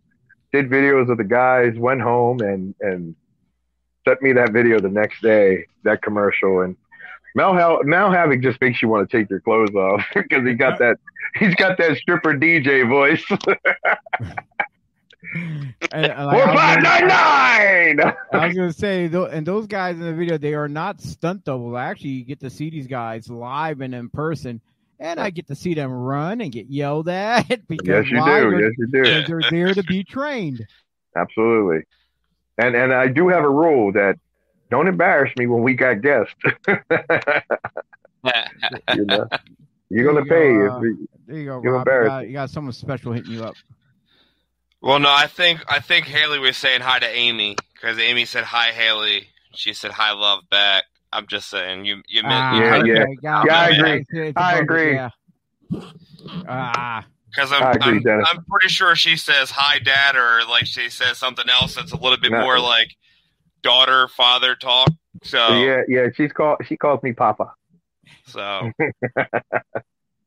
did 0.52 0.70
videos 0.70 1.10
of 1.10 1.18
the 1.18 1.24
guys, 1.24 1.78
went 1.78 2.02
home 2.02 2.42
and 2.42 2.76
and 2.82 3.16
sent 4.06 4.22
me 4.22 4.34
that 4.34 4.52
video 4.52 4.80
the 4.82 4.90
next 4.90 5.22
day, 5.22 5.66
that 5.84 6.02
commercial. 6.02 6.62
And 6.62 6.76
Mel 7.34 7.82
Mel 7.86 8.12
Havoc 8.12 8.42
just 8.42 8.60
makes 8.60 8.82
you 8.82 8.90
want 8.90 9.10
to 9.10 9.18
take 9.18 9.30
your 9.30 9.40
clothes 9.40 9.74
off 9.74 10.04
because 10.14 10.46
he 10.46 10.54
got 10.54 10.80
that 10.80 10.98
he's 11.40 11.56
got 11.56 11.78
that 11.78 11.96
stripper 11.96 12.34
DJ 12.34 12.86
voice. 12.90 13.24
And, 15.34 16.12
uh, 16.12 16.26
like, 16.26 16.36
Four 16.36 16.50
I, 16.50 16.56
five 16.56 16.78
was 16.78 16.86
gonna, 16.86 17.08
nine. 17.08 18.14
I 18.34 18.48
was 18.48 18.56
gonna 18.56 18.74
say, 18.74 19.08
tho- 19.08 19.26
and 19.26 19.46
those 19.46 19.68
guys 19.68 19.96
in 19.96 20.02
the 20.02 20.14
video, 20.14 20.38
they 20.38 20.54
are 20.54 20.68
not 20.68 21.02
stunt 21.02 21.44
doubles. 21.44 21.76
I 21.76 21.86
actually, 21.86 22.22
get 22.22 22.40
to 22.42 22.50
see 22.50 22.70
these 22.70 22.88
guys 22.88 23.30
live 23.30 23.82
and 23.82 23.94
in 23.94 24.10
person, 24.10 24.62
and 25.00 25.20
I 25.20 25.30
get 25.30 25.48
to 25.48 25.56
see 25.56 25.74
them 25.74 25.92
run 25.92 26.42
and 26.42 26.52
get 26.52 26.68
yelled 26.68 27.10
at 27.10 27.48
because 27.68 27.88
Yes, 27.88 28.12
you 28.12 28.26
do. 28.26 28.58
Yes, 28.58 28.72
you 28.78 28.88
do. 28.88 29.04
Because 29.04 29.28
they're 29.28 29.52
there 29.52 29.74
to 29.74 29.84
be 29.84 30.04
trained. 30.04 30.66
Absolutely. 31.16 31.84
And 32.58 32.76
and 32.76 32.94
I 32.94 33.08
do 33.08 33.28
have 33.28 33.44
a 33.44 33.50
rule 33.50 33.92
that 33.94 34.18
don't 34.70 34.88
embarrass 34.88 35.32
me 35.38 35.48
when 35.48 35.64
we 35.64 35.74
got 35.74 36.02
guests. 36.02 36.34
you 36.68 36.78
know, 39.06 39.28
you're 39.90 40.06
gonna 40.06 40.26
you 40.26 40.30
pay. 40.30 40.54
go, 40.54 40.82
if 40.84 40.98
There 41.28 41.38
you 41.38 41.46
go, 41.46 41.58
Rob. 41.60 41.88
You 41.88 42.08
got, 42.08 42.28
you 42.28 42.34
got 42.34 42.50
someone 42.50 42.74
special 42.74 43.14
hitting 43.14 43.32
you 43.32 43.44
up. 43.44 43.56
Well, 44.88 45.00
no, 45.00 45.10
I 45.12 45.28
think 45.28 45.60
I 45.68 45.82
think 45.82 46.06
Haley 46.06 46.40
was 46.40 46.56
saying 46.56 46.80
hi 46.80 46.98
to 47.00 47.06
Amy 47.10 47.58
because 47.74 48.00
Amy 48.00 48.24
said 48.24 48.46
hi, 48.46 48.72
Haley. 48.72 49.28
She 49.54 49.74
said 49.74 49.92
hi, 49.92 50.14
love 50.14 50.44
back. 50.50 50.86
I'm 51.12 51.28
just 51.28 51.50
saying 51.50 51.84
you 51.84 52.02
you 52.08 52.24
meant 52.24 52.36
Ah, 52.36 52.58
Yeah, 52.58 52.76
okay, 52.78 52.88
yeah. 52.94 53.06
got 53.22 53.46
Yeah, 53.48 53.60
I 53.60 53.68
agree. 53.72 53.90
It's- 53.92 54.06
it's 54.12 54.38
I 54.38 54.52
above 54.54 54.60
it, 54.60 54.64
agree. 54.64 54.94
yeah. 54.94 55.10
Ah, 56.48 57.06
because 57.30 57.52
I'm 57.52 57.64
I 57.64 57.72
agree, 57.72 58.10
I'm, 58.10 58.24
I'm 58.32 58.46
pretty 58.46 58.70
sure 58.70 58.96
she 58.96 59.18
says 59.18 59.52
hi, 59.52 59.80
dad, 59.80 60.16
or 60.16 60.46
like 60.50 60.66
she 60.66 60.90
says 60.90 61.18
something 61.18 61.50
else 61.50 61.76
that's 61.76 61.92
a 61.92 61.98
little 61.98 62.18
bit 62.18 62.32
No. 62.32 62.40
more 62.40 62.58
like 62.58 62.96
daughter 63.64 64.08
father 64.08 64.56
talk. 64.56 64.88
So 65.22 65.64
Yeah, 65.64 65.82
yeah. 65.90 66.08
She's 66.16 66.32
called. 66.32 66.60
She 66.66 66.78
calls 66.78 67.04
me 67.04 67.12
Papa. 67.12 67.52
so 68.26 68.40
all 68.80 69.22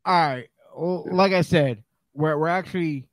right. 0.04 0.48
Well, 0.76 1.06
like 1.10 1.32
I 1.32 1.40
said, 1.40 1.82
we're 2.12 2.36
we're 2.36 2.48
actually 2.48 3.06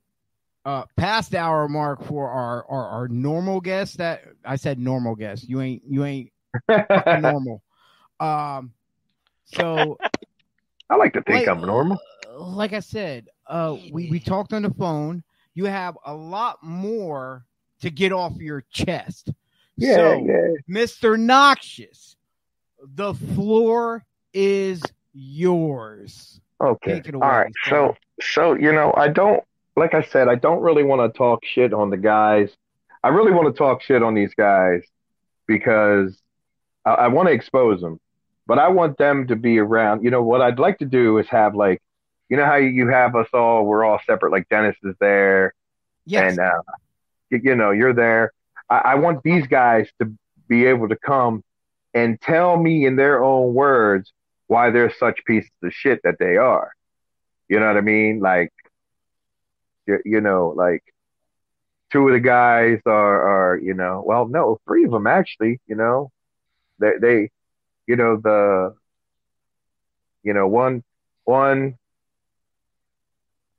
uh 0.68 0.84
past 0.96 1.30
the 1.30 1.38
hour 1.38 1.66
mark 1.66 2.04
for 2.04 2.28
our 2.28 2.66
our, 2.68 2.88
our 2.88 3.08
normal 3.08 3.60
guests. 3.60 3.96
That 3.96 4.22
I 4.44 4.56
said 4.56 4.78
normal 4.78 5.14
guests. 5.14 5.48
You 5.48 5.62
ain't 5.62 5.82
you 5.88 6.04
ain't 6.04 6.30
normal. 6.68 7.62
Um, 8.20 8.72
so 9.46 9.98
I 10.90 10.96
like 10.96 11.14
to 11.14 11.22
think 11.22 11.46
like, 11.46 11.48
I'm 11.48 11.62
normal. 11.62 11.98
Like 12.36 12.74
I 12.74 12.80
said, 12.80 13.28
uh, 13.46 13.76
we 13.90 14.10
we 14.10 14.20
talked 14.20 14.52
on 14.52 14.62
the 14.62 14.70
phone. 14.70 15.22
You 15.54 15.64
have 15.64 15.96
a 16.04 16.14
lot 16.14 16.62
more 16.62 17.46
to 17.80 17.90
get 17.90 18.12
off 18.12 18.36
your 18.36 18.64
chest. 18.70 19.30
Yeah, 19.76 19.94
so, 19.94 20.24
yeah. 20.24 20.48
Mr. 20.68 21.18
Noxious, 21.18 22.16
the 22.82 23.14
floor 23.14 24.04
is 24.34 24.82
yours. 25.14 26.40
Okay. 26.60 27.00
Away, 27.06 27.12
All 27.14 27.20
right. 27.20 27.52
So, 27.64 27.96
so 28.20 28.54
you 28.54 28.72
know, 28.72 28.92
I 28.96 29.08
don't. 29.08 29.42
Like 29.78 29.94
I 29.94 30.02
said, 30.02 30.28
I 30.28 30.34
don't 30.34 30.60
really 30.60 30.82
want 30.82 31.12
to 31.12 31.16
talk 31.16 31.44
shit 31.44 31.72
on 31.72 31.90
the 31.90 31.96
guys. 31.96 32.50
I 33.02 33.08
really 33.08 33.32
want 33.32 33.54
to 33.54 33.56
talk 33.56 33.82
shit 33.82 34.02
on 34.02 34.14
these 34.14 34.34
guys 34.34 34.82
because 35.46 36.20
I, 36.84 36.90
I 36.90 37.08
want 37.08 37.28
to 37.28 37.32
expose 37.34 37.80
them, 37.80 38.00
but 38.46 38.58
I 38.58 38.68
want 38.68 38.98
them 38.98 39.26
to 39.28 39.36
be 39.36 39.58
around. 39.58 40.04
You 40.04 40.10
know, 40.10 40.22
what 40.22 40.40
I'd 40.40 40.58
like 40.58 40.78
to 40.78 40.84
do 40.84 41.18
is 41.18 41.28
have 41.28 41.54
like, 41.54 41.80
you 42.28 42.36
know, 42.36 42.44
how 42.44 42.56
you 42.56 42.88
have 42.88 43.14
us 43.14 43.28
all. 43.32 43.64
We're 43.64 43.84
all 43.84 44.00
separate. 44.06 44.32
Like 44.32 44.48
Dennis 44.48 44.76
is 44.82 44.94
there. 45.00 45.54
Yes. 46.04 46.32
and 46.32 46.40
uh, 46.40 46.62
you, 47.30 47.40
you 47.42 47.54
know 47.54 47.70
you're 47.70 47.94
there. 47.94 48.32
I, 48.70 48.78
I 48.78 48.94
want 48.96 49.22
these 49.22 49.46
guys 49.46 49.88
to 50.00 50.12
be 50.48 50.66
able 50.66 50.88
to 50.88 50.96
come 50.96 51.44
and 51.94 52.20
tell 52.20 52.56
me 52.56 52.86
in 52.86 52.96
their 52.96 53.22
own 53.22 53.54
words 53.54 54.12
why 54.46 54.70
they're 54.70 54.92
such 54.98 55.24
pieces 55.26 55.50
of 55.62 55.72
shit 55.72 56.00
that 56.04 56.16
they 56.18 56.36
are. 56.36 56.72
You 57.48 57.60
know 57.60 57.66
what 57.66 57.76
I 57.76 57.82
mean? 57.82 58.20
Like, 58.20 58.52
you, 60.04 60.20
know, 60.20 60.52
like 60.56 60.82
two 61.90 62.06
of 62.06 62.12
the 62.12 62.20
guys 62.20 62.80
are, 62.86 63.52
are, 63.52 63.58
you 63.58 63.74
know, 63.74 64.02
well, 64.06 64.26
no, 64.28 64.60
three 64.66 64.84
of 64.84 64.90
them 64.90 65.06
actually. 65.06 65.60
You 65.66 65.76
know, 65.76 66.10
they, 66.78 66.92
they, 67.00 67.30
you 67.86 67.96
know, 67.96 68.16
the, 68.16 68.74
you 70.22 70.34
know, 70.34 70.46
one, 70.46 70.82
one 71.24 71.78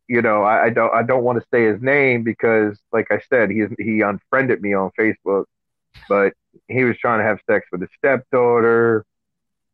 you 0.09 0.23
know, 0.23 0.41
I, 0.41 0.65
I 0.65 0.69
don't 0.71 0.93
I 0.93 1.03
don't 1.03 1.23
want 1.23 1.39
to 1.39 1.47
say 1.53 1.65
his 1.65 1.79
name 1.81 2.23
because, 2.23 2.77
like 2.91 3.11
I 3.11 3.21
said, 3.29 3.51
he 3.51 3.65
he 3.77 4.01
unfriended 4.01 4.59
me 4.59 4.73
on 4.73 4.89
Facebook, 4.99 5.45
but 6.09 6.33
he 6.67 6.83
was 6.83 6.97
trying 6.97 7.19
to 7.19 7.25
have 7.25 7.39
sex 7.47 7.67
with 7.71 7.81
his 7.81 7.91
stepdaughter. 7.95 9.05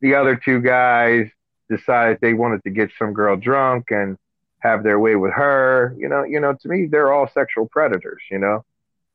The 0.01 0.15
other 0.15 0.35
two 0.35 0.59
guys 0.59 1.29
decided 1.69 2.19
they 2.21 2.33
wanted 2.33 2.63
to 2.63 2.69
get 2.69 2.91
some 2.99 3.13
girl 3.13 3.37
drunk 3.37 3.91
and 3.91 4.17
have 4.65 4.83
their 4.83 4.99
way 4.99 5.15
with 5.15 5.33
her. 5.33 5.95
You 5.97 6.09
know, 6.09 6.23
you 6.23 6.39
know, 6.39 6.53
to 6.61 6.67
me, 6.67 6.87
they're 6.87 7.11
all 7.13 7.27
sexual 7.27 7.67
predators. 7.67 8.21
You 8.31 8.39
know, 8.39 8.63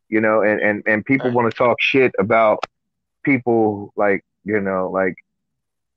you 0.09 0.20
know, 0.20 0.42
and 0.42 0.61
and 0.61 0.82
and 0.86 1.05
people 1.05 1.26
Right. 1.28 1.34
want 1.36 1.51
to 1.53 1.57
talk 1.57 1.76
shit 1.80 2.12
about 2.18 2.59
people 3.24 3.92
like 3.96 4.24
you 4.44 4.61
know, 4.61 4.90
like 4.90 5.14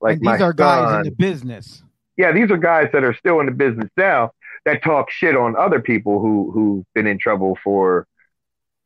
like 0.00 0.18
and 0.18 0.22
these 0.34 0.40
are 0.40 0.52
guys 0.52 0.92
in 0.98 1.02
the 1.04 1.10
business. 1.10 1.82
yeah, 2.16 2.32
these 2.32 2.50
are 2.50 2.56
guys 2.56 2.88
that 2.92 3.04
are 3.04 3.14
still 3.14 3.40
in 3.40 3.46
the 3.46 3.52
business 3.52 3.90
now 3.96 4.30
that 4.64 4.82
talk 4.82 5.10
shit 5.10 5.36
on 5.36 5.56
other 5.56 5.80
people 5.80 6.20
who 6.20 6.50
who've 6.52 6.84
been 6.94 7.06
in 7.06 7.18
trouble 7.18 7.56
for 7.62 8.06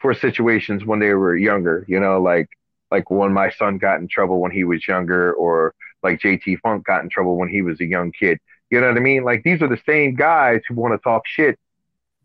for 0.00 0.14
situations 0.14 0.84
when 0.84 0.98
they 1.00 1.12
were 1.14 1.36
younger. 1.36 1.84
You 1.88 2.00
know, 2.00 2.20
like 2.20 2.48
like 2.90 3.10
when 3.10 3.32
my 3.32 3.50
son 3.50 3.78
got 3.78 4.00
in 4.00 4.08
trouble 4.08 4.40
when 4.40 4.50
he 4.52 4.64
was 4.64 4.86
younger, 4.86 5.32
or 5.34 5.74
like 6.02 6.20
JT 6.20 6.60
Funk 6.60 6.86
got 6.86 7.02
in 7.02 7.08
trouble 7.10 7.36
when 7.36 7.48
he 7.48 7.62
was 7.62 7.80
a 7.80 7.84
young 7.86 8.12
kid. 8.12 8.38
You 8.70 8.80
know 8.80 8.88
what 8.88 8.96
I 8.96 9.00
mean? 9.00 9.24
Like 9.24 9.42
these 9.44 9.62
are 9.62 9.68
the 9.68 9.80
same 9.86 10.14
guys 10.14 10.60
who 10.68 10.74
want 10.74 10.92
to 10.94 10.98
talk 11.02 11.26
shit 11.26 11.58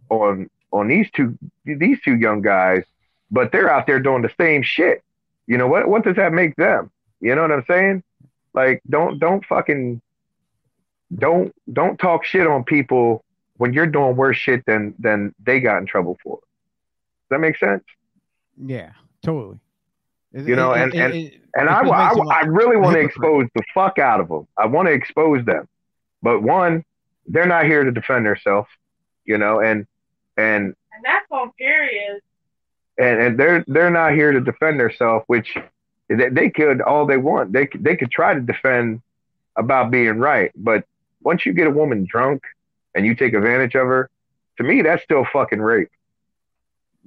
on 0.09 0.49
on 0.71 0.87
these 0.87 1.09
two 1.11 1.37
these 1.65 1.99
two 2.01 2.15
young 2.17 2.41
guys, 2.41 2.83
but 3.31 3.51
they're 3.51 3.69
out 3.69 3.87
there 3.87 3.99
doing 3.99 4.21
the 4.21 4.31
same 4.39 4.61
shit. 4.63 5.03
You 5.47 5.57
know 5.57 5.67
what? 5.67 5.87
What 5.87 6.03
does 6.03 6.15
that 6.17 6.33
make 6.33 6.55
them? 6.55 6.91
You 7.21 7.35
know 7.35 7.41
what 7.43 7.51
I'm 7.51 7.65
saying? 7.67 8.03
Like 8.53 8.81
don't 8.89 9.19
don't 9.19 9.45
fucking 9.45 10.01
don't 11.15 11.53
don't 11.71 11.97
talk 11.97 12.25
shit 12.25 12.47
on 12.47 12.63
people 12.63 13.23
when 13.57 13.71
you're 13.73 13.87
doing 13.87 14.15
worse 14.15 14.37
shit 14.37 14.65
than 14.65 14.93
than 14.99 15.33
they 15.43 15.59
got 15.59 15.77
in 15.77 15.85
trouble 15.85 16.17
for. 16.23 16.37
Does 16.37 17.29
that 17.31 17.39
make 17.39 17.57
sense? 17.57 17.83
Yeah, 18.57 18.91
totally. 19.21 19.59
It- 20.33 20.47
You 20.47 20.55
know, 20.55 20.71
it- 20.73 20.81
and- 20.81 20.93
it- 20.93 20.99
and- 20.99 21.39
And 21.55 21.69
I, 21.69 21.83
I, 21.93 22.13
I 22.31 22.41
really 22.45 22.77
want 22.77 22.95
to 22.95 22.99
expose 23.05 23.47
the 23.53 23.61
fuck 23.75 23.99
out 23.99 24.19
of 24.19 24.27
them. 24.27 24.47
I 24.57 24.65
want 24.65 24.87
to 24.87 24.91
expose 24.91 25.45
them, 25.45 25.67
but 26.23 26.41
one, 26.41 26.83
they're 27.27 27.45
not 27.45 27.65
here 27.65 27.83
to 27.83 27.91
defend 27.91 28.25
themselves, 28.25 28.67
you 29.25 29.37
know, 29.37 29.59
and 29.59 29.85
and 30.37 30.73
And 30.95 31.03
that's 31.03 31.25
on 31.29 31.51
period. 31.51 32.21
and 32.97 33.21
and 33.21 33.39
they're 33.39 33.63
they're 33.67 33.91
not 33.91 34.13
here 34.13 34.31
to 34.31 34.41
defend 34.41 34.79
themselves, 34.79 35.23
which 35.27 35.55
they, 36.09 36.29
they 36.29 36.49
could 36.49 36.81
all 36.81 37.05
they 37.05 37.17
want. 37.17 37.53
They 37.53 37.67
could- 37.67 37.83
they 37.83 37.95
could 37.95 38.09
try 38.11 38.33
to 38.33 38.41
defend 38.41 39.01
about 39.55 39.91
being 39.91 40.17
right, 40.17 40.51
but 40.55 40.83
once 41.21 41.45
you 41.45 41.53
get 41.53 41.67
a 41.67 41.71
woman 41.71 42.05
drunk 42.09 42.41
and 42.95 43.05
you 43.05 43.13
take 43.15 43.33
advantage 43.33 43.75
of 43.75 43.85
her, 43.87 44.09
to 44.57 44.63
me 44.63 44.81
that's 44.81 45.03
still 45.03 45.25
fucking 45.31 45.61
rape. 45.61 45.89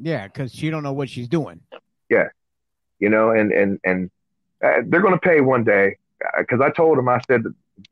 Yeah, 0.00 0.26
because 0.28 0.52
she 0.54 0.70
don't 0.70 0.82
know 0.82 0.92
what 0.92 1.08
she's 1.08 1.28
doing. 1.28 1.60
Yeah, 2.08 2.28
you 2.98 3.08
know, 3.08 3.30
and 3.30 3.50
and 3.52 3.80
and 3.84 4.10
uh, 4.62 4.82
they're 4.86 5.00
gonna 5.02 5.18
pay 5.18 5.40
one 5.40 5.64
day. 5.64 5.96
Because 6.38 6.60
I 6.60 6.70
told 6.70 6.98
him, 6.98 7.08
I 7.08 7.20
said, 7.26 7.44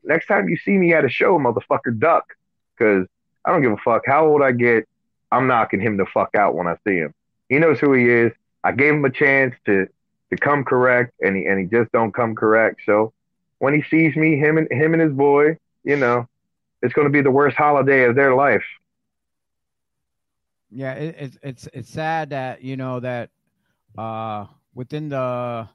next 0.03 0.27
time 0.27 0.49
you 0.49 0.57
see 0.57 0.77
me 0.77 0.93
at 0.93 1.05
a 1.05 1.09
show, 1.09 1.37
motherfucker, 1.39 1.97
duck. 1.97 2.33
Because 2.77 3.07
I 3.45 3.51
don't 3.51 3.61
give 3.61 3.71
a 3.71 3.77
fuck 3.77 4.03
how 4.05 4.27
old 4.27 4.41
I 4.41 4.51
get. 4.51 4.87
I'm 5.31 5.47
knocking 5.47 5.79
him 5.79 5.97
the 5.97 6.05
fuck 6.05 6.35
out 6.35 6.55
when 6.55 6.67
I 6.67 6.75
see 6.85 6.95
him. 6.95 7.13
He 7.49 7.59
knows 7.59 7.79
who 7.79 7.93
he 7.93 8.09
is. 8.09 8.31
I 8.63 8.71
gave 8.71 8.93
him 8.93 9.05
a 9.05 9.11
chance 9.11 9.55
to 9.65 9.87
to 10.31 10.37
come 10.37 10.63
correct, 10.63 11.13
and 11.21 11.35
he 11.35 11.45
and 11.45 11.59
he 11.59 11.65
just 11.65 11.91
don't 11.91 12.13
come 12.13 12.35
correct. 12.35 12.81
So 12.85 13.13
when 13.59 13.73
he 13.73 13.83
sees 13.83 14.15
me, 14.15 14.37
him 14.37 14.57
and 14.57 14.71
him 14.71 14.93
and 14.93 15.01
his 15.01 15.13
boy, 15.13 15.57
you 15.83 15.95
know, 15.95 16.27
it's 16.81 16.93
going 16.93 17.05
to 17.05 17.11
be 17.11 17.21
the 17.21 17.31
worst 17.31 17.57
holiday 17.57 18.03
of 18.05 18.15
their 18.15 18.35
life. 18.35 18.63
Yeah, 20.71 20.93
it, 20.93 21.15
it's 21.17 21.37
it's 21.41 21.69
it's 21.73 21.89
sad 21.89 22.31
that 22.31 22.63
you 22.63 22.75
know 22.75 22.99
that 22.99 23.29
uh 23.97 24.45
within 24.73 25.09
the 25.09 25.69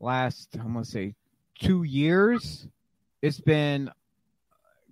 last 0.00 0.48
I'm 0.54 0.72
gonna 0.72 0.84
say 0.84 1.14
two 1.60 1.84
years, 1.84 2.66
it's 3.22 3.40
been 3.40 3.90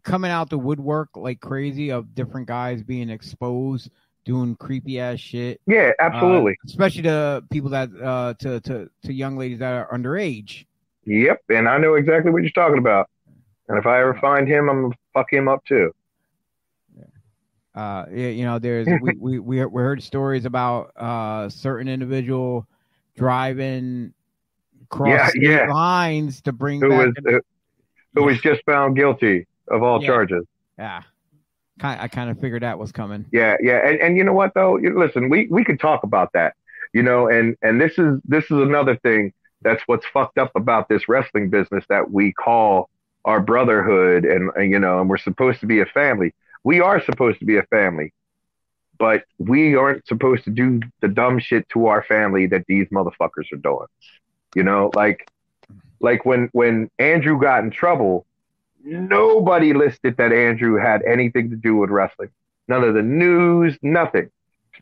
coming 0.02 0.30
out 0.30 0.48
the 0.50 0.58
woodwork 0.58 1.10
like 1.16 1.40
crazy 1.40 1.90
of 1.90 2.14
different 2.14 2.46
guys 2.46 2.82
being 2.82 3.10
exposed 3.10 3.90
doing 4.24 4.54
creepy 4.56 5.00
ass 5.00 5.18
shit. 5.18 5.60
Yeah, 5.66 5.92
absolutely. 5.98 6.52
Uh, 6.52 6.66
especially 6.66 7.02
to 7.02 7.42
people 7.50 7.70
that 7.70 7.88
uh 8.02 8.34
to 8.40 8.60
to 8.60 8.90
to 9.04 9.12
young 9.12 9.36
ladies 9.36 9.58
that 9.60 9.72
are 9.72 9.88
underage. 9.96 10.66
Yep, 11.04 11.40
and 11.48 11.68
I 11.68 11.78
know 11.78 11.94
exactly 11.94 12.30
what 12.30 12.42
you're 12.42 12.50
talking 12.50 12.78
about. 12.78 13.08
And 13.68 13.78
if 13.78 13.86
I 13.86 14.00
ever 14.00 14.14
find 14.20 14.46
him, 14.46 14.68
I'm 14.68 14.82
gonna 14.82 14.94
fuck 15.14 15.32
him 15.32 15.48
up 15.48 15.64
too. 15.64 15.92
Uh, 17.74 18.06
yeah, 18.10 18.28
you 18.28 18.44
know, 18.44 18.58
there's 18.58 18.88
we, 19.02 19.12
we 19.18 19.38
we 19.38 19.64
we 19.64 19.82
heard 19.82 20.02
stories 20.02 20.44
about 20.44 20.92
uh 20.96 21.48
certain 21.48 21.88
individual 21.88 22.66
driving 23.16 24.12
cross 24.88 25.32
Yeah, 25.36 25.64
yeah. 25.66 25.72
lines 25.72 26.42
to 26.42 26.52
bring 26.52 26.80
Who 26.80 26.88
back. 26.90 27.14
was 27.24 27.40
who, 28.14 28.24
was 28.24 28.40
just 28.40 28.62
found 28.64 28.96
guilty 28.96 29.46
of 29.68 29.82
all 29.82 30.00
Yeah. 30.00 30.06
charges. 30.06 30.44
yeah, 30.78 31.02
I 31.80 32.08
kind 32.08 32.30
of 32.30 32.40
figured 32.40 32.62
that 32.62 32.78
was 32.78 32.90
coming. 32.92 33.24
Yeah, 33.32 33.56
yeah, 33.60 33.86
and 33.88 34.00
and 34.00 34.16
you 34.16 34.24
know 34.24 34.32
what 34.32 34.54
though? 34.54 34.74
Listen, 34.74 35.28
we 35.28 35.46
we 35.50 35.64
could 35.64 35.78
talk 35.80 36.02
about 36.02 36.32
that, 36.32 36.54
you 36.92 37.02
know, 37.02 37.28
and 37.28 37.56
and 37.62 37.80
this 37.80 37.98
is 37.98 38.20
this 38.24 38.44
is 38.44 38.58
another 38.58 38.96
thing 38.96 39.32
that's 39.62 39.82
what's 39.86 40.06
fucked 40.06 40.38
up 40.38 40.52
about 40.54 40.88
this 40.88 41.08
wrestling 41.08 41.50
business 41.50 41.84
that 41.88 42.10
we 42.10 42.32
call 42.32 42.88
our 43.24 43.40
brotherhood, 43.40 44.24
and, 44.24 44.50
and 44.56 44.70
you 44.70 44.78
know, 44.78 45.00
and 45.00 45.08
we're 45.10 45.18
supposed 45.18 45.60
to 45.60 45.66
be 45.66 45.80
a 45.80 45.86
family. 45.86 46.32
We 46.64 46.80
are 46.80 47.02
supposed 47.04 47.38
to 47.40 47.44
be 47.44 47.56
a 47.58 47.62
family, 47.64 48.12
but 48.98 49.24
we 49.38 49.74
aren't 49.74 50.06
supposed 50.06 50.44
to 50.44 50.50
do 50.50 50.80
the 51.00 51.08
dumb 51.08 51.38
shit 51.38 51.68
to 51.70 51.86
our 51.86 52.02
family 52.04 52.46
that 52.46 52.64
these 52.66 52.86
motherfuckers 52.88 53.52
are 53.52 53.56
doing. 53.56 53.86
You 54.54 54.62
know, 54.64 54.90
like 54.94 55.28
like 56.00 56.24
when 56.24 56.48
when 56.52 56.90
Andrew 56.98 57.40
got 57.40 57.64
in 57.64 57.70
trouble, 57.70 58.26
nobody 58.84 59.72
listed 59.72 60.16
that 60.16 60.32
Andrew 60.32 60.76
had 60.76 61.02
anything 61.02 61.50
to 61.50 61.56
do 61.56 61.76
with 61.76 61.90
wrestling. 61.90 62.30
None 62.68 62.84
of 62.84 62.94
the 62.94 63.02
news, 63.02 63.78
nothing. 63.82 64.30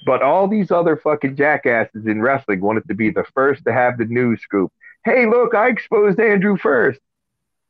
But 0.04 0.22
all 0.22 0.48
these 0.48 0.70
other 0.70 0.96
fucking 0.96 1.36
jackasses 1.36 2.06
in 2.06 2.20
wrestling 2.20 2.60
wanted 2.60 2.86
to 2.88 2.94
be 2.94 3.10
the 3.10 3.24
first 3.34 3.64
to 3.64 3.72
have 3.72 3.96
the 3.96 4.04
news 4.04 4.40
scoop. 4.42 4.72
Hey, 5.04 5.26
look, 5.26 5.54
I 5.54 5.68
exposed 5.68 6.20
Andrew 6.20 6.56
first. 6.56 7.00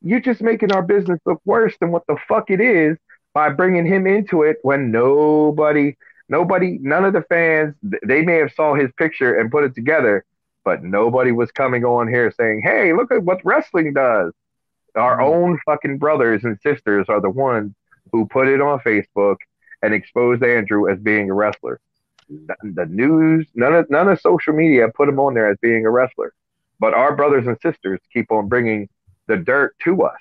You're 0.03 0.21
just 0.21 0.43
making 0.43 0.73
our 0.73 0.83
business 0.83 1.21
look 1.25 1.41
worse 1.45 1.75
than 1.81 1.93
what 1.93 2.07
the 2.07 2.17
fuck 2.29 2.51
it 2.51 2.61
is 2.61 2.97
by 3.35 3.51
bringing 3.51 3.87
him 3.87 4.07
into 4.07 4.43
it 4.43 4.59
when 4.63 4.91
nobody, 4.91 5.97
nobody, 6.29 6.79
none 6.81 7.05
of 7.05 7.13
the 7.13 7.23
fans, 7.23 7.75
they 7.83 8.23
may 8.23 8.37
have 8.37 8.53
saw 8.53 8.75
his 8.75 8.91
picture 8.97 9.35
and 9.39 9.51
put 9.51 9.65
it 9.65 9.75
together, 9.75 10.25
but 10.67 10.83
nobody 10.83 11.31
was 11.31 11.51
coming 11.53 11.85
on 11.85 12.09
here 12.09 12.31
saying, 12.39 12.61
"Hey, 12.63 12.93
look 12.93 13.13
at 13.13 13.23
what 13.23 13.41
wrestling 13.45 13.95
does." 13.95 14.33
Our 14.97 15.19
mm-hmm. 15.19 15.33
own 15.33 15.59
fucking 15.65 15.99
brothers 15.99 16.43
and 16.45 16.59
sisters 16.61 17.07
are 17.09 17.21
the 17.21 17.31
ones 17.31 17.73
who 18.11 18.27
put 18.27 18.49
it 18.49 18.61
on 18.61 18.81
Facebook 18.81 19.37
and 19.81 19.95
exposed 19.95 20.43
Andrew 20.43 20.91
as 20.91 20.99
being 20.99 21.31
a 21.31 21.35
wrestler. 21.35 21.81
The, 22.29 22.57
the 22.63 22.87
news, 22.87 23.47
none 23.55 23.75
of 23.75 23.89
none 23.89 24.09
of 24.09 24.21
social 24.21 24.55
media 24.55 24.89
put 24.89 25.09
him 25.09 25.21
on 25.21 25.35
there 25.35 25.49
as 25.49 25.57
being 25.63 25.87
a 25.87 25.91
wrestler, 25.91 26.35
but 26.81 26.95
our 26.95 27.15
brothers 27.15 27.47
and 27.47 27.57
sisters 27.63 28.01
keep 28.13 28.33
on 28.33 28.49
bringing 28.49 28.89
the 29.29 29.37
dirt 29.37 29.77
to 29.85 30.03
us. 30.03 30.21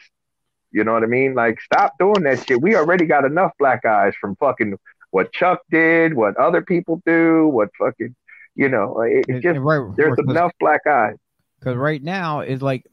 You 0.72 0.84
know 0.84 0.94
what 0.94 1.04
I 1.04 1.08
mean? 1.08 1.34
Like, 1.34 1.60
stop 1.62 1.98
doing 1.98 2.22
that 2.24 2.46
shit. 2.46 2.62
We 2.62 2.76
already 2.76 3.06
got 3.06 3.26
enough 3.26 3.54
black 3.58 3.84
eyes 3.84 4.14
from 4.22 4.36
fucking 4.36 4.78
what 5.10 5.32
Chuck 5.32 5.62
did, 5.72 6.14
what 6.14 6.38
other 6.38 6.62
people 6.62 7.02
do, 7.04 7.48
what 7.48 7.70
fucking, 7.80 8.16
you 8.56 8.70
know, 8.70 9.02
it, 9.02 9.26
it's 9.28 9.44
just 9.44 9.60
right, 9.60 9.92
there's 9.96 10.16
because- 10.16 10.32
enough 10.32 10.52
black 10.60 10.82
eyes. 10.88 11.16
because 11.60 11.76
right 11.78 12.02
now 12.02 12.42
is 12.42 12.62
like 12.62 12.86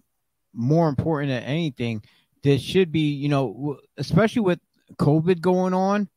more 0.55 0.89
important 0.89 1.31
than 1.31 1.43
anything. 1.45 2.03
This 2.43 2.61
should 2.61 2.91
be, 2.93 3.13
you 3.15 3.29
know, 3.29 3.79
especially 3.97 4.43
with 4.43 4.59
COVID 4.97 5.41
going 5.41 5.73
on, 5.75 6.09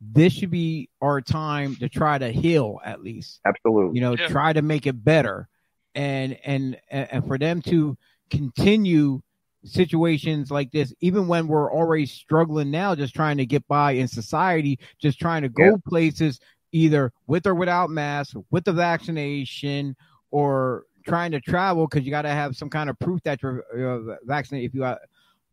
this 0.00 0.32
should 0.32 0.50
be 0.50 0.88
our 1.00 1.20
time 1.20 1.76
to 1.76 1.88
try 1.88 2.18
to 2.18 2.30
heal 2.30 2.80
at 2.84 3.02
least. 3.02 3.40
Absolutely. 3.46 3.94
You 3.96 4.00
know, 4.00 4.16
Yeah. 4.16 4.28
try 4.28 4.52
to 4.52 4.62
make 4.62 4.86
it 4.86 5.04
better, 5.04 5.48
and 5.94 6.38
and 6.44 6.78
and 6.90 7.26
for 7.26 7.38
them 7.38 7.62
to 7.62 7.96
continue 8.30 9.20
situations 9.64 10.50
like 10.50 10.70
this, 10.70 10.94
even 11.00 11.26
when 11.28 11.48
we're 11.48 11.72
already 11.72 12.06
struggling 12.06 12.70
now, 12.70 12.94
just 12.94 13.14
trying 13.14 13.36
to 13.38 13.46
get 13.46 13.66
by 13.68 13.92
in 13.92 14.06
society, 14.08 14.78
just 15.00 15.18
trying 15.18 15.42
to 15.42 15.48
go 15.48 15.64
Yeah. 15.64 15.76
places 15.86 16.40
either 16.72 17.12
with 17.26 17.46
or 17.46 17.54
without 17.54 17.90
masks, 17.90 18.34
with 18.50 18.64
the 18.64 18.72
vaccination, 18.72 19.96
or 20.30 20.84
trying 21.06 21.30
to 21.32 21.40
travel 21.40 21.86
because 21.86 22.04
you 22.04 22.10
got 22.10 22.22
to 22.22 22.28
have 22.30 22.56
some 22.56 22.68
kind 22.70 22.90
of 22.90 22.98
proof 22.98 23.22
that 23.22 23.40
you're 23.42 23.64
uh, 24.12 24.16
vaccinated. 24.24 24.70
If 24.70 24.74
you 24.74 24.84
are, 24.84 24.98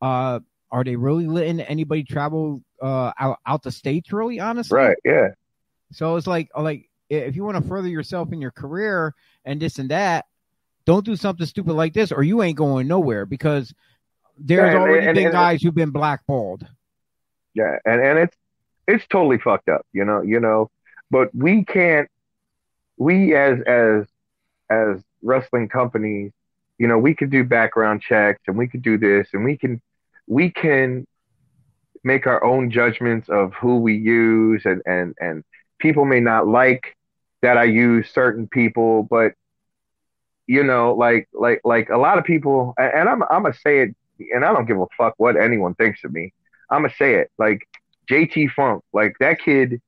uh, 0.01 0.39
are 0.71 0.83
they 0.83 0.95
really 0.95 1.27
letting 1.27 1.59
anybody 1.61 2.03
travel 2.03 2.61
uh, 2.81 3.11
out 3.19 3.39
out 3.45 3.63
the 3.63 3.71
states? 3.71 4.11
Really, 4.11 4.39
honestly, 4.39 4.75
Right. 4.77 4.97
Yeah. 5.05 5.29
so 5.91 6.15
it's 6.15 6.27
like 6.27 6.49
like 6.57 6.89
if 7.09 7.35
you 7.35 7.43
want 7.43 7.57
to 7.61 7.67
further 7.67 7.87
yourself 7.87 8.31
in 8.33 8.41
your 8.41 8.51
career 8.51 9.13
and 9.45 9.61
this 9.61 9.77
and 9.77 9.89
that, 9.91 10.25
don't 10.85 11.05
do 11.05 11.15
something 11.15 11.45
stupid 11.45 11.73
like 11.73 11.93
this, 11.93 12.11
or 12.11 12.23
you 12.23 12.41
ain't 12.41 12.57
going 12.57 12.87
nowhere 12.87 13.25
because 13.27 13.73
there's 14.37 14.59
Yeah, 14.61 14.69
and- 14.71 14.77
already 14.79 15.05
and- 15.07 15.15
been 15.15 15.25
and- 15.25 15.33
guys 15.33 15.61
who've 15.61 15.75
been 15.75 15.91
blackballed. 15.91 16.65
Yeah, 17.53 17.77
and 17.85 18.01
and 18.01 18.17
it's 18.17 18.35
it's 18.87 19.05
totally 19.07 19.37
fucked 19.37 19.69
up, 19.69 19.85
you 19.93 20.03
know, 20.03 20.21
you 20.23 20.39
know. 20.39 20.71
But 21.13 21.29
we 21.35 21.63
can't, 21.63 22.09
we 22.97 23.35
as 23.35 23.59
as 23.67 24.07
as 24.71 24.99
wrestling 25.21 25.69
companies, 25.69 26.31
you 26.79 26.87
know, 26.87 26.97
we 26.97 27.13
could 27.13 27.29
do 27.29 27.43
background 27.43 28.01
checks 28.01 28.41
and 28.47 28.57
we 28.57 28.67
could 28.67 28.81
do 28.81 28.97
this 28.97 29.27
and 29.31 29.45
we 29.45 29.55
can 29.55 29.79
we 30.25 30.49
can 30.49 31.05
make 32.03 32.25
our 32.25 32.43
own 32.43 32.71
judgments 32.71 33.29
of 33.29 33.53
who 33.53 33.77
we 33.77 33.95
use 33.95 34.63
and 34.65 34.81
and 34.87 35.13
and 35.19 35.43
people 35.77 36.03
may 36.03 36.19
not 36.19 36.47
like 36.47 36.97
that 37.43 37.59
I 37.59 37.65
use 37.65 38.09
certain 38.09 38.47
people, 38.47 39.03
but 39.03 39.33
you 40.47 40.63
know, 40.63 40.95
like 40.95 41.29
like 41.31 41.61
like 41.63 41.89
a 41.89 41.97
lot 41.97 42.17
of 42.17 42.23
people, 42.23 42.73
and 42.79 43.07
I'm 43.07 43.21
I'm 43.29 43.43
gonna 43.43 43.53
say 43.53 43.81
it, 43.81 43.95
and 44.33 44.43
I 44.43 44.51
don't 44.51 44.65
give 44.65 44.79
a 44.79 44.87
fuck 44.97 45.13
what 45.17 45.39
anyone 45.39 45.75
thinks 45.75 46.03
of 46.05 46.11
me. 46.11 46.33
I'm 46.71 46.81
gonna 46.81 46.93
say 46.97 47.13
it 47.17 47.29
like 47.37 47.67
JT 48.09 48.49
Funk, 48.53 48.83
like 48.93 49.15
that 49.19 49.39
kid, 49.39 49.79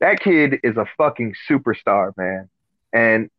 that 0.00 0.20
kid 0.20 0.60
is 0.62 0.76
a 0.76 0.86
fucking 0.96 1.34
superstar, 1.48 2.16
man. 2.16 2.48
And 2.92 3.30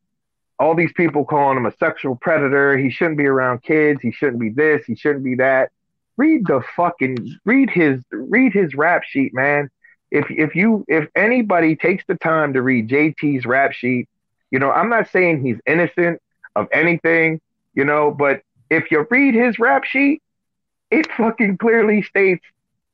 all 0.60 0.76
these 0.76 0.94
people 0.94 1.26
calling 1.26 1.58
him 1.58 1.66
a 1.66 1.76
sexual 1.78 2.16
predator. 2.16 2.78
He 2.78 2.90
shouldn't 2.90 3.18
be 3.18 3.26
around 3.26 3.64
kids. 3.64 4.00
He 4.02 4.12
shouldn't 4.12 4.40
be 4.40 4.50
this. 4.50 4.86
He 4.86 4.96
shouldn't 4.96 5.24
be 5.24 5.36
that. 5.36 5.72
Read 6.18 6.46
the 6.48 6.62
fucking 6.76 7.40
read 7.44 7.70
his 7.70 8.02
read 8.12 8.54
his 8.54 8.74
rap 8.74 9.04
sheet, 9.04 9.34
man. 9.34 9.70
If 10.12 10.26
if 10.30 10.56
you 10.56 10.86
if 10.88 11.10
anybody 11.16 11.76
takes 11.76 12.06
the 12.08 12.16
time 12.16 12.54
to 12.54 12.62
read 12.62 12.88
JT's 12.88 13.46
rap 13.46 13.74
sheet, 13.74 14.08
you 14.50 14.60
know 14.60 14.72
I'm 14.72 14.90
not 14.90 15.10
saying 15.12 15.44
he's 15.44 15.58
innocent 15.66 16.22
of 16.56 16.68
anything, 16.72 17.42
you 17.74 17.84
know, 17.84 18.12
but 18.12 18.42
if 18.70 18.90
you 18.92 19.06
read 19.10 19.36
his 19.36 19.60
rap 19.60 19.84
sheet, 19.84 20.22
it 20.90 21.12
fucking 21.12 21.58
clearly 21.58 22.02
states 22.02 22.46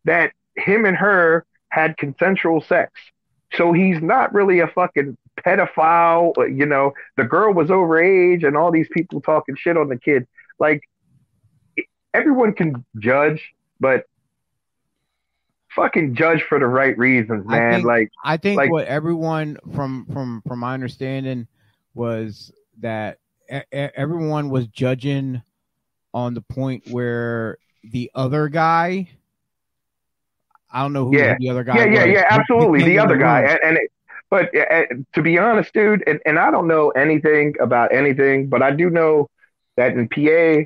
that 0.05 0.31
him 0.55 0.85
and 0.85 0.97
her 0.97 1.45
had 1.69 1.97
consensual 1.97 2.61
sex. 2.61 2.91
So 3.53 3.73
he's 3.73 4.01
not 4.01 4.33
really 4.33 4.59
a 4.59 4.67
fucking 4.67 5.17
pedophile. 5.45 6.37
uh, 6.37 6.45
You 6.45 6.65
know, 6.65 6.93
the 7.17 7.23
girl 7.23 7.53
was 7.53 7.69
overage 7.69 8.45
and 8.45 8.55
all 8.55 8.71
these 8.71 8.87
people 8.91 9.21
talking 9.21 9.55
shit 9.55 9.77
on 9.77 9.89
the 9.89 9.97
kid. 9.97 10.27
Like, 10.59 10.81
everyone 12.13 12.53
can 12.53 12.85
judge, 12.99 13.53
but 13.79 14.05
fucking 15.75 16.15
judge 16.15 16.43
for 16.43 16.59
the 16.59 16.67
right 16.67 16.97
reasons, 16.97 17.45
I 17.47 17.51
man. 17.51 17.73
think- 17.75 17.85
like, 17.85 18.11
I 18.23 18.37
think 18.37 18.57
Like- 18.57 18.71
what 18.71 18.87
everyone 18.87 19.57
from 19.73 20.05
from 20.11 20.41
from 20.47 20.59
my 20.59 20.73
understanding 20.73 21.47
was 21.93 22.53
that 22.79 23.17
everyone 23.71 24.49
was 24.49 24.67
judging 24.67 25.41
on 26.13 26.33
the 26.33 26.41
point 26.41 26.87
where 26.89 27.57
the 27.83 28.11
other 28.15 28.47
guy. 28.49 29.09
I 30.71 30.81
don't 30.81 30.93
know 30.93 31.05
who 31.05 31.17
Yeah. 31.17 31.35
the 31.39 31.49
other 31.49 31.63
guy. 31.63 31.77
yeah, 31.77 31.85
yeah, 31.85 32.05
was, 32.05 32.13
yeah, 32.13 32.33
who 32.33 32.39
absolutely. 32.41 32.83
The 32.83 32.99
other 32.99 33.17
guy, 33.17 33.41
and, 33.41 33.59
and 33.63 33.77
it, 33.77 33.91
but 34.29 34.55
uh, 34.55 34.85
to 35.13 35.21
be 35.21 35.37
honest, 35.37 35.73
dude, 35.73 36.03
and, 36.07 36.19
and 36.25 36.39
I 36.39 36.51
don't 36.51 36.67
know 36.67 36.89
anything 36.91 37.55
about 37.59 37.93
anything, 37.93 38.47
but 38.47 38.61
I 38.61 38.71
do 38.71 38.89
know 38.89 39.29
that 39.75 39.91
in 39.93 40.07
PA, 40.07 40.65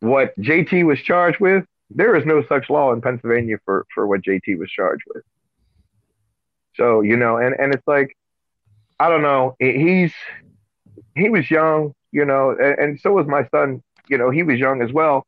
what 0.00 0.36
JT 0.38 0.84
was 0.84 1.00
charged 1.00 1.38
with, 1.40 1.64
there 1.90 2.16
is 2.16 2.26
no 2.26 2.44
such 2.48 2.68
law 2.68 2.92
in 2.92 3.00
Pennsylvania 3.00 3.58
for 3.64 3.86
for 3.94 4.06
what 4.06 4.22
JT 4.22 4.58
was 4.58 4.70
charged 4.70 5.04
with. 5.14 5.22
So 6.74 7.00
you 7.02 7.16
know, 7.16 7.36
and 7.36 7.54
and 7.58 7.72
it's 7.72 7.86
like, 7.86 8.16
I 8.98 9.08
don't 9.08 9.22
know. 9.22 9.54
He's 9.60 10.12
he 11.14 11.28
was 11.28 11.48
young, 11.50 11.94
you 12.10 12.24
know, 12.24 12.50
and, 12.50 12.78
and 12.78 13.00
so 13.00 13.12
was 13.12 13.26
my 13.26 13.46
son. 13.48 13.82
You 14.08 14.18
know, 14.18 14.30
he 14.30 14.42
was 14.42 14.58
young 14.58 14.82
as 14.82 14.92
well. 14.92 15.26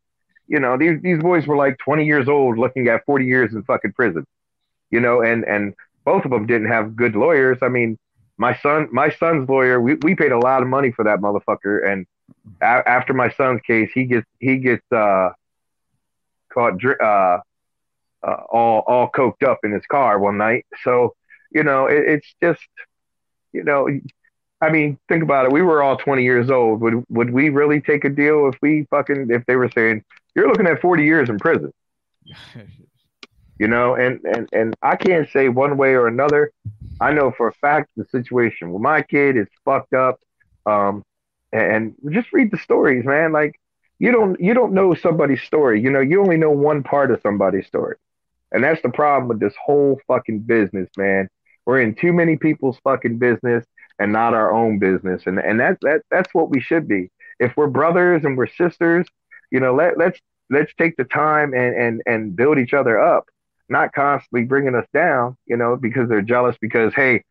You 0.49 0.61
know, 0.61 0.79
these 0.79 1.01
these 1.03 1.21
boys 1.21 1.47
were 1.47 1.57
like 1.57 1.79
20 1.79 2.07
years 2.07 2.29
old, 2.29 2.59
looking 2.59 2.89
at 2.89 3.05
40 3.07 3.27
years 3.27 3.55
in 3.55 3.63
fucking 3.65 3.93
prison. 3.95 4.25
You 4.91 5.01
know, 5.01 5.23
and 5.23 5.45
and 5.45 5.75
both 6.05 6.25
of 6.25 6.31
them 6.31 6.47
didn't 6.47 6.69
have 6.69 6.97
good 6.97 7.15
lawyers. 7.17 7.59
I 7.63 7.69
mean, 7.69 7.99
my 8.39 8.57
son, 8.57 8.89
my 8.93 9.11
son's 9.11 9.49
lawyer, 9.49 9.81
we, 9.81 9.95
we 10.03 10.15
paid 10.15 10.33
a 10.33 10.39
lot 10.39 10.63
of 10.63 10.69
money 10.69 10.93
for 10.93 11.05
that 11.05 11.21
motherfucker, 11.21 11.87
and 11.91 12.07
a- 12.63 12.89
after 12.89 13.15
my 13.15 13.31
son's 13.31 13.61
case, 13.63 13.91
he 13.95 14.05
gets 14.07 14.27
he 14.41 14.59
gets 14.59 14.85
uh 14.93 15.31
caught 16.53 16.75
uh, 16.85 17.39
uh 18.23 18.35
all 18.51 18.85
all 18.87 19.11
coked 19.11 19.43
up 19.47 19.61
in 19.65 19.73
his 19.73 19.85
car 19.87 20.19
one 20.19 20.39
night. 20.39 20.67
So 20.83 21.15
you 21.53 21.65
know, 21.65 21.87
it, 21.87 22.05
it's 22.07 22.35
just 22.43 22.63
you 23.53 23.65
know, 23.65 23.89
I 24.61 24.71
mean, 24.71 24.99
think 25.09 25.23
about 25.23 25.47
it. 25.47 25.53
We 25.53 25.63
were 25.63 25.83
all 25.83 25.97
20 25.97 26.25
years 26.25 26.51
old. 26.51 26.81
Would 26.81 27.05
would 27.11 27.31
we 27.31 27.51
really 27.51 27.81
take 27.81 28.05
a 28.05 28.11
deal 28.11 28.49
if 28.49 28.57
we 28.63 28.87
fucking 28.91 29.29
if 29.31 29.45
they 29.47 29.57
were 29.57 29.71
saying 29.71 30.05
you're 30.35 30.49
looking 30.49 30.67
at 30.67 30.81
40 30.81 31.05
years 31.05 31.29
in 31.29 31.39
prison? 31.39 31.73
You 33.59 33.67
know, 33.67 33.95
and 33.97 34.21
and 34.25 34.49
and 34.53 34.77
I 34.83 34.95
can't 34.97 35.29
say 35.31 35.49
one 35.49 35.77
way 35.77 35.95
or 35.95 36.07
another. 36.07 36.53
I 37.01 37.13
know 37.13 37.33
for 37.37 37.49
a 37.49 37.53
fact 37.55 37.91
the 37.97 38.05
situation 38.13 38.73
with 38.73 38.83
my 38.83 39.03
kid 39.03 39.37
is 39.37 39.49
fucked 39.65 39.95
up. 39.95 40.21
Um, 40.65 41.03
and 41.53 41.95
just 42.11 42.33
read 42.33 42.51
the 42.51 42.59
stories, 42.59 43.05
man. 43.05 43.33
Like 43.33 43.59
you 43.99 44.13
don't 44.13 44.39
you 44.41 44.55
don't 44.55 44.75
know 44.75 44.95
somebody's 44.95 45.43
story. 45.43 45.81
You 45.81 45.91
know, 45.91 46.01
you 46.01 46.21
only 46.21 46.37
know 46.37 46.51
one 46.51 46.83
part 46.83 47.11
of 47.11 47.21
somebody's 47.23 47.67
story. 47.67 47.97
And 48.53 48.63
that's 48.63 48.81
the 48.83 48.91
problem 48.91 49.29
with 49.29 49.41
this 49.41 49.55
whole 49.63 50.01
fucking 50.07 50.41
business, 50.41 50.89
man. 50.97 51.29
We're 51.67 51.81
in 51.83 51.95
too 51.95 52.13
many 52.13 52.37
people's 52.37 52.79
fucking 52.85 53.19
business 53.19 53.65
and 53.99 54.13
not 54.13 54.35
our 54.35 54.53
own 54.53 54.79
business. 54.79 55.23
And 55.27 55.39
and 55.39 55.59
that's 55.59 55.79
that 55.83 56.03
that's 56.11 56.33
what 56.33 56.51
we 56.51 56.61
should 56.61 56.87
be. 56.87 57.11
If 57.41 57.57
we're 57.57 57.69
brothers 57.69 58.25
and 58.25 58.37
we're 58.37 58.47
sisters, 58.47 59.07
you 59.51 59.61
know, 59.61 59.75
let 59.75 59.99
let's 59.99 60.19
let's 60.51 60.73
take 60.79 60.97
the 60.97 61.05
time 61.05 61.53
and 61.55 61.75
and 61.75 62.03
and 62.07 62.37
build 62.37 62.59
each 62.59 62.75
other 62.75 63.01
up, 63.01 63.27
not 63.69 63.93
constantly 63.93 64.45
bringing 64.45 64.75
us 64.75 64.87
down, 64.93 65.37
you 65.47 65.57
know, 65.57 65.77
because 65.77 66.09
they're 66.09 66.23
jealous 66.23 66.57
because 66.61 66.95
hey, 66.95 67.25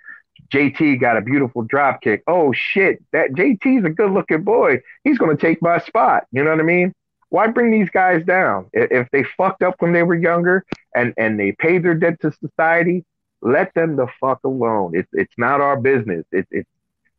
JT 0.52 1.00
got 1.00 1.18
a 1.18 1.22
beautiful 1.22 1.64
drop 1.64 2.02
kick. 2.02 2.24
Oh 2.28 2.54
shit, 2.54 3.04
that 3.12 3.32
JT's 3.32 3.86
a 3.86 3.90
good 3.90 4.12
looking 4.12 4.44
boy. 4.44 4.82
He's 5.04 5.18
to 5.18 5.36
take 5.36 5.62
my 5.62 5.80
spot. 5.80 6.26
You 6.32 6.44
know 6.44 6.52
what 6.52 6.60
I 6.60 6.64
mean? 6.64 6.94
Why 7.30 7.48
bring 7.48 7.72
these 7.72 7.90
guys 7.90 8.24
down? 8.24 8.70
If 8.72 9.10
they 9.12 9.24
fucked 9.24 9.62
up 9.62 9.76
when 9.80 9.92
they 9.94 10.04
were 10.04 10.16
younger 10.16 10.64
and 10.96 11.14
and 11.18 11.40
they 11.40 11.52
paid 11.54 11.84
their 11.84 11.96
debt 11.96 12.22
to 12.22 12.32
society, 12.32 13.04
let 13.42 13.74
them 13.74 13.96
the 13.96 14.08
fuck 14.20 14.40
alone. 14.44 14.92
It's 14.96 15.10
it's 15.14 15.34
not 15.38 15.60
our 15.60 15.80
business. 15.80 16.26
It's 16.32 16.48
it's 16.52 16.70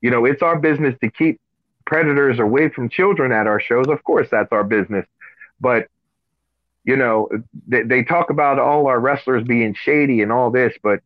you 0.00 0.10
know 0.10 0.24
it's 0.24 0.42
our 0.42 0.58
business 0.58 0.94
to 1.02 1.10
keep 1.10 1.40
predators 1.88 2.38
away 2.38 2.68
from 2.68 2.88
children 2.88 3.32
at 3.32 3.46
our 3.48 3.60
shows. 3.60 3.88
Of 3.88 4.04
course, 4.04 4.28
that's 4.30 4.52
our 4.52 4.62
business. 4.64 5.06
But 5.60 5.88
you 6.84 6.96
know 6.96 7.28
they, 7.66 7.82
they 7.82 8.02
talk 8.04 8.30
about 8.30 8.58
all 8.58 8.86
our 8.86 9.00
wrestlers 9.00 9.42
being 9.44 9.74
shady 9.74 10.22
and 10.22 10.30
all 10.30 10.50
this, 10.50 10.72
but 10.82 11.00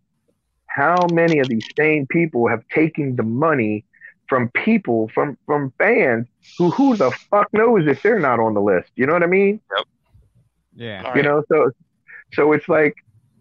how 0.66 1.06
many 1.08 1.38
of 1.40 1.48
these 1.48 1.64
same 1.78 2.06
people 2.06 2.48
have 2.48 2.62
taken 2.74 3.16
the 3.16 3.22
money 3.22 3.84
from 4.28 4.50
people 4.50 5.10
from 5.14 5.36
from 5.46 5.72
fans 5.78 6.26
who 6.58 6.70
who 6.70 6.96
the 6.96 7.10
fuck 7.30 7.48
knows 7.52 7.86
if 7.86 8.00
they're 8.02 8.18
not 8.30 8.38
on 8.40 8.54
the 8.54 8.60
list 8.60 8.88
you 8.96 9.04
know 9.06 9.12
what 9.12 9.22
i 9.22 9.26
mean 9.26 9.60
Yep. 9.76 9.86
Yeah. 10.74 11.02
All 11.04 11.10
you 11.16 11.22
right. 11.22 11.24
know 11.24 11.42
so 11.50 11.70
so 12.32 12.52
it's 12.52 12.66
like 12.68 12.94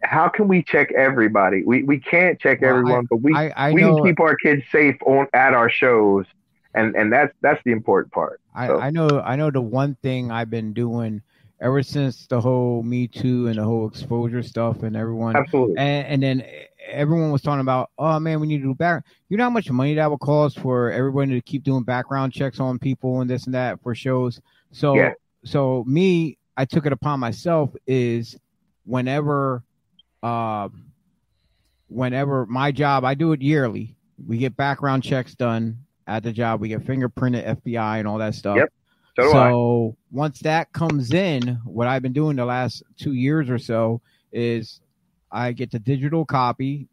how 0.04 0.28
can 0.28 0.50
we 0.50 0.62
check 0.64 0.92
everybody 0.92 1.64
we 1.64 1.84
we 1.84 1.98
can't 2.00 2.40
check 2.42 2.60
Well, 2.62 2.76
I- 2.76 2.80
everyone 2.80 3.08
but 3.10 3.18
we 3.22 3.34
I, 3.34 3.54
I 3.56 3.72
we 3.72 3.82
know 3.82 3.96
can 3.96 4.06
keep 4.08 4.20
our 4.20 4.36
kids 4.36 4.64
safe 4.72 4.98
on 5.06 5.28
at 5.34 5.54
our 5.54 5.70
shows 5.70 6.26
and 6.74 6.96
and 6.96 7.12
that's 7.12 7.34
that's 7.42 7.62
the 7.66 7.72
important 7.72 8.14
part 8.14 8.40
I, 8.56 8.68
so. 8.68 8.80
I 8.80 8.90
know 8.90 9.22
I 9.24 9.36
know 9.36 9.52
the 9.52 9.62
one 9.62 9.96
thing 10.02 10.32
I've 10.32 10.50
been 10.50 10.74
doing 10.74 11.22
ever 11.60 11.84
since 11.84 12.28
the 12.28 12.42
whole 12.42 12.82
Me 12.84 13.08
Too 13.08 13.48
and 13.48 13.58
the 13.58 13.64
whole 13.64 13.88
exposure 13.88 14.44
stuff 14.44 14.84
and 14.84 14.96
everyone 14.96 15.36
absolutely 15.36 15.78
and, 15.78 16.08
and 16.08 16.24
then 16.24 16.44
everyone 16.92 17.32
was 17.32 17.42
talking 17.42 17.62
about, 17.62 17.90
oh 17.98 18.20
man, 18.20 18.40
we 18.40 18.48
need 18.48 18.58
to 18.58 18.64
do 18.64 18.76
back. 18.76 19.06
You 19.30 19.38
know 19.38 19.44
how 19.46 19.50
much 19.50 19.70
money 19.72 19.96
that 19.96 20.10
would 20.10 20.20
cost 20.20 20.60
for 20.60 20.92
everybody 20.92 21.32
to 21.32 21.42
keep 21.42 21.64
doing 21.64 21.84
background 21.84 22.34
checks 22.34 22.60
on 22.60 22.80
people 22.80 23.22
and 23.22 23.30
this 23.30 23.46
and 23.46 23.56
that 23.56 23.82
for 23.82 23.96
shows. 23.96 24.40
So, 24.72 24.96
Yeah. 24.96 25.14
so 25.44 25.84
me, 25.88 26.38
I 26.58 26.66
took 26.66 26.86
it 26.86 26.94
upon 26.94 27.20
myself 27.20 27.74
is 27.88 28.38
whenever, 28.86 29.64
uh, 30.22 30.70
whenever 31.88 32.46
my 32.46 32.72
job, 32.72 33.06
I 33.06 33.14
do 33.14 33.32
it 33.32 33.42
yearly. 33.42 33.96
We 34.26 34.38
get 34.38 34.56
background 34.56 35.04
checks 35.04 35.34
done 35.34 35.80
at 36.08 36.24
the 36.24 36.32
job. 36.32 36.62
We 36.62 36.70
get 36.70 36.82
fingerprinted, 36.86 37.46
FBI, 37.64 38.00
and 38.00 38.08
all 38.08 38.18
that 38.20 38.36
stuff. 38.36 38.58
Yep. 38.58 38.70
so. 39.18 39.32
So 39.32 39.98
once 40.12 40.40
that 40.40 40.72
comes 40.74 41.12
in, 41.14 41.60
what 41.66 41.88
I've 41.88 42.02
been 42.02 42.14
doing 42.14 42.36
the 42.36 42.46
last 42.46 42.84
two 42.98 43.14
years 43.14 43.50
or 43.50 43.58
so 43.58 44.02
is 44.32 44.82
I 45.32 45.52
get 45.52 45.72
the 45.72 45.80
digital 45.80 46.26
copy 46.26 46.88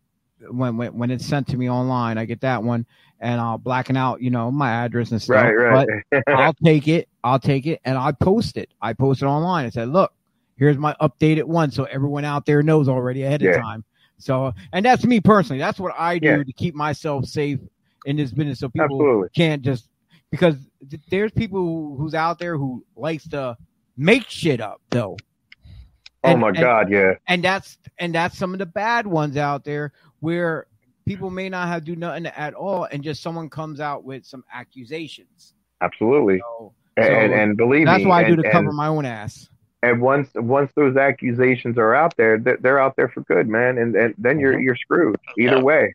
when 0.51 0.77
when, 0.77 0.97
when 0.97 1.11
it's 1.11 1.27
sent 1.27 1.49
to 1.49 1.57
me 1.57 1.69
online. 1.69 2.19
I 2.19 2.25
get 2.25 2.41
that 2.43 2.63
one, 2.63 2.87
and 3.21 3.41
I'll 3.41 3.59
blacken 3.59 3.97
out, 3.97 4.21
you 4.23 4.31
know, 4.31 4.51
my 4.51 4.71
address 4.71 5.11
and 5.11 5.21
stuff. 5.21 5.45
right 5.45 5.53
right 5.53 5.89
But 6.13 6.25
I'll 6.37 6.55
take 6.55 6.87
it. 6.89 7.09
I'll 7.25 7.41
take 7.41 7.67
it, 7.67 7.81
and 7.85 7.99
I 7.99 8.13
post 8.13 8.57
it. 8.57 8.71
I 8.81 8.93
post 8.93 9.23
it 9.23 9.27
online. 9.27 9.67
I 9.67 9.71
said, 9.71 9.89
look, 9.89 10.13
here's 10.57 10.77
my 10.79 10.95
updated 11.01 11.45
one, 11.45 11.71
so 11.71 11.85
everyone 11.85 12.25
out 12.25 12.47
there 12.47 12.63
knows 12.63 12.89
already 12.89 13.23
ahead 13.25 13.43
Yeah. 13.43 13.51
of 13.51 13.63
time. 13.63 13.85
So, 14.19 14.53
and 14.73 14.85
that's 14.85 15.05
me 15.05 15.21
personally. 15.21 15.61
That's 15.61 15.79
what 15.79 15.95
I 15.97 16.19
do 16.19 16.27
Yeah. 16.27 16.43
to 16.43 16.53
keep 16.53 16.75
myself 16.75 17.25
safe 17.27 17.61
in 18.09 18.17
this 18.17 18.33
business, 18.33 18.59
so 18.59 18.71
people 18.71 18.85
absolutely. 18.85 19.29
can't 19.37 19.61
just 19.61 19.91
because 20.31 20.57
there's 21.11 21.31
people 21.31 21.95
who's 21.99 22.15
out 22.15 22.39
there 22.39 22.57
who 22.57 22.83
likes 22.97 23.29
to 23.29 23.55
make 23.99 24.25
shit 24.29 24.63
up 24.63 24.81
though. 24.91 25.17
Oh 26.25 26.31
And- 26.31 26.41
my 26.41 26.49
and- 26.49 26.57
god 26.57 26.91
yeah. 26.91 27.13
and 27.27 27.45
that's 27.45 27.77
and 27.99 28.15
that's 28.15 28.37
some 28.39 28.55
of 28.55 28.61
the 28.61 28.67
bad 28.67 29.07
ones 29.07 29.37
out 29.37 29.63
there 29.65 29.93
where 30.21 30.67
people 31.05 31.29
may 31.31 31.51
not 31.51 31.69
have 31.69 31.85
do 31.85 31.95
nothing 31.97 32.27
at 32.27 32.55
all 32.55 32.85
and 32.91 33.03
just 33.05 33.23
someone 33.23 33.51
comes 33.51 33.79
out 33.79 34.05
with 34.05 34.25
some 34.25 34.43
accusations. 34.53 35.53
Absolutely. 35.83 36.39
So, 36.39 36.73
and 36.97 37.07
so 37.31 37.37
and 37.39 37.57
believe 37.59 37.81
me, 37.81 37.85
that's 37.85 38.05
me 38.05 38.07
why 38.09 38.23
i 38.23 38.25
do 38.25 38.33
and- 38.33 38.43
to 38.43 38.51
cover 38.51 38.73
my 38.73 38.87
own 38.89 39.05
ass. 39.05 39.51
And 39.83 40.01
once 40.01 40.31
once 40.35 40.73
those 40.75 40.97
accusations 40.97 41.77
are 41.77 41.95
out 41.95 42.17
there, 42.17 42.39
they're, 42.39 42.57
they're 42.57 42.81
out 42.81 42.97
there 42.97 43.09
for 43.09 43.21
good, 43.25 43.49
man. 43.49 43.77
And 43.77 43.95
and 43.95 44.15
then 44.17 44.41
you're 44.41 44.55
mm-hmm. 44.55 44.63
you're 44.63 44.77
screwed. 44.77 45.17
Either 45.39 45.57
Yeah. 45.59 45.63
way. 45.63 45.95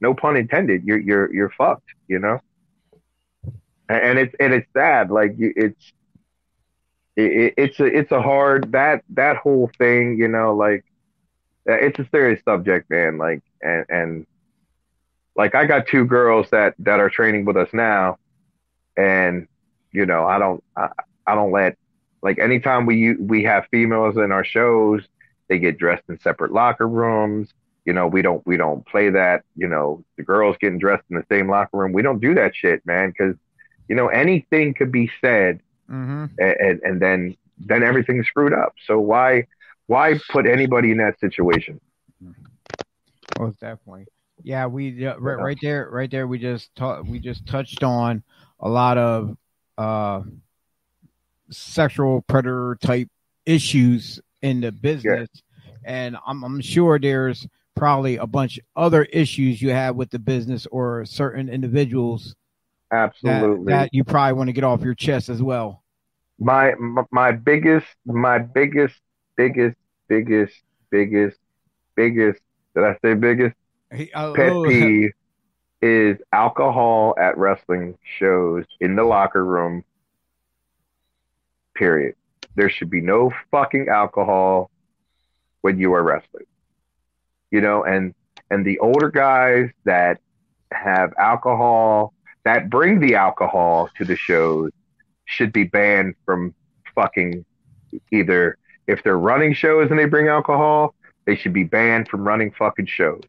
No 0.00 0.14
pun 0.14 0.36
intended. 0.36 0.84
You're 0.84 1.00
you're 1.00 1.34
you're 1.34 1.50
fucked. 1.50 1.88
You 2.08 2.18
know. 2.18 2.40
And, 3.88 4.18
it's 4.18 4.34
and 4.40 4.52
it's 4.52 4.66
sad. 4.72 5.10
Like 5.12 5.36
it's 5.38 5.92
it, 7.14 7.54
it's 7.56 7.80
a 7.80 7.84
it's 7.84 8.10
a 8.10 8.20
hard 8.20 8.72
that 8.72 9.04
that 9.10 9.36
whole 9.36 9.70
thing. 9.78 10.18
You 10.18 10.28
know, 10.28 10.54
like 10.54 10.84
uh, 11.68 11.74
it's 11.74 11.98
a 11.98 12.08
serious 12.10 12.42
subject, 12.44 12.90
man. 12.90 13.18
Like 13.18 13.42
and 13.62 13.86
and 13.88 14.26
like 15.36 15.54
I 15.54 15.66
got 15.66 15.86
two 15.86 16.04
girls 16.04 16.48
that 16.50 16.74
that 16.80 17.00
are 17.00 17.10
training 17.10 17.44
with 17.44 17.56
us 17.56 17.68
now, 17.72 18.18
and 18.96 19.46
you 19.92 20.06
know 20.06 20.26
I 20.26 20.38
don't 20.38 20.62
I, 20.76 20.88
I 21.26 21.34
don't 21.34 21.52
let 21.52 21.76
like 22.22 22.38
anytime 22.38 22.86
we 22.86 23.14
we 23.14 23.44
have 23.44 23.66
females 23.70 24.16
in 24.16 24.32
our 24.32 24.44
shows, 24.44 25.02
they 25.48 25.58
get 25.58 25.78
dressed 25.78 26.04
in 26.08 26.18
separate 26.20 26.52
locker 26.52 26.88
rooms. 26.88 27.52
You 27.86 27.92
know, 27.92 28.06
we 28.06 28.20
don't 28.20 28.46
we 28.46 28.56
don't 28.56 28.84
play 28.84 29.08
that. 29.10 29.44
You 29.56 29.68
know, 29.68 30.04
the 30.16 30.22
girls 30.22 30.56
getting 30.60 30.78
dressed 30.78 31.04
in 31.08 31.16
the 31.16 31.24
same 31.30 31.48
locker 31.48 31.78
room. 31.78 31.92
We 31.92 32.02
don't 32.02 32.20
do 32.20 32.34
that 32.34 32.54
shit, 32.54 32.84
man, 32.84 33.10
because 33.10 33.36
you 33.88 33.96
know 33.96 34.08
anything 34.08 34.74
could 34.74 34.92
be 34.92 35.10
said, 35.20 35.60
mm-hmm. 35.90 36.26
and, 36.38 36.80
and 36.82 37.00
then 37.00 37.36
then 37.58 37.82
everything's 37.82 38.26
screwed 38.26 38.52
up. 38.52 38.74
So 38.86 38.98
why 38.98 39.46
why 39.86 40.18
put 40.30 40.46
anybody 40.46 40.90
in 40.90 40.98
that 40.98 41.18
situation? 41.20 41.80
most 43.38 43.60
definitely 43.60 44.06
yeah 44.42 44.66
we 44.66 45.06
uh, 45.06 45.16
right, 45.18 45.38
right 45.38 45.58
there 45.62 45.88
right 45.90 46.10
there 46.10 46.26
we 46.26 46.38
just 46.38 46.74
ta- 46.74 47.00
we 47.02 47.18
just 47.18 47.46
touched 47.46 47.82
on 47.82 48.22
a 48.60 48.68
lot 48.68 48.98
of 48.98 49.36
uh 49.78 50.22
sexual 51.50 52.22
predator 52.22 52.76
type 52.80 53.08
issues 53.44 54.20
in 54.42 54.60
the 54.60 54.72
business 54.72 55.28
and 55.84 56.16
I'm, 56.26 56.42
I'm 56.42 56.60
sure 56.60 56.98
there's 56.98 57.46
probably 57.76 58.16
a 58.16 58.26
bunch 58.26 58.58
of 58.58 58.64
other 58.74 59.04
issues 59.04 59.62
you 59.62 59.70
have 59.70 59.94
with 59.94 60.10
the 60.10 60.18
business 60.18 60.66
or 60.72 61.04
certain 61.04 61.48
individuals 61.48 62.34
Absolutely. 62.90 63.72
that 63.72 63.90
you 63.92 64.02
probably 64.02 64.32
want 64.32 64.48
to 64.48 64.52
get 64.52 64.64
off 64.64 64.82
your 64.82 64.94
chest 64.94 65.28
as 65.28 65.42
well 65.42 65.82
my 66.38 66.74
my- 66.74 67.04
my 67.10 67.32
biggest 67.32 67.86
my 68.04 68.38
biggest 68.38 68.94
biggest 69.36 69.76
biggest 70.08 70.54
biggest 70.90 71.38
biggest 71.94 72.40
did 72.74 72.84
I 72.84 72.96
say 73.02 73.14
biggest 73.14 73.54
Hey, 73.90 74.10
uh, 74.12 74.32
pet 74.32 74.52
oh, 74.52 74.64
peeve 74.64 75.12
is 75.80 76.18
alcohol 76.32 77.14
at 77.18 77.38
wrestling 77.38 77.96
shows 78.18 78.64
in 78.80 78.96
the 78.96 79.04
locker 79.04 79.44
room 79.44 79.84
Period. 81.74 82.14
There 82.54 82.70
should 82.70 82.88
be 82.88 83.02
no 83.02 83.30
fucking 83.50 83.88
alcohol 83.88 84.70
when 85.60 85.78
you 85.78 85.92
are 85.92 86.02
wrestling. 86.02 86.46
You 87.50 87.60
know, 87.60 87.84
and 87.84 88.14
and 88.50 88.64
the 88.64 88.78
older 88.78 89.10
guys 89.10 89.70
that 89.84 90.18
have 90.72 91.12
alcohol 91.18 92.12
that 92.44 92.70
bring 92.70 93.00
the 93.00 93.16
alcohol 93.16 93.90
to 93.96 94.04
the 94.04 94.16
shows 94.16 94.70
should 95.24 95.52
be 95.52 95.64
banned 95.64 96.14
from 96.24 96.54
fucking 96.94 97.44
either 98.12 98.56
if 98.86 99.02
they're 99.02 99.18
running 99.18 99.52
shows 99.52 99.90
and 99.90 99.98
they 99.98 100.04
bring 100.04 100.28
alcohol, 100.28 100.94
they 101.24 101.34
should 101.34 101.52
be 101.52 101.64
banned 101.64 102.08
from 102.08 102.26
running 102.26 102.52
fucking 102.52 102.86
shows. 102.86 103.22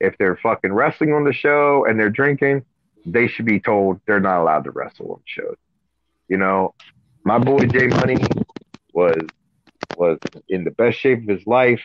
If 0.00 0.16
they're 0.18 0.36
fucking 0.36 0.72
wrestling 0.72 1.12
on 1.12 1.24
the 1.24 1.32
show 1.32 1.84
and 1.86 2.00
they're 2.00 2.10
drinking, 2.10 2.64
they 3.04 3.28
should 3.28 3.44
be 3.44 3.60
told 3.60 4.00
they're 4.06 4.20
not 4.20 4.40
allowed 4.40 4.64
to 4.64 4.70
wrestle 4.70 5.12
on 5.12 5.20
shows. 5.26 5.56
You 6.28 6.38
know, 6.38 6.74
my 7.24 7.38
boy 7.38 7.66
Jay 7.66 7.88
Money 7.88 8.16
was 8.92 9.20
was 9.96 10.18
in 10.48 10.64
the 10.64 10.70
best 10.70 10.98
shape 10.98 11.22
of 11.22 11.28
his 11.28 11.46
life, 11.46 11.82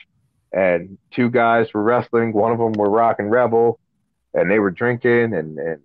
and 0.51 0.97
two 1.11 1.29
guys 1.29 1.73
were 1.73 1.83
wrestling. 1.83 2.33
One 2.33 2.51
of 2.51 2.57
them 2.59 2.73
were 2.73 2.89
Rock 2.89 3.17
and 3.19 3.29
Rebel, 3.31 3.79
and 4.33 4.49
they 4.49 4.59
were 4.59 4.71
drinking, 4.71 5.33
and 5.33 5.57
and 5.57 5.81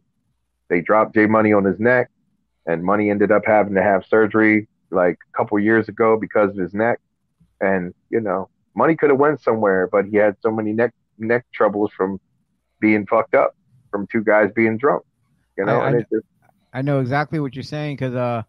they 0.68 0.80
dropped 0.80 1.14
J 1.14 1.26
Money 1.26 1.52
on 1.52 1.64
his 1.64 1.78
neck, 1.80 2.10
and 2.66 2.82
Money 2.82 3.10
ended 3.10 3.30
up 3.30 3.42
having 3.46 3.74
to 3.74 3.82
have 3.82 4.04
surgery 4.06 4.68
like 4.90 5.18
a 5.34 5.36
couple 5.36 5.58
years 5.58 5.88
ago 5.88 6.16
because 6.20 6.50
of 6.50 6.56
his 6.56 6.74
neck, 6.74 7.00
and 7.60 7.92
you 8.10 8.20
know, 8.20 8.48
Money 8.74 8.96
could 8.96 9.10
have 9.10 9.18
went 9.18 9.40
somewhere, 9.42 9.88
but 9.90 10.06
he 10.06 10.16
had 10.16 10.36
so 10.40 10.50
many 10.50 10.72
neck 10.72 10.92
neck 11.18 11.44
troubles 11.52 11.90
from 11.96 12.20
being 12.80 13.06
fucked 13.06 13.34
up 13.34 13.54
from 13.90 14.06
two 14.06 14.22
guys 14.24 14.50
being 14.54 14.76
drunk. 14.78 15.02
You 15.58 15.64
know, 15.66 15.80
I- 15.80 15.86
and 15.88 15.96
I- 15.96 15.98
it 16.00 16.06
just 16.12 16.26
I 16.74 16.80
know 16.82 17.00
exactly 17.00 17.38
what 17.38 17.54
you're 17.54 17.62
saying 17.62 17.96
because 17.96 18.14
uh, 18.14 18.42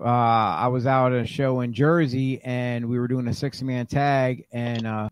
uh, 0.00 0.04
I 0.04 0.66
was 0.66 0.84
out 0.84 1.12
at 1.12 1.22
a 1.22 1.26
show 1.26 1.60
in 1.60 1.72
Jersey 1.72 2.40
and 2.42 2.88
we 2.88 2.98
were 2.98 3.06
doing 3.06 3.28
a 3.28 3.32
six 3.32 3.62
man 3.62 3.86
tag 3.86 4.44
and 4.50 4.84
uh, 4.84 5.07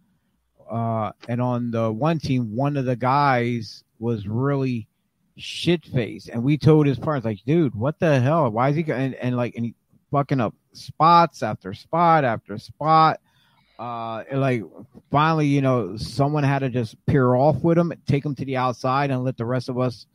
uh, 0.71 1.13
and 1.29 1.41
on 1.41 1.71
the 1.71 1.93
one 1.93 2.19
team, 2.19 2.55
one 2.55 2.77
of 2.77 2.85
the 2.85 2.97
guys 2.97 3.85
was 3.99 4.27
really 4.27 4.89
shit 5.37 5.85
faced, 5.87 6.29
and 6.29 6.43
we 6.43 6.57
told 6.59 6.87
his 6.87 6.99
partners 6.99 7.25
like, 7.25 7.45
dude, 7.47 7.75
what 7.75 7.99
the 7.99 8.21
hell? 8.21 8.51
Why 8.51 8.71
is 8.71 8.77
he? 8.77 8.85
And, 8.91 9.15
and 9.15 9.37
like, 9.37 9.55
and 9.57 9.67
he 9.67 9.75
fucking 10.11 10.41
up 10.41 10.55
spots 10.73 11.43
after 11.43 11.75
spot 11.75 12.25
after 12.25 12.59
spot. 12.59 13.21
Uh, 13.79 14.25
and 14.31 14.41
like 14.41 14.63
finally, 15.11 15.47
you 15.47 15.61
know, 15.61 15.97
someone 15.97 16.43
had 16.43 16.61
to 16.61 16.71
just 16.71 16.97
peer 17.07 17.35
off 17.35 17.63
with 17.63 17.77
him, 17.77 17.93
take 18.07 18.25
him 18.25 18.35
to 18.35 18.45
the 18.45 18.57
outside, 18.57 19.11
and 19.11 19.23
let 19.23 19.37
the 19.37 19.45
rest 19.45 19.69
of 19.69 19.79
us 19.79 20.07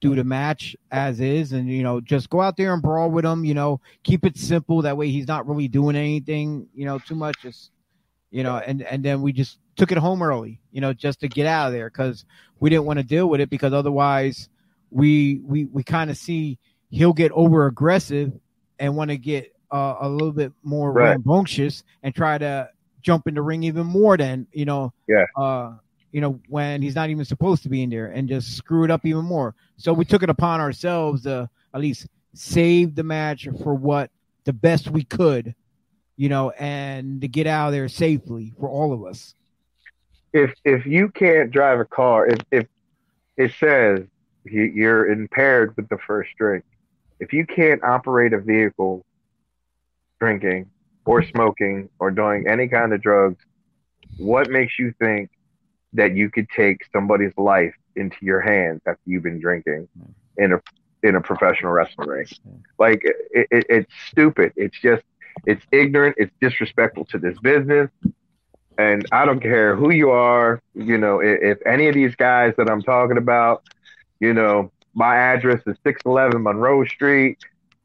do 0.00 0.14
the 0.14 0.24
match 0.24 0.74
as 0.90 1.20
is 1.20 1.52
and 1.52 1.68
you 1.68 1.82
know 1.82 2.00
just 2.00 2.30
go 2.30 2.40
out 2.40 2.56
there 2.56 2.72
and 2.72 2.82
brawl 2.82 3.10
with 3.10 3.24
him 3.24 3.44
you 3.44 3.52
know 3.52 3.80
keep 4.02 4.24
it 4.24 4.36
simple 4.36 4.80
that 4.80 4.96
way 4.96 5.10
he's 5.10 5.28
not 5.28 5.46
really 5.46 5.68
doing 5.68 5.94
anything 5.94 6.66
you 6.74 6.86
know 6.86 6.98
too 6.98 7.14
much 7.14 7.36
just 7.42 7.70
you 8.30 8.42
know 8.42 8.56
and 8.56 8.82
and 8.82 9.02
then 9.04 9.22
we 9.22 9.32
just 9.32 9.58
took 9.76 9.90
it 9.92 9.98
home 9.98 10.22
early 10.22 10.60
you 10.72 10.80
know 10.80 10.92
just 10.92 11.20
to 11.20 11.28
get 11.28 11.46
out 11.46 11.68
of 11.68 11.72
there 11.72 11.88
because 11.90 12.24
we 12.60 12.70
didn't 12.70 12.84
want 12.84 12.98
to 12.98 13.02
deal 13.04 13.28
with 13.28 13.40
it 13.40 13.50
because 13.50 13.72
otherwise 13.72 14.48
we 14.90 15.40
we 15.44 15.64
we 15.66 15.82
kind 15.82 16.10
of 16.10 16.16
see 16.16 16.58
he'll 16.90 17.12
get 17.12 17.32
over 17.32 17.66
aggressive 17.66 18.32
and 18.78 18.96
want 18.96 19.10
to 19.10 19.16
get 19.16 19.52
uh, 19.70 19.96
a 20.00 20.08
little 20.08 20.32
bit 20.32 20.52
more 20.62 20.92
Right. 20.92 21.10
rambunctious 21.10 21.84
and 22.02 22.14
try 22.14 22.38
to 22.38 22.68
jump 23.02 23.26
in 23.28 23.34
the 23.34 23.42
ring 23.42 23.62
even 23.62 23.86
more 23.86 24.16
than 24.16 24.46
you 24.52 24.64
know 24.64 24.92
Yeah. 25.08 25.24
uh 25.36 25.72
you 26.12 26.20
know 26.20 26.40
when 26.48 26.82
he's 26.82 26.94
not 26.96 27.08
even 27.08 27.24
supposed 27.24 27.62
to 27.62 27.68
be 27.68 27.82
in 27.82 27.90
there 27.90 28.06
and 28.08 28.28
just 28.28 28.56
screw 28.56 28.84
it 28.84 28.90
up 28.90 29.06
even 29.06 29.24
more 29.24 29.54
so 29.76 29.92
we 29.92 30.04
took 30.04 30.22
it 30.22 30.28
upon 30.30 30.60
ourselves 30.60 31.22
to 31.22 31.48
at 31.72 31.80
least 31.80 32.06
save 32.34 32.94
the 32.96 33.02
match 33.04 33.48
for 33.62 33.74
what 33.74 34.10
the 34.44 34.52
best 34.52 34.90
we 34.90 35.04
could, 35.04 35.54
you 36.20 36.28
know, 36.28 36.50
and 36.50 37.22
to 37.22 37.28
get 37.28 37.46
out 37.46 37.68
of 37.68 37.72
there 37.72 37.88
safely 37.88 38.52
for 38.60 38.68
all 38.68 38.92
of 38.92 39.06
us. 39.06 39.34
if 40.34 40.52
if 40.66 40.84
you 40.84 41.08
can't 41.08 41.50
drive 41.50 41.80
a 41.80 41.86
car, 41.86 42.26
if 42.26 42.38
if 42.50 42.66
it 43.38 43.52
says 43.58 44.00
you, 44.44 44.64
you're 44.64 45.10
impaired 45.10 45.74
with 45.78 45.88
the 45.88 45.96
first 46.06 46.28
drink, 46.36 46.62
if 47.20 47.32
you 47.32 47.46
can't 47.46 47.82
operate 47.82 48.34
a 48.34 48.38
vehicle 48.38 49.02
drinking 50.20 50.68
or 51.06 51.22
mm-hmm. 51.22 51.30
smoking 51.30 51.88
or 51.98 52.10
doing 52.10 52.46
any 52.46 52.68
kind 52.68 52.92
of 52.92 53.00
drugs, 53.00 53.42
what 54.18 54.50
makes 54.50 54.78
you 54.78 54.92
think 54.98 55.30
that 55.94 56.14
you 56.14 56.30
could 56.30 56.50
take 56.50 56.82
somebody's 56.92 57.32
life 57.38 57.74
into 57.96 58.18
your 58.20 58.42
hands 58.42 58.82
after 58.86 59.00
you've 59.06 59.22
been 59.22 59.40
drinking 59.40 59.88
mm. 59.98 60.12
in 60.36 60.52
a 60.52 60.60
in 61.02 61.16
a 61.16 61.20
professional 61.22 61.72
wrestling 61.72 62.10
ring? 62.10 62.26
Like 62.78 63.00
it, 63.04 63.48
it, 63.50 63.66
it's 63.70 63.92
stupid. 64.10 64.52
It's 64.54 64.78
just 64.78 65.02
it's 65.46 65.64
ignorant. 65.72 66.16
It's 66.18 66.32
disrespectful 66.40 67.06
to 67.06 67.18
this 67.18 67.38
business 67.40 67.90
and 68.80 69.06
I 69.12 69.26
don't 69.26 69.40
care 69.40 69.76
who 69.76 69.90
you 69.90 70.10
are. 70.10 70.62
You 70.74 70.96
know, 70.96 71.20
if, 71.20 71.38
if 71.42 71.66
any 71.66 71.88
of 71.88 71.94
these 71.94 72.14
guys 72.16 72.54
that 72.56 72.70
I'm 72.70 72.82
talking 72.82 73.18
about, 73.18 73.62
you 74.20 74.32
know, 74.32 74.70
my 74.94 75.16
address 75.16 75.60
is 75.66 75.76
611 75.84 76.42
Monroe 76.42 76.84
Street, 76.86 77.38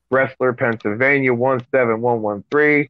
Wrestler, 0.10 0.54
Pennsylvania 0.54 1.34
17113. 1.34 2.88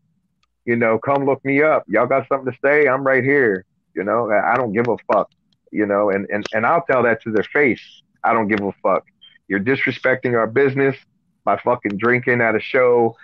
You 0.65 0.75
know, 0.75 0.99
come 0.99 1.25
look 1.25 1.43
me 1.43 1.63
up. 1.63 1.83
Y'all 1.87 2.07
got 2.07 2.27
something 2.27 2.51
to 2.51 2.57
say? 2.63 2.87
I'm 2.87 3.03
right 3.03 3.23
here. 3.23 3.65
You 3.95 4.03
know, 4.03 4.31
I 4.31 4.55
don't 4.55 4.73
give 4.73 4.87
a 4.87 4.97
fuck. 5.11 5.31
You 5.71 5.85
know, 5.85 6.09
and 6.09 6.27
and 6.29 6.45
and 6.53 6.65
I'll 6.65 6.83
tell 6.83 7.03
that 7.03 7.21
to 7.23 7.31
their 7.31 7.43
face. 7.43 7.81
I 8.23 8.33
don't 8.33 8.47
give 8.47 8.61
a 8.61 8.71
fuck. 8.83 9.05
You're 9.47 9.59
disrespecting 9.59 10.33
our 10.37 10.47
business 10.47 10.95
by 11.43 11.57
fucking 11.57 11.97
drinking 11.97 12.41
at 12.41 12.55
a 12.55 12.59
show 12.59 13.15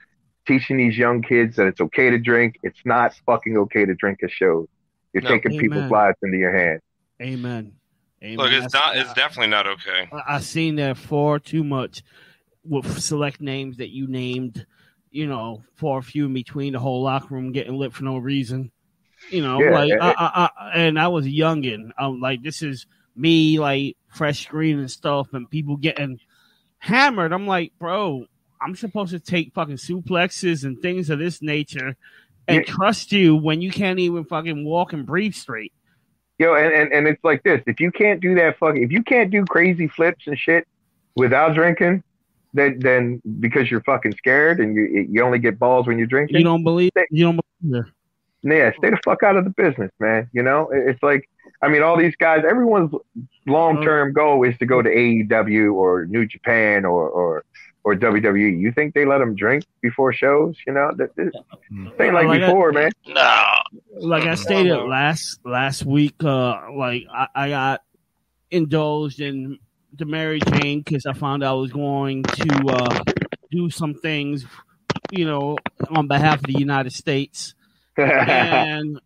teaching 0.48 0.78
these 0.78 0.98
young 0.98 1.22
kids 1.22 1.56
that 1.58 1.68
it's 1.68 1.82
okay 1.82 2.10
to 2.10 2.18
drink. 2.18 2.58
It's 2.64 2.80
not 2.86 3.14
fucking 3.26 3.58
okay 3.58 3.86
to 3.86 3.94
drink 3.96 4.20
at 4.24 4.32
shows. 4.32 4.68
You're 5.14 5.24
No. 5.24 5.30
taking 5.30 5.52
Amen. 5.54 5.62
people's 5.62 5.92
lives 5.92 6.18
into 6.24 6.38
your 6.38 6.58
hands. 6.58 6.82
Amen. 7.22 7.74
Amen. 8.24 8.38
Look, 8.38 8.52
it's 8.52 8.72
That's- 8.72 8.96
not. 8.96 8.98
It's 8.98 9.14
definitely 9.14 9.48
not 9.52 9.68
okay. 9.68 10.08
I, 10.12 10.36
I've 10.36 10.44
seen 10.44 10.76
that 10.78 10.98
far 10.98 11.40
too 11.40 11.64
much 11.64 12.04
with 12.64 13.00
select 13.02 13.42
names 13.42 13.78
that 13.78 13.90
you 13.90 14.08
named. 14.08 14.66
You 15.14 15.28
know, 15.28 15.64
far 15.76 16.00
a 16.00 16.02
few 16.02 16.26
in 16.26 16.34
between 16.34 16.72
the 16.72 16.80
whole 16.80 17.04
locker 17.04 17.34
room 17.36 17.52
getting 17.52 17.74
lit 17.76 17.92
for 17.92 18.06
no 18.06 18.18
reason. 18.18 18.72
You 19.30 19.42
know, 19.42 19.62
Yeah, 19.62 19.72
like 19.72 19.92
and- 19.92 20.02
I, 20.02 20.10
eh. 20.10 20.14
I, 20.18 20.50
I, 20.58 20.72
and 20.76 21.00
I 21.00 21.10
was 21.10 21.26
a 21.26 21.30
youngin. 21.30 21.92
I'm 21.98 22.22
like, 22.22 22.42
this 22.44 22.62
is 22.62 22.86
me, 23.16 23.60
like 23.60 23.98
fresh 24.08 24.44
screen 24.46 24.80
and 24.80 24.90
stuff, 24.90 25.34
and 25.34 25.50
people 25.50 25.76
getting 25.76 26.20
hammered. 26.80 27.34
I'm 27.34 27.46
like, 27.46 27.74
bro, 27.78 28.26
I'm 28.62 28.76
supposed 28.76 29.12
to 29.12 29.20
take 29.20 29.54
fucking 29.54 29.78
suplexes 29.78 30.64
and 30.64 30.80
things 30.82 31.10
of 31.10 31.20
this 31.20 31.42
nature 31.42 31.96
and 32.48 32.58
Yeah. 32.66 32.74
trust 32.74 33.12
you 33.12 33.36
when 33.36 33.62
you 33.62 33.72
can't 33.72 34.00
even 34.00 34.24
fucking 34.26 34.64
walk 34.66 34.94
and 34.94 35.06
breathe 35.06 35.34
straight. 35.34 35.74
Yo, 36.38 36.56
and, 36.56 36.74
and, 36.74 36.92
and 36.92 37.08
it's 37.08 37.24
like 37.24 37.44
this. 37.44 37.62
If 37.68 37.80
you 37.80 37.92
can't 37.92 38.20
do 38.20 38.36
that 38.36 38.58
fucking 38.58 38.82
if 38.84 38.92
you 38.92 39.04
can't 39.04 39.30
do 39.32 39.46
crazy 39.46 39.88
flips 39.88 40.26
and 40.28 40.38
shit 40.38 40.68
without 41.16 41.54
drinking, 41.54 42.04
then 42.54 42.80
then 42.80 43.22
because 43.40 43.70
you're 43.70 43.82
fucking 43.84 44.14
scared 44.18 44.60
and 44.60 44.76
you 44.76 45.08
you 45.10 45.22
only 45.24 45.40
get 45.40 45.58
balls 45.60 45.88
when 45.88 45.98
you're 45.98 46.08
drinking. 46.08 46.38
You 46.38 46.44
don't 46.44 46.64
believe? 46.64 46.92
You 47.12 47.26
don't 47.26 47.40
believe? 47.62 47.86
it. 47.86 47.92
yeah, 48.44 48.72
stay 48.78 48.90
the 48.90 48.98
fuck 49.06 49.22
out 49.24 49.36
of 49.38 49.44
the 49.44 49.52
business, 49.52 49.92
man. 50.00 50.30
You 50.34 50.42
know, 50.44 50.70
it's 50.74 51.02
like, 51.04 51.30
I 51.62 51.68
mean, 51.70 51.84
all 51.84 51.96
these 51.96 52.16
guys, 52.16 52.44
everyone's 52.50 52.92
long 53.46 53.84
term 53.84 54.12
goal 54.12 54.44
is 54.44 54.58
to 54.58 54.66
go 54.66 54.82
to 54.82 54.90
AEW 54.90 55.74
or 55.76 56.08
New 56.08 56.26
Japan 56.26 56.86
or, 56.86 57.08
or, 57.08 57.46
or 57.84 57.96
WWE. 57.96 58.60
You 58.60 58.72
think 58.72 58.94
they 58.94 59.06
let 59.06 59.18
them 59.20 59.36
drink 59.36 59.66
before 59.82 60.14
shows? 60.14 60.56
You 60.68 60.74
know, 60.74 60.92
that, 60.98 61.16
that, 61.16 61.32
this 61.34 61.94
ain't 62.00 62.14
like 62.14 62.28
Like 62.28 62.42
that- 62.42 62.48
before, 62.48 62.72
man. 62.72 62.92
No. 63.08 63.54
like 64.00 64.26
I 64.26 64.36
stated 64.36 64.76
last 64.78 65.40
last 65.46 65.86
week, 65.86 66.16
uh, 66.24 66.72
like 66.76 67.04
I, 67.12 67.28
I 67.36 67.50
got 67.50 67.82
indulged 68.52 69.20
in 69.22 69.58
the 69.98 70.06
Mary 70.06 70.40
Jane 70.40 70.82
because 70.82 71.06
I 71.06 71.14
found 71.14 71.44
out 71.44 71.52
I 71.52 71.54
was 71.60 71.72
going 71.72 72.24
to 72.24 72.68
uh, 72.70 73.04
do 73.52 73.70
some 73.70 73.94
things, 73.94 74.46
you 75.12 75.26
know, 75.26 75.58
on 75.90 76.08
behalf 76.08 76.40
of 76.40 76.44
the 76.46 76.60
United 76.60 76.94
States, 76.94 77.56
and 77.98 79.00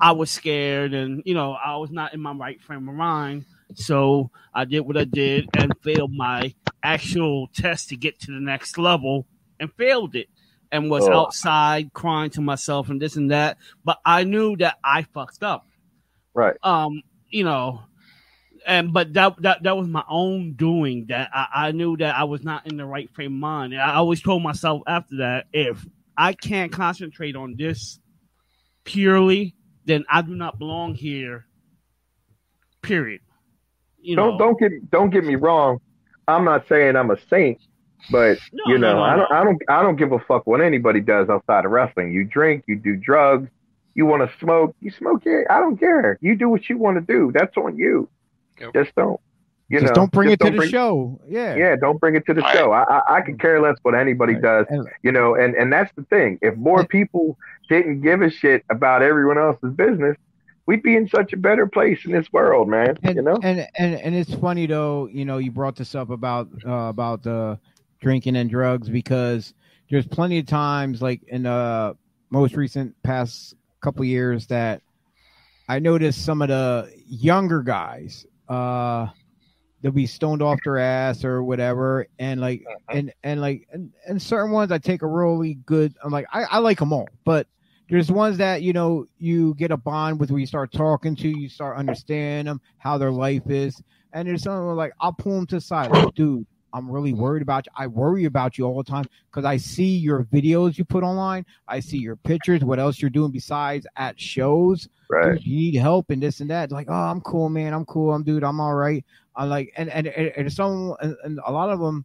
I 0.00 0.12
was 0.12 0.30
scared, 0.30 0.94
and 0.94 1.22
you 1.24 1.34
know, 1.34 1.52
I 1.52 1.76
was 1.76 1.90
not 1.90 2.14
in 2.14 2.20
my 2.20 2.32
right 2.32 2.60
frame 2.62 2.88
of 2.88 2.94
mind, 2.94 3.44
so 3.74 4.30
I 4.54 4.64
did 4.64 4.80
what 4.80 4.96
I 4.96 5.04
did 5.04 5.48
and 5.56 5.72
failed 5.82 6.12
my 6.12 6.54
actual 6.92 7.48
test 7.54 7.88
to 7.90 7.96
get 7.96 8.18
to 8.20 8.32
the 8.32 8.40
next 8.40 8.78
level 8.78 9.26
and 9.60 9.72
failed 9.74 10.14
it 10.14 10.28
and 10.72 10.90
was 10.90 11.06
Oh. 11.08 11.12
outside 11.20 11.92
crying 11.92 12.30
to 12.30 12.40
myself 12.40 12.88
and 12.88 13.00
this 13.00 13.16
and 13.16 13.30
that. 13.30 13.58
But 13.84 13.98
I 14.04 14.24
knew 14.24 14.56
that 14.56 14.76
I 14.82 15.02
fucked 15.02 15.42
up. 15.42 15.66
right. 16.34 16.56
Um, 16.62 17.02
you 17.30 17.44
know, 17.44 17.80
and 18.66 18.92
but 18.92 19.12
that 19.14 19.40
that 19.42 19.62
that 19.64 19.76
was 19.76 19.86
my 19.88 20.04
own 20.08 20.54
doing. 20.54 21.06
That 21.08 21.30
I, 21.32 21.46
I 21.68 21.72
knew 21.72 21.96
that 21.98 22.14
I 22.16 22.24
was 22.24 22.42
not 22.42 22.66
in 22.66 22.76
the 22.76 22.84
right 22.86 23.10
frame 23.14 23.34
of 23.34 23.40
mind. 23.40 23.72
And 23.74 23.82
I 23.82 23.94
always 23.94 24.22
told 24.22 24.42
myself 24.42 24.82
after 24.86 25.16
that, 25.18 25.46
if 25.52 25.84
I 26.16 26.32
can't 26.32 26.72
concentrate 26.72 27.36
on 27.36 27.54
this 27.56 27.98
purely, 28.84 29.54
then 29.84 30.04
I 30.08 30.22
do 30.22 30.34
not 30.34 30.58
belong 30.58 30.94
here. 30.94 31.46
Period. 32.82 33.20
You 34.00 34.16
know, 34.16 34.38
don't 34.38 34.38
don't 34.38 34.58
get 34.60 34.90
don't 34.90 35.10
get 35.10 35.24
me 35.24 35.34
wrong. 35.34 35.78
I'm 36.28 36.44
not 36.44 36.68
saying 36.68 36.94
I'm 36.96 37.10
a 37.10 37.16
saint, 37.30 37.58
But 38.12 38.38
No, 38.52 38.62
you 38.72 38.78
know, 38.78 38.96
no, 38.96 39.02
I 39.02 39.16
don't, 39.16 39.30
no. 39.30 39.36
I 39.36 39.44
don't, 39.44 39.62
I 39.68 39.82
don't 39.82 39.96
give 39.96 40.12
a 40.12 40.18
fuck 40.20 40.46
what 40.46 40.60
anybody 40.60 41.00
does 41.00 41.28
outside 41.28 41.64
of 41.64 41.70
wrestling. 41.72 42.12
You 42.12 42.24
drink, 42.24 42.64
you 42.68 42.76
do 42.76 42.94
drugs, 42.96 43.48
you 43.94 44.06
want 44.06 44.28
to 44.30 44.38
smoke, 44.38 44.76
you 44.80 44.90
smoke. 44.92 45.22
Yeah, 45.24 45.42
I 45.50 45.58
don't 45.58 45.76
care. 45.78 46.18
You 46.20 46.36
do 46.36 46.48
what 46.48 46.68
you 46.68 46.78
want 46.78 46.96
to 46.96 47.12
do. 47.12 47.32
That's 47.34 47.56
on 47.56 47.76
you. 47.76 48.08
Yep. 48.60 48.74
Just 48.74 48.94
don't. 48.94 49.20
You 49.70 49.80
just 49.80 49.90
know, 49.90 49.94
don't 50.02 50.12
bring 50.12 50.28
just 50.28 50.34
it 50.34 50.38
to 50.38 50.44
don't 50.44 50.52
the 50.52 50.56
bring- 50.58 50.70
show. 50.70 51.20
Yeah. 51.28 51.54
Yeah, 51.56 51.76
don't 51.76 52.00
bring 52.00 52.14
it 52.16 52.24
to 52.26 52.34
the 52.34 52.40
Right. 52.40 52.56
show. 52.56 52.72
I, 52.72 52.84
I 52.84 53.16
I 53.16 53.20
could 53.20 53.38
care 53.40 53.60
less 53.60 53.76
what 53.82 53.94
anybody 53.94 54.34
Right. 54.34 54.66
does. 54.70 54.86
You 55.02 55.12
know, 55.12 55.34
and 55.34 55.54
and 55.56 55.72
that's 55.72 55.92
the 55.94 56.02
thing. 56.04 56.38
If 56.40 56.56
more 56.56 56.86
people 56.86 57.36
didn't 57.68 58.00
give 58.00 58.22
a 58.22 58.30
shit 58.30 58.64
about 58.70 59.02
everyone 59.02 59.36
else's 59.38 59.72
business, 59.74 60.16
we'd 60.68 60.82
be 60.82 60.94
in 60.94 61.08
such 61.08 61.32
a 61.32 61.36
better 61.36 61.66
place 61.66 62.04
in 62.04 62.12
this 62.12 62.30
world, 62.30 62.68
man. 62.68 62.94
and, 63.02 63.16
you 63.16 63.22
know. 63.22 63.40
and 63.42 63.66
and 63.76 63.94
and 63.94 64.14
it's 64.14 64.34
funny 64.34 64.66
though 64.66 65.08
you 65.10 65.24
know 65.24 65.38
you 65.38 65.50
brought 65.50 65.74
this 65.74 65.94
up 65.94 66.10
about 66.10 66.46
uh, 66.64 66.70
about 66.70 67.22
the 67.22 67.58
drinking 68.00 68.36
and 68.36 68.50
drugs 68.50 68.88
because 68.88 69.54
there's 69.90 70.06
plenty 70.06 70.38
of 70.38 70.46
times 70.46 71.00
like 71.02 71.22
in 71.26 71.44
the 71.44 71.96
most 72.30 72.54
recent 72.54 72.94
past 73.02 73.54
couple 73.80 74.04
years 74.04 74.46
that 74.46 74.82
i 75.68 75.78
noticed 75.80 76.24
some 76.24 76.42
of 76.42 76.48
the 76.48 76.92
younger 77.08 77.62
guys 77.62 78.24
uh 78.48 79.06
they'll 79.80 79.90
be 79.90 80.06
stoned 80.06 80.42
off 80.42 80.60
their 80.64 80.78
ass 80.78 81.24
or 81.24 81.42
whatever 81.42 82.06
and 82.20 82.40
like 82.40 82.64
and 82.88 83.12
and 83.24 83.40
like 83.40 83.66
and, 83.72 83.92
and 84.06 84.22
certain 84.22 84.52
ones 84.52 84.70
i 84.70 84.78
take 84.78 85.02
a 85.02 85.06
really 85.06 85.54
good 85.54 85.92
i'm 86.04 86.12
like 86.12 86.26
i, 86.32 86.44
I 86.44 86.58
like 86.58 86.78
them 86.78 86.92
all 86.92 87.08
but 87.24 87.48
there's 87.88 88.10
ones 88.12 88.36
that 88.38 88.62
you 88.62 88.72
know 88.72 89.06
you 89.18 89.54
get 89.54 89.70
a 89.70 89.76
bond 89.76 90.18
with 90.20 90.30
where 90.30 90.40
you 90.40 90.46
start 90.46 90.72
talking 90.72 91.16
to 91.16 91.28
you 91.28 91.48
start 91.48 91.76
understanding 91.76 92.46
them 92.46 92.60
how 92.78 92.98
their 92.98 93.12
life 93.12 93.48
is 93.48 93.80
and 94.12 94.28
there's 94.28 94.42
some 94.42 94.76
like 94.76 94.92
i'll 95.00 95.12
pull 95.12 95.34
them 95.34 95.46
to 95.46 95.56
the 95.56 95.60
side 95.60 95.90
like 95.90 96.14
dude 96.14 96.46
i'm 96.72 96.90
really 96.90 97.12
worried 97.12 97.42
about 97.42 97.66
you 97.66 97.72
i 97.76 97.86
worry 97.86 98.26
about 98.26 98.58
you 98.58 98.64
all 98.64 98.76
the 98.76 98.90
time 98.90 99.04
because 99.30 99.44
i 99.44 99.56
see 99.56 99.96
your 99.96 100.24
videos 100.24 100.76
you 100.76 100.84
put 100.84 101.02
online 101.02 101.44
i 101.66 101.80
see 101.80 101.98
your 101.98 102.16
pictures 102.16 102.62
what 102.62 102.78
else 102.78 103.00
you're 103.00 103.10
doing 103.10 103.30
besides 103.30 103.86
at 103.96 104.20
shows 104.20 104.88
right. 105.08 105.34
dude, 105.34 105.46
you 105.46 105.56
need 105.56 105.74
help 105.76 106.10
and 106.10 106.22
this 106.22 106.40
and 106.40 106.50
that. 106.50 106.70
Like, 106.70 106.88
oh, 106.88 106.92
I'm 106.92 107.20
cool, 107.22 107.48
man. 107.48 107.72
I'm 107.72 107.84
cool. 107.84 108.12
I'm 108.12 108.22
dude. 108.22 108.44
I'm 108.44 108.60
all 108.60 108.74
right. 108.74 109.04
i'm 109.36 109.48
like, 109.48 109.72
and 109.76 109.88
and 109.90 110.06
and, 110.06 110.32
and 110.36 110.52
some 110.52 110.94
and, 111.00 111.16
and 111.24 111.40
a 111.44 111.52
lot 111.52 111.70
of 111.70 111.80
them, 111.80 112.04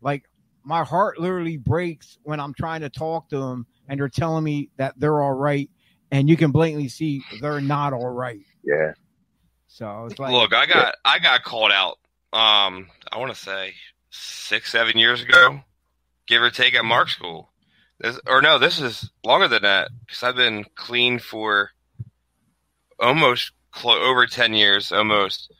like, 0.00 0.28
my 0.64 0.84
heart 0.84 1.18
literally 1.18 1.56
breaks 1.56 2.18
when 2.22 2.38
I'm 2.38 2.54
trying 2.54 2.80
to 2.82 2.90
talk 2.90 3.28
to 3.30 3.38
them 3.38 3.66
and 3.92 4.00
they're 4.00 4.08
telling 4.08 4.42
me 4.42 4.70
that 4.78 4.94
they're 4.98 5.20
all 5.20 5.34
right, 5.34 5.68
and 6.10 6.26
you 6.26 6.34
can 6.38 6.50
blatantly 6.50 6.88
see 6.88 7.22
they're 7.42 7.60
not 7.60 7.92
all 7.92 8.08
right. 8.08 8.40
Yeah. 8.64 8.94
So 9.66 10.06
it's 10.06 10.18
like, 10.18 10.32
Look, 10.32 10.54
I 10.54 10.64
got 10.64 10.94
I 11.04 11.18
got 11.18 11.44
called 11.44 11.72
out. 11.72 11.98
Um, 12.32 12.88
I 13.12 13.18
want 13.18 13.34
to 13.34 13.38
say 13.38 13.74
six, 14.08 14.72
seven 14.72 14.96
years 14.96 15.20
ago, 15.20 15.60
give 16.26 16.40
or 16.40 16.48
take, 16.48 16.74
at 16.74 16.86
Mark 16.86 17.10
School. 17.10 17.52
This, 18.00 18.18
or 18.26 18.40
no, 18.40 18.58
this 18.58 18.80
is 18.80 19.10
longer 19.22 19.46
than 19.46 19.60
that 19.62 19.90
because 20.06 20.22
I've 20.22 20.36
been 20.36 20.64
clean 20.74 21.18
for 21.18 21.72
almost 22.98 23.52
clo- 23.72 24.02
over 24.02 24.24
ten 24.26 24.54
years, 24.54 24.90
almost. 24.90 25.52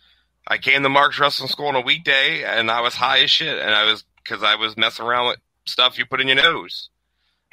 I 0.49 0.57
came 0.57 0.83
to 0.83 0.89
Mark's 0.89 1.19
Wrestling 1.19 1.51
School 1.51 1.67
on 1.67 1.77
a 1.77 1.83
weekday, 1.83 2.45
and 2.45 2.71
I 2.71 2.81
was 2.81 2.95
high 2.95 3.19
as 3.25 3.31
shit, 3.31 3.59
and 3.59 3.75
I 3.75 3.85
was 3.85 4.07
because 4.25 4.43
I 4.43 4.55
was 4.55 4.75
messing 4.79 5.05
around 5.05 5.29
with 5.29 5.39
stuff 5.67 5.99
you 5.99 6.07
put 6.07 6.23
in 6.23 6.29
your 6.29 6.37
nose. 6.37 6.89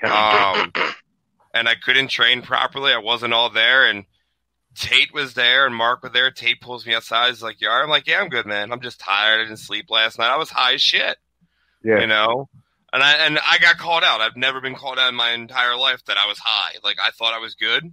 Um, 0.03 0.71
and 1.53 1.67
I 1.67 1.75
couldn't 1.75 2.09
train 2.09 2.41
properly. 2.41 2.93
I 2.93 2.99
wasn't 2.99 3.33
all 3.33 3.49
there, 3.49 3.89
and 3.89 4.05
Tate 4.75 5.13
was 5.13 5.33
there, 5.33 5.65
and 5.65 5.75
Mark 5.75 6.03
was 6.03 6.11
there. 6.11 6.31
Tate 6.31 6.61
pulls 6.61 6.85
me 6.85 6.95
outside. 6.95 7.29
He's 7.29 7.43
like, 7.43 7.59
"You 7.59 7.69
are?" 7.69 7.83
I'm 7.83 7.89
like, 7.89 8.07
"Yeah, 8.07 8.21
I'm 8.21 8.29
good, 8.29 8.45
man. 8.45 8.71
I'm 8.71 8.81
just 8.81 8.99
tired. 8.99 9.39
I 9.39 9.43
didn't 9.43 9.57
sleep 9.57 9.89
last 9.89 10.19
night. 10.19 10.31
I 10.31 10.37
was 10.37 10.49
high 10.49 10.73
as 10.73 10.81
shit, 10.81 11.17
yeah. 11.83 11.99
you 11.99 12.07
know." 12.07 12.49
And 12.91 13.03
I 13.03 13.13
and 13.13 13.39
I 13.39 13.57
got 13.59 13.77
called 13.77 14.03
out. 14.03 14.21
I've 14.21 14.35
never 14.35 14.61
been 14.61 14.75
called 14.75 14.97
out 14.97 15.09
in 15.09 15.15
my 15.15 15.31
entire 15.31 15.75
life 15.75 16.03
that 16.05 16.17
I 16.17 16.27
was 16.27 16.39
high. 16.39 16.77
Like 16.83 16.97
I 17.03 17.11
thought 17.11 17.33
I 17.33 17.39
was 17.39 17.55
good. 17.55 17.83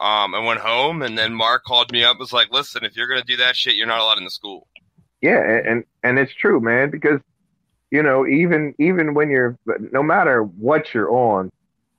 Um, 0.00 0.34
I 0.34 0.40
went 0.44 0.60
home, 0.60 1.02
and 1.02 1.16
then 1.16 1.34
Mark 1.34 1.64
called 1.64 1.92
me 1.92 2.04
up. 2.04 2.18
Was 2.18 2.32
like, 2.32 2.50
"Listen, 2.50 2.84
if 2.84 2.96
you're 2.96 3.08
gonna 3.08 3.22
do 3.22 3.36
that 3.36 3.56
shit, 3.56 3.76
you're 3.76 3.86
not 3.86 4.00
allowed 4.00 4.18
in 4.18 4.24
the 4.24 4.30
school." 4.30 4.66
Yeah, 5.20 5.40
and 5.40 5.84
and 6.02 6.18
it's 6.18 6.34
true, 6.34 6.60
man, 6.60 6.90
because 6.90 7.20
you 7.94 8.02
know, 8.02 8.26
even 8.26 8.74
even 8.80 9.14
when 9.14 9.30
you're 9.30 9.56
no 9.92 10.02
matter 10.02 10.42
what 10.42 10.92
you're 10.92 11.12
on, 11.12 11.52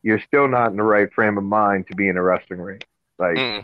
you're 0.04 0.20
still 0.28 0.50
not 0.50 0.72
in 0.72 0.76
the 0.76 0.84
right 0.84 1.12
frame 1.14 1.38
of 1.38 1.46
mind 1.46 1.88
to 1.88 1.96
be 1.96 2.10
in 2.10 2.18
a 2.18 2.22
wrestling 2.22 2.60
ring. 2.60 2.82
Like 3.18 3.38
Mm. 3.38 3.64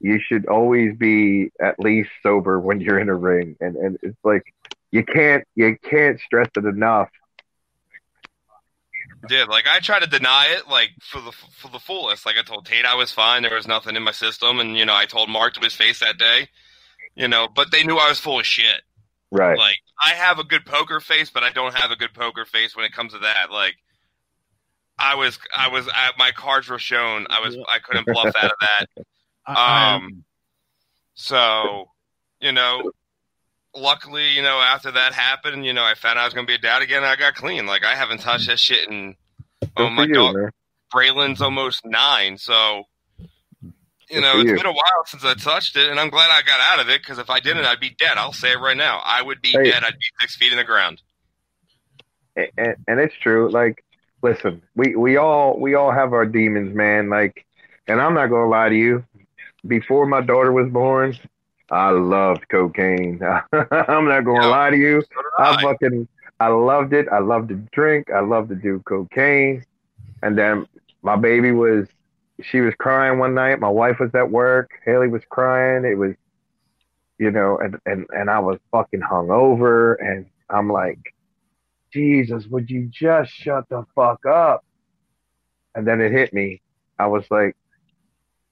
you 0.00 0.18
should 0.18 0.46
always 0.46 0.96
be 0.96 1.50
at 1.60 1.78
least 1.78 2.08
sober 2.22 2.58
when 2.58 2.80
you're 2.80 2.98
in 2.98 3.10
a 3.10 3.14
ring. 3.14 3.56
And 3.60 3.76
and 3.76 3.98
it's 4.02 4.16
like 4.24 4.44
you 4.90 5.04
can't 5.04 5.44
you 5.54 5.76
can't 5.90 6.18
stress 6.20 6.48
it 6.56 6.64
enough. 6.64 7.10
did. 9.28 9.48
Like 9.48 9.66
I 9.68 9.78
tried 9.80 10.00
to 10.04 10.08
deny 10.08 10.46
it, 10.56 10.68
like 10.68 10.90
for 11.02 11.20
the 11.20 11.32
for 11.32 11.68
the 11.70 11.78
fullest. 11.78 12.24
Like 12.24 12.36
I 12.38 12.42
told 12.42 12.64
Tate 12.64 12.86
I 12.86 12.94
was 12.94 13.12
fine. 13.12 13.42
There 13.42 13.54
was 13.54 13.68
nothing 13.68 13.94
in 13.94 14.02
my 14.02 14.12
system, 14.12 14.58
and 14.58 14.74
you 14.74 14.86
know 14.86 14.94
I 14.94 15.04
told 15.04 15.28
Mark 15.28 15.52
to 15.54 15.60
his 15.60 15.74
face 15.74 16.00
that 16.00 16.16
day. 16.16 16.48
You 17.14 17.28
know, 17.28 17.46
but 17.54 17.70
they 17.70 17.84
knew 17.84 17.98
I 17.98 18.08
was 18.08 18.18
full 18.18 18.40
of 18.40 18.46
shit. 18.46 18.80
Right. 19.34 19.56
Like 19.58 19.78
I 20.04 20.10
have 20.10 20.38
a 20.38 20.44
good 20.44 20.66
poker 20.66 21.00
face, 21.00 21.30
but 21.30 21.42
I 21.42 21.50
don't 21.50 21.74
have 21.74 21.90
a 21.90 21.96
good 21.96 22.12
poker 22.12 22.44
face 22.44 22.76
when 22.76 22.84
it 22.84 22.92
comes 22.92 23.12
to 23.14 23.18
that. 23.20 23.50
Like 23.50 23.76
I 24.98 25.14
was, 25.14 25.38
I 25.56 25.68
was, 25.68 25.88
I, 25.88 26.10
my 26.18 26.30
cards 26.32 26.68
were 26.68 26.78
shown. 26.78 27.26
I 27.30 27.40
was, 27.40 27.56
I 27.66 27.78
couldn't 27.78 28.06
bluff 28.06 28.26
out 28.36 28.44
of 28.44 28.58
that. 28.60 28.86
I- 29.46 29.52
I- 29.54 29.94
Um, 29.94 30.24
so 31.14 31.88
you 32.40 32.52
know, 32.52 32.92
luckily, 33.74 34.32
you 34.32 34.42
know, 34.42 34.60
after 34.60 34.90
that 34.90 35.12
happened, 35.14 35.64
you 35.64 35.72
know, 35.72 35.82
I 35.84 35.94
found 35.94 36.18
out 36.18 36.22
I 36.22 36.24
was 36.26 36.34
going 36.34 36.46
to 36.46 36.50
be 36.50 36.54
a 36.56 36.58
dad 36.58 36.82
again. 36.82 36.98
And 36.98 37.06
I 37.06 37.16
got 37.16 37.34
clean. 37.34 37.66
Like 37.66 37.84
I 37.84 37.94
haven't 37.94 38.18
touched 38.20 38.48
that 38.48 38.58
shit 38.58 38.88
in. 38.88 39.16
Good 39.60 39.70
Oh 39.76 39.90
my 39.90 40.04
you, 40.04 40.14
god, 40.14 40.34
man. 40.34 40.50
Braylon's 40.92 41.40
almost 41.40 41.82
nine, 41.86 42.36
so 42.36 42.84
you 44.12 44.20
know 44.20 44.40
it's 44.40 44.50
you. 44.50 44.56
been 44.56 44.66
a 44.66 44.72
while 44.72 45.04
since 45.06 45.24
I 45.24 45.34
touched 45.34 45.76
it, 45.76 45.90
and 45.90 45.98
I'm 45.98 46.10
glad 46.10 46.30
I 46.30 46.42
got 46.42 46.60
out 46.60 46.80
of 46.80 46.88
it 46.90 47.02
because 47.02 47.18
if 47.18 47.30
I 47.30 47.40
didn't, 47.40 47.64
I'd 47.64 47.80
be 47.80 47.90
dead. 47.90 48.16
I'll 48.18 48.32
say 48.32 48.52
it 48.52 48.60
right 48.60 48.76
now, 48.76 49.00
I 49.04 49.22
would 49.22 49.42
be 49.42 49.52
Hey. 49.52 49.64
dead. 49.64 49.84
I'd 49.84 49.94
be 49.94 50.06
six 50.20 50.36
feet 50.36 50.52
in 50.52 50.58
the 50.58 50.64
ground. 50.64 51.02
and, 52.36 52.48
and, 52.56 52.76
and 52.88 53.00
it's 53.00 53.14
true. 53.22 53.50
Like, 53.50 53.84
listen, 54.22 54.62
we 54.74 54.94
we 54.96 55.16
all 55.16 55.58
we 55.58 55.74
all 55.74 55.92
have 55.92 56.12
our 56.12 56.26
demons, 56.26 56.74
man. 56.74 57.08
Like, 57.10 57.44
and 57.88 58.00
I'm 58.00 58.14
not 58.14 58.28
gonna 58.28 58.48
lie 58.48 58.68
to 58.68 58.76
you. 58.76 59.04
Before 59.66 60.06
my 60.06 60.20
daughter 60.20 60.52
was 60.52 60.70
born, 60.70 61.16
I 61.70 61.90
loved 61.90 62.48
cocaine. 62.48 63.20
I'm 63.52 64.08
not 64.08 64.24
gonna 64.24 64.48
lie 64.48 64.70
to 64.70 64.76
you. 64.76 65.02
I 65.38 65.52
I. 65.52 65.62
fucking 65.62 66.08
I 66.40 66.48
loved 66.48 66.92
it. 66.92 67.08
I 67.10 67.20
loved 67.20 67.50
to 67.50 67.54
drink. 67.72 68.10
I 68.10 68.20
loved 68.20 68.48
to 68.50 68.56
do 68.56 68.80
cocaine. 68.86 69.64
And 70.22 70.36
then 70.36 70.66
my 71.02 71.16
baby 71.16 71.52
was 71.52 71.86
she 72.40 72.60
was 72.60 72.74
crying 72.78 73.18
one 73.18 73.34
night. 73.34 73.60
My 73.60 73.68
wife 73.68 73.98
was 74.00 74.10
at 74.14 74.30
work. 74.30 74.70
Haley 74.84 75.08
was 75.08 75.22
crying. 75.28 75.84
It 75.84 75.96
was 75.96 76.14
you 77.18 77.30
know, 77.30 77.58
and 77.58 77.78
and 77.86 78.06
and 78.10 78.30
I 78.30 78.40
was 78.40 78.58
fucking 78.70 79.00
hungover 79.00 79.96
and 80.00 80.26
I'm 80.50 80.68
like, 80.70 80.98
Jesus, 81.92 82.46
would 82.46 82.68
you 82.70 82.88
just 82.92 83.30
shut 83.32 83.68
the 83.68 83.84
fuck 83.94 84.24
up? 84.26 84.64
And 85.74 85.86
then 85.86 86.00
it 86.00 86.12
hit 86.12 86.32
me. 86.32 86.60
I 86.98 87.06
was 87.06 87.24
like, 87.30 87.56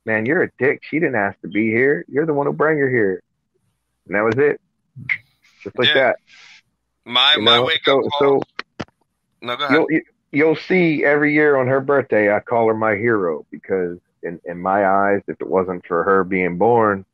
Man, 0.06 0.24
you're 0.24 0.42
a 0.44 0.50
dick. 0.58 0.80
She 0.82 0.98
didn't 0.98 1.16
ask 1.16 1.38
to 1.42 1.48
be 1.48 1.68
here. 1.68 2.04
You're 2.08 2.26
the 2.26 2.32
one 2.34 2.46
who 2.46 2.52
brought 2.52 2.76
her 2.76 2.88
here. 2.88 3.22
And 4.06 4.14
that 4.16 4.22
was 4.22 4.34
it. 4.38 4.60
Just 5.62 5.78
like 5.78 5.88
Yeah. 5.88 5.94
that. 5.94 6.16
My 7.04 7.34
You 7.36 7.42
my 7.42 7.56
know? 7.56 7.64
wake 7.64 7.80
so 7.84 7.98
up 7.98 8.04
so 8.18 8.26
call. 8.40 8.44
no, 9.42 9.56
go 9.56 9.64
ahead. 9.66 9.84
you- 9.90 10.02
you'll 10.32 10.56
see 10.56 11.04
every 11.04 11.34
year 11.34 11.56
on 11.56 11.66
her 11.66 11.80
birthday 11.80 12.34
I 12.34 12.40
call 12.40 12.68
her 12.68 12.74
my 12.74 12.94
hero 12.96 13.46
because 13.50 13.98
in 14.22 14.40
in 14.44 14.58
my 14.60 14.86
eyes 14.86 15.22
if 15.28 15.40
it 15.40 15.48
wasn't 15.48 15.86
for 15.86 16.04
her 16.04 16.24
being 16.24 16.58
born 16.58 17.04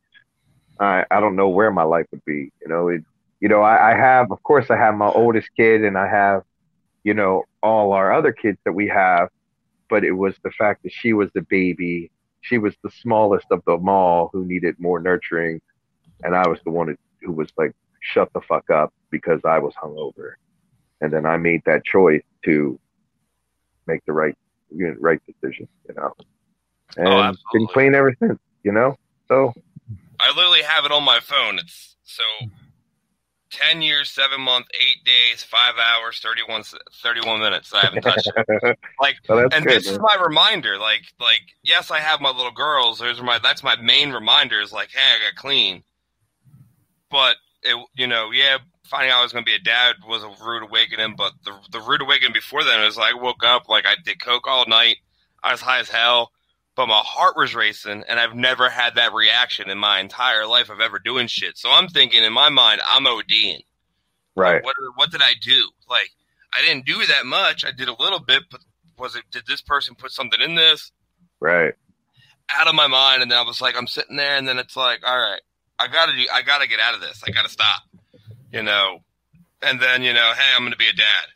I 0.79 1.05
I 1.11 1.19
don't 1.19 1.35
know 1.35 1.49
where 1.49 1.71
my 1.71 1.83
life 1.83 2.05
would 2.11 2.23
be 2.25 2.51
you 2.61 2.67
know? 2.67 2.89
It 2.89 3.03
you 3.39 3.49
know 3.49 3.61
I, 3.61 3.91
I 3.91 3.97
have 3.97 4.31
of 4.31 4.41
course 4.43 4.69
I 4.69 4.77
have 4.77 4.95
my 4.95 5.09
oldest 5.09 5.49
kid 5.55 5.83
and 5.83 5.97
I 5.97 6.07
have 6.07 6.43
you 7.03 7.13
know 7.13 7.43
all 7.63 7.93
our 7.93 8.11
other 8.13 8.31
kids 8.31 8.57
that 8.65 8.73
we 8.73 8.87
have 8.87 9.29
but 9.89 10.03
it 10.03 10.11
was 10.11 10.35
the 10.43 10.51
fact 10.51 10.83
that 10.83 10.91
she 10.93 11.13
was 11.13 11.29
the 11.33 11.41
baby 11.49 12.11
she 12.41 12.57
was 12.57 12.75
the 12.83 12.91
smallest 12.91 13.47
of 13.51 13.63
them 13.65 13.89
all 13.89 14.29
who 14.33 14.45
needed 14.45 14.75
more 14.79 14.99
nurturing 14.99 15.59
and 16.23 16.35
I 16.35 16.47
was 16.47 16.59
the 16.65 16.71
one 16.71 16.87
who- 17.21 17.31
was 17.33 17.49
like 17.57 17.73
shut 18.01 18.31
the 18.33 18.41
fuck 18.41 18.69
up 18.69 18.93
because 19.11 19.41
I 19.45 19.59
was 19.59 19.73
hungover. 19.75 20.33
And 21.01 21.11
then 21.11 21.25
I 21.25 21.37
made 21.37 21.61
that 21.65 21.83
choice 21.85 22.23
to 22.45 22.79
make 23.87 24.05
the 24.05 24.13
right 24.13 24.35
you 24.75 24.87
know, 24.87 24.95
right 24.99 25.19
decision, 25.25 25.67
you 25.87 25.95
know. 25.95 26.13
Oh, 26.97 27.01
and 27.01 27.37
been 27.53 27.63
absolutely. 27.63 27.73
clean 27.73 27.95
ever 27.95 28.15
since, 28.19 28.39
you 28.63 28.71
know. 28.71 28.95
So 29.27 29.53
I 30.19 30.35
literally 30.35 30.63
have 30.63 30.85
it 30.85 30.91
on 30.91 31.03
my 31.03 31.19
phone. 31.19 31.59
It's 31.59 31.95
so 32.03 32.23
10 33.51 33.81
years, 33.81 34.11
7 34.11 34.39
months, 34.39 34.69
8 34.79 35.03
days, 35.05 35.43
5 35.43 35.75
hours, 35.77 36.19
31, 36.19 36.61
s- 36.61 36.75
31 37.01 37.39
minutes. 37.39 37.73
I 37.73 37.81
haven't 37.81 38.01
touched 38.01 38.31
it. 38.35 38.77
Like, 38.99 39.17
that's 39.27 39.53
and 39.55 39.63
good. 39.63 39.75
this 39.75 39.87
is 39.87 39.99
my 39.99 40.17
reminder. 40.19 40.79
Like, 40.79 41.03
like 41.19 41.41
yes, 41.63 41.91
I 41.91 41.99
have 41.99 42.19
my 42.19 42.31
little 42.31 42.51
girls. 42.51 42.97
Those 42.97 43.19
are 43.19 43.23
my. 43.23 43.37
That's 43.37 43.61
my 43.61 43.75
main 43.75 44.11
reminder. 44.11 44.59
Is 44.59 44.73
like, 44.73 44.89
hey, 44.89 44.99
I 44.99 45.29
got 45.29 45.39
clean. 45.39 45.83
But 47.11 47.35
it, 47.63 47.87
you 47.95 48.07
know, 48.07 48.31
yeah, 48.31 48.57
finding 48.85 49.11
out 49.11 49.19
I 49.19 49.23
was 49.23 49.33
going 49.33 49.43
to 49.43 49.49
be 49.49 49.55
a 49.55 49.59
dad 49.59 49.95
was 50.07 50.23
a 50.23 50.43
rude 50.43 50.63
awakening. 50.63 51.15
But 51.17 51.33
the 51.43 51.53
the 51.71 51.81
rude 51.81 52.01
awakening 52.01 52.33
before 52.33 52.63
then 52.63 52.81
was 52.81 52.97
like 52.97 53.15
I 53.15 53.17
woke 53.17 53.43
up 53.43 53.69
like 53.69 53.85
I 53.85 53.95
did 54.03 54.21
coke 54.21 54.47
all 54.47 54.65
night. 54.67 54.97
I 55.43 55.51
was 55.51 55.61
high 55.61 55.79
as 55.79 55.89
hell, 55.89 56.31
but 56.75 56.87
my 56.87 57.01
heart 57.03 57.35
was 57.37 57.55
racing, 57.55 58.03
and 58.07 58.19
I've 58.19 58.35
never 58.35 58.69
had 58.69 58.95
that 58.95 59.13
reaction 59.13 59.69
in 59.69 59.77
my 59.77 59.99
entire 59.99 60.45
life 60.47 60.69
of 60.69 60.79
ever 60.79 60.99
doing 60.99 61.27
shit. 61.27 61.57
So 61.57 61.71
I'm 61.71 61.87
thinking 61.87 62.23
in 62.23 62.33
my 62.33 62.49
mind, 62.49 62.81
I'm 62.87 63.05
ODing. 63.05 63.63
Right. 64.35 64.63
What 64.63 64.75
what 64.95 65.11
did 65.11 65.21
I 65.21 65.33
do? 65.41 65.69
Like 65.89 66.09
I 66.53 66.61
didn't 66.61 66.85
do 66.85 67.05
that 67.05 67.25
much. 67.25 67.65
I 67.65 67.71
did 67.71 67.87
a 67.87 68.01
little 68.01 68.19
bit, 68.19 68.43
but 68.49 68.61
was 68.97 69.15
it? 69.15 69.23
Did 69.31 69.45
this 69.47 69.61
person 69.61 69.95
put 69.95 70.11
something 70.11 70.41
in 70.41 70.55
this? 70.55 70.91
Right. 71.39 71.73
Out 72.49 72.67
of 72.67 72.75
my 72.75 72.87
mind, 72.87 73.21
and 73.21 73.29
then 73.29 73.37
I 73.37 73.41
was 73.41 73.59
like, 73.59 73.75
I'm 73.75 73.87
sitting 73.87 74.15
there, 74.15 74.37
and 74.37 74.47
then 74.47 74.57
it's 74.57 74.77
like, 74.77 75.01
all 75.05 75.17
right, 75.17 75.41
I 75.79 75.87
gotta 75.87 76.13
do, 76.15 76.23
I 76.33 76.41
gotta 76.41 76.67
get 76.67 76.79
out 76.79 76.93
of 76.95 77.01
this. 77.01 77.23
I 77.27 77.31
gotta 77.31 77.49
stop, 77.49 77.81
you 78.51 78.63
know. 78.63 78.99
And 79.61 79.79
then 79.79 80.03
you 80.03 80.13
know, 80.13 80.31
hey, 80.35 80.53
I'm 80.55 80.63
gonna 80.63 80.75
be 80.75 80.87
a 80.87 80.93
dad. 80.93 81.27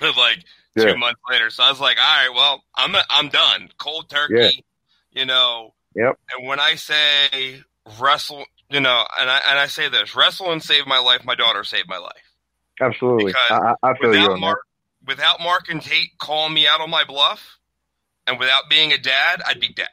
like 0.16 0.44
Yeah. 0.76 0.92
two 0.92 0.98
months 0.98 1.20
later, 1.30 1.50
so 1.50 1.62
I 1.62 1.70
was 1.70 1.80
like, 1.80 1.96
all 1.98 2.02
right, 2.04 2.34
well, 2.34 2.62
I'm 2.74 2.94
I'm 3.10 3.28
done, 3.28 3.70
cold 3.78 4.08
turkey, 4.08 4.64
you 5.12 5.24
know. 5.24 5.74
Yep. 5.94 6.18
And 6.36 6.48
when 6.48 6.58
I 6.58 6.74
say 6.74 7.62
wrestle, 8.00 8.44
you 8.70 8.80
know, 8.80 9.04
and 9.20 9.30
I 9.30 9.40
and 9.48 9.58
I 9.58 9.66
say 9.66 9.88
this, 9.88 10.16
wrestling 10.16 10.60
saved 10.60 10.86
my 10.88 10.98
life. 10.98 11.24
My 11.24 11.34
daughter 11.36 11.62
saved 11.64 11.88
my 11.88 11.98
life. 11.98 12.32
Absolutely. 12.80 13.26
Because 13.26 13.50
I, 13.50 13.74
I 13.90 13.96
feel 13.98 14.12
you 14.14 14.20
without 14.20 14.32
on 14.32 14.40
Mark, 14.40 14.58
without 15.06 15.40
Mark 15.40 15.68
and 15.68 15.80
Tate 15.80 16.18
calling 16.18 16.52
me 16.54 16.66
out 16.66 16.80
on 16.80 16.90
my 16.90 17.04
bluff, 17.04 17.58
and 18.26 18.38
without 18.40 18.62
being 18.68 18.92
a 18.92 18.98
dad, 18.98 19.42
I'd 19.46 19.60
be 19.60 19.68
dead. 19.68 19.86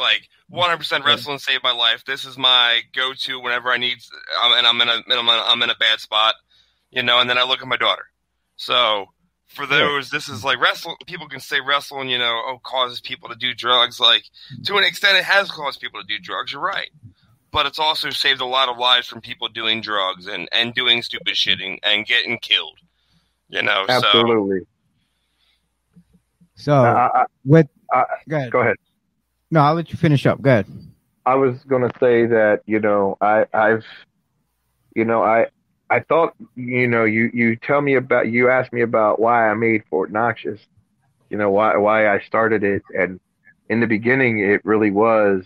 Like 0.00 0.28
mm-hmm. 0.52 0.58
100% 0.58 1.04
wrestling 1.04 1.38
saved 1.38 1.62
my 1.62 1.72
life. 1.72 2.04
This 2.04 2.24
is 2.24 2.36
my 2.36 2.80
go-to 2.94 3.40
whenever 3.40 3.70
I 3.70 3.76
need, 3.76 3.98
and 4.42 4.66
I'm 4.66 4.80
in 4.80 4.88
a, 4.88 4.94
and 4.94 5.04
I'm 5.12 5.28
in 5.28 5.34
a, 5.34 5.42
I'm 5.42 5.62
in 5.62 5.70
a 5.70 5.76
bad 5.76 6.00
spot, 6.00 6.34
you 6.90 7.02
know. 7.02 7.20
And 7.20 7.30
then 7.30 7.38
I 7.38 7.44
look 7.44 7.62
at 7.62 7.68
my 7.68 7.76
daughter. 7.76 8.06
So 8.56 9.06
for 9.46 9.66
those, 9.66 10.10
this 10.10 10.28
is 10.28 10.44
like 10.44 10.60
wrestling. 10.60 10.96
People 11.06 11.28
can 11.28 11.40
say 11.40 11.60
wrestling, 11.60 12.08
you 12.08 12.18
know, 12.18 12.42
oh, 12.46 12.58
causes 12.62 13.00
people 13.00 13.28
to 13.28 13.36
do 13.36 13.54
drugs. 13.54 14.00
Like 14.00 14.22
mm-hmm. 14.22 14.62
to 14.62 14.76
an 14.78 14.84
extent, 14.84 15.18
it 15.18 15.24
has 15.24 15.50
caused 15.50 15.80
people 15.80 16.00
to 16.00 16.06
do 16.06 16.18
drugs. 16.18 16.52
You're 16.52 16.62
right 16.62 16.90
but 17.52 17.66
it's 17.66 17.78
also 17.78 18.10
saved 18.10 18.40
a 18.40 18.46
lot 18.46 18.68
of 18.68 18.78
lives 18.78 19.08
from 19.08 19.20
people 19.20 19.48
doing 19.48 19.80
drugs 19.80 20.26
and, 20.26 20.48
and 20.52 20.74
doing 20.74 21.02
stupid 21.02 21.34
shitting 21.34 21.78
and 21.82 22.06
getting 22.06 22.38
killed. 22.38 22.78
You 23.48 23.62
know, 23.62 23.84
that. 23.88 24.02
so 24.02 24.06
Absolutely. 24.06 24.60
So 26.54 26.74
I, 26.74 27.22
I, 27.22 27.24
with 27.44 27.68
I- 27.92 28.04
go 28.28 28.36
ahead. 28.36 28.50
go 28.52 28.60
ahead. 28.60 28.76
No, 29.50 29.60
I'll 29.60 29.74
let 29.74 29.90
you 29.90 29.98
finish 29.98 30.26
up. 30.26 30.40
Go 30.40 30.50
ahead. 30.50 30.66
I 31.26 31.34
was 31.34 31.58
gonna 31.64 31.90
say 32.00 32.26
that 32.26 32.62
you 32.66 32.80
know 32.80 33.16
I 33.20 33.46
I've 33.52 33.84
you 34.94 35.04
know 35.04 35.22
I 35.22 35.46
I 35.88 36.00
thought 36.00 36.34
you 36.56 36.86
know 36.86 37.04
you 37.04 37.30
you 37.34 37.56
tell 37.56 37.80
me 37.80 37.94
about 37.94 38.28
you 38.28 38.48
asked 38.48 38.72
me 38.72 38.82
about 38.82 39.20
why 39.20 39.48
I 39.48 39.54
made 39.54 39.82
Fort 39.90 40.10
Noxious, 40.10 40.60
you 41.30 41.36
know 41.36 41.50
why 41.50 41.76
why 41.76 42.08
I 42.08 42.20
started 42.20 42.64
it 42.64 42.82
and 42.96 43.20
in 43.68 43.80
the 43.80 43.86
beginning 43.86 44.40
it 44.40 44.64
really 44.64 44.90
was 44.90 45.44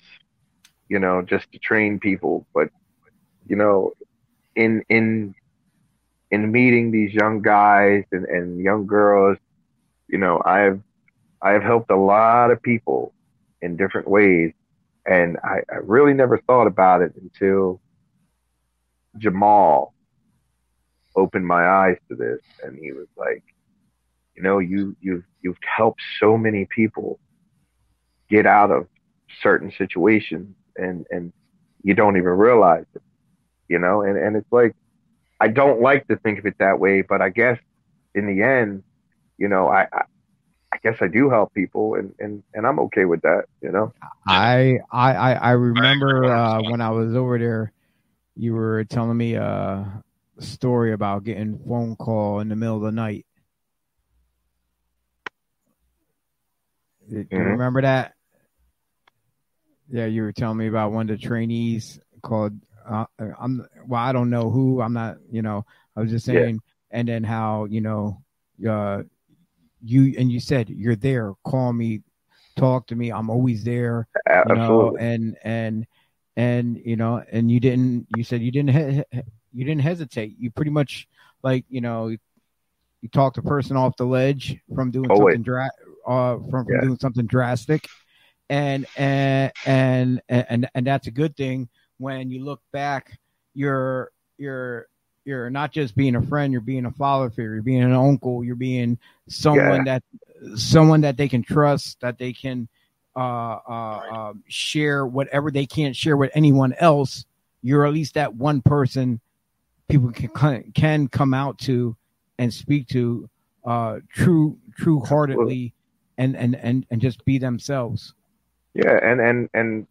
you 0.88 0.98
know 0.98 1.22
just 1.22 1.50
to 1.52 1.58
train 1.58 2.00
people 2.00 2.46
but 2.54 2.70
you 3.46 3.56
know 3.56 3.92
in 4.56 4.82
in 4.88 5.34
in 6.30 6.50
meeting 6.50 6.90
these 6.90 7.12
young 7.12 7.42
guys 7.42 8.04
and, 8.10 8.24
and 8.24 8.60
young 8.60 8.86
girls 8.86 9.38
you 10.08 10.18
know 10.18 10.42
I've 10.44 10.80
I've 11.42 11.62
helped 11.62 11.90
a 11.90 11.96
lot 11.96 12.50
of 12.50 12.62
people 12.62 13.12
in 13.62 13.76
different 13.76 14.08
ways 14.08 14.52
and 15.06 15.36
I, 15.44 15.60
I 15.70 15.76
really 15.82 16.14
never 16.14 16.38
thought 16.38 16.66
about 16.66 17.02
it 17.02 17.12
until 17.20 17.80
Jamal 19.18 19.94
opened 21.16 21.46
my 21.46 21.66
eyes 21.66 21.96
to 22.08 22.16
this 22.16 22.40
and 22.62 22.78
he 22.78 22.92
was 22.92 23.06
like, 23.16 23.44
you 24.34 24.42
know, 24.42 24.58
you 24.58 24.96
you've 25.00 25.24
you've 25.42 25.58
helped 25.76 26.00
so 26.18 26.36
many 26.36 26.66
people 26.74 27.20
get 28.28 28.46
out 28.46 28.70
of 28.70 28.88
certain 29.42 29.72
situations 29.76 30.54
and 30.76 31.06
and 31.10 31.32
you 31.82 31.94
don't 31.94 32.16
even 32.16 32.30
realize 32.30 32.86
it. 32.94 33.02
You 33.68 33.78
know, 33.78 34.02
and, 34.02 34.16
and 34.16 34.36
it's 34.36 34.50
like 34.50 34.74
I 35.40 35.48
don't 35.48 35.80
like 35.80 36.08
to 36.08 36.16
think 36.16 36.38
of 36.38 36.46
it 36.46 36.56
that 36.58 36.80
way, 36.80 37.02
but 37.02 37.20
I 37.20 37.28
guess 37.28 37.58
in 38.14 38.26
the 38.26 38.42
end, 38.42 38.82
you 39.36 39.48
know, 39.48 39.68
I, 39.68 39.86
I 40.74 40.88
I 40.88 40.90
guess 40.90 41.02
I 41.02 41.08
do 41.08 41.30
help 41.30 41.54
people 41.54 41.94
and, 41.94 42.14
and, 42.20 42.42
and 42.54 42.66
I'm 42.66 42.80
okay 42.80 43.04
with 43.06 43.22
that, 43.22 43.44
you 43.62 43.72
know? 43.72 43.92
I 44.26 44.78
I 44.90 45.14
I, 45.14 45.32
I 45.34 45.50
remember 45.52 46.32
uh, 46.34 46.62
when 46.62 46.80
I 46.80 46.90
was 46.90 47.14
over 47.16 47.38
there, 47.38 47.72
you 48.36 48.54
were 48.54 48.84
telling 48.84 49.16
me 49.16 49.34
a 49.34 50.02
story 50.40 50.92
about 50.92 51.24
getting 51.24 51.60
a 51.64 51.68
phone 51.68 51.96
call 51.96 52.40
in 52.40 52.48
the 52.48 52.56
middle 52.56 52.76
of 52.76 52.82
the 52.82 52.92
night. 52.92 53.26
Do 57.08 57.26
you 57.30 57.44
Mhm. 57.44 57.48
remember 57.48 57.82
that? 57.82 58.14
Yeah, 59.90 60.06
you 60.06 60.22
were 60.22 60.32
telling 60.32 60.58
me 60.58 60.68
about 60.68 60.92
one 60.92 61.10
of 61.10 61.20
the 61.20 61.26
trainees 61.26 62.00
called. 62.22 62.52
Uh, 62.88 63.06
I'm 63.38 63.66
well, 63.86 64.00
I 64.02 64.12
don't 64.12 64.30
know 64.30 64.50
who. 64.50 64.80
I'm 64.80 64.92
not. 64.92 65.18
You 65.30 65.42
know, 65.42 65.64
I 65.96 66.00
was 66.00 66.10
just 66.10 66.26
Yeah. 66.26 66.40
saying, 66.44 66.60
and 66.90 67.08
then 67.08 67.24
how 67.24 67.64
you 67.66 67.80
know, 67.80 68.22
uh, 68.68 69.02
you 69.84 70.14
and 70.18 70.32
you 70.32 70.40
said 70.40 70.70
you're 70.70 70.96
there. 70.96 71.34
Call 71.44 71.72
me, 71.72 72.02
talk 72.56 72.86
to 72.88 72.96
me. 72.96 73.10
I'm 73.10 73.30
always 73.30 73.64
there 73.64 74.08
A- 74.28 74.44
you 74.48 74.54
know, 74.54 74.96
and 74.96 75.36
and 75.44 75.86
and 76.36 76.80
you 76.84 76.96
know, 76.96 77.22
and 77.30 77.50
you 77.50 77.60
didn't. 77.60 78.06
You 78.16 78.24
said 78.24 78.40
you 78.42 78.50
didn't. 78.50 78.70
He- 79.12 79.22
you 79.52 79.64
didn't 79.64 79.82
hesitate. 79.82 80.34
You 80.36 80.50
pretty 80.50 80.72
much 80.72 81.06
like 81.44 81.64
you 81.68 81.80
know, 81.80 82.08
you 82.08 82.18
talked 83.12 83.38
a 83.38 83.42
person 83.42 83.76
off 83.76 83.96
the 83.96 84.04
ledge 84.06 84.58
from 84.74 84.90
doing 84.90 85.10
Always. 85.10 85.34
something 85.34 85.42
dra- 85.42 85.70
uh, 86.06 86.38
from, 86.50 86.64
from 86.64 86.66
Yeah. 86.74 86.80
doing 86.80 86.98
something 86.98 87.26
drastic, 87.26 87.86
and 88.50 88.84
and 88.96 89.52
and 89.64 90.20
and 90.28 90.68
and 90.74 90.86
that's 90.86 91.06
a 91.06 91.12
good 91.12 91.36
thing 91.36 91.68
when 91.98 92.30
you 92.30 92.44
look 92.44 92.62
back. 92.72 93.16
You're 93.54 94.10
you're 94.38 94.88
you're 95.24 95.50
not 95.50 95.72
just 95.72 95.96
being 95.96 96.16
a 96.16 96.22
friend. 96.22 96.52
You're 96.52 96.60
being 96.60 96.86
a 96.86 96.90
father 96.90 97.30
figure. 97.30 97.54
You're 97.54 97.62
being 97.62 97.82
an 97.82 97.92
uncle. 97.92 98.44
You're 98.44 98.56
being 98.56 98.98
someone 99.28 99.84
that 99.84 100.02
someone 100.56 101.02
that 101.02 101.16
they 101.16 101.28
can 101.28 101.42
trust. 101.42 102.00
That 102.00 102.18
they 102.18 102.32
can 102.32 102.68
uh, 103.16 103.58
uh, 103.68 104.00
uh, 104.12 104.32
share 104.48 105.06
whatever 105.06 105.50
they 105.50 105.66
can't 105.66 105.96
share 105.96 106.16
with 106.16 106.30
anyone 106.34 106.74
else. 106.74 107.24
You're 107.62 107.86
at 107.86 107.94
least 107.94 108.14
that 108.14 108.34
one 108.34 108.60
person 108.60 109.20
people 109.88 110.12
can 110.12 110.72
can 110.72 111.08
come 111.08 111.34
out 111.34 111.58
to 111.60 111.96
and 112.38 112.52
speak 112.52 112.88
to 112.88 113.28
uh, 113.64 114.00
true 114.12 114.58
true 114.76 115.00
heartedly 115.00 115.72
and, 116.18 116.36
and 116.36 116.54
and 116.56 116.86
and 116.90 117.00
just 117.00 117.24
be 117.24 117.38
themselves. 117.38 118.14
Yeah, 118.74 118.98
and 119.02 119.20
and 119.20 119.48
and 119.54 119.86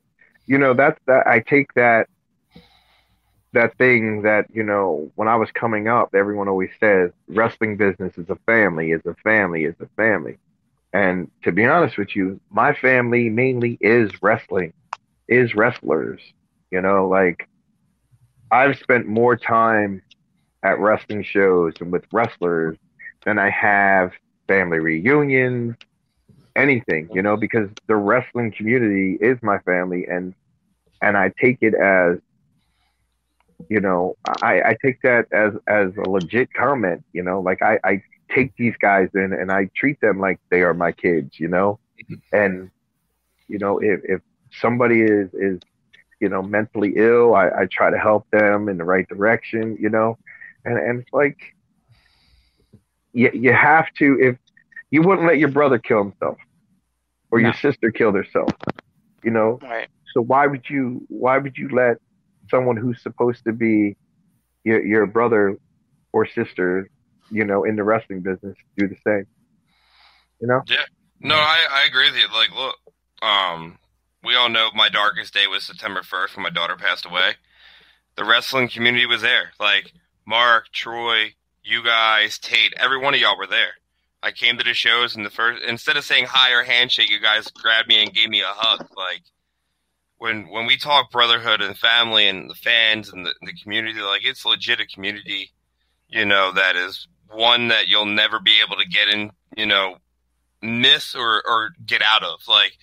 you 0.46 0.58
know 0.58 0.74
that's 0.74 1.00
that 1.08 1.26
I 1.26 1.40
take 1.40 1.74
that 1.74 2.08
that 3.54 3.78
thing 3.78 4.24
that 4.24 4.46
you 4.54 4.64
know 4.64 5.12
when 5.16 5.28
I 5.28 5.36
was 5.36 5.52
coming 5.52 5.88
up, 5.88 6.14
everyone 6.16 6.48
always 6.50 6.72
says 6.80 7.12
wrestling 7.28 7.78
business 7.78 8.18
is 8.18 8.30
a 8.30 8.38
family, 8.46 8.92
is 8.92 9.06
a 9.06 9.16
family, 9.24 9.66
is 9.66 9.76
a 9.82 9.88
family. 9.96 10.38
And 10.94 11.30
to 11.44 11.52
be 11.52 11.66
honest 11.66 11.98
with 11.98 12.16
you, 12.16 12.40
my 12.52 12.74
family 12.74 13.30
mainly 13.30 13.78
is 13.82 14.12
wrestling, 14.22 14.74
is 15.28 15.56
wrestlers. 15.56 16.22
You 16.72 16.82
know, 16.82 17.08
like 17.08 17.48
I've 18.52 18.78
spent 18.80 19.08
more 19.08 19.36
time 19.36 20.02
at 20.64 20.80
wrestling 20.80 21.24
shows 21.24 21.74
and 21.80 21.92
with 21.92 22.06
wrestlers 22.12 22.78
than 23.26 23.38
I 23.40 23.50
have 23.50 24.12
family 24.48 24.80
reunions, 24.80 25.76
anything, 26.56 27.10
you 27.14 27.22
know, 27.22 27.38
because 27.38 27.70
the 27.88 27.96
wrestling 27.96 28.52
community 28.52 29.18
is 29.22 29.38
my 29.42 29.60
family 29.60 30.06
and 30.08 30.34
and 31.02 31.18
I 31.18 31.32
take 31.40 31.60
it 31.62 31.74
as 31.74 32.20
you 33.70 33.80
know, 33.80 34.18
I, 34.42 34.62
I 34.62 34.78
take 34.84 35.02
that 35.04 35.28
as 35.32 35.54
as 35.68 35.92
a 35.98 36.10
legit 36.10 36.54
comment, 36.54 37.04
you 37.14 37.24
know, 37.24 37.40
like 37.42 37.62
I, 37.62 37.80
I 37.84 38.04
take 38.34 38.56
these 38.58 38.76
guys 38.82 39.10
in 39.14 39.34
and 39.34 39.52
I 39.52 39.70
treat 39.76 40.00
them 40.02 40.20
like 40.20 40.40
they 40.50 40.62
are 40.62 40.74
my 40.74 40.92
kids, 40.92 41.40
you 41.40 41.48
know? 41.48 41.80
Mm-hmm. 42.02 42.36
And 42.36 42.72
you 43.48 43.60
know, 43.60 43.80
if 43.80 44.02
if 44.04 44.22
somebody 44.62 45.02
is 45.02 45.30
is 45.34 45.60
you 46.20 46.30
know 46.30 46.42
mentally 46.42 46.94
ill, 46.96 47.36
I, 47.36 47.50
I 47.50 47.68
try 47.72 47.90
to 47.92 47.98
help 47.98 48.28
them 48.32 48.70
in 48.70 48.78
the 48.78 48.84
right 48.84 49.08
direction, 49.08 49.78
you 49.80 49.90
know, 49.90 50.18
and 50.66 50.78
and 50.78 51.02
it's 51.02 51.14
like 51.14 51.38
you 53.14 53.30
you 53.34 53.54
have 53.54 53.86
to 54.00 54.18
if 54.20 54.38
you 54.92 55.02
wouldn't 55.02 55.28
let 55.28 55.40
your 55.40 55.50
brother 55.50 55.80
kill 55.80 56.04
himself 56.04 56.38
or 57.32 57.40
your 57.40 57.54
sister 57.54 57.92
kill 57.92 58.12
herself, 58.12 58.52
you 59.24 59.32
know. 59.32 59.60
Right. 59.62 59.88
So 60.14 60.22
why 60.22 60.48
would 60.48 60.70
you 60.70 61.06
why 61.10 61.38
would 61.38 61.58
you 61.58 61.70
let 61.70 61.98
someone 62.50 62.78
who's 62.78 63.02
supposed 63.02 63.44
to 63.46 63.54
be 63.54 63.96
your 64.64 64.84
your 64.86 65.06
brother 65.06 65.58
or 66.12 66.28
sister, 66.28 66.90
you 67.32 67.44
know, 67.44 67.64
in 67.64 67.76
the 67.76 67.84
wrestling 67.84 68.22
business 68.22 68.56
do 68.78 68.88
the 68.88 68.98
same? 69.06 69.26
You 70.40 70.48
know? 70.48 70.62
Yeah. 70.68 70.86
No, 71.22 71.36
I, 71.36 71.60
I 71.72 71.86
agree 71.88 72.10
with 72.12 72.20
you. 72.20 72.28
Like, 72.34 72.54
look, 72.54 72.76
um, 73.22 73.78
we 74.24 74.36
all 74.36 74.50
know 74.50 74.70
my 74.76 74.90
darkest 74.90 75.34
day 75.34 75.48
was 75.48 75.64
September 75.64 76.02
1st 76.02 76.36
when 76.36 76.44
my 76.44 76.50
daughter 76.50 76.76
passed 76.76 77.06
away. 77.06 77.36
The 78.16 78.26
wrestling 78.26 78.68
community 78.68 79.06
was 79.06 79.22
there. 79.22 79.52
Like, 79.60 79.94
Mark, 80.26 80.66
Troy, 80.74 81.34
you 81.64 81.84
guys, 81.84 82.38
Tate, 82.38 82.74
every 82.78 82.98
one 82.98 83.14
of 83.14 83.20
y'all 83.20 83.38
were 83.38 83.48
there. 83.48 83.76
I 84.22 84.32
came 84.32 84.58
to 84.58 84.64
the 84.64 84.74
shows 84.74 85.16
and 85.16 85.26
the 85.26 85.30
first 85.30 85.62
instead 85.64 85.98
of 85.98 86.06
saying 86.06 86.28
hi 86.30 86.52
or 86.54 86.64
handshake, 86.64 87.10
you 87.10 87.20
guys 87.20 87.48
grabbed 87.50 87.90
me 87.90 88.02
and 88.02 88.14
gave 88.14 88.30
me 88.30 88.40
a 88.40 88.46
hug. 88.48 88.88
Like 88.96 89.24
when 90.24 90.48
when 90.48 90.66
we 90.66 90.78
talk 90.78 91.12
brotherhood 91.12 91.62
and 91.62 91.78
family 91.78 92.30
and 92.30 92.50
the 92.50 92.56
fans 92.56 93.12
and 93.12 93.26
the, 93.26 93.34
the 93.42 93.52
community, 93.62 94.00
like 94.00 94.24
it's 94.24 94.46
legit 94.46 94.80
a 94.80 94.86
community, 94.86 95.52
you 96.08 96.24
know, 96.24 96.54
that 96.54 96.78
is 96.78 97.10
one 97.30 97.68
that 97.68 97.90
you'll 97.90 98.06
never 98.06 98.40
be 98.40 98.62
able 98.66 98.78
to 98.78 98.88
get 98.88 99.10
in, 99.10 99.32
you 99.58 99.66
know, 99.66 99.98
miss 100.62 101.14
or 101.14 101.44
or 101.46 101.72
get 101.86 102.02
out 102.02 102.24
of. 102.24 102.40
Like 102.48 102.78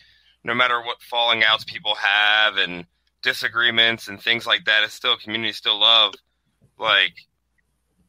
no 0.44 0.52
matter 0.52 0.82
what 0.82 1.00
falling 1.00 1.42
outs 1.42 1.64
people 1.64 1.94
have 1.94 2.58
and 2.58 2.84
disagreements 3.22 4.08
and 4.08 4.20
things 4.20 4.46
like 4.46 4.66
that, 4.66 4.84
it's 4.84 4.92
still 4.92 5.16
community, 5.16 5.54
still 5.54 5.80
love. 5.80 6.12
Like 6.78 7.14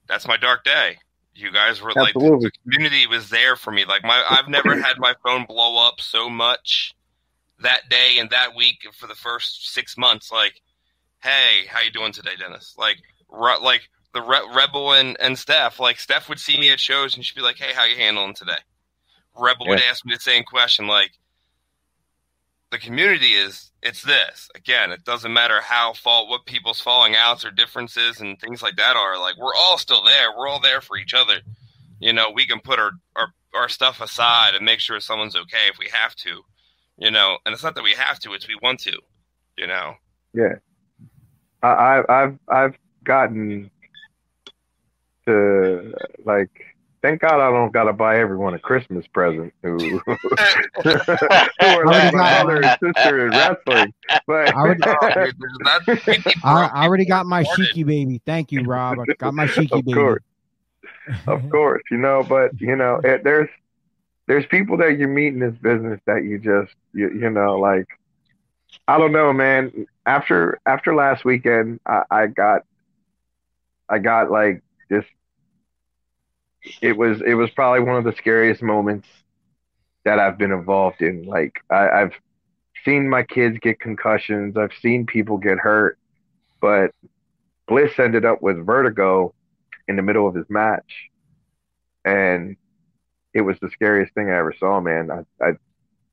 that's 0.10 0.28
my 0.28 0.36
dark 0.36 0.66
day. 0.66 0.98
You 1.36 1.54
guys 1.54 1.82
were 1.82 1.94
like 1.96 2.18
Absolutely. 2.18 2.50
the 2.50 2.52
community 2.64 3.08
was 3.08 3.30
there 3.30 3.56
for 3.56 3.72
me. 3.72 3.86
Like 3.86 4.04
my 4.04 4.26
I've 4.30 4.50
never 4.50 4.76
had 4.78 4.98
my 4.98 5.16
phone 5.24 5.46
blow 5.46 5.88
up 5.88 6.02
so 6.02 6.30
much 6.30 6.96
that 7.62 7.90
day 7.90 8.18
and 8.20 8.30
that 8.30 8.56
week 8.56 8.86
for 8.94 9.08
the 9.08 9.16
first 9.16 9.74
six 9.74 9.98
months. 9.98 10.32
Like, 10.32 10.62
hey, 11.22 11.66
how 11.68 11.82
you 11.82 11.92
doing 11.92 12.12
today, 12.14 12.36
Dennis? 12.38 12.76
Like, 12.78 12.98
re- 13.30 13.60
like 13.62 13.90
the 14.14 14.22
Re- 14.22 14.50
Rebel 14.54 14.94
and 14.94 15.18
and 15.20 15.38
Steph. 15.38 15.80
Like 15.80 16.00
Steph 16.00 16.30
would 16.30 16.40
see 16.40 16.60
me 16.60 16.72
at 16.72 16.80
shows 16.80 17.16
and 17.16 17.26
she'd 17.26 17.36
be 17.36 17.42
like, 17.42 17.58
hey, 17.58 17.74
how 17.74 17.86
you 17.86 17.96
handling 17.96 18.34
today? 18.34 18.58
Rebel 19.38 19.68
would 19.68 19.82
ask 19.90 20.06
me 20.06 20.14
the 20.14 20.20
same 20.20 20.44
question. 20.44 20.88
Like, 20.88 21.12
the 22.72 22.78
community 22.78 23.34
is 23.34 23.72
it's 23.82 24.04
this 24.04 24.50
again. 24.56 24.92
It 24.92 25.04
doesn't 25.04 25.34
matter 25.34 25.62
how 25.62 25.94
fall 25.94 26.30
what 26.30 26.46
people's 26.46 26.82
falling 26.82 27.16
outs 27.16 27.46
or 27.46 27.52
differences 27.52 28.20
and 28.20 28.40
things 28.40 28.62
like 28.62 28.76
that 28.76 28.96
are. 28.96 29.20
Like, 29.20 29.38
we're 29.38 29.56
all 29.56 29.78
still 29.78 30.04
there. 30.04 30.36
We're 30.38 30.48
all 30.48 30.60
there 30.60 30.82
for 30.82 30.98
each 30.98 31.14
other. 31.14 31.42
You 32.00 32.14
know, 32.14 32.32
we 32.34 32.46
can 32.46 32.60
put 32.60 32.80
our 32.80 32.92
our 33.16 33.28
our 33.54 33.70
stuff 33.70 34.02
aside 34.02 34.56
and 34.56 34.66
make 34.66 34.80
sure 34.80 35.00
someone's 35.00 35.36
okay 35.36 35.68
if 35.70 35.78
we 35.78 35.88
have 35.92 36.16
to 36.16 36.44
you 37.02 37.12
know 37.12 37.38
and 37.46 37.52
it's 37.54 37.64
not 37.64 37.76
that 37.76 37.84
we 37.84 37.94
have 37.94 38.18
to 38.20 38.32
it's 38.34 38.48
we 38.48 38.56
want 38.62 38.80
to 38.80 38.94
you 39.58 39.68
know 39.68 39.96
Yeah, 40.34 40.56
I, 41.62 41.68
I 41.68 42.24
I've 42.24 42.40
I've 42.48 42.76
gotten 43.04 43.70
to 45.28 45.94
like. 46.26 46.50
Thank 47.04 47.22
God 47.22 47.40
I 47.42 47.50
don't 47.50 47.74
gotta 47.74 47.94
buy 47.94 48.20
everyone 48.20 48.54
a 48.54 48.60
Christmas 48.60 49.08
present 49.08 49.52
who 49.64 49.76
who 50.06 50.16
are 50.86 51.86
like 51.88 52.14
my 52.14 52.44
brother 52.44 52.62
and 52.62 52.78
sister 52.96 53.26
in 53.26 53.32
wrestling. 53.32 53.92
But 54.28 54.50
I 54.50 54.52
already- 54.54 54.82
dude, 55.26 55.36
that- 55.66 56.02
people 56.06 56.32
I, 56.44 56.68
I 56.68 56.84
already 56.86 57.06
got 57.06 57.26
my 57.26 57.42
started. 57.42 57.70
Shiki 57.74 57.84
baby. 57.88 58.22
Thank 58.24 58.52
you, 58.52 58.62
Rob. 58.64 59.00
I 59.00 59.06
got 59.18 59.34
my 59.34 59.48
Shiki 59.48 59.72
of 59.80 59.86
baby. 59.86 59.94
course, 59.94 60.24
of 61.26 61.50
course, 61.50 61.82
you 61.90 61.98
know. 61.98 62.22
But 62.22 62.52
you 62.62 62.76
know, 62.76 63.02
it, 63.04 63.24
there's 63.24 63.50
there's 64.32 64.46
people 64.46 64.78
that 64.78 64.98
you 64.98 65.10
meet 65.10 65.34
in 65.34 65.40
this 65.40 65.58
business 65.62 66.00
that 66.06 66.24
you 66.24 66.40
just 66.40 66.74
you, 66.94 67.12
you 67.12 67.30
know 67.30 67.60
like 67.60 67.86
I 68.88 68.98
don't 68.98 69.12
know, 69.12 69.34
man. 69.34 69.88
After 70.06 70.58
after 70.66 70.96
last 70.96 71.26
weekend, 71.26 71.82
I, 71.86 72.04
I 72.10 72.28
got 72.28 72.62
I 73.90 74.00
got 74.00 74.32
like 74.32 74.64
this. 74.90 75.04
It 76.82 76.96
was 76.96 77.22
it 77.22 77.34
was 77.34 77.50
probably 77.50 77.82
one 77.82 77.98
of 77.98 78.06
the 78.06 78.16
scariest 78.16 78.62
moments 78.62 79.06
that 80.06 80.18
I've 80.18 80.38
been 80.38 80.54
involved 80.54 81.02
in. 81.02 81.24
Like 81.26 81.62
I, 81.70 81.90
I've 81.90 82.14
seen 82.86 83.10
my 83.10 83.24
kids 83.24 83.58
get 83.62 83.82
concussions. 83.82 84.56
I've 84.56 84.72
seen 84.82 85.06
people 85.06 85.40
get 85.40 85.58
hurt, 85.58 86.00
but 86.62 86.92
Bliss 87.68 88.00
ended 88.00 88.24
up 88.24 88.42
with 88.42 88.66
vertigo 88.66 89.34
in 89.90 89.98
the 89.98 90.02
middle 90.02 90.26
of 90.26 90.36
his 90.36 90.50
match, 90.50 91.10
and 92.06 92.56
it 93.34 93.42
was 93.42 93.58
the 93.62 93.70
scariest 93.72 94.14
thing 94.14 94.30
I 94.30 94.38
ever 94.38 94.54
saw. 94.60 94.80
Man, 94.80 95.10
I 95.12 95.46
I, 95.46 95.52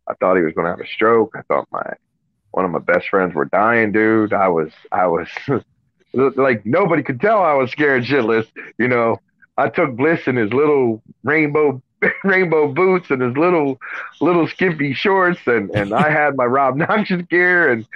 I 0.09 0.15
thought 0.15 0.37
he 0.37 0.43
was 0.43 0.55
going 0.55 0.65
to 0.65 0.71
have 0.71 0.81
a 0.81 0.87
stroke. 0.87 1.35
I 1.37 1.43
thought 1.43 1.69
my 1.71 1.95
one 2.51 2.65
of 2.65 2.71
my 2.71 2.79
best 2.79 3.09
friends 3.09 3.35
were 3.35 3.45
dying, 3.47 3.93
dude. 3.93 4.33
I 4.33 4.49
was 4.49 4.71
I 4.93 5.07
was 5.07 5.29
like 6.13 6.65
nobody 6.65 7.03
could 7.03 7.21
tell 7.21 7.43
I 7.43 7.55
was 7.55 7.71
scared 7.71 8.05
shitless. 8.05 8.47
You 8.79 8.89
know, 8.89 9.19
I 9.57 9.69
took 9.69 9.97
Bliss 9.97 10.27
in 10.27 10.37
his 10.37 10.53
little 10.53 11.03
rainbow 11.25 11.83
rainbow 12.25 12.73
boots 12.73 13.11
and 13.11 13.21
his 13.21 13.37
little 13.37 13.79
little 14.21 14.47
skimpy 14.47 14.95
shorts, 14.95 15.41
and 15.47 15.71
and 15.71 15.93
I 15.93 16.11
had 16.11 16.37
my 16.37 16.45
Rob 16.45 16.77
Noxious 16.77 17.23
gear, 17.29 17.71
and 17.71 17.87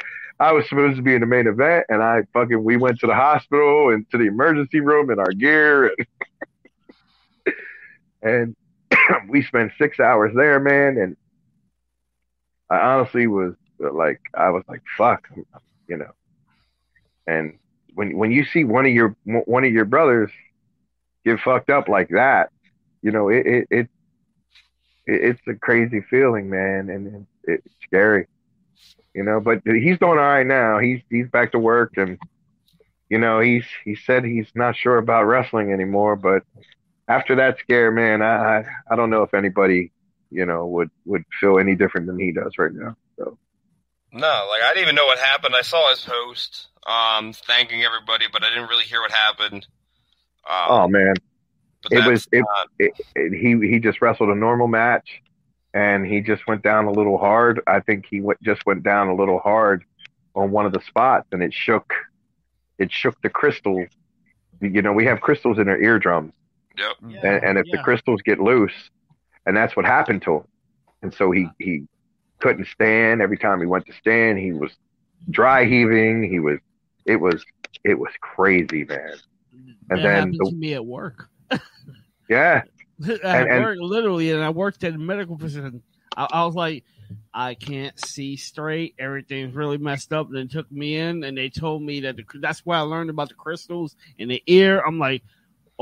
I 0.40 0.52
was 0.52 0.68
supposed 0.68 0.96
to 0.96 1.02
be 1.02 1.14
in 1.14 1.20
the 1.20 1.26
main 1.26 1.46
event, 1.46 1.86
and 1.88 2.02
I 2.02 2.22
fucking 2.32 2.62
we 2.62 2.76
went 2.76 2.98
to 3.00 3.06
the 3.06 3.14
hospital 3.14 3.90
and 3.90 4.08
to 4.10 4.18
the 4.18 4.24
emergency 4.24 4.80
room 4.80 5.10
in 5.10 5.18
our 5.18 5.32
gear, 5.32 5.94
and, 7.46 7.54
and 8.22 8.56
we 9.28 9.42
spent 9.42 9.72
six 9.78 10.00
hours 10.00 10.32
there, 10.34 10.60
man, 10.60 10.98
and 10.98 11.16
I 12.70 12.78
honestly 12.78 13.26
was 13.26 13.54
uh, 13.82 13.92
like, 13.92 14.20
I 14.34 14.50
was 14.50 14.64
like, 14.68 14.82
fuck, 14.96 15.28
you 15.88 15.96
know, 15.96 16.12
and 17.26 17.58
when 17.94 18.16
when 18.16 18.30
you 18.30 18.44
see 18.44 18.64
one 18.64 18.86
of 18.86 18.92
your 18.92 19.16
one 19.24 19.64
of 19.64 19.72
your 19.72 19.84
brothers 19.84 20.30
get 21.24 21.40
fucked 21.40 21.70
up 21.70 21.88
like 21.88 22.08
that, 22.10 22.50
you 23.02 23.10
know, 23.10 23.28
it 23.28 23.46
it, 23.46 23.68
it 23.70 23.88
it's 25.06 25.40
a 25.48 25.54
crazy 25.54 26.00
feeling, 26.00 26.48
man, 26.48 26.88
and 26.88 27.26
it's 27.44 27.66
scary, 27.84 28.26
you 29.14 29.22
know. 29.22 29.40
But 29.40 29.62
he's 29.64 29.98
doing 29.98 30.12
all 30.12 30.16
right 30.16 30.46
now. 30.46 30.78
He's 30.78 31.00
he's 31.10 31.28
back 31.28 31.52
to 31.52 31.58
work, 31.58 31.96
and 31.96 32.18
you 33.08 33.18
know, 33.18 33.40
he's 33.40 33.64
he 33.84 33.94
said 33.94 34.24
he's 34.24 34.50
not 34.54 34.76
sure 34.76 34.98
about 34.98 35.24
wrestling 35.24 35.72
anymore. 35.72 36.16
But 36.16 36.44
after 37.08 37.36
that 37.36 37.58
scare, 37.58 37.90
man, 37.90 38.22
I 38.22 38.58
I, 38.60 38.64
I 38.90 38.96
don't 38.96 39.10
know 39.10 39.22
if 39.22 39.34
anybody, 39.34 39.92
you 40.30 40.46
know, 40.46 40.66
would 40.66 40.90
would 41.04 41.24
feel 41.40 41.58
any 41.58 41.74
different 41.74 42.06
than 42.06 42.18
he 42.18 42.32
does 42.32 42.56
right 42.58 42.72
now. 42.72 42.96
So 43.18 43.38
no 44.14 44.46
like 44.50 44.62
i 44.62 44.68
didn't 44.74 44.82
even 44.82 44.94
know 44.94 45.06
what 45.06 45.18
happened 45.18 45.54
i 45.56 45.62
saw 45.62 45.88
his 45.88 46.00
post 46.04 46.66
um 46.86 47.32
thanking 47.32 47.82
everybody 47.82 48.26
but 48.30 48.44
i 48.44 48.50
didn't 48.50 48.68
really 48.68 48.84
hear 48.84 49.00
what 49.00 49.10
happened 49.10 49.66
um, 50.46 50.66
oh 50.68 50.88
man, 50.88 51.14
it 51.90 52.04
was- 52.10 52.28
it- 52.32 52.40
not- 52.40 52.68
it, 52.78 52.92
it, 53.14 53.32
he 53.32 53.56
he 53.66 53.78
just 53.78 54.02
wrestled 54.02 54.28
a 54.28 54.34
normal 54.34 54.66
match, 54.68 55.22
and 55.72 56.04
he 56.04 56.20
just 56.20 56.46
went 56.46 56.62
down 56.62 56.84
a 56.86 56.90
little 56.90 57.16
hard. 57.16 57.60
I 57.66 57.80
think 57.80 58.04
he 58.10 58.20
went 58.20 58.42
just 58.42 58.66
went 58.66 58.82
down 58.82 59.08
a 59.08 59.14
little 59.14 59.38
hard 59.38 59.84
on 60.34 60.50
one 60.50 60.66
of 60.66 60.72
the 60.72 60.80
spots, 60.80 61.28
and 61.32 61.42
it 61.42 61.54
shook 61.54 61.94
it 62.78 62.90
shook 62.92 63.20
the 63.22 63.30
crystal. 63.30 63.86
You 64.60 64.82
know, 64.82 64.92
we 64.92 65.06
have 65.06 65.20
crystals 65.20 65.58
in 65.60 65.68
our 65.68 65.80
eardrums, 65.80 66.32
yep 66.78 66.92
and, 67.22 67.44
and 67.44 67.58
if 67.58 67.66
the 67.66 67.78
crystals 67.84 68.20
get 68.22 68.38
loose, 68.40 68.90
and 69.46 69.56
that's 69.56 69.76
what 69.76 69.84
happened 69.84 70.22
to 70.22 70.36
him. 70.36 70.42
And 71.02 71.12
so 71.12 71.30
he 71.30 71.48
he 71.58 71.84
couldn't 72.38 72.66
stand. 72.68 73.20
Every 73.20 73.38
time 73.38 73.60
he 73.60 73.66
went 73.66 73.86
to 73.86 73.92
stand, 73.92 74.38
he 74.38 74.52
was 74.52 74.70
dry 75.30 75.64
heaving. 75.64 76.22
He 76.22 76.38
was 76.38 76.58
it 77.06 77.16
was 77.16 77.44
it 77.84 77.98
was 77.98 78.10
crazy, 78.20 78.84
man. 78.84 79.14
And 79.90 79.98
that 79.98 80.02
then 80.02 80.32
the- 80.32 80.50
to 80.50 80.56
me 80.56 80.74
at 80.74 80.84
work. 80.86 81.28
Yeah, 82.28 82.62
at 83.08 83.20
And- 83.24 83.50
and- 83.66 83.80
literally, 83.80 84.30
and 84.30 84.42
I 84.42 84.50
worked 84.50 84.84
at 84.84 84.94
a 84.94 84.98
medical 84.98 85.36
facility. 85.36 85.82
I, 86.16 86.28
I 86.32 86.44
was 86.46 86.54
like, 86.54 86.84
I 87.34 87.54
can't 87.54 87.98
see 88.06 88.36
straight. 88.36 88.94
Everything's 88.98 89.54
really 89.54 89.76
messed 89.78 90.12
up. 90.12 90.28
And 90.28 90.36
they 90.36 90.46
took 90.46 90.70
me 90.70 90.96
in, 90.96 91.24
and 91.24 91.36
they 91.36 91.48
told 91.50 91.82
me 91.82 92.00
that 92.00 92.16
the, 92.16 92.24
that's 92.40 92.64
why 92.64 92.78
I 92.78 92.82
learned 92.82 93.10
about 93.10 93.28
the 93.28 93.34
crystals 93.34 93.96
in 94.18 94.28
the 94.28 94.42
ear. 94.46 94.80
I'm 94.86 94.98
like, 94.98 95.22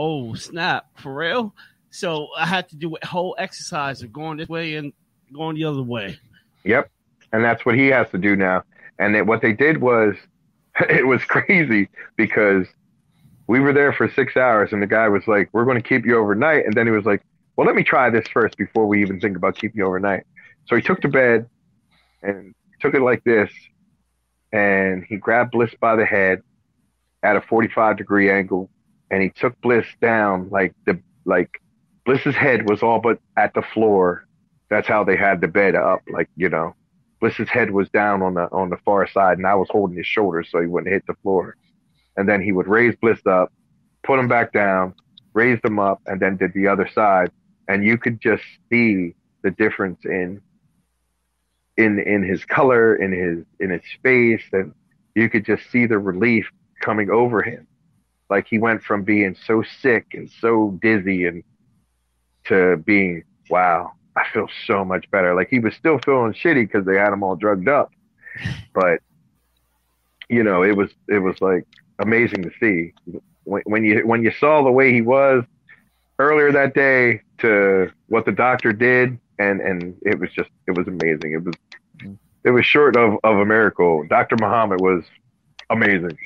oh 0.00 0.34
snap, 0.34 0.86
for 0.96 1.14
real. 1.14 1.54
So 1.90 2.28
I 2.36 2.46
had 2.46 2.68
to 2.70 2.76
do 2.76 2.96
a 2.96 3.06
whole 3.06 3.36
exercise 3.38 4.02
of 4.02 4.12
going 4.12 4.38
this 4.38 4.48
way 4.48 4.76
and 4.76 4.94
going 5.34 5.56
the 5.56 5.64
other 5.64 5.82
way. 5.82 6.18
Yep. 6.64 6.90
And 7.32 7.44
that's 7.44 7.66
what 7.66 7.74
he 7.74 7.88
has 7.88 8.08
to 8.10 8.18
do 8.18 8.34
now. 8.34 8.62
And 8.98 9.14
then 9.14 9.26
what 9.26 9.42
they 9.42 9.52
did 9.52 9.78
was, 9.78 10.14
it 10.88 11.06
was 11.06 11.22
crazy 11.24 11.88
because 12.16 12.66
we 13.46 13.60
were 13.60 13.72
there 13.72 13.92
for 13.92 14.10
six 14.10 14.36
hours 14.36 14.72
and 14.72 14.82
the 14.82 14.86
guy 14.86 15.08
was 15.08 15.26
like, 15.26 15.50
we're 15.52 15.64
going 15.64 15.80
to 15.80 15.86
keep 15.86 16.06
you 16.06 16.16
overnight. 16.16 16.64
And 16.64 16.72
then 16.74 16.86
he 16.86 16.92
was 16.92 17.04
like, 17.04 17.22
well, 17.56 17.66
let 17.66 17.76
me 17.76 17.82
try 17.82 18.08
this 18.08 18.26
first 18.28 18.56
before 18.56 18.86
we 18.86 19.02
even 19.02 19.20
think 19.20 19.36
about 19.36 19.56
keeping 19.56 19.78
you 19.78 19.86
overnight. 19.86 20.24
So 20.66 20.76
he 20.76 20.82
took 20.82 21.02
the 21.02 21.08
bed 21.08 21.46
and 22.22 22.54
took 22.80 22.94
it 22.94 23.02
like 23.02 23.22
this. 23.24 23.50
And 24.52 25.04
he 25.08 25.16
grabbed 25.16 25.50
Bliss 25.50 25.74
by 25.78 25.94
the 25.94 26.06
head 26.06 26.40
at 27.22 27.36
a 27.36 27.40
45 27.42 27.98
degree 27.98 28.30
angle. 28.30 28.70
And 29.10 29.22
he 29.22 29.30
took 29.30 29.60
Bliss 29.60 29.86
down 30.00 30.48
like 30.50 30.74
the, 30.86 31.00
like 31.24 31.60
Bliss's 32.04 32.34
head 32.34 32.68
was 32.68 32.82
all 32.82 33.00
but 33.00 33.18
at 33.36 33.54
the 33.54 33.62
floor. 33.62 34.26
That's 34.68 34.86
how 34.86 35.04
they 35.04 35.16
had 35.16 35.40
the 35.40 35.48
bed 35.48 35.74
up. 35.74 36.00
Like, 36.08 36.28
you 36.36 36.48
know, 36.48 36.74
Bliss's 37.20 37.48
head 37.48 37.70
was 37.70 37.88
down 37.90 38.22
on 38.22 38.34
the 38.34 38.48
on 38.50 38.70
the 38.70 38.78
far 38.78 39.06
side, 39.06 39.38
and 39.38 39.46
I 39.46 39.54
was 39.54 39.68
holding 39.70 39.96
his 39.96 40.06
shoulders 40.06 40.48
so 40.50 40.60
he 40.60 40.66
wouldn't 40.66 40.92
hit 40.92 41.06
the 41.06 41.14
floor. 41.22 41.56
And 42.16 42.28
then 42.28 42.42
he 42.42 42.52
would 42.52 42.66
raise 42.66 42.96
Bliss 42.96 43.20
up, 43.26 43.52
put 44.02 44.18
him 44.18 44.28
back 44.28 44.52
down, 44.52 44.94
raised 45.34 45.64
him 45.64 45.78
up, 45.78 46.00
and 46.06 46.20
then 46.20 46.36
did 46.36 46.52
the 46.54 46.66
other 46.66 46.88
side. 46.88 47.30
And 47.68 47.84
you 47.84 47.98
could 47.98 48.20
just 48.20 48.42
see 48.70 49.14
the 49.42 49.50
difference 49.50 50.00
in 50.04 50.40
in 51.76 51.98
in 51.98 52.22
his 52.22 52.44
color, 52.44 52.96
in 52.96 53.12
his 53.12 53.44
in 53.60 53.70
his 53.70 53.84
face, 54.02 54.42
and 54.52 54.72
you 55.14 55.28
could 55.28 55.44
just 55.44 55.70
see 55.70 55.86
the 55.86 55.98
relief 55.98 56.50
coming 56.80 57.10
over 57.10 57.42
him. 57.42 57.66
Like 58.30 58.46
he 58.48 58.58
went 58.58 58.82
from 58.82 59.02
being 59.02 59.36
so 59.46 59.62
sick 59.80 60.06
and 60.14 60.30
so 60.40 60.78
dizzy 60.80 61.26
and 61.26 61.42
to 62.44 62.76
being 62.78 63.24
wow, 63.50 63.92
I 64.16 64.24
feel 64.32 64.48
so 64.66 64.84
much 64.84 65.10
better. 65.10 65.34
Like 65.34 65.48
he 65.48 65.58
was 65.58 65.74
still 65.74 65.98
feeling 65.98 66.32
shitty 66.32 66.66
because 66.66 66.86
they 66.86 66.96
had 66.96 67.12
him 67.12 67.22
all 67.22 67.36
drugged 67.36 67.68
up, 67.68 67.92
but 68.74 69.00
you 70.28 70.44
know, 70.44 70.62
it 70.62 70.76
was 70.76 70.90
it 71.08 71.18
was 71.18 71.40
like 71.40 71.66
amazing 71.98 72.42
to 72.42 72.50
see 72.60 72.94
when, 73.44 73.62
when 73.66 73.84
you 73.84 74.06
when 74.06 74.22
you 74.22 74.30
saw 74.30 74.62
the 74.62 74.70
way 74.70 74.92
he 74.92 75.02
was 75.02 75.44
earlier 76.18 76.52
that 76.52 76.74
day 76.74 77.20
to 77.38 77.90
what 78.08 78.24
the 78.24 78.32
doctor 78.32 78.72
did, 78.72 79.18
and 79.38 79.60
and 79.60 79.96
it 80.02 80.18
was 80.18 80.30
just 80.32 80.50
it 80.68 80.76
was 80.76 80.86
amazing. 80.86 81.32
It 81.32 81.44
was 81.44 81.54
it 82.44 82.50
was 82.50 82.64
short 82.64 82.96
of 82.96 83.18
of 83.24 83.38
a 83.38 83.44
miracle. 83.44 84.06
Doctor 84.08 84.36
Muhammad 84.40 84.80
was 84.80 85.04
amazing. 85.68 86.16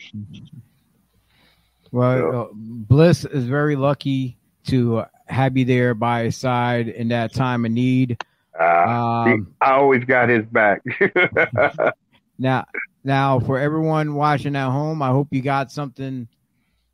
Well, 1.95 2.19
Yeah. 2.19 2.39
uh, 2.41 2.47
Bliss 2.53 3.25
is 3.25 3.45
very 3.45 3.77
lucky 3.77 4.37
to 4.67 5.05
have 5.29 5.57
you 5.57 5.65
there 5.65 5.95
by 5.95 6.25
his 6.25 6.37
side 6.37 6.89
in 6.89 7.07
that 7.09 7.33
time 7.33 7.65
of 7.65 7.71
need. 7.71 8.21
Uh, 8.59 8.65
Um, 8.65 9.55
I 9.61 9.73
always 9.75 10.05
got 10.05 10.29
his 10.29 10.45
back. 10.47 10.83
now, 12.39 12.65
now 13.05 13.39
for 13.39 13.61
everyone 13.61 14.15
watching 14.15 14.57
at 14.57 14.71
home, 14.71 15.03
I 15.03 15.09
hope 15.11 15.29
you 15.31 15.41
got 15.41 15.71
something 15.71 16.27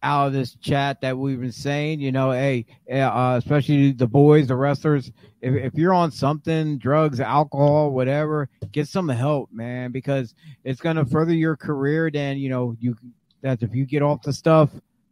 out 0.02 0.28
of 0.28 0.32
this 0.34 0.54
chat 0.56 1.00
that 1.00 1.16
we've 1.16 1.40
been 1.40 1.50
saying. 1.52 2.00
You 2.00 2.12
know, 2.12 2.30
hey, 2.32 2.66
uh, 2.92 3.36
especially 3.38 3.92
the 3.92 4.06
boys, 4.06 4.48
the 4.48 4.56
wrestlers. 4.56 5.10
If, 5.40 5.54
if 5.54 5.74
you're 5.76 5.94
on 5.94 6.10
something, 6.10 6.76
drugs, 6.76 7.20
alcohol, 7.20 7.90
whatever, 7.92 8.50
get 8.72 8.86
some 8.86 9.08
help, 9.08 9.50
man, 9.50 9.92
because 9.92 10.34
it's 10.62 10.80
gonna 10.82 11.06
further 11.06 11.32
your 11.34 11.56
career. 11.56 12.10
Then 12.10 12.36
you 12.36 12.50
know 12.50 12.76
you 12.78 12.96
that 13.42 13.62
if 13.62 13.74
you 13.74 13.86
get 13.86 14.02
off 14.02 14.20
the 14.22 14.32
stuff, 14.34 14.70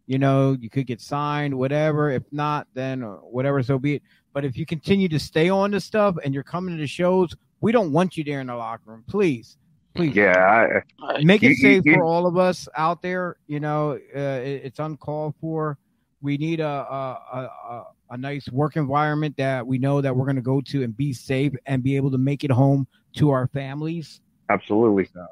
you 0.08 0.18
know 0.18 0.56
you 0.60 0.68
could 0.68 0.86
get 0.88 1.00
signed, 1.00 1.56
whatever. 1.56 2.10
If 2.10 2.24
not, 2.32 2.66
then 2.74 3.04
uh, 3.04 3.16
whatever, 3.18 3.62
so 3.62 3.78
be 3.78 3.96
it. 3.96 4.02
But 4.32 4.44
if 4.44 4.56
you 4.56 4.66
continue 4.66 5.08
to 5.10 5.18
stay 5.20 5.48
on 5.50 5.70
the 5.70 5.80
stuff 5.80 6.16
and 6.24 6.34
you're 6.34 6.42
coming 6.42 6.74
to 6.74 6.80
the 6.80 6.86
shows, 6.86 7.36
we 7.60 7.70
don't 7.70 7.92
want 7.92 8.16
you 8.16 8.24
there 8.24 8.40
in 8.40 8.46
the 8.48 8.56
locker 8.56 8.82
room, 8.90 9.04
please. 9.06 9.56
Please 9.94 10.14
yeah, 10.14 10.80
I, 11.02 11.22
make 11.22 11.42
You- 11.42 11.50
it 11.50 11.56
safe 11.56 11.82
you- 11.84 11.94
for 11.94 12.04
all 12.04 12.26
of 12.26 12.36
us 12.36 12.68
out 12.76 13.02
there. 13.02 13.36
You 13.46 13.60
know, 13.60 13.92
uh, 14.16 14.18
it, 14.18 14.62
it's 14.64 14.78
uncalled 14.80 15.34
for. 15.40 15.78
We 16.20 16.36
need 16.36 16.58
a 16.60 16.66
a, 16.66 17.18
a 17.32 17.38
a 17.70 17.84
a 18.10 18.16
nice 18.16 18.48
work 18.50 18.76
environment 18.76 19.36
that 19.36 19.66
we 19.66 19.78
know 19.78 20.00
that 20.00 20.14
we're 20.16 20.24
going 20.24 20.36
to 20.36 20.42
go 20.42 20.60
to 20.62 20.82
and 20.82 20.96
be 20.96 21.12
safe 21.12 21.52
and 21.66 21.82
be 21.82 21.94
able 21.96 22.10
to 22.12 22.18
make 22.18 22.42
it 22.44 22.50
home 22.50 22.86
to 23.16 23.30
our 23.30 23.46
families. 23.48 24.20
absolutely. 24.48 25.04
So, 25.12 25.26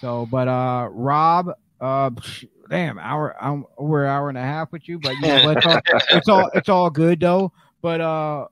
so 0.00 0.26
but 0.30 0.46
uh, 0.48 0.88
Rob, 0.92 1.48
uh, 1.80 2.10
psh, 2.10 2.44
damn, 2.68 2.98
hour, 2.98 3.36
I'm 3.40 3.64
over 3.76 4.04
an 4.04 4.10
hour 4.10 4.28
and 4.28 4.38
a 4.38 4.42
half 4.42 4.72
with 4.72 4.88
you, 4.88 4.98
but 4.98 5.14
you 5.14 5.20
know, 5.22 5.50
it's 5.50 5.66
all, 5.66 5.80
it's 6.10 6.28
all 6.28 6.50
it's 6.54 6.68
all 6.68 6.90
good 6.90 7.20
though. 7.20 7.52
But 7.82 8.00
uh, 8.00 8.46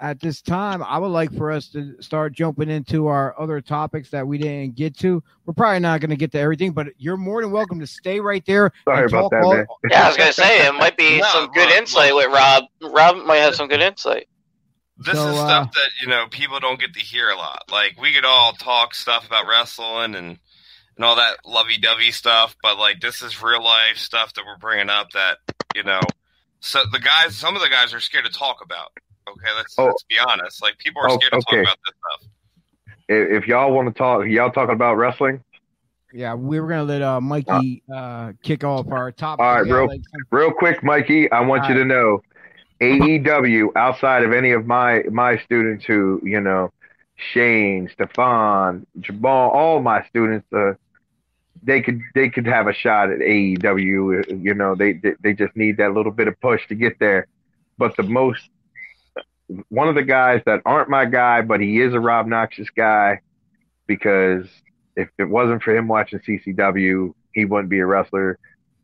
at 0.00 0.20
this 0.20 0.40
time, 0.42 0.82
I 0.82 0.98
would 0.98 1.08
like 1.08 1.34
for 1.36 1.50
us 1.50 1.68
to 1.70 2.00
start 2.00 2.32
jumping 2.32 2.70
into 2.70 3.08
our 3.08 3.38
other 3.38 3.60
topics 3.60 4.10
that 4.10 4.26
we 4.26 4.38
didn't 4.38 4.76
get 4.76 4.96
to. 4.98 5.22
We're 5.44 5.54
probably 5.54 5.80
not 5.80 6.00
going 6.00 6.10
to 6.10 6.16
get 6.16 6.30
to 6.32 6.38
everything, 6.38 6.72
but 6.72 6.86
you're 6.98 7.16
more 7.16 7.42
than 7.42 7.50
welcome 7.50 7.80
to 7.80 7.86
stay 7.86 8.20
right 8.20 8.44
there. 8.46 8.72
Sorry 8.84 9.06
about 9.06 9.30
that, 9.32 9.42
all- 9.42 9.54
man. 9.54 9.66
Yeah, 9.90 10.04
I 10.04 10.08
was 10.08 10.16
gonna 10.16 10.32
say 10.32 10.66
it 10.66 10.74
might 10.74 10.96
be 10.96 11.18
No, 11.20 11.26
some 11.26 11.50
good 11.50 11.68
look, 11.68 11.76
insight 11.78 12.14
look. 12.14 12.28
with 12.28 12.34
Rob. 12.38 12.64
Rob 12.82 13.16
might 13.26 13.38
have 13.38 13.54
some 13.54 13.68
good 13.68 13.80
insight. 13.82 14.28
This 14.98 15.14
So, 15.14 15.28
is 15.28 15.38
uh, 15.38 15.46
stuff 15.46 15.72
that 15.74 15.90
you 16.02 16.08
know 16.08 16.26
people 16.30 16.58
don't 16.58 16.80
get 16.80 16.92
to 16.94 17.00
hear 17.00 17.28
a 17.30 17.36
lot. 17.36 17.64
Like 17.70 18.00
we 18.00 18.12
could 18.12 18.24
all 18.24 18.52
talk 18.52 18.94
stuff 18.94 19.26
about 19.26 19.46
wrestling 19.46 20.14
and 20.16 20.38
and 20.98 21.04
all 21.04 21.16
that 21.16 21.36
lovey-dovey 21.46 22.10
stuff, 22.10 22.56
but 22.62 22.76
like 22.76 23.00
this 23.00 23.22
is 23.22 23.40
real 23.42 23.62
life 23.62 23.96
stuff 23.96 24.34
that 24.34 24.44
we're 24.44 24.58
bringing 24.58 24.90
up 24.90 25.08
that 25.12 25.38
you 25.74 25.84
know. 25.84 26.00
So 26.60 26.80
the 26.92 26.98
guys, 26.98 27.36
some 27.36 27.54
of 27.56 27.62
the 27.62 27.68
guys 27.68 27.94
are 27.94 28.00
scared 28.00 28.24
to 28.24 28.32
talk 28.32 28.58
about. 28.64 28.90
Okay, 29.28 29.54
let's 29.56 29.74
Oh. 29.78 29.86
let's 29.86 30.02
be 30.04 30.16
honest. 30.18 30.60
Like 30.60 30.76
people 30.78 31.00
are 31.02 31.10
Oh, 31.10 31.18
scared 31.18 31.32
to 31.32 31.40
talk 31.40 31.52
about 31.52 31.76
this 31.86 31.94
stuff. 31.94 32.30
If, 33.08 33.42
if 33.44 33.48
y'all 33.48 33.72
want 33.72 33.88
to 33.88 33.94
talk, 33.96 34.26
y'all 34.26 34.50
talking 34.50 34.74
about 34.74 34.94
wrestling? 34.96 35.42
Yeah, 36.12 36.34
we 36.34 36.58
were 36.58 36.66
going 36.68 36.80
to 36.80 36.84
let 36.92 37.02
uh, 37.02 37.20
Mikey 37.20 37.82
uh, 37.94 38.32
kick 38.42 38.64
off 38.64 38.90
our 38.90 39.12
top. 39.12 39.38
All 39.38 39.54
right, 39.62 39.70
real- 39.70 39.86
like, 39.86 40.00
Real 40.30 40.50
quick, 40.50 40.82
Mikey, 40.82 41.30
I 41.30 41.40
want 41.40 41.68
you 41.68 41.74
to 41.74 41.84
know, 41.84 42.22
AEW 42.80 43.68
outside 43.76 44.24
of 44.24 44.32
any 44.32 44.52
of 44.52 44.66
my 44.66 45.02
my 45.10 45.36
students 45.38 45.84
who 45.84 46.20
you 46.24 46.40
know, 46.40 46.72
Shane, 47.16 47.88
Stefan, 47.92 48.86
Jabal, 49.00 49.50
all 49.50 49.80
my 49.82 50.04
students, 50.08 50.46
uh, 50.52 50.72
they 51.68 51.82
could 51.82 52.00
they 52.14 52.30
could 52.30 52.46
have 52.46 52.66
a 52.66 52.72
shot 52.72 53.10
at 53.10 53.18
AEW. 53.18 54.42
You 54.42 54.54
know, 54.54 54.74
they 54.74 55.00
they, 55.20 55.34
just 55.34 55.54
need 55.54 55.76
that 55.76 55.92
little 55.92 56.10
bit 56.10 56.26
of 56.26 56.40
push 56.40 56.66
to 56.68 56.74
get 56.74 56.98
there. 56.98 57.28
But 57.76 57.94
the 57.96 58.04
most 58.04 58.40
one 59.68 59.86
of 59.86 59.94
the 59.94 60.02
guys 60.02 60.40
that 60.46 60.62
aren't 60.64 60.88
my 60.88 61.04
guy, 61.04 61.42
but 61.42 61.60
he 61.60 61.78
is 61.80 61.92
a 61.92 62.00
Rob 62.00 62.26
Noxious 62.26 62.70
guy 62.70 63.20
because 63.86 64.46
if 64.96 65.10
it 65.18 65.28
wasn't 65.28 65.62
for 65.62 65.76
him 65.76 65.88
watching 65.88 66.20
CCW, 66.20 67.12
he 67.34 67.44
wouldn't 67.44 67.68
be 67.68 67.80
a 67.80 67.86
wrestler. 67.86 68.38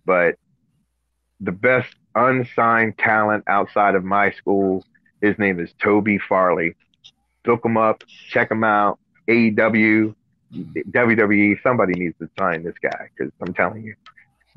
But 0.04 0.34
the 1.40 1.52
best 1.52 1.88
unsigned 2.14 2.98
talent 2.98 3.44
outside 3.46 3.94
of 3.94 4.04
my 4.04 4.30
school, 4.32 4.84
his 5.22 5.38
name 5.38 5.58
is 5.58 5.70
Toby 5.82 6.18
Farley. 6.18 6.76
Look 7.46 7.64
him 7.64 7.78
up, 7.78 8.04
check 8.28 8.50
him 8.50 8.62
out. 8.62 8.98
AEW, 9.26 10.14
WWE, 10.54 11.62
somebody 11.62 11.92
needs 11.94 12.16
to 12.18 12.28
sign 12.38 12.62
this 12.62 12.74
guy 12.82 13.08
because 13.16 13.32
I'm 13.40 13.52
telling 13.54 13.84
you, 13.84 13.94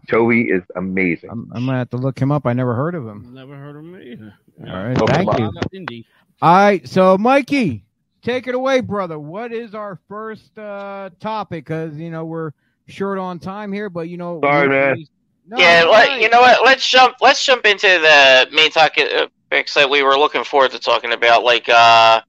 Toby 0.09 0.43
is 0.43 0.63
amazing. 0.75 1.29
I'm, 1.29 1.51
I'm 1.53 1.65
going 1.65 1.73
to 1.73 1.79
have 1.79 1.89
to 1.91 1.97
look 1.97 2.19
him 2.19 2.31
up. 2.31 2.45
I 2.45 2.53
never 2.53 2.73
heard 2.75 2.95
of 2.95 3.05
him. 3.05 3.33
Never 3.33 3.55
heard 3.55 3.75
of 3.75 3.83
him 3.83 3.95
either. 4.01 4.33
All 4.67 4.87
right, 4.87 4.97
Look 4.97 5.09
thank 5.09 5.39
you. 5.39 5.51
Indeed. 5.73 6.05
All 6.41 6.55
right, 6.55 6.87
so 6.87 7.17
Mikey, 7.17 7.83
take 8.21 8.47
it 8.47 8.55
away, 8.55 8.81
brother. 8.81 9.17
What 9.17 9.51
is 9.51 9.73
our 9.73 9.99
first 10.07 10.57
uh 10.57 11.09
topic? 11.19 11.65
Because 11.65 11.95
you 11.97 12.11
know 12.11 12.25
we're 12.25 12.51
short 12.87 13.17
on 13.17 13.39
time 13.39 13.73
here, 13.73 13.89
but 13.89 14.07
you 14.07 14.17
know. 14.17 14.39
Sorry, 14.43 14.67
we- 14.67 14.75
man. 14.75 15.05
No, 15.49 15.57
yeah, 15.57 15.85
let, 15.89 16.09
fine. 16.09 16.21
you 16.21 16.29
know 16.29 16.41
what? 16.41 16.63
Let's 16.65 16.87
jump. 16.87 17.15
Let's 17.21 17.43
jump 17.43 17.65
into 17.65 17.87
the 17.87 18.49
main 18.51 18.69
topic 18.69 19.07
that 19.49 19.89
we 19.89 20.03
were 20.03 20.17
looking 20.17 20.43
forward 20.43 20.71
to 20.71 20.79
talking 20.79 21.13
about. 21.13 21.43
Like, 21.43 21.69
uh, 21.69 22.21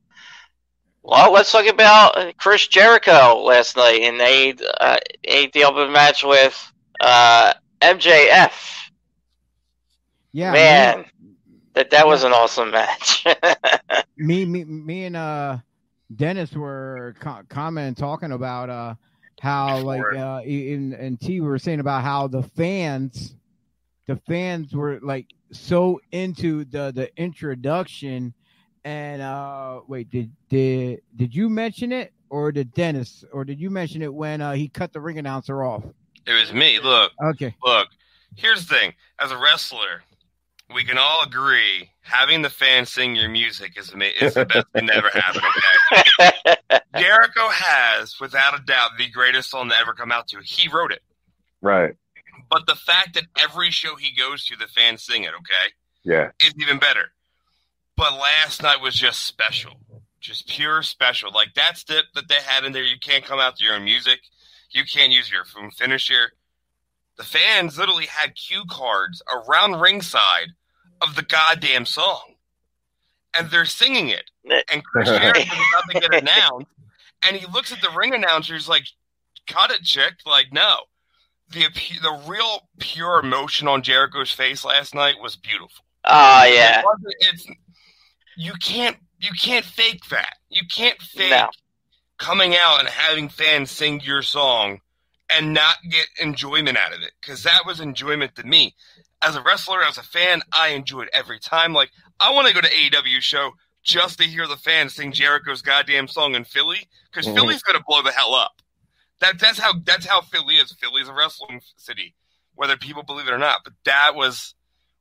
well, 1.09 1.33
let's 1.33 1.53
talk 1.53 1.67
about 1.67 2.19
uh, 2.19 2.33
Chris 2.39 2.69
Jericho 2.69 3.43
last 3.43 3.77
night 3.77 4.01
in 4.03 4.21
a 4.21 4.55
uh, 4.81 4.99
the 5.53 5.65
open 5.65 5.93
match 5.93 6.23
with 6.25 6.73
uh, 7.01 7.55
MJF. 7.81 8.91
Yeah, 10.33 10.53
Man, 10.53 11.05
that 11.75 11.91
that 11.91 12.07
was 12.07 12.25
an 12.25 12.33
awesome 12.33 12.71
match. 12.71 13.25
Me, 14.17 14.45
me, 14.45 14.65
me, 14.65 15.05
and 15.05 15.17
uh 15.17 15.59
Dennis 16.15 16.53
were 16.53 17.17
co- 17.21 17.43
commenting 17.49 17.95
talking 17.95 18.33
about 18.33 18.71
uh 18.71 18.95
how 19.41 19.79
like 19.81 20.13
uh 20.13 20.43
in 20.45 20.95
and 20.95 21.21
T 21.21 21.41
we 21.41 21.47
were 21.47 21.59
saying 21.59 21.81
about 21.81 22.03
how 22.03 22.27
the 22.29 22.43
fans 22.43 23.37
the 24.07 24.17
fans 24.17 24.75
were 24.75 24.99
like 25.03 25.27
so 25.53 26.01
into 26.13 26.65
the 26.65 26.93
the 26.95 27.11
introduction 27.17 28.35
and 28.85 29.23
uh 29.23 29.81
wait 29.89 30.11
did 30.11 30.31
did 30.49 31.01
did 31.17 31.35
you 31.35 31.49
mention 31.49 31.93
it 31.93 32.13
or 32.31 32.53
did 32.53 32.73
Dennis 32.75 33.25
or 33.33 33.45
did 33.45 33.61
you 33.61 33.71
mention 33.71 34.03
it 34.03 34.13
when 34.13 34.41
uh 34.41 34.53
he 34.53 34.69
cut 34.69 34.93
the 34.93 35.01
ring 35.01 35.19
announcer 35.19 35.63
off 35.65 35.85
It 36.27 36.33
was 36.33 36.53
me. 36.53 36.79
Look, 36.81 37.13
okay 37.23 37.55
look. 37.65 37.89
Here's 38.37 38.67
the 38.67 38.75
thing: 38.75 38.95
as 39.19 39.33
a 39.33 39.39
wrestler, 39.39 40.03
we 40.75 40.85
can 40.85 40.99
all 40.99 41.21
agree 41.25 41.91
having 42.03 42.43
the 42.43 42.51
fans 42.51 42.91
sing 42.91 43.17
your 43.17 43.29
music 43.29 43.79
is 43.79 43.93
is 44.21 44.35
the 44.35 44.45
best 44.45 44.67
thing 44.75 44.87
that 44.87 44.97
ever 44.97 45.11
happened. 45.13 45.45
Okay. 46.21 46.81
Jericho 46.99 47.49
has, 47.49 48.19
without 48.21 48.59
a 48.59 48.63
doubt, 48.65 48.91
the 48.99 49.09
greatest 49.09 49.51
song 49.51 49.69
to 49.71 49.77
ever 49.77 49.93
come 49.93 50.13
out 50.13 50.29
to. 50.29 50.39
He 50.43 50.69
wrote 50.69 50.93
it. 50.93 51.03
Right. 51.63 51.95
But 52.51 52.67
the 52.67 52.75
fact 52.77 53.15
that 53.15 53.25
every 53.41 53.71
show 53.71 53.97
he 53.97 54.15
goes 54.15 54.45
to, 54.47 54.57
the 54.57 54.67
fans 54.69 55.03
sing 55.03 55.25
it, 55.25 55.31
okay, 55.35 55.73
Yeah. 56.05 56.31
is 56.45 56.55
even 56.61 56.79
better. 56.79 57.13
But 57.99 58.13
last 58.13 58.63
night 58.63 58.81
was 58.81 58.95
just 58.95 59.25
special. 59.25 59.73
Just 60.21 60.47
pure 60.47 60.85
special. 60.85 61.33
Like 61.33 61.55
that 61.55 61.77
step 61.77 62.05
that 62.15 62.29
they 62.29 62.37
had 62.37 62.65
in 62.65 62.73
there, 62.73 62.85
you 62.85 62.97
can't 63.01 63.25
come 63.25 63.41
out 63.41 63.57
to 63.57 63.65
your 63.65 63.75
own 63.75 63.83
music. 63.83 64.21
You 64.71 64.85
can't 64.85 65.11
use 65.13 65.33
your 65.33 65.45
phone 65.45 65.73
finisher. 65.73 66.33
The 67.17 67.25
fans 67.25 67.77
literally 67.77 68.07
had 68.07 68.37
cue 68.37 68.63
cards 68.71 69.21
around 69.29 69.81
ringside 69.81 70.51
of 71.03 71.17
the 71.17 71.23
goddamn 71.23 71.87
song. 71.87 72.37
And 73.37 73.51
they're 73.51 73.65
singing 73.65 74.09
it. 74.09 74.31
And 74.73 74.85
Chris 74.85 75.09
Jericho's 75.09 75.45
about 75.45 75.91
to 75.91 76.01
get 76.01 76.23
announced. 76.23 76.69
And 77.27 77.37
he 77.37 77.47
looks 77.53 77.73
at 77.73 77.81
the 77.81 77.91
ring 77.97 78.15
announcer. 78.15 78.55
He's 78.55 78.69
like, 78.69 78.85
cut 79.49 79.73
it, 79.73 79.83
chick. 79.83 80.15
Like, 80.25 80.53
no. 80.53 80.83
The, 81.51 81.67
the 82.01 82.23
real 82.29 82.69
pure 82.79 83.19
emotion 83.21 83.67
on 83.67 83.83
Jericho's 83.83 84.31
face 84.31 84.65
last 84.65 84.95
night 84.95 85.17
was 85.21 85.35
beautiful. 85.35 85.85
Oh 86.05 86.45
yeah. 86.45 86.81
It 86.81 86.85
It's 87.21 87.47
you 88.39 88.53
can't 88.55 88.97
you 89.21 89.33
can't 89.33 89.65
fake 89.65 90.01
that. 90.11 90.35
You 90.49 90.63
can't 90.73 91.01
fake 91.03 91.31
No. 91.31 91.51
coming 92.19 92.55
out 92.57 92.79
and 92.79 92.89
having 92.89 93.29
fans 93.29 93.69
sing 93.71 94.01
your 94.01 94.23
song 94.23 94.81
and 95.29 95.53
not 95.53 95.75
get 95.91 96.07
enjoyment 96.21 96.79
out 96.79 96.93
of 96.95 97.03
it 97.03 97.11
because 97.21 97.43
that 97.43 97.67
was 97.67 97.81
enjoyment 97.81 98.37
to 98.37 98.45
me. 98.47 98.77
As 99.21 99.35
a 99.35 99.43
wrestler, 99.43 99.83
as 99.83 99.99
a 99.99 100.05
fan, 100.05 100.43
I 100.53 100.69
enjoyed 100.69 101.09
every 101.13 101.41
time. 101.41 101.73
Like 101.73 101.91
I 102.21 102.33
want 102.33 102.47
to 102.47 102.55
go 102.55 102.61
to 102.61 102.69
AEW 102.73 103.21
show 103.21 103.51
just 103.83 104.19
to 104.21 104.25
hear 104.25 104.47
the 104.47 104.57
fans 104.57 104.95
sing 104.95 105.11
Jericho's 105.13 105.61
goddamn 105.63 106.07
song 106.07 106.37
in 106.37 106.45
Philly 106.45 106.89
because 107.11 107.27
Mhm. 107.27 107.35
Philly's 107.35 107.63
gonna 107.63 107.83
blow 107.87 108.03
the 108.03 108.13
hell 108.13 108.35
up. 108.35 108.63
That 109.19 109.41
that's 109.41 109.59
how 109.59 109.73
that's 109.85 110.07
how 110.07 110.21
Philly 110.21 110.55
is. 110.59 110.73
Philly's 110.81 111.09
a 111.09 111.13
wrestling 111.13 111.61
city, 111.77 112.15
whether 112.55 112.77
people 112.77 113.03
believe 113.03 113.27
it 113.27 113.35
or 113.35 113.39
not. 113.39 113.65
But 113.65 113.73
that 113.85 114.15
was 114.15 114.55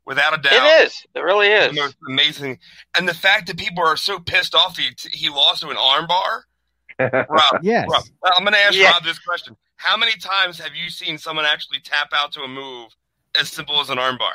without 0.08 0.34
a 0.34 0.42
doubt 0.42 0.54
It 0.54 0.86
is. 0.88 1.06
It 1.14 1.20
really 1.20 1.50
the 1.50 1.70
is. 1.70 1.76
most 1.76 1.98
amazing. 2.08 2.58
And 2.98 3.08
the 3.08 3.14
fact 3.14 3.46
that 3.48 3.58
people 3.58 3.84
are 3.84 3.98
so 3.98 4.18
pissed 4.20 4.56
off 4.56 4.78
he 4.78 4.90
he 5.12 5.30
lost 5.30 5.62
to 5.62 5.70
an 5.70 5.76
armbar. 5.78 6.44
Rob, 7.30 7.60
Yes. 7.62 7.88
Rob, 7.92 8.04
I'm 8.36 8.44
going 8.44 8.54
to 8.54 8.60
ask 8.60 8.74
Yeah. 8.76 8.90
Rob 8.92 9.04
this 9.04 9.20
question: 9.20 9.56
How 9.76 9.96
many 9.98 10.14
times 10.14 10.58
have 10.60 10.74
you 10.76 10.90
seen 10.90 11.20
someone 11.20 11.46
actually 11.46 11.82
tap 11.82 12.08
out 12.16 12.32
to 12.32 12.42
a 12.42 12.48
move 12.48 12.96
as 13.40 13.50
simple 13.52 13.80
as 13.80 13.92
an 13.92 14.00
armbar? 14.00 14.34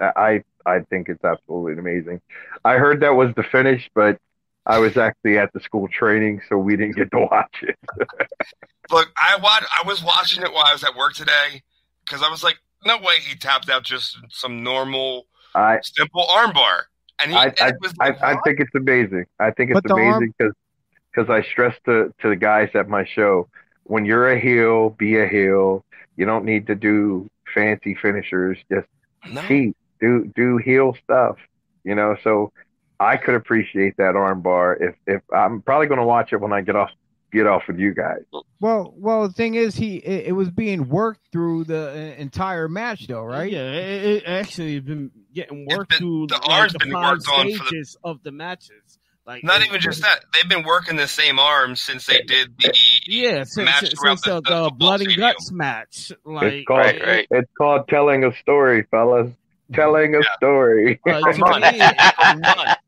I 0.00 0.42
I 0.66 0.80
think 0.90 1.08
it's 1.08 1.24
absolutely 1.24 1.74
amazing. 1.78 2.20
I 2.64 2.74
heard 2.74 3.00
that 3.00 3.14
was 3.14 3.32
the 3.36 3.42
finish, 3.42 3.88
but 3.94 4.18
I 4.66 4.78
was 4.78 4.96
actually 4.96 5.38
at 5.38 5.52
the 5.52 5.60
school 5.60 5.88
training, 5.88 6.40
so 6.48 6.56
we 6.56 6.76
didn't 6.76 6.96
get 6.96 7.10
to 7.12 7.20
watch 7.30 7.62
it. 7.62 7.78
Look, 8.90 9.12
I 9.16 9.36
watched, 9.36 9.66
I 9.78 9.86
was 9.86 10.02
watching 10.02 10.42
it 10.42 10.52
while 10.52 10.64
I 10.66 10.72
was 10.72 10.82
at 10.84 10.96
work 10.96 11.12
today 11.14 11.62
because 12.04 12.22
I 12.22 12.30
was 12.30 12.42
like, 12.42 12.56
no 12.84 12.98
way 12.98 13.14
he 13.26 13.36
tapped 13.36 13.68
out 13.70 13.82
just 13.84 14.18
some 14.30 14.62
normal 14.62 15.26
I 15.54 15.78
simple 15.82 16.26
armbar, 16.26 16.82
and 17.18 17.30
he 17.30 17.36
I 17.36 17.52
I, 17.60 17.68
it 17.68 17.76
was 17.80 17.94
I, 18.00 18.14
I 18.22 18.36
think 18.44 18.60
it's 18.60 18.74
amazing. 18.74 19.26
I 19.38 19.50
think 19.50 19.70
it's 19.70 19.80
But 19.80 19.88
the 19.88 19.94
arm- 19.94 20.16
amazing 20.16 20.34
because 20.38 21.30
I 21.30 21.42
stress 21.42 21.76
to 21.86 22.12
to 22.20 22.28
the 22.28 22.36
guys 22.36 22.70
at 22.74 22.88
my 22.88 23.04
show 23.04 23.48
when 23.84 24.04
you're 24.04 24.30
a 24.30 24.38
heel, 24.38 24.90
be 24.90 25.18
a 25.18 25.28
heel. 25.28 25.84
You 26.16 26.26
don't 26.26 26.44
need 26.44 26.66
to 26.68 26.74
do 26.74 27.28
fancy 27.54 27.94
finishers. 27.94 28.58
Just 28.70 28.86
no. 29.30 29.42
cheat, 29.46 29.76
do 30.00 30.30
do 30.34 30.58
heel 30.58 30.96
stuff. 31.02 31.36
You 31.84 31.94
know, 31.94 32.16
so 32.24 32.52
I 32.98 33.16
could 33.16 33.34
appreciate 33.34 33.96
that 33.98 34.14
armbar. 34.14 34.80
If 34.80 34.94
if 35.06 35.22
I'm 35.32 35.62
probably 35.62 35.86
going 35.86 36.00
to 36.00 36.06
watch 36.06 36.32
it 36.32 36.40
when 36.40 36.52
I 36.52 36.60
get 36.60 36.76
off 36.76 36.90
get 37.34 37.46
off 37.46 37.62
with 37.68 37.78
you 37.78 37.92
guys. 37.94 38.20
Well, 38.60 38.94
well, 38.96 39.26
the 39.28 39.34
thing 39.34 39.54
is, 39.56 39.74
he 39.74 39.96
it, 39.96 40.28
it 40.28 40.32
was 40.32 40.48
being 40.50 40.88
worked 40.88 41.20
through 41.32 41.64
the 41.64 41.90
uh, 41.90 42.20
entire 42.20 42.68
match, 42.68 43.06
though, 43.06 43.24
right? 43.24 43.50
Yeah, 43.52 43.70
it, 43.72 44.04
it 44.04 44.22
actually 44.26 44.80
been 44.80 45.10
getting 45.34 45.66
worked 45.70 45.90
been- 45.90 45.98
through 45.98 46.26
the 46.28 46.34
like, 46.36 46.48
arm's 46.50 46.72
the 46.72 46.78
been 46.78 46.92
five 46.92 47.10
worked 47.18 47.28
on 47.28 47.52
for 47.52 47.58
the- 47.58 47.66
stages 47.66 47.96
of 48.02 48.22
the 48.22 48.32
matches. 48.32 48.98
Like 49.26 49.42
Not 49.42 49.62
it- 49.62 49.68
even 49.68 49.80
just 49.80 50.02
that; 50.02 50.20
they've 50.34 50.48
been 50.48 50.64
working 50.64 50.96
the 50.96 51.08
same 51.08 51.38
arms 51.38 51.80
since 51.80 52.04
they 52.06 52.20
did 52.22 52.54
the 52.58 52.74
Yeah, 53.06 53.44
since, 53.44 53.56
match 53.66 53.80
since, 53.80 53.94
since 54.02 54.20
the, 54.22 54.34
the- 54.34 54.40
the 54.50 54.64
the 54.64 54.70
blood 54.70 55.00
and 55.00 55.10
stadium. 55.10 55.28
guts 55.30 55.50
match. 55.52 56.12
Like 56.24 56.52
it's 56.52 56.66
called 56.66 56.78
Right, 56.80 57.02
right. 57.06 57.26
it's 57.30 57.50
called 57.56 57.88
telling 57.88 58.24
a 58.24 58.34
story, 58.36 58.82
fellas. 58.90 59.30
Telling 59.72 60.14
a 60.14 60.18
Yeah. 60.18 60.24
story. 60.36 61.00
uh, 61.08 62.74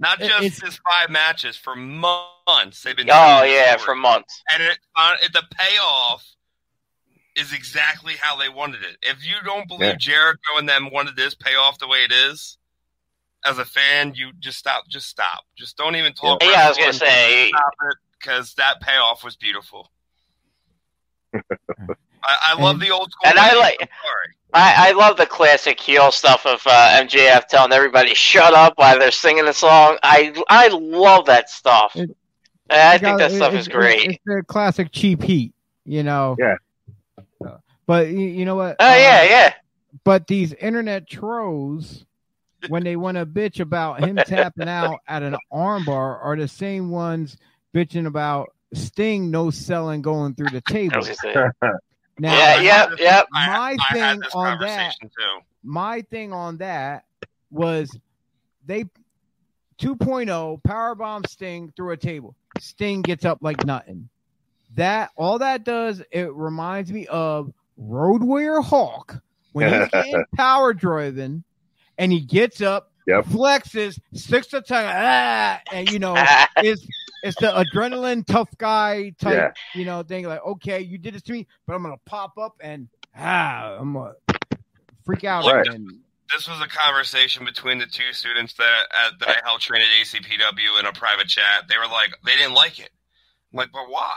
Not 0.00 0.18
just 0.18 0.42
it's- 0.42 0.60
this 0.60 0.80
five 0.90 1.10
matches 1.10 1.56
for 1.56 1.76
months. 1.76 2.82
They've 2.82 2.96
been 2.96 3.08
Oh 3.10 3.42
yeah, 3.44 3.76
story. 3.76 3.84
for 3.84 3.94
months. 3.94 4.42
and 4.52 4.62
it, 4.62 4.78
uh, 4.96 5.14
it 5.22 5.32
the 5.32 5.42
payoff 5.52 6.26
is 7.36 7.52
exactly 7.52 8.14
how 8.20 8.36
they 8.36 8.48
wanted 8.48 8.82
it. 8.82 8.96
If 9.02 9.24
you 9.24 9.36
don't 9.44 9.68
believe 9.68 9.90
Yeah. 9.90 9.96
Jericho 9.96 10.56
and 10.58 10.68
them 10.68 10.90
wanted 10.90 11.14
this 11.16 11.34
payoff 11.34 11.78
the 11.78 11.86
way 11.86 11.98
it 12.02 12.10
is, 12.12 12.58
as 13.44 13.58
a 13.58 13.64
fan, 13.64 14.14
you 14.14 14.32
just 14.40 14.58
stop. 14.58 14.88
Just 14.88 15.06
stop. 15.08 15.44
Just 15.56 15.76
don't 15.76 15.94
even 15.96 16.12
talk. 16.14 16.42
Yeah, 16.42 16.64
I 16.64 16.68
was 16.68 16.76
gonna 16.78 16.92
say. 16.92 17.52
because 18.18 18.54
that 18.54 18.80
payoff 18.80 19.22
was 19.22 19.36
beautiful. 19.36 19.90
I, 22.22 22.52
I 22.56 22.60
love 22.62 22.74
And- 22.76 22.82
the 22.82 22.90
old 22.90 23.10
school. 23.10 23.28
And 23.30 23.38
I 23.38 23.54
like- 23.58 23.78
I'm. 23.80 23.88
I, 24.52 24.88
I 24.88 24.92
love 24.94 25.16
the 25.16 25.26
classic 25.26 25.78
heel 25.78 26.10
stuff 26.10 26.44
of 26.44 26.60
uh, 26.66 27.00
MJF 27.04 27.46
telling 27.46 27.72
everybody 27.72 28.14
shut 28.14 28.52
up 28.52 28.72
while 28.76 28.98
they're 28.98 29.12
singing 29.12 29.44
the 29.44 29.52
song. 29.52 29.96
I 30.02 30.34
I 30.48 30.66
love 30.68 31.26
that 31.26 31.48
stuff. 31.50 31.94
It- 31.94 32.10
I 32.68 32.98
think 32.98 33.18
got- 33.18 33.18
that 33.18 33.32
stuff 33.32 33.52
it- 33.54 33.58
is 33.60 33.66
it- 33.68 33.72
great. 33.72 34.10
It's 34.10 34.18
the 34.26 34.42
classic 34.46 34.88
cheap 34.90 35.22
heat, 35.22 35.52
you 35.84 36.02
know. 36.02 36.36
Yeah. 36.38 36.56
But 37.86 38.08
you, 38.08 38.18
you 38.20 38.44
know 38.44 38.54
what? 38.56 38.76
Oh 38.80 38.86
Uh, 38.86 38.96
yeah, 38.96 39.22
yeah. 39.24 39.54
But 40.04 40.26
these 40.26 40.52
internet 40.52 41.08
trolls, 41.08 42.04
when 42.68 42.82
they 42.84 42.94
want 42.96 43.18
to 43.18 43.26
bitch 43.26 43.58
about 43.60 44.00
him 44.00 44.16
tapping 44.26 44.68
out 44.68 44.98
at 45.08 45.22
an 45.22 45.36
armbar, 45.52 46.22
are 46.24 46.36
the 46.36 46.48
same 46.48 46.90
ones 46.90 47.36
bitching 47.74 48.06
about 48.06 48.52
Sting 48.74 49.30
no 49.30 49.50
selling 49.50 50.02
going 50.02 50.34
through 50.34 50.50
the 50.50 50.60
table. 50.68 51.02
Was 52.22 52.30
gonna 52.30 52.56
say. 52.56 52.62
Now, 52.62 52.62
Yeah, 52.62 52.86
I 52.86 52.88
yep, 52.90 52.98
yep. 52.98 53.26
My 53.30 53.76
I 53.80 53.92
thing 53.94 54.20
this 54.20 54.34
on 54.34 54.58
that- 54.60 54.94
too. 55.00 55.38
my 55.62 56.02
thing 56.02 56.32
on 56.32 56.56
that 56.58 57.04
was 57.50 57.96
they 58.66 58.84
2.0 59.78 60.60
powerbomb 60.62 61.26
Sting 61.28 61.72
through 61.76 61.92
a 61.92 61.96
table. 61.96 62.34
Sting 62.58 63.02
gets 63.02 63.24
up 63.24 63.38
like 63.40 63.64
nothing. 63.64 64.08
That 64.76 65.10
all 65.16 65.38
that 65.38 65.64
does 65.64 66.02
it 66.12 66.32
reminds 66.34 66.92
me 66.92 67.06
of 67.06 67.52
Road 67.76 68.22
Warrior 68.22 68.60
Hawk 68.60 69.20
when 69.52 69.72
he's 69.82 69.88
getting 69.92 70.24
power 70.36 70.72
driven 70.74 71.42
and 71.98 72.12
he 72.12 72.20
gets 72.20 72.60
up, 72.60 72.89
Yep. 73.06 73.24
flexes, 73.26 73.98
sticks 74.14 74.48
the 74.48 74.60
tongue, 74.60 74.86
ah, 74.86 75.60
and 75.72 75.90
you 75.90 75.98
know 75.98 76.14
it's 76.58 76.86
it's 77.22 77.36
the 77.40 77.48
adrenaline 77.48 78.24
tough 78.26 78.48
guy 78.58 79.10
type, 79.20 79.34
Yeah. 79.34 79.52
you 79.78 79.84
know, 79.84 80.02
thing. 80.02 80.26
Like, 80.26 80.44
okay, 80.44 80.80
you 80.80 80.96
did 80.98 81.14
this 81.14 81.22
to 81.22 81.32
me, 81.32 81.46
but 81.66 81.74
I'm 81.74 81.82
gonna 81.82 81.96
pop 82.06 82.38
up 82.38 82.56
and 82.60 82.88
ah, 83.16 83.76
I'm 83.78 83.92
gonna 83.94 84.14
freak 85.04 85.24
out. 85.24 85.44
Right. 85.44 85.66
And 85.66 85.88
this 86.32 86.48
was 86.48 86.60
a 86.60 86.68
conversation 86.68 87.44
between 87.44 87.78
the 87.78 87.86
two 87.86 88.12
students 88.12 88.54
that 88.54 88.64
uh, 88.96 89.10
that 89.20 89.28
I 89.28 89.40
helped 89.44 89.64
train 89.64 89.82
at 89.82 89.88
ACPW 90.06 90.78
in 90.80 90.86
a 90.86 90.92
private 90.92 91.26
chat. 91.28 91.64
They 91.68 91.76
were 91.76 91.86
like, 91.88 92.10
they 92.24 92.36
didn't 92.36 92.54
like 92.54 92.78
it. 92.78 92.90
I'm 93.52 93.56
like, 93.56 93.72
but 93.72 93.88
why? 93.88 94.16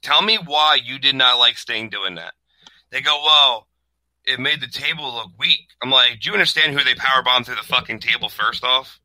Tell 0.00 0.22
me 0.22 0.36
why 0.36 0.78
you 0.82 0.98
did 0.98 1.14
not 1.14 1.38
like 1.38 1.58
Sting 1.58 1.90
doing 1.90 2.14
that. 2.14 2.34
They 2.90 3.00
go, 3.00 3.20
well, 3.24 3.66
it 4.24 4.40
made 4.40 4.60
the 4.60 4.68
table 4.68 5.12
look 5.14 5.30
weak. 5.38 5.68
I'm 5.82 5.90
like, 5.90 6.20
do 6.20 6.28
you 6.30 6.34
understand 6.34 6.76
who 6.78 6.84
they 6.84 6.94
power 6.94 7.22
bombed 7.22 7.46
through 7.46 7.56
the 7.56 7.62
fucking 7.62 8.00
table 8.00 8.28
first 8.28 8.64
off? 8.64 9.00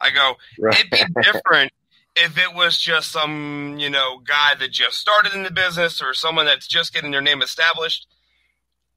I 0.00 0.10
go, 0.10 0.34
Right. 0.58 0.78
it'd 0.78 0.90
be 0.90 1.04
different 1.22 1.72
if 2.16 2.38
it 2.38 2.54
was 2.54 2.78
just 2.78 3.12
some, 3.12 3.76
you 3.78 3.90
know, 3.90 4.20
guy 4.20 4.54
that 4.58 4.70
just 4.72 4.98
started 4.98 5.34
in 5.34 5.42
the 5.42 5.50
business 5.50 6.02
or 6.02 6.14
someone 6.14 6.46
that's 6.46 6.66
just 6.66 6.94
getting 6.94 7.10
their 7.10 7.20
name 7.20 7.42
established. 7.42 8.06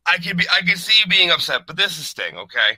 I 0.05 0.17
could 0.17 0.37
be 0.37 0.45
I 0.51 0.61
could 0.61 0.77
see 0.79 0.99
you 0.99 1.07
being 1.07 1.29
upset, 1.31 1.67
but 1.67 1.77
this 1.77 1.97
is 1.99 2.07
Sting, 2.07 2.37
okay? 2.37 2.77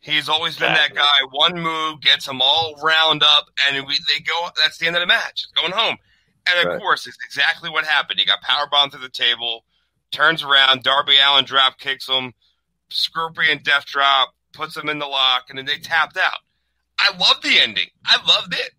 He's 0.00 0.28
always 0.28 0.56
been 0.58 0.72
that 0.74 0.94
guy. 0.94 1.06
One 1.30 1.60
move 1.60 2.00
gets 2.00 2.26
them 2.26 2.40
all 2.42 2.74
round 2.82 3.22
up, 3.22 3.46
and 3.66 3.86
we, 3.86 3.98
they 4.08 4.20
go. 4.20 4.48
That's 4.56 4.78
the 4.78 4.86
end 4.86 4.94
of 4.96 5.00
the 5.00 5.06
match. 5.06 5.44
It's 5.44 5.52
going 5.52 5.72
home. 5.72 5.96
And 6.48 6.60
of 6.60 6.66
Right. 6.66 6.80
course, 6.80 7.06
it's 7.06 7.16
exactly 7.24 7.70
what 7.70 7.84
happened. 7.84 8.20
He 8.20 8.26
got 8.26 8.40
power 8.42 8.66
bombed 8.70 8.92
through 8.92 9.00
the 9.02 9.08
table, 9.08 9.64
turns 10.10 10.42
around. 10.42 10.82
Darby 10.82 11.16
Allin 11.18 11.44
drop 11.44 11.78
kicks 11.78 12.08
him, 12.08 12.32
Scorpion 12.88 13.60
death 13.62 13.86
drop, 13.86 14.30
puts 14.52 14.76
him 14.76 14.88
in 14.88 14.98
the 14.98 15.06
lock, 15.06 15.44
and 15.48 15.58
then 15.58 15.66
they 15.66 15.78
tapped 15.78 16.16
out. 16.16 16.40
I 16.98 17.16
loved 17.16 17.42
the 17.42 17.58
ending. 17.60 17.88
I 18.04 18.16
loved 18.26 18.54
it. 18.54 18.70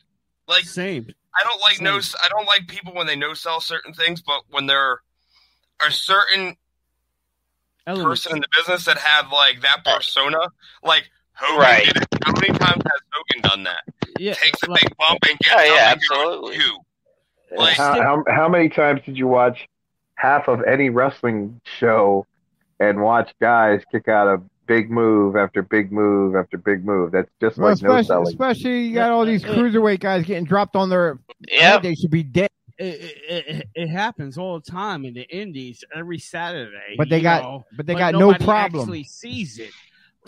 Like 0.48 0.64
same. 0.64 1.08
I 1.40 1.44
don't 1.44 1.62
like 1.62 1.82
no. 1.82 1.98
I 2.24 2.30
don't 2.30 2.46
like 2.48 2.68
people 2.68 2.94
when 2.96 3.06
they 3.06 3.16
no 3.16 3.34
sell 3.34 3.60
certain 3.60 3.94
things, 3.94 4.22
but 4.22 4.42
when 4.50 4.66
there 4.66 5.02
are 5.82 5.92
certain 5.92 6.56
Elements. 7.86 8.24
person 8.24 8.38
in 8.38 8.42
the 8.42 8.48
business 8.58 8.86
that 8.86 8.98
have 8.98 9.32
like 9.32 9.62
that 9.62 9.86
persona, 9.86 10.40
like 10.84 11.10
Hogan 11.34 11.60
Right. 11.62 11.86
did 11.86 11.98
it. 11.98 12.08
How 12.26 12.32
many 12.32 12.48
times 12.58 12.82
has 12.84 13.02
Hogan 13.12 13.42
done 13.50 13.64
that? 13.66 13.84
Yeah, 14.20 14.34
Takes 14.34 14.64
a 14.64 14.72
like- 14.72 14.82
big 14.82 14.98
bump 14.98 15.20
and 15.30 15.38
gets 15.40 15.56
Oh, 15.56 15.64
yeah, 15.64 15.94
absolutely. 15.94 16.56
You. 16.56 16.80
Like, 17.56 17.78
how, 17.78 18.02
how 18.02 18.24
how 18.28 18.50
many 18.50 18.68
times 18.70 19.02
did 19.06 19.18
you 19.18 19.28
watch 19.28 19.68
half 20.18 20.48
of 20.48 20.64
any 20.64 20.90
wrestling 20.90 21.62
show 21.80 22.26
and 22.80 23.02
watch 23.02 23.34
guys 23.40 23.82
kick 23.92 24.08
out 24.08 24.28
a 24.28 24.42
big 24.68 24.92
move 24.92 25.36
after 25.36 25.62
big 25.62 25.92
move 25.92 26.36
after 26.36 26.58
big 26.58 26.84
move? 26.84 27.12
That's 27.12 27.30
just 27.40 27.58
well, 27.58 27.72
like 27.72 27.82
no 27.82 27.90
especially, 27.92 28.06
selling. 28.06 28.28
especially 28.28 28.80
you 28.82 28.94
got 28.94 29.12
all 29.12 29.26
these 29.26 29.44
cruiserweight 29.44 30.00
guys 30.02 30.26
getting 30.26 30.44
dropped 30.46 30.76
on 30.76 30.90
their 30.90 31.20
Yep. 31.50 31.84
they 31.84 31.96
should 31.96 32.12
be 32.12 32.24
dead. 32.24 32.50
it, 32.80 32.84
it, 33.30 33.46
it, 33.48 33.68
it 33.76 33.88
happens 33.90 34.38
all 34.38 34.60
the 34.60 34.72
time 34.72 35.06
in 35.06 35.14
the 35.14 35.24
indies 35.30 35.84
every 35.96 36.20
Saturday. 36.20 36.96
But 36.98 37.10
they 37.10 37.22
got 37.22 37.44
know, 37.44 37.66
but 37.76 37.86
they 37.86 37.94
but 37.94 38.00
got 38.00 38.14
no 38.16 38.34
problem. 38.34 38.82
Actually 38.82 39.04
sees 39.04 39.60
it. 39.60 39.72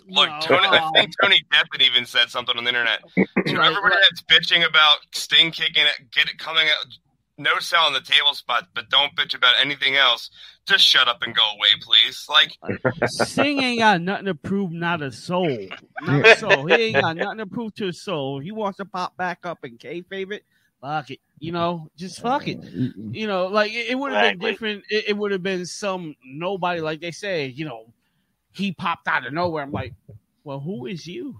look, 0.07 0.29
No, 0.29 0.39
Tony, 0.41 0.67
I 0.67 0.77
um, 0.79 0.91
think 0.93 1.11
Tony 1.21 1.43
Deppen 1.51 1.81
even 1.81 2.05
said 2.05 2.29
something 2.29 2.57
on 2.57 2.63
the 2.63 2.69
internet. 2.69 3.01
To 3.47 3.55
Right, 3.57 3.67
everybody 3.67 3.95
right. 3.95 4.03
that's 4.09 4.21
bitching 4.23 4.67
about 4.67 4.97
Sting 5.13 5.49
kicking 5.51 5.83
it, 5.85 6.11
get 6.11 6.27
it 6.27 6.37
coming 6.37 6.67
out, 6.67 6.85
no 7.39 7.57
sell 7.59 7.85
on 7.85 7.93
the 7.93 8.01
table 8.01 8.33
spot, 8.33 8.67
but 8.75 8.89
don't 8.89 9.15
bitch 9.15 9.33
about 9.33 9.55
anything 9.59 9.95
else. 9.95 10.29
Just 10.67 10.85
shut 10.85 11.07
up 11.07 11.23
and 11.23 11.33
go 11.33 11.41
away, 11.41 11.69
please. 11.81 12.27
Like, 12.29 12.57
Sting 13.05 13.63
ain't 13.63 13.79
got 13.79 14.01
nothing 14.01 14.25
to 14.25 14.35
prove, 14.35 14.71
not 14.71 15.01
a 15.01 15.11
soul. 15.11 15.67
Not 16.01 16.27
a 16.27 16.35
soul. 16.37 16.65
He 16.67 16.73
ain't 16.73 17.01
got 17.01 17.15
nothing 17.15 17.39
to 17.39 17.45
prove 17.45 17.73
to 17.75 17.87
his 17.87 18.01
soul. 18.01 18.39
He 18.39 18.51
wants 18.51 18.77
to 18.77 18.85
pop 18.85 19.15
back 19.17 19.45
up 19.45 19.63
and 19.63 19.79
kayfabe 19.79 20.33
it, 20.33 20.43
fuck 20.81 21.09
it, 21.11 21.19
you 21.39 21.51
know, 21.51 21.89
just 21.95 22.21
fuck 22.21 22.47
it. 22.47 22.59
You 22.61 23.25
know, 23.25 23.47
like 23.47 23.71
it, 23.71 23.87
it 23.89 23.95
would 23.97 24.11
have 24.11 24.37
been 24.37 24.39
different. 24.39 24.83
It, 24.89 25.09
it 25.09 25.17
would 25.17 25.31
have 25.31 25.43
been 25.43 25.65
some 25.65 26.15
nobody, 26.23 26.81
like 26.81 26.99
they 26.99 27.11
say, 27.11 27.47
you 27.47 27.65
know, 27.65 27.85
he 28.51 28.73
popped 28.73 29.07
out 29.07 29.25
of 29.25 29.33
nowhere. 29.33 29.63
I'm 29.63 29.71
like, 29.71 29.93
well, 30.43 30.59
who 30.59 30.85
is 30.85 31.07
you? 31.07 31.39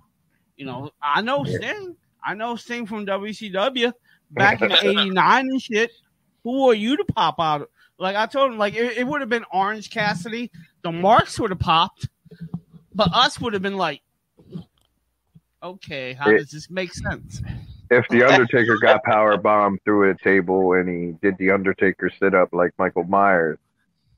You 0.56 0.66
know, 0.66 0.92
I 1.02 1.22
know 1.22 1.44
Sting. 1.44 1.96
I 2.24 2.34
know 2.34 2.56
Sting 2.56 2.86
from 2.86 3.06
WCW 3.06 3.94
back 4.32 4.62
in 4.62 4.72
'89 4.72 5.40
and 5.50 5.62
shit. 5.62 5.92
Who 6.44 6.70
are 6.70 6.74
you 6.74 6.98
to 6.98 7.06
pop 7.06 7.40
out? 7.40 7.70
Like 7.98 8.16
I 8.16 8.26
told 8.26 8.52
him, 8.52 8.58
like 8.58 8.76
it, 8.76 8.98
it 8.98 9.06
would 9.08 9.22
have 9.22 9.30
been 9.30 9.46
Orange 9.52 9.90
Cassidy. 9.90 10.52
The 10.84 10.92
marks 10.92 11.40
would 11.40 11.50
have 11.52 11.60
popped, 11.60 12.08
but 12.96 13.10
us 13.14 13.40
would 13.42 13.54
have 13.54 13.62
been 13.62 13.78
like, 13.78 14.02
okay, 15.62 16.14
how 16.14 16.30
It- 16.30 16.38
does 16.38 16.52
this 16.52 16.70
make 16.70 16.94
sense? 16.94 17.42
If 17.92 18.08
the 18.10 18.24
Undertaker 18.24 18.78
got 18.78 19.04
power 19.04 19.36
bombed 19.36 19.80
through 19.84 20.12
a 20.12 20.16
table 20.24 20.74
and 20.74 20.88
he 20.88 21.18
did 21.28 21.36
the 21.40 21.50
Undertaker 21.50 22.12
sit 22.20 22.36
up 22.36 22.50
like 22.54 22.72
Michael 22.78 23.04
Myers, 23.06 23.58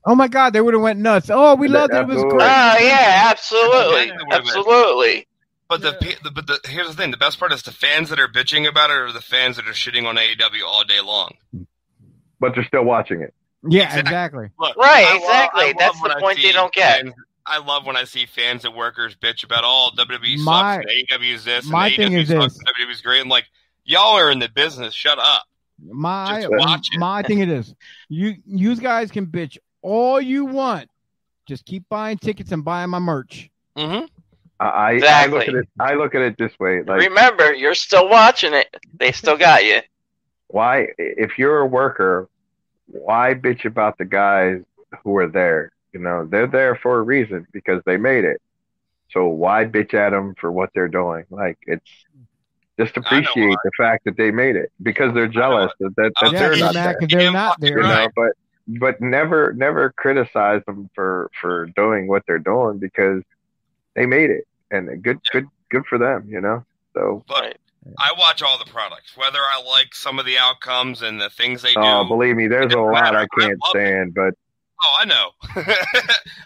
Oh 0.04 0.14
my 0.16 0.26
God, 0.28 0.52
they 0.52 0.60
would 0.60 0.74
have 0.74 0.82
went 0.82 0.98
nuts. 0.98 1.30
Oh, 1.32 1.54
we 1.54 1.68
loved 1.68 1.94
it. 1.94 1.98
It 2.00 2.06
was 2.08 2.22
great. 2.24 2.32
Oh 2.42 2.76
yeah, 2.80 3.22
absolutely, 3.30 4.08
Yeah, 4.08 4.14
it 4.14 4.26
would've 4.26 4.28
been. 4.28 4.32
absolutely. 4.56 5.26
But 5.68 5.80
the, 5.80 5.92
pe- 6.00 6.16
the 6.22 6.30
but 6.30 6.46
the 6.46 6.60
here's 6.66 6.88
the 6.88 6.94
thing: 6.94 7.10
the 7.12 7.16
best 7.16 7.38
part 7.38 7.52
is 7.52 7.62
the 7.62 7.72
fans 7.72 8.10
that 8.10 8.20
are 8.20 8.28
bitching 8.28 8.68
about 8.68 8.90
it 8.90 8.94
are 8.96 9.12
the 9.12 9.22
fans 9.22 9.56
that 9.56 9.66
are 9.66 9.72
shitting 9.72 10.06
on 10.06 10.16
AEW 10.16 10.62
all 10.66 10.84
day 10.84 11.00
long. 11.00 11.32
but 12.40 12.54
they're 12.54 12.64
still 12.64 12.84
watching 12.84 13.22
it. 13.22 13.32
Yeah, 13.68 13.84
Exactly. 13.84 14.00
exactly. 14.00 14.48
Look, 14.58 14.76
Right, 14.76 15.06
I 15.08 15.16
exactly. 15.16 15.64
Love 15.66 15.74
That's 15.78 16.00
the 16.02 16.16
point 16.20 16.38
they 16.42 16.52
don't 16.52 16.72
get. 16.74 16.96
fans- 17.02 17.14
I 17.46 17.58
love 17.58 17.86
when 17.86 17.96
I 17.96 18.04
see 18.04 18.26
fans 18.26 18.64
and 18.64 18.74
workers 18.74 19.16
bitch 19.16 19.44
about 19.44 19.64
all 19.64 19.90
WWE 19.92 20.38
My- 20.44 20.76
sucks 20.76 20.86
and 21.10 21.20
AEW 21.22 21.34
is 21.34 21.44
this 21.44 21.66
my 21.66 21.86
and 21.88 21.96
thing 21.96 22.12
AEW 22.12 22.18
is 22.22 22.28
sucks 22.28 22.54
this. 22.54 22.58
and 22.58 22.88
WWE 22.90 23.02
great. 23.02 23.20
I'm 23.20 23.28
like, 23.28 23.46
y'all 23.84 24.16
are 24.18 24.30
in 24.30 24.38
the 24.40 24.48
business. 24.48 24.94
Shut 24.94 25.18
up. 25.18 25.44
My 25.84 26.42
Just 26.42 26.52
watch 26.52 26.88
it. 26.92 26.98
my 27.00 27.22
thing 27.22 27.38
it 27.40 27.48
is, 27.48 27.74
you 28.08 28.34
you 28.46 28.76
guys 28.76 29.10
can 29.10 29.26
bitch 29.26 29.58
all 29.80 30.20
you 30.20 30.44
want. 30.44 30.88
Just 31.48 31.64
keep 31.64 31.88
buying 31.88 32.18
tickets 32.18 32.52
and 32.52 32.64
buying 32.64 32.90
my 32.90 33.00
merch. 33.00 33.50
Mm-hmm. 33.76 34.04
I, 34.64 35.00
I- 35.02 35.22
I 35.24 35.26
look 35.26 35.48
at 35.48 35.54
it. 35.54 35.68
I 35.80 35.94
look 35.94 36.14
at 36.14 36.22
it 36.22 36.36
this 36.38 36.52
way: 36.58 36.82
like, 36.82 37.00
Remember, 37.00 37.52
you're 37.54 37.74
still 37.74 38.08
watching 38.08 38.54
it. 38.54 38.74
They 38.98 39.12
still 39.12 39.36
got 39.36 39.64
you. 39.64 39.80
why, 40.48 40.88
if 40.98 41.38
you're 41.38 41.58
a 41.60 41.66
worker, 41.66 42.28
why 42.86 43.34
bitch 43.34 43.64
about 43.64 43.98
the 43.98 44.04
guys 44.04 44.60
who 45.02 45.16
are 45.16 45.28
there? 45.28 45.72
You 45.92 46.00
know, 46.00 46.24
they're 46.26 46.46
there 46.46 46.76
for 46.76 46.98
a 46.98 47.02
reason 47.02 47.46
because 47.52 47.82
they 47.86 47.96
made 47.96 48.24
it. 48.24 48.40
So 49.10 49.26
why 49.26 49.64
bitch 49.66 49.92
at 49.94 50.10
them 50.10 50.34
for 50.40 50.50
what 50.50 50.70
they're 50.74 50.88
doing? 50.88 51.24
Like, 51.30 51.58
it's 51.66 51.90
just 52.78 52.96
appreciate 52.96 53.56
the 53.64 53.70
fact 53.76 54.04
that 54.06 54.16
they 54.16 54.30
made 54.30 54.56
it 54.56 54.72
because 54.82 55.12
they're 55.12 55.28
jealous 55.28 55.70
that, 55.80 55.94
that, 55.96 56.12
that 56.20 56.28
Oh, 56.28 56.30
they're 56.30 56.56
not 56.56 56.74
Mac, 56.74 56.96
there. 57.00 57.08
they're 57.08 57.32
not 57.32 57.60
there. 57.60 57.76
you 57.78 57.82
know 57.86 58.08
but 58.16 58.32
but 58.80 59.00
never 59.00 59.52
never 59.54 59.92
criticize 59.96 60.62
them 60.66 60.88
for 60.94 61.30
for 61.40 61.66
doing 61.76 62.06
what 62.06 62.22
they're 62.26 62.38
doing 62.38 62.78
because 62.78 63.22
they 63.94 64.06
made 64.06 64.30
it 64.30 64.46
and 64.72 65.02
good 65.02 65.18
good 65.30 65.46
good 65.70 65.84
for 65.86 65.98
them 65.98 66.26
you 66.28 66.40
know 66.40 66.64
so 66.94 67.24
But 67.28 67.56
I 67.98 68.12
watch 68.16 68.42
all 68.42 68.58
the 68.58 68.70
products, 68.70 69.16
whether 69.16 69.38
I 69.40 69.60
like 69.66 69.92
some 69.94 70.18
of 70.20 70.24
the 70.26 70.38
outcomes 70.38 71.02
and 71.02 71.20
the 71.20 71.30
things 71.30 71.62
they 71.62 71.70
oh, 71.76 71.82
do. 71.82 71.88
oh 71.88 72.04
believe 72.04 72.36
me 72.36 72.46
there's 72.48 72.72
a 72.74 72.78
lot 72.80 73.02
matter. 73.12 73.18
i 73.18 73.22
I 73.22 73.26
can't 73.40 73.58
love 73.64 73.74
it. 73.74 73.86
stand 73.86 74.14
but 74.14 74.34
Oh, 74.84 74.96
I 75.00 75.04
know. 75.04 75.30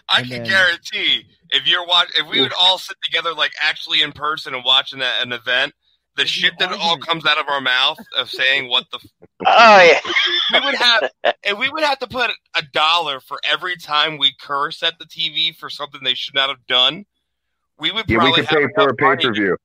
I 0.09 0.19
And 0.19 0.27
can 0.29 0.43
then- 0.43 0.45
guarantee 0.45 1.25
if 1.49 1.65
you're 1.67 1.85
watch 1.85 2.09
if 2.15 2.27
we 2.29 2.39
would 2.41 2.53
all 2.59 2.77
sit 2.77 2.95
together 3.03 3.33
like 3.33 3.51
actually 3.61 4.01
in 4.03 4.11
person 4.11 4.53
and 4.53 4.63
watching 4.63 5.01
a, 5.01 5.11
an 5.21 5.31
event, 5.31 5.73
the 6.17 6.25
shit 6.27 6.53
that 6.59 6.71
all 6.73 6.97
comes 6.97 7.25
out 7.25 7.39
of 7.39 7.47
our 7.49 7.61
mouth 7.61 7.97
of 8.17 8.29
saying 8.29 8.69
what 8.69 8.85
the 8.91 8.99
f- 9.03 9.27
Oh 9.47 9.81
yeah. 9.81 9.99
we 10.59 10.65
would 10.65 10.75
have 10.75 11.09
and 11.43 11.57
we 11.59 11.69
would 11.69 11.83
have 11.83 11.97
to 11.99 12.07
put 12.07 12.29
a 12.55 12.61
dollar 12.73 13.19
for 13.19 13.39
every 13.49 13.75
time 13.77 14.17
we 14.19 14.33
curse 14.39 14.83
at 14.83 14.99
the 14.99 15.05
TV 15.05 15.55
for 15.55 15.69
something 15.69 16.01
they 16.03 16.13
should 16.15 16.35
not 16.35 16.49
have 16.49 16.65
done. 16.67 17.05
We 17.79 17.91
would 17.91 18.09
yeah 18.09 18.17
we 18.17 18.31
probably 18.31 18.45
could 18.45 18.49
pay 18.49 18.67
for 18.75 18.89
a 18.89 18.95
enough 18.99 19.19
pay-per-view 19.19 19.57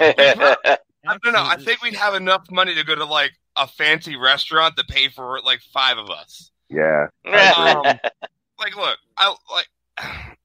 I 0.00 1.16
don't 1.22 1.32
know. 1.32 1.44
I 1.44 1.56
think 1.56 1.82
we'd 1.82 1.94
have 1.94 2.14
enough 2.14 2.50
money 2.50 2.74
to 2.74 2.84
go 2.84 2.94
to 2.94 3.04
like 3.04 3.32
a 3.56 3.66
fancy 3.66 4.16
restaurant 4.16 4.76
to 4.76 4.84
pay 4.84 5.08
for 5.08 5.40
like 5.44 5.60
five 5.72 5.98
of 5.98 6.10
us. 6.10 6.50
yeah 6.68 7.06
Um, 7.24 7.82
like, 8.58 8.76
look, 8.76 8.98
I 9.16 9.34
like. 9.52 9.68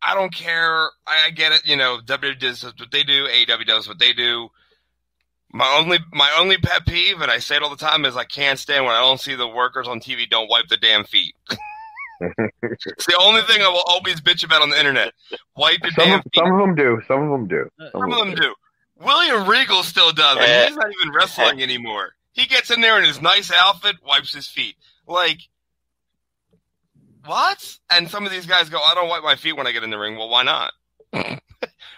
I 0.00 0.14
don't 0.14 0.32
care. 0.32 0.90
I, 1.06 1.26
I 1.26 1.30
get 1.30 1.50
it. 1.52 1.66
You 1.66 1.76
know, 1.76 1.98
WWE 2.04 2.38
does 2.38 2.62
what 2.64 2.74
they 2.92 3.02
do. 3.02 3.26
AEW 3.26 3.66
does 3.66 3.88
what 3.88 3.98
they 3.98 4.12
do. 4.12 4.48
My 5.50 5.76
only, 5.80 5.98
my 6.12 6.30
only 6.38 6.56
pet 6.56 6.86
peeve, 6.86 7.20
and 7.20 7.30
I 7.30 7.38
say 7.38 7.56
it 7.56 7.62
all 7.62 7.70
the 7.70 7.76
time, 7.76 8.04
is 8.04 8.16
I 8.16 8.24
can't 8.24 8.60
stand 8.60 8.84
when 8.84 8.94
I 8.94 9.00
don't 9.00 9.20
see 9.20 9.34
the 9.34 9.48
workers 9.48 9.88
on 9.88 9.98
TV 9.98 10.28
don't 10.30 10.48
wipe 10.48 10.68
the 10.68 10.76
damn 10.76 11.04
feet. 11.04 11.34
it's 12.20 13.06
the 13.06 13.16
only 13.20 13.42
thing 13.42 13.62
I 13.62 13.68
will 13.68 13.84
always 13.86 14.20
bitch 14.20 14.44
about 14.44 14.62
on 14.62 14.70
the 14.70 14.78
internet. 14.78 15.12
Wipe 15.56 15.78
your 15.82 15.92
some 15.92 16.04
damn 16.06 16.18
of, 16.18 16.24
feet. 16.24 16.34
some 16.36 16.52
of 16.52 16.58
them 16.58 16.74
do 16.74 17.00
some 17.06 17.22
of 17.22 17.30
them 17.30 17.46
do 17.48 17.68
Uh, 17.80 17.90
Some 17.92 18.12
of 18.12 18.18
them 18.18 18.34
do. 18.34 18.54
William 19.00 19.48
Regal 19.48 19.82
still 19.84 20.12
does. 20.12 20.36
Like, 20.38 20.48
Yeah. 20.48 20.66
he's 20.68 20.76
not 20.76 20.90
even 21.00 21.14
wrestling 21.14 21.62
anymore. 21.62 22.14
He 22.32 22.46
gets 22.46 22.70
in 22.70 22.80
there 22.80 22.98
in 22.98 23.04
his 23.04 23.20
nice 23.22 23.50
outfit, 23.52 23.96
wipes 24.06 24.34
his 24.34 24.48
feet. 24.48 24.74
Like, 25.06 25.38
what? 27.24 27.78
And 27.90 28.10
some 28.10 28.24
of 28.26 28.32
these 28.32 28.46
guys 28.46 28.68
go, 28.68 28.78
I 28.78 28.94
don't 28.94 29.08
wipe 29.08 29.22
my 29.22 29.36
feet 29.36 29.56
when 29.56 29.66
I 29.66 29.72
get 29.72 29.82
in 29.84 29.90
the 29.90 29.98
ring. 29.98 30.16
Well, 30.16 30.28
why 30.28 30.42
not? 30.42 30.72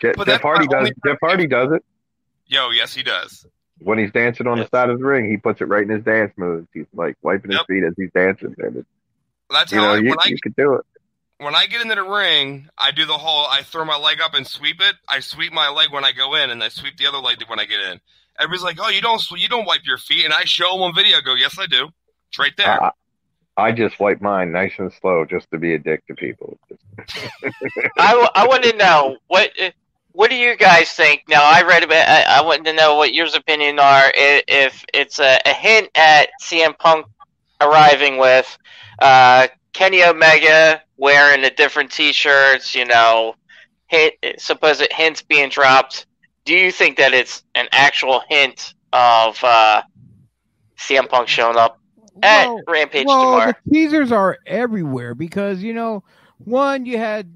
jeff, 0.01 0.17
But 0.17 0.27
jeff 0.29 0.41
hardy 0.43 0.67
does 0.67 0.77
only- 0.79 0.93
jeff 1.05 1.19
hardy 1.21 1.47
does 1.47 1.73
it 1.73 1.85
Yo, 2.47 2.71
yes, 2.71 2.95
he 2.95 3.03
does. 3.03 3.45
when 3.81 3.99
he's 3.99 4.13
dancing 4.13 4.47
on 4.47 4.59
the 4.59 4.67
side 4.69 4.89
of 4.89 4.99
the 4.99 5.05
ring 5.05 5.29
he 5.29 5.37
puts 5.37 5.61
it 5.61 5.65
right 5.67 5.83
in 5.83 5.89
his 5.89 6.05
dance 6.05 6.33
moves 6.37 6.67
he's 6.73 6.87
like 6.95 7.17
wiping 7.23 7.51
his 7.51 7.61
feet 7.69 7.83
as 7.83 7.93
he's 7.97 8.11
dancing 8.15 8.55
and 8.59 8.85
it, 9.51 9.55
That's 9.55 9.73
you 9.73 9.79
how 9.79 9.85
know 9.85 9.95
I, 9.95 9.99
you, 9.99 10.11
when 10.11 10.19
I 10.21 10.31
you 10.31 10.39
could 10.43 10.57
do 10.57 10.75
it 10.75 10.87
when 11.39 11.55
I 11.55 11.67
get 11.67 11.81
into 11.81 11.95
the 11.95 12.03
ring, 12.03 12.69
I 12.79 12.91
do 12.91 13.07
the 13.07 13.15
whole 13.15 13.47
I 13.51 13.63
throw 13.63 13.85
my 13.85 13.97
leg 13.97 14.21
up 14.21 14.35
and 14.35 14.47
sweep 14.47 14.81
it. 14.81 14.97
I 15.09 15.21
sweep 15.21 15.53
my 15.53 15.69
leg 15.71 15.91
when 15.93 16.05
I 16.05 16.13
go 16.13 16.35
in, 16.35 16.51
and 16.51 16.63
I 16.63 16.69
sweep 16.69 16.97
the 16.99 17.07
other 17.07 17.19
leg 17.19 17.43
when 17.49 17.59
I 17.59 17.65
get 17.65 17.81
in. 17.81 18.01
Everybody's 18.39 18.63
like, 18.65 18.79
"Oh, 18.81 18.89
you 18.91 19.01
don't 19.01 19.23
you 19.33 19.49
don't 19.49 19.67
wipe 19.67 19.87
your 19.87 19.99
feet," 19.99 20.25
and 20.25 20.35
I 20.35 20.45
show 20.45 20.73
them 20.73 20.83
on 20.83 20.95
video. 20.95 21.19
I 21.19 21.21
go, 21.23 21.35
"Yes, 21.35 21.59
I 21.59 21.67
do. 21.67 21.89
It's 22.29 22.39
right 22.39 22.53
there." 22.57 22.69
I, 22.69 22.91
I 23.57 23.73
just 23.73 23.99
wipe 24.01 24.21
mine 24.21 24.53
nice 24.53 24.75
and 24.79 24.93
slow 24.93 25.25
just 25.25 25.51
to 25.51 25.59
be 25.59 25.75
a 25.75 25.79
dick 25.79 26.07
to 26.07 26.15
people 26.15 26.59
I, 27.99 28.29
I 28.35 28.47
want 28.47 28.65
to 28.65 28.77
know 28.77 29.19
what 29.29 29.51
what 30.13 30.31
do 30.31 30.37
you 30.37 30.57
guys 30.57 30.91
think? 30.93 31.23
Now 31.29 31.43
I 31.43 31.63
read 31.63 31.83
about. 31.85 32.09
I, 32.09 32.23
I 32.39 32.43
want 32.43 32.65
to 32.67 32.73
know 32.73 32.97
what 32.97 33.15
your 33.15 33.27
opinion 33.35 33.79
are. 33.79 34.05
i- 34.07 34.43
If 34.49 34.85
it's 34.93 35.19
a, 35.21 35.39
a 35.47 35.53
hint 35.53 35.89
at 35.95 36.29
CM 36.43 36.77
Punk 36.79 37.07
arriving 37.61 38.19
with 38.19 38.57
uh, 39.01 39.49
Kenny 39.73 40.03
Omega 40.05 40.83
wearing 40.97 41.43
the 41.43 41.51
different 41.51 41.91
T-shirts, 41.93 42.75
you 42.75 42.85
know, 42.85 43.35
hint 43.87 44.15
supposed 44.39 44.87
hints 44.93 45.23
being 45.23 45.49
dropped. 45.49 46.07
Do 46.45 46.55
you 46.55 46.73
think 46.73 46.97
that 46.99 47.13
it's 47.13 47.43
an 47.55 47.69
actual 47.73 48.23
hint 48.29 48.75
of 48.93 49.39
uh, 49.45 49.83
CM 50.79 51.09
Punk 51.09 51.29
showing 51.29 51.57
up 51.57 51.79
at 52.23 52.47
Well, 52.47 52.61
Rampage 52.69 53.07
well, 53.07 53.25
tomorrow? 53.25 53.53
the 53.65 53.71
teasers 53.73 54.13
are 54.13 54.39
everywhere 54.47 55.15
because 55.15 55.63
you 55.63 55.73
know, 55.75 56.03
one 56.39 56.87
you 56.87 56.99
had 56.99 57.33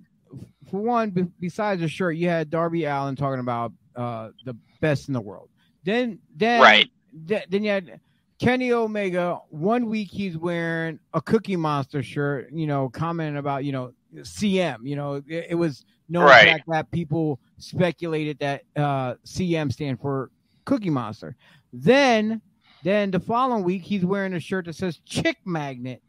for 0.71 0.81
one 0.81 1.11
be- 1.11 1.27
besides 1.41 1.81
the 1.81 1.89
shirt, 1.89 2.17
you 2.17 2.29
had 2.29 2.51
Darby 2.51 2.85
Allin 2.85 3.17
talking 3.17 3.41
about 3.41 3.73
uh, 3.95 4.31
the 4.45 4.57
best 4.81 5.09
in 5.09 5.15
the 5.15 5.21
world. 5.21 5.49
Then, 5.85 6.19
then, 6.35 6.61
Right. 6.61 6.91
th- 7.29 7.45
then 7.49 7.63
you 7.63 7.71
had 7.71 8.01
Kenny 8.45 8.73
Omega. 8.73 9.41
One 9.49 9.87
week 9.87 10.11
he's 10.11 10.37
wearing 10.37 10.99
a 11.15 11.23
Cookie 11.23 11.57
Monster 11.57 12.03
shirt, 12.03 12.53
you 12.53 12.67
know, 12.67 12.91
commenting 12.91 13.39
about 13.39 13.65
you 13.65 13.73
know 13.73 13.95
CM. 14.17 14.79
You 14.83 14.97
know, 14.97 15.15
it, 15.27 15.47
it 15.51 15.55
was 15.55 15.87
no 16.11 16.21
Right. 16.21 16.45
fact 16.49 16.65
that 16.69 16.91
people 16.91 17.41
speculated 17.57 18.39
that 18.41 18.65
uh, 18.77 19.15
CM 19.25 19.73
stand 19.73 19.99
for 19.99 20.31
Cookie 20.67 20.91
Monster. 20.91 21.37
Then, 21.73 22.43
then 22.83 23.11
the 23.11 23.19
following 23.19 23.65
week 23.65 23.81
he's 23.83 24.05
wearing 24.05 24.35
a 24.35 24.41
shirt 24.41 24.67
that 24.67 24.75
says 24.75 25.01
Chick 25.07 25.39
Magnet 25.47 26.03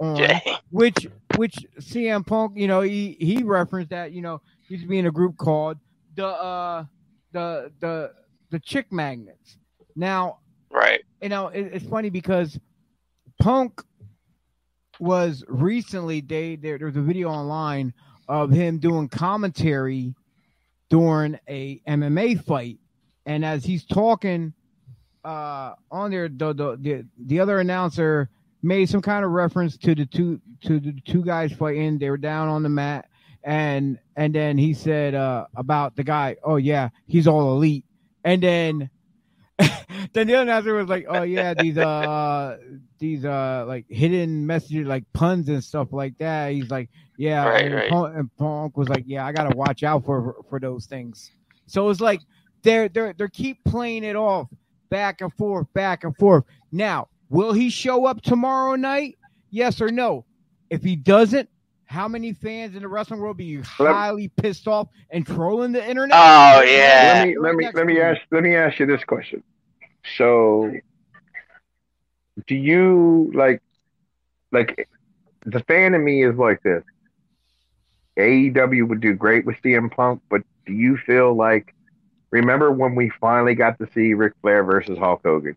on, 0.00 0.16
which 0.70 1.06
which 1.36 1.56
CM 1.78 2.26
Punk, 2.26 2.56
you 2.56 2.68
know, 2.68 2.80
he 2.80 3.18
he 3.20 3.42
referenced 3.42 3.90
that, 3.90 4.12
you 4.12 4.22
know, 4.22 4.40
he 4.66 4.74
used 4.76 4.84
to 4.84 4.88
be 4.88 4.98
in 4.98 5.06
a 5.06 5.12
group 5.12 5.36
called 5.36 5.76
the 6.14 6.26
uh 6.26 6.84
the 7.32 7.70
the 7.80 8.12
the 8.48 8.58
Chick 8.60 8.90
Magnets. 8.90 9.58
Now, 9.94 10.38
right. 10.72 11.02
you 11.20 11.28
know, 11.28 11.48
it, 11.48 11.70
it's 11.72 11.86
funny 11.86 12.10
because 12.10 12.58
Punk 13.40 13.82
was 14.98 15.44
recently 15.48 16.20
they 16.20 16.56
there, 16.56 16.78
there 16.78 16.86
was 16.86 16.96
a 16.96 17.02
video 17.02 17.28
online 17.28 17.92
of 18.28 18.50
him 18.50 18.78
doing 18.78 19.08
commentary 19.08 20.14
during 20.88 21.38
a 21.48 21.80
MMA 21.88 22.44
fight, 22.44 22.78
and 23.26 23.44
as 23.44 23.64
he's 23.64 23.84
talking 23.84 24.52
uh 25.24 25.74
on 25.90 26.10
there, 26.10 26.28
the 26.28 26.52
the 26.52 26.76
the, 26.80 27.06
the 27.26 27.40
other 27.40 27.60
announcer 27.60 28.28
made 28.62 28.88
some 28.88 29.02
kind 29.02 29.24
of 29.24 29.32
reference 29.32 29.76
to 29.76 29.94
the 29.94 30.06
two 30.06 30.40
to 30.62 30.78
the 30.78 30.92
two 31.04 31.24
guys 31.24 31.52
fighting. 31.52 31.98
They 31.98 32.10
were 32.10 32.16
down 32.16 32.48
on 32.48 32.62
the 32.62 32.68
mat, 32.68 33.08
and 33.42 33.98
and 34.16 34.34
then 34.34 34.58
he 34.58 34.74
said 34.74 35.14
uh 35.14 35.46
about 35.56 35.96
the 35.96 36.04
guy, 36.04 36.36
oh 36.44 36.56
yeah, 36.56 36.90
he's 37.06 37.26
all 37.26 37.56
elite, 37.56 37.84
and 38.24 38.42
then 38.42 38.90
then 40.12 40.26
the 40.26 40.34
other 40.34 40.42
announcer 40.42 40.74
was 40.74 40.88
like, 40.88 41.06
"Oh 41.08 41.22
yeah, 41.22 41.54
these 41.54 41.78
uh 41.78 42.58
these 42.98 43.24
uh 43.24 43.64
like 43.66 43.86
hidden 43.88 44.46
messages, 44.46 44.86
like 44.86 45.04
puns 45.12 45.48
and 45.48 45.62
stuff 45.62 45.92
like 45.92 46.16
that." 46.18 46.52
He's 46.52 46.70
like, 46.70 46.90
"Yeah," 47.16 47.44
Right, 47.48 47.64
and, 47.64 47.74
right. 47.74 47.90
Punk, 47.90 48.16
and 48.16 48.36
Punk 48.36 48.76
was 48.76 48.88
like, 48.88 49.04
"Yeah, 49.06 49.26
I 49.26 49.32
gotta 49.32 49.56
watch 49.56 49.82
out 49.82 50.04
for 50.04 50.36
for 50.48 50.60
those 50.60 50.86
things." 50.86 51.30
So 51.66 51.88
it's 51.90 52.00
like 52.00 52.20
they're 52.62 52.88
they're 52.88 53.12
they 53.12 53.28
keep 53.28 53.62
playing 53.64 54.04
it 54.04 54.16
off 54.16 54.48
back 54.90 55.20
and 55.20 55.32
forth, 55.34 55.66
back 55.72 56.04
and 56.04 56.16
forth. 56.16 56.44
Now, 56.70 57.08
will 57.30 57.52
he 57.52 57.70
show 57.70 58.06
up 58.06 58.20
tomorrow 58.22 58.76
night? 58.76 59.18
Yes 59.50 59.80
or 59.80 59.90
no? 59.90 60.24
If 60.70 60.82
he 60.82 60.96
doesn't, 60.96 61.48
how 61.86 62.08
many 62.08 62.32
fans 62.32 62.74
in 62.74 62.82
the 62.82 62.88
wrestling 62.88 63.20
world 63.20 63.36
be 63.36 63.60
highly 63.60 64.28
pissed 64.28 64.66
off 64.66 64.88
and 65.10 65.26
trolling 65.26 65.72
the 65.72 65.86
internet? 65.86 66.16
Oh, 66.18 66.62
yeah. 66.62 67.14
let 67.14 67.26
me 67.26 67.38
let 67.38 67.54
me 67.54 67.68
let 67.74 67.86
me 67.86 68.00
ask 68.00 68.20
let 68.30 68.42
me 68.42 68.54
ask 68.54 68.78
you 68.78 68.86
this 68.86 69.04
question. 69.04 69.42
So, 70.16 70.72
do 72.46 72.54
you 72.54 73.30
like 73.34 73.62
like 74.52 74.88
the 75.46 75.60
fan 75.60 75.94
in 75.94 76.04
me 76.04 76.24
is 76.24 76.36
like 76.36 76.62
this? 76.62 76.82
AEW 78.18 78.88
would 78.88 79.00
do 79.00 79.14
great 79.14 79.44
with 79.46 79.56
CM 79.62 79.90
Punk, 79.90 80.22
but 80.28 80.42
do 80.66 80.72
you 80.72 80.96
feel 80.96 81.34
like 81.34 81.74
remember 82.30 82.70
when 82.70 82.94
we 82.94 83.10
finally 83.20 83.54
got 83.54 83.78
to 83.78 83.88
see 83.92 84.14
Ric 84.14 84.34
Flair 84.42 84.64
versus 84.64 84.98
Hulk 84.98 85.20
Hogan? 85.24 85.56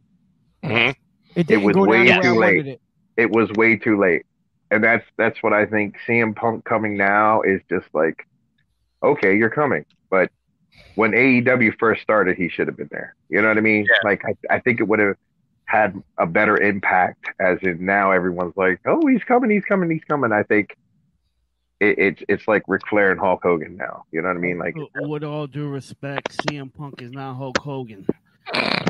Mhm. 0.63 0.95
It 1.35 1.47
didn't 1.47 1.63
was 1.63 1.75
way 1.75 2.05
down 2.05 2.17
way 2.17 2.21
too 2.21 2.39
late. 2.39 2.67
it. 2.67 2.81
It 3.17 3.31
was 3.31 3.49
way 3.51 3.75
too 3.75 3.99
late, 3.99 4.25
and 4.71 4.83
that's 4.83 5.05
that's 5.17 5.41
what 5.43 5.53
I 5.53 5.65
think. 5.65 5.95
CM 6.07 6.33
Punk 6.35 6.63
coming 6.65 6.97
now 6.97 7.41
is 7.41 7.61
just 7.69 7.87
like, 7.93 8.25
okay, 9.03 9.35
you're 9.37 9.49
coming, 9.49 9.85
but 10.09 10.31
when 10.95 11.11
AEW 11.11 11.77
first 11.79 12.01
started, 12.01 12.37
he 12.37 12.49
should 12.49 12.67
have 12.67 12.77
been 12.77 12.89
there. 12.91 13.15
You 13.29 13.41
know 13.41 13.47
what 13.49 13.57
I 13.57 13.61
mean? 13.61 13.85
Yeah. 13.89 13.97
Like 14.03 14.23
I, 14.25 14.55
I 14.55 14.59
think 14.59 14.79
it 14.79 14.83
would 14.87 14.99
have 14.99 15.15
had 15.65 16.01
a 16.17 16.25
better 16.25 16.57
impact. 16.61 17.25
As 17.39 17.57
in 17.63 17.85
now, 17.85 18.11
everyone's 18.11 18.55
like, 18.55 18.79
oh, 18.85 19.05
he's 19.07 19.23
coming, 19.23 19.49
he's 19.49 19.65
coming, 19.65 19.89
he's 19.89 20.03
coming. 20.05 20.31
I 20.31 20.43
think 20.43 20.75
it, 21.79 21.97
it's 21.99 22.23
it's 22.29 22.47
like 22.47 22.63
Ric 22.67 22.87
Flair 22.87 23.11
and 23.11 23.19
Hulk 23.19 23.41
Hogan 23.43 23.75
now. 23.75 24.03
You 24.11 24.21
know 24.21 24.29
what 24.29 24.37
I 24.37 24.39
mean? 24.39 24.57
Like, 24.57 24.75
With- 24.75 24.89
With 24.95 25.23
all 25.23 25.47
due 25.47 25.67
respect, 25.67 26.37
CM 26.37 26.73
Punk 26.73 27.01
is 27.01 27.11
not 27.11 27.35
Hulk 27.35 27.57
Hogan. 27.57 28.05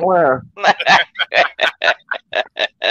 well, 0.02 0.42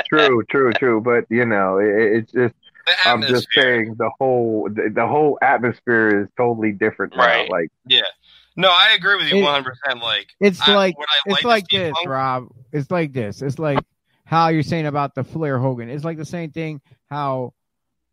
true, 0.08 0.44
true, 0.50 0.74
true. 0.74 1.02
But 1.02 1.26
you 1.30 1.46
know, 1.46 1.78
it, 1.78 1.88
it's 1.88 2.32
just. 2.32 2.56
I'm 3.04 3.24
just 3.24 3.48
saying 3.52 3.96
the 3.98 4.12
whole 4.20 4.70
the, 4.72 4.92
the 4.94 5.08
whole 5.08 5.40
atmosphere 5.42 6.22
is 6.22 6.28
totally 6.38 6.72
different 6.72 7.16
now. 7.16 7.26
Right. 7.26 7.50
Like 7.50 7.70
Yeah. 7.88 8.02
No, 8.56 8.70
I 8.70 8.94
agree 8.96 9.18
with 9.18 9.28
you 9.32 9.44
100. 9.44 9.64
percent 9.84 10.02
Like 10.02 10.28
It's 10.40 10.62
I- 10.62 10.76
like 10.76 10.96
I 11.00 11.16
it's 11.26 11.34
like 11.36 11.44
like 11.46 11.68
this, 11.68 11.94
Punk- 11.94 12.08
Rob. 12.10 12.48
It's 12.72 12.90
like 12.92 13.12
this. 13.14 13.42
It's 13.42 13.60
like 13.60 13.80
how 14.26 14.48
you're 14.48 14.64
saying 14.64 14.86
about 14.88 15.14
the 15.16 15.24
Flair 15.24 15.60
Hogan. 15.60 15.90
It's 15.90 16.04
like 16.06 16.18
the 16.18 16.26
same 16.26 16.52
thing. 16.52 16.82
How 17.10 17.54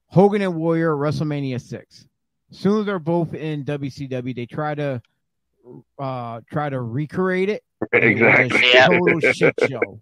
Hogan 0.08 0.42
and 0.42 0.56
Warrior 0.56 0.94
WrestleMania 0.94 1.60
six. 1.60 2.06
soon 2.50 2.80
as 2.80 2.86
they're 2.86 2.98
both 2.98 3.34
in 3.34 3.64
WCW, 3.64 4.34
they 4.34 4.46
try 4.46 4.74
to 4.74 5.00
uh 5.98 6.40
try 6.50 6.68
to 6.68 6.80
recreate 6.80 7.48
it. 7.48 7.62
and 7.92 8.02
it 8.04 8.20
a 8.20 8.40
exactly. 8.40 8.70
Yeah. 8.74 8.86
total 8.88 9.20
shit 9.32 9.54
show. 9.70 10.00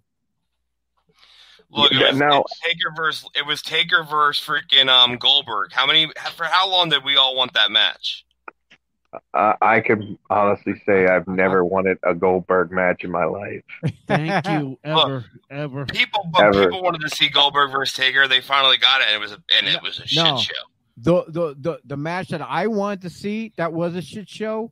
Look, 1.69 1.91
it 1.91 1.99
Yeah, 1.99 2.09
was, 2.09 2.19
now- 2.19 2.27
it 2.39 2.43
was 2.43 2.59
Taker 2.63 2.93
versus 2.95 3.29
it 3.35 3.45
was 3.45 3.61
Taker 3.61 4.03
versus 4.03 4.45
freaking 4.45 4.89
um 4.89 5.17
Goldberg. 5.17 5.71
How 5.71 5.85
many 5.85 6.11
for 6.35 6.43
how 6.45 6.69
long 6.69 6.89
did 6.89 7.03
we 7.05 7.15
all 7.15 7.35
want 7.35 7.53
that 7.53 7.71
match? 7.71 8.25
Uh, 9.33 9.53
I 9.61 9.81
can 9.81 10.17
honestly 10.29 10.81
say 10.85 11.05
I've 11.07 11.27
never 11.27 11.65
wanted 11.65 11.97
a 12.03 12.13
Goldberg 12.15 12.71
match 12.71 13.03
in 13.03 13.11
my 13.11 13.25
life. 13.25 13.61
Thank 14.07 14.47
you, 14.47 14.79
ever, 14.85 15.25
ever. 15.49 15.85
People, 15.85 16.29
but 16.31 16.43
Ever. 16.45 16.63
people 16.65 16.81
wanted 16.81 17.01
to 17.01 17.09
see 17.09 17.27
Goldberg 17.27 17.71
versus 17.71 17.93
Taker. 17.95 18.27
They 18.27 18.39
finally 18.41 18.77
got 18.77 19.01
it, 19.01 19.07
and 19.07 19.15
it 19.15 19.19
was 19.19 19.31
a 19.33 19.43
and 19.57 19.67
it 19.67 19.81
was 19.83 19.99
a 19.99 20.07
shit 20.07 20.23
No. 20.23 20.37
show. 20.37 20.53
The, 20.97 21.23
the 21.27 21.55
the 21.59 21.79
the 21.85 21.97
match 21.97 22.29
that 22.29 22.41
I 22.41 22.67
wanted 22.67 23.01
to 23.01 23.09
see 23.09 23.51
that 23.57 23.73
was 23.73 23.95
a 23.95 24.01
shit 24.01 24.29
show 24.29 24.71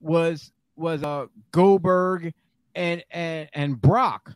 was 0.00 0.52
was 0.76 1.02
uh 1.02 1.26
Goldberg 1.52 2.32
and 2.74 3.02
and 3.10 3.48
and 3.52 3.80
Brock 3.80 4.34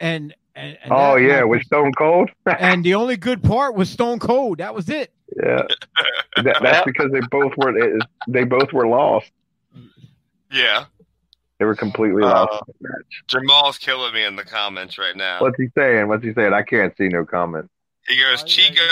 and 0.00 0.34
and, 0.54 0.78
and 0.82 0.92
oh 0.92 1.16
yeah, 1.16 1.36
match 1.40 1.42
with 1.46 1.58
was- 1.58 1.66
Stone 1.66 1.92
Cold. 1.96 2.30
and 2.58 2.84
the 2.84 2.94
only 2.94 3.16
good 3.16 3.42
part 3.42 3.74
was 3.74 3.88
Stone 3.90 4.18
Cold. 4.18 4.58
That 4.58 4.74
was 4.74 4.88
it. 4.88 5.12
Yeah, 5.42 5.62
that, 6.42 6.58
that's 6.62 6.84
because 6.84 7.10
they 7.12 7.20
both 7.30 7.52
were 7.56 7.98
they 8.28 8.44
both 8.44 8.72
were 8.72 8.86
lost. 8.86 9.30
Yeah, 10.52 10.86
They 11.58 11.64
were 11.64 11.76
completely 11.76 12.22
Uh, 12.24 12.28
lost. 12.46 12.62
in 12.68 12.74
that 12.80 12.90
match. 12.90 13.22
Jamal's 13.28 13.78
killing 13.78 14.12
me 14.14 14.24
in 14.24 14.34
the 14.36 14.44
comments 14.44 14.98
right 14.98 15.16
now. 15.16 15.40
What's 15.40 15.56
he 15.56 15.68
saying? 15.76 16.08
What's 16.08 16.24
he 16.24 16.32
saying? 16.34 16.52
I 16.52 16.62
can't 16.62 16.96
see 16.96 17.08
no 17.08 17.24
comment. 17.24 17.70
He 18.08 18.18
goes, 18.20 18.42
Chico. 18.44 18.82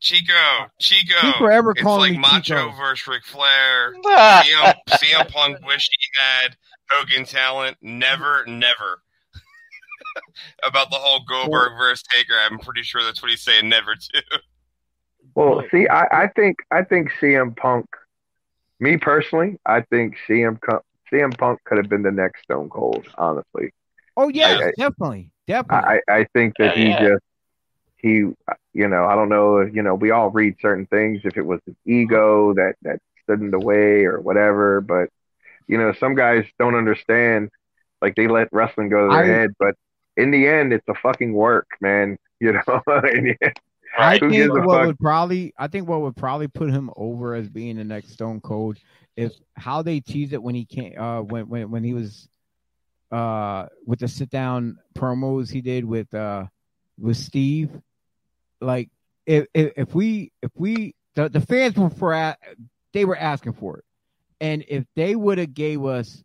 Chico, 0.00 0.32
Chico. 0.78 1.18
He 1.20 1.32
forever 1.38 1.72
it's 1.72 1.82
calling 1.82 2.12
like 2.14 2.20
Macho 2.20 2.40
Chico. 2.68 2.76
versus 2.76 3.06
Ric 3.08 3.24
Flair. 3.24 3.92
CM, 4.04 4.74
CM 4.90 5.28
Punk 5.32 5.66
wish 5.66 5.88
he 5.90 6.06
had 6.20 6.56
Hogan 6.88 7.24
talent. 7.24 7.76
Never, 7.82 8.44
never. 8.46 9.02
About 10.62 10.90
the 10.90 10.96
whole 10.96 11.20
Goldberg 11.28 11.72
versus 11.76 12.04
Taker, 12.16 12.34
I'm 12.40 12.58
pretty 12.60 12.82
sure 12.82 13.02
that's 13.02 13.20
what 13.22 13.30
he's 13.32 13.42
saying. 13.42 13.68
Never 13.68 13.94
to. 13.96 14.22
Well, 15.38 15.64
see, 15.70 15.88
I, 15.88 16.24
I 16.24 16.28
think 16.28 16.58
I 16.72 16.84
think 16.84 17.10
CM 17.20 17.54
Punk. 17.56 17.86
Me 18.80 18.96
personally, 18.96 19.58
I 19.66 19.82
think 19.82 20.16
CM 20.26 20.58
Punk, 20.60 20.82
CM 21.10 21.32
Punk 21.32 21.60
could 21.64 21.78
have 21.78 21.88
been 21.88 22.02
the 22.02 22.10
next 22.12 22.42
Stone 22.44 22.70
Cold. 22.70 23.06
Honestly, 23.18 23.72
Oh 24.16 24.28
yeah, 24.28 24.60
I- 24.60 24.68
I- 24.68 24.72
definitely, 24.76 25.32
definitely. 25.46 25.96
I, 26.08 26.20
I 26.20 26.24
think 26.34 26.56
that 26.58 26.72
Yeah, 26.74 26.74
he 26.74 26.92
yeah. 26.92 27.06
just 27.06 27.22
he 27.98 28.08
you 28.74 28.88
know 28.88 29.04
I 29.04 29.14
don't 29.16 29.28
know 29.28 29.60
you 29.62 29.82
know 29.82 29.94
we 29.94 30.10
all 30.10 30.30
read 30.30 30.56
certain 30.60 30.86
things 30.86 31.22
if 31.24 31.36
it 31.36 31.42
was 31.46 31.60
his 31.66 31.76
ego 31.86 32.54
that 32.54 32.74
that 32.82 33.00
stood 33.24 33.40
in 33.40 33.50
the 33.50 33.58
way 33.60 34.04
or 34.04 34.20
whatever, 34.20 34.80
but 34.80 35.08
you 35.68 35.78
know 35.78 35.92
some 35.92 36.14
guys 36.14 36.44
don't 36.58 36.74
understand. 36.74 37.50
Like 38.02 38.14
they 38.16 38.28
let 38.28 38.48
wrestling 38.52 38.88
go 38.90 39.06
to 39.06 39.12
their 39.12 39.24
I- 39.24 39.26
head, 39.26 39.50
but 39.58 39.74
in 40.16 40.30
the 40.30 40.46
end, 40.46 40.72
it's 40.72 40.88
a 40.88 40.94
fucking 40.94 41.32
work, 41.32 41.68
man. 41.80 42.18
You 42.40 42.52
know, 42.52 42.82
In 43.12 43.24
the 43.24 43.36
end, 43.42 43.54
I. 43.96 44.18
Who 44.18 44.30
think 44.30 44.52
what 44.52 44.78
fuck? 44.78 44.86
would 44.86 44.98
probably 44.98 45.52
I 45.58 45.68
think 45.68 45.88
what 45.88 46.00
would 46.02 46.16
probably 46.16 46.48
put 46.48 46.70
him 46.70 46.90
over 46.96 47.34
as 47.34 47.48
being 47.48 47.76
the 47.76 47.84
next 47.84 48.10
Stone 48.12 48.40
Cold 48.40 48.78
is 49.16 49.40
how 49.56 49.82
they 49.82 50.00
teased 50.00 50.32
it 50.32 50.42
when 50.42 50.54
he 50.54 50.64
came 50.64 50.98
uh 50.98 51.20
when 51.22 51.48
when 51.48 51.70
when 51.70 51.84
he 51.84 51.92
was 51.94 52.28
uh 53.10 53.66
with 53.86 53.98
the 54.00 54.08
sit 54.08 54.30
down 54.30 54.78
promos 54.94 55.50
he 55.50 55.60
did 55.60 55.84
with 55.84 56.12
uh 56.14 56.44
with 56.98 57.16
Steve 57.16 57.70
like 58.60 58.90
if 59.26 59.46
if, 59.54 59.72
if 59.76 59.94
we 59.94 60.32
if 60.42 60.50
we 60.54 60.94
the, 61.14 61.28
the 61.28 61.40
fans 61.40 61.76
were 61.76 61.90
for 61.90 62.12
a- 62.12 62.36
they 62.92 63.04
were 63.04 63.16
asking 63.16 63.52
for 63.54 63.78
it 63.78 63.84
and 64.40 64.64
if 64.68 64.84
they 64.94 65.16
would 65.16 65.38
have 65.38 65.54
gave 65.54 65.84
us 65.84 66.22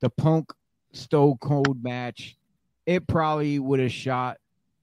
the 0.00 0.10
Punk 0.10 0.52
Stone 0.92 1.38
Cold 1.40 1.82
match 1.82 2.36
it 2.84 3.06
probably 3.08 3.58
would 3.58 3.80
have 3.80 3.92
shot 3.92 4.36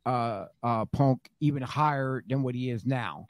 uh, 0.05 0.45
uh, 0.61 0.85
Punk 0.85 1.29
even 1.39 1.61
higher 1.61 2.23
than 2.27 2.43
what 2.43 2.55
he 2.55 2.69
is 2.69 2.85
now. 2.85 3.29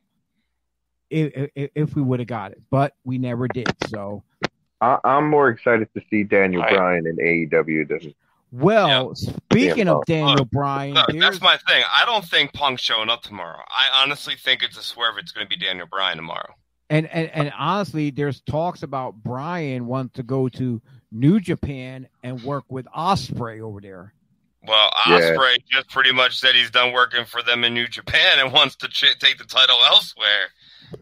If 1.10 1.50
if, 1.56 1.70
if 1.76 1.96
we 1.96 2.02
would 2.02 2.20
have 2.20 2.28
got 2.28 2.52
it, 2.54 2.62
but 2.72 2.94
we 3.04 3.18
never 3.18 3.48
did. 3.48 3.68
So, 3.90 4.24
I, 4.82 4.98
I'm 5.04 5.30
more 5.30 5.50
excited 5.50 5.88
to 5.96 6.02
see 6.10 6.24
Daniel 6.24 6.64
Right. 6.64 6.76
Bryan 6.76 7.08
in 7.08 7.18
AEW 7.18 7.88
than 7.88 8.14
well, 8.52 9.16
speaking 9.16 9.88
Yeah, 9.88 9.94
of 9.94 10.06
Daniel 10.06 10.36
look, 10.38 10.52
Bryan, 10.52 10.94
Look, 10.94 11.08
that's 11.20 11.42
my 11.42 11.58
thing. 11.68 11.84
I 11.92 12.06
don't 12.06 12.24
think 12.24 12.54
Punk's 12.54 12.84
showing 12.84 13.10
up 13.10 13.24
tomorrow. 13.24 13.62
I 13.68 14.04
honestly 14.04 14.36
think 14.36 14.62
it's 14.62 14.78
a 14.78 14.84
swerve. 14.84 15.18
It's 15.18 15.32
going 15.32 15.46
to 15.46 15.50
be 15.50 15.64
Daniel 15.64 15.88
Bryan 15.88 16.18
tomorrow. 16.18 16.54
and, 16.90 17.08
and 17.08 17.30
and 17.32 17.52
honestly, 17.58 18.12
there's 18.12 18.42
talks 18.42 18.84
about 18.84 19.16
Bryan 19.16 19.88
wants 19.88 20.14
to 20.16 20.24
go 20.24 20.50
to 20.50 20.82
New 21.12 21.40
Japan 21.40 22.08
and 22.24 22.44
work 22.44 22.66
with 22.70 22.86
Ospreay 22.96 23.60
over 23.62 23.82
there. 23.82 24.14
Well, 24.66 24.92
Yeah. 25.08 25.20
Ospreay 25.20 25.58
just 25.70 25.90
pretty 25.90 26.12
much 26.14 26.38
said 26.38 26.56
he's 26.56 26.72
done 26.72 26.94
working 26.94 27.26
for 27.26 27.42
them 27.44 27.64
in 27.64 27.74
New 27.74 27.88
Japan 27.88 28.38
and 28.40 28.52
wants 28.54 28.76
to 28.78 28.88
ch- 28.88 29.18
take 29.20 29.38
the 29.38 29.44
title 29.46 29.78
elsewhere. 29.86 30.48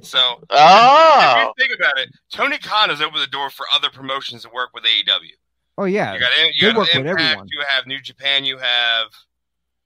So, 0.01 0.19
if 0.19 0.45
Oh, 0.49 0.55
you 0.55 0.57
ah! 0.59 1.53
think 1.57 1.71
about 1.75 1.97
it, 1.99 2.09
Tony 2.31 2.57
Khan 2.57 2.89
has 2.89 3.01
opened 3.01 3.21
the 3.21 3.27
door 3.27 3.49
for 3.49 3.65
other 3.75 3.89
promotions 3.89 4.43
to 4.43 4.49
work 4.49 4.69
with 4.73 4.83
AEW. 4.85 5.31
Oh 5.77 5.85
yeah, 5.85 6.13
You 6.13 6.19
got, 6.19 6.31
you 6.38 6.67
They 6.67 6.67
got 6.73 6.77
work 6.77 6.88
with 6.88 6.95
Impact, 7.05 7.21
everyone. 7.21 7.47
you 7.51 7.63
have 7.69 7.88
New 7.88 7.99
Japan, 7.99 8.45
you 8.45 8.57
have 8.57 9.07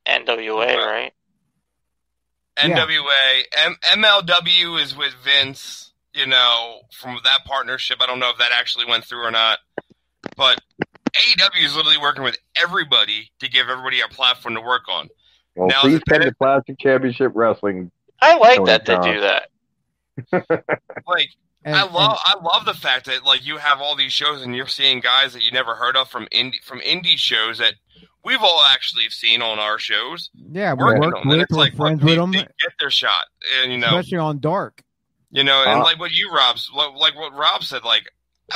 NWA, 0.07 0.75
right? 0.77 1.11
Yeah. 2.57 2.85
NWA, 2.85 3.43
M- 3.57 3.77
MLW 3.99 4.81
is 4.81 4.95
with 4.95 5.13
Vince. 5.23 5.81
You 6.13 6.25
know, 6.27 6.79
from 6.93 7.19
that 7.25 7.43
partnership, 7.43 7.97
I 7.99 8.05
don't 8.05 8.19
know 8.19 8.29
if 8.29 8.37
that 8.37 8.51
actually 8.53 8.85
went 8.85 9.03
through 9.03 9.25
or 9.25 9.31
not, 9.31 9.59
but 10.37 10.61
AEW 11.17 11.65
is 11.65 11.75
literally 11.75 11.97
working 11.97 12.23
with 12.23 12.37
everybody 12.61 13.31
to 13.39 13.49
give 13.49 13.69
everybody 13.69 14.01
a 14.01 14.07
platform 14.07 14.55
to 14.55 14.61
work 14.61 14.83
on. 14.89 15.09
well. 15.55 15.67
Now, 15.67 15.81
please 15.81 15.95
is 15.95 15.99
it 16.01 16.05
come 16.09 16.21
to 16.21 16.33
Classic 16.33 16.77
Championship 16.79 17.31
Wrestling. 17.35 17.91
I 18.21 18.37
like 18.37 18.63
that 18.65 18.85
they 18.85 18.97
do 18.99 19.21
that. 19.21 19.49
Like, 21.07 21.29
and, 21.63 21.75
I 21.75 21.83
and- 21.85 21.93
love 21.93 22.17
I 22.23 22.35
love 22.41 22.65
the 22.65 22.73
fact 22.73 23.05
that 23.07 23.25
like 23.25 23.45
you 23.45 23.57
have 23.57 23.81
all 23.81 23.95
these 23.95 24.13
shows 24.13 24.41
and 24.41 24.55
you're 24.55 24.67
seeing 24.67 24.99
guys 24.99 25.33
that 25.33 25.43
you 25.43 25.51
never 25.51 25.75
heard 25.75 25.95
of 25.97 26.09
from 26.09 26.27
indie 26.31 26.61
from 26.63 26.79
indie 26.79 27.17
shows 27.17 27.57
that 27.57 27.73
we've 28.23 28.41
all 28.41 28.61
actually 28.63 29.09
seen 29.09 29.41
on 29.41 29.59
our 29.59 29.77
shows. 29.77 30.29
Yeah, 30.51 30.73
we 30.73 30.83
working 30.83 31.01
work 31.01 31.15
on, 31.15 31.21
and 31.23 31.29
with, 31.31 31.39
it's 31.41 31.51
we're 31.51 31.57
like 31.57 31.75
friends 31.75 31.99
they, 32.01 32.05
with 32.05 32.15
them, 32.17 32.31
they 32.31 32.39
get 32.39 32.73
their 32.79 32.89
shot, 32.89 33.25
and 33.61 33.71
you 33.71 33.77
know, 33.77 33.87
especially 33.87 34.17
on 34.19 34.39
Dark. 34.39 34.83
you 35.31 35.43
know, 35.43 35.63
and 35.65 35.81
Uh, 35.81 35.83
like 35.83 35.99
what 35.99 36.11
you, 36.11 36.31
Rob's 36.33 36.69
like 36.73 37.15
what 37.15 37.33
Rob 37.33 37.63
said, 37.63 37.83
like 37.83 38.03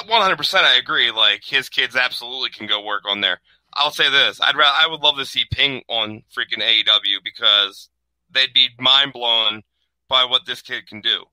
100, 0.07 0.35
percent 0.37 0.65
I 0.65 0.75
agree. 0.77 1.11
Like 1.11 1.43
his 1.43 1.69
kids 1.69 1.95
absolutely 1.95 2.49
can 2.49 2.67
go 2.67 2.83
work 2.83 3.03
on 3.07 3.21
there. 3.21 3.39
I'll 3.75 3.91
say 3.91 4.09
this: 4.09 4.39
I'd 4.41 4.55
rather, 4.55 4.75
I 4.81 4.87
would 4.87 5.01
love 5.01 5.17
to 5.17 5.25
see 5.25 5.45
Ping 5.51 5.83
on 5.87 6.23
freaking 6.35 6.61
AEW 6.61 7.17
because 7.23 7.89
they'd 8.31 8.53
be 8.53 8.69
mind 8.79 9.13
blown 9.13 9.63
by 10.07 10.25
what 10.25 10.45
this 10.45 10.61
kid 10.61 10.87
can 10.87 11.01
do. 11.01 11.23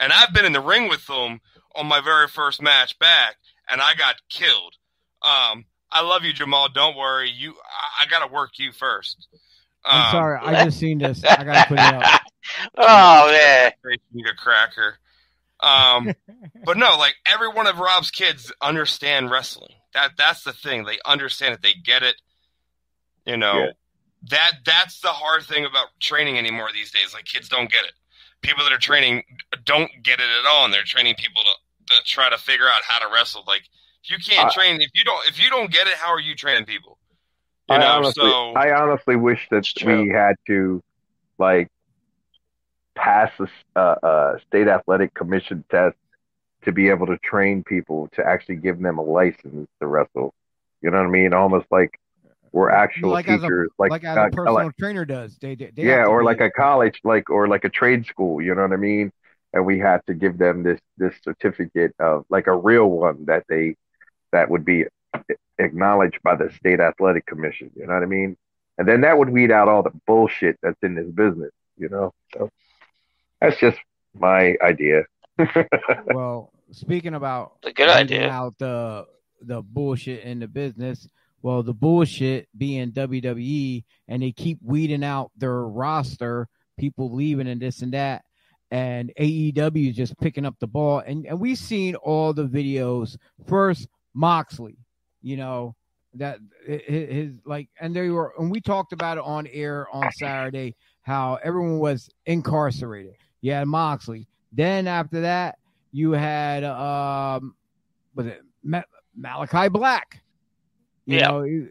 And 0.00 0.12
I've 0.12 0.32
been 0.34 0.44
in 0.44 0.52
the 0.52 0.60
ring 0.60 0.88
with 0.88 1.06
them 1.06 1.40
on 1.76 1.86
my 1.86 2.00
very 2.00 2.28
first 2.28 2.60
match 2.60 2.98
back, 2.98 3.36
and 3.70 3.80
I 3.80 3.94
got 3.94 4.16
killed. 4.28 4.74
Um, 5.22 5.64
I 5.92 6.02
love 6.02 6.24
you, 6.24 6.32
Jamal. 6.32 6.68
Don't 6.68 6.96
worry. 6.96 7.30
You, 7.30 7.52
I, 7.52 8.04
I 8.04 8.06
got 8.08 8.26
to 8.26 8.32
work 8.32 8.58
you 8.58 8.72
first. 8.72 9.28
I'm 9.84 10.06
Um, 10.06 10.10
sorry, 10.10 10.38
I 10.42 10.64
just 10.64 10.78
seen 10.78 10.98
this. 10.98 11.22
I 11.24 11.44
gotta 11.44 11.68
put 11.68 11.78
it 11.78 11.94
up. 11.94 12.20
Oh 12.76 13.30
man. 13.32 13.72
you 14.12 14.24
a 14.30 14.34
cracker. 14.34 14.98
Um, 15.60 16.12
but 16.64 16.76
no, 16.76 16.96
like 16.98 17.14
every 17.30 17.48
one 17.48 17.66
of 17.66 17.78
Rob's 17.78 18.10
kids 18.10 18.52
understand 18.60 19.30
wrestling. 19.30 19.72
That 19.94 20.12
that's 20.18 20.42
the 20.42 20.52
thing. 20.52 20.84
They 20.84 20.98
understand 21.06 21.54
it. 21.54 21.62
They 21.62 21.74
get 21.74 22.02
it. 22.02 22.16
You 23.26 23.36
know, 23.36 23.58
Yeah. 23.58 23.70
that 24.30 24.52
that's 24.66 25.00
the 25.00 25.08
hard 25.08 25.44
thing 25.44 25.64
about 25.64 25.86
training 26.00 26.36
anymore 26.38 26.68
these 26.72 26.90
days. 26.90 27.14
Like 27.14 27.24
kids 27.24 27.48
don't 27.48 27.70
get 27.70 27.84
it. 27.84 27.92
People 28.42 28.64
that 28.64 28.72
are 28.72 28.78
training 28.78 29.22
don't 29.64 29.90
get 30.02 30.18
it 30.20 30.26
at 30.40 30.46
all, 30.46 30.64
and 30.66 30.74
they're 30.74 30.82
training 30.82 31.14
people 31.16 31.40
to, 31.42 31.94
to 31.96 32.02
try 32.04 32.28
to 32.28 32.36
figure 32.36 32.66
out 32.66 32.82
how 32.86 32.98
to 32.98 33.12
wrestle. 33.14 33.44
Like 33.46 33.62
if 34.02 34.10
you 34.10 34.18
can't 34.18 34.50
I- 34.50 34.54
train 34.54 34.80
if 34.82 34.90
you 34.94 35.04
don't 35.04 35.26
if 35.28 35.42
you 35.42 35.48
don't 35.48 35.70
get 35.70 35.86
it. 35.86 35.94
How 35.94 36.12
are 36.12 36.20
you 36.20 36.34
training 36.34 36.66
people? 36.66 36.98
You 37.70 37.76
I 37.76 37.78
know, 37.78 37.86
honestly, 37.86 38.22
so 38.24 38.52
I 38.52 38.78
honestly 38.78 39.16
wish 39.16 39.46
that 39.50 39.64
we 39.86 40.10
had 40.10 40.34
to 40.48 40.82
like 41.38 41.68
pass 42.94 43.30
a 43.40 43.44
s- 43.44 43.48
uh, 43.76 43.96
uh, 44.02 44.38
state 44.46 44.68
athletic 44.68 45.14
commission 45.14 45.64
test 45.70 45.96
to 46.64 46.72
be 46.72 46.88
able 46.88 47.06
to 47.06 47.18
train 47.18 47.62
people 47.64 48.08
to 48.14 48.24
actually 48.24 48.56
give 48.56 48.80
them 48.80 48.98
a 48.98 49.02
license 49.02 49.68
to 49.80 49.86
wrestle. 49.86 50.32
You 50.80 50.90
know 50.90 50.98
what 50.98 51.06
I 51.06 51.10
mean? 51.10 51.32
Almost 51.34 51.66
like 51.70 51.98
we're 52.52 52.70
actual 52.70 53.10
Like 53.10 53.28
as 53.28 53.40
a- 53.40 53.42
teachers, 53.42 53.70
Like, 53.78 53.90
like, 53.90 54.04
uh, 54.04 54.26
a 54.26 54.30
personal 54.30 54.54
like- 54.54 54.76
trainer 54.76 55.04
does. 55.04 55.36
They, 55.38 55.54
they, 55.54 55.72
yeah, 55.76 56.04
or 56.04 56.22
like 56.24 56.40
a 56.40 56.50
college, 56.50 57.00
like 57.04 57.28
or 57.30 57.48
like 57.48 57.64
a 57.64 57.68
trade 57.68 58.06
school. 58.06 58.40
You 58.40 58.54
know 58.54 58.62
what 58.62 58.72
I 58.72 58.76
mean? 58.76 59.12
And 59.52 59.64
we 59.66 59.78
had 59.78 60.04
to 60.06 60.14
give 60.14 60.38
them 60.38 60.62
this 60.62 60.80
this 60.96 61.14
certificate 61.22 61.94
of 61.98 62.24
like 62.28 62.46
a 62.46 62.54
real 62.56 62.88
one 62.90 63.24
that 63.26 63.44
they 63.48 63.76
that 64.32 64.48
would 64.50 64.64
be 64.64 64.84
acknowledged 65.58 66.20
by 66.22 66.34
the 66.36 66.50
state 66.58 66.80
athletic 66.80 67.26
commission. 67.26 67.70
You 67.76 67.86
know 67.86 67.94
what 67.94 68.02
I 68.02 68.06
mean? 68.06 68.36
And 68.78 68.88
then 68.88 69.02
that 69.02 69.16
would 69.18 69.28
weed 69.30 69.50
out 69.52 69.68
all 69.68 69.82
the 69.82 69.92
bullshit 70.06 70.58
that's 70.62 70.82
in 70.82 70.94
this 70.94 71.06
business. 71.08 71.52
You 71.76 71.88
know, 71.88 72.12
so 72.32 72.50
that's 73.44 73.60
just 73.60 73.78
my 74.18 74.56
idea. 74.62 75.04
well, 76.14 76.52
speaking 76.70 77.14
about 77.14 77.52
A 77.64 77.72
good 77.72 77.88
idea. 77.88 78.28
out 78.28 78.54
the 78.58 79.06
the 79.42 79.62
bullshit 79.62 80.22
in 80.24 80.38
the 80.40 80.48
business. 80.48 81.06
Well, 81.42 81.62
the 81.62 81.74
bullshit 81.74 82.48
being 82.56 82.92
WWE, 82.92 83.84
and 84.08 84.22
they 84.22 84.32
keep 84.32 84.58
weeding 84.62 85.04
out 85.04 85.30
their 85.36 85.66
roster, 85.66 86.48
people 86.78 87.12
leaving 87.12 87.48
and 87.48 87.60
this 87.60 87.82
and 87.82 87.92
that, 87.92 88.24
and 88.70 89.12
AEW 89.20 89.90
is 89.90 89.96
just 89.96 90.18
picking 90.18 90.46
up 90.46 90.56
the 90.58 90.66
ball. 90.66 91.00
And 91.00 91.26
and 91.26 91.38
we've 91.38 91.58
seen 91.58 91.96
all 91.96 92.32
the 92.32 92.46
videos. 92.46 93.16
First, 93.46 93.88
Moxley, 94.14 94.78
you 95.20 95.36
know 95.36 95.74
that 96.14 96.38
his, 96.64 96.80
his 96.86 97.40
like, 97.44 97.68
and 97.80 97.94
they 97.94 98.08
were, 98.08 98.32
and 98.38 98.50
we 98.50 98.60
talked 98.60 98.92
about 98.92 99.18
it 99.18 99.24
on 99.24 99.46
air 99.48 99.86
on 99.92 100.10
Saturday 100.12 100.76
how 101.02 101.38
everyone 101.42 101.78
was 101.78 102.08
incarcerated. 102.26 103.14
You 103.44 103.52
had 103.52 103.68
Moxley. 103.68 104.26
Then 104.52 104.86
after 104.86 105.20
that, 105.20 105.58
you 105.92 106.12
had 106.12 106.64
um, 106.64 107.54
was 108.14 108.26
it 108.28 108.40
Ma- 108.62 108.80
Malachi 109.14 109.68
Black? 109.68 110.22
You 111.04 111.18
Yeah. 111.18 111.28
know, 111.28 111.68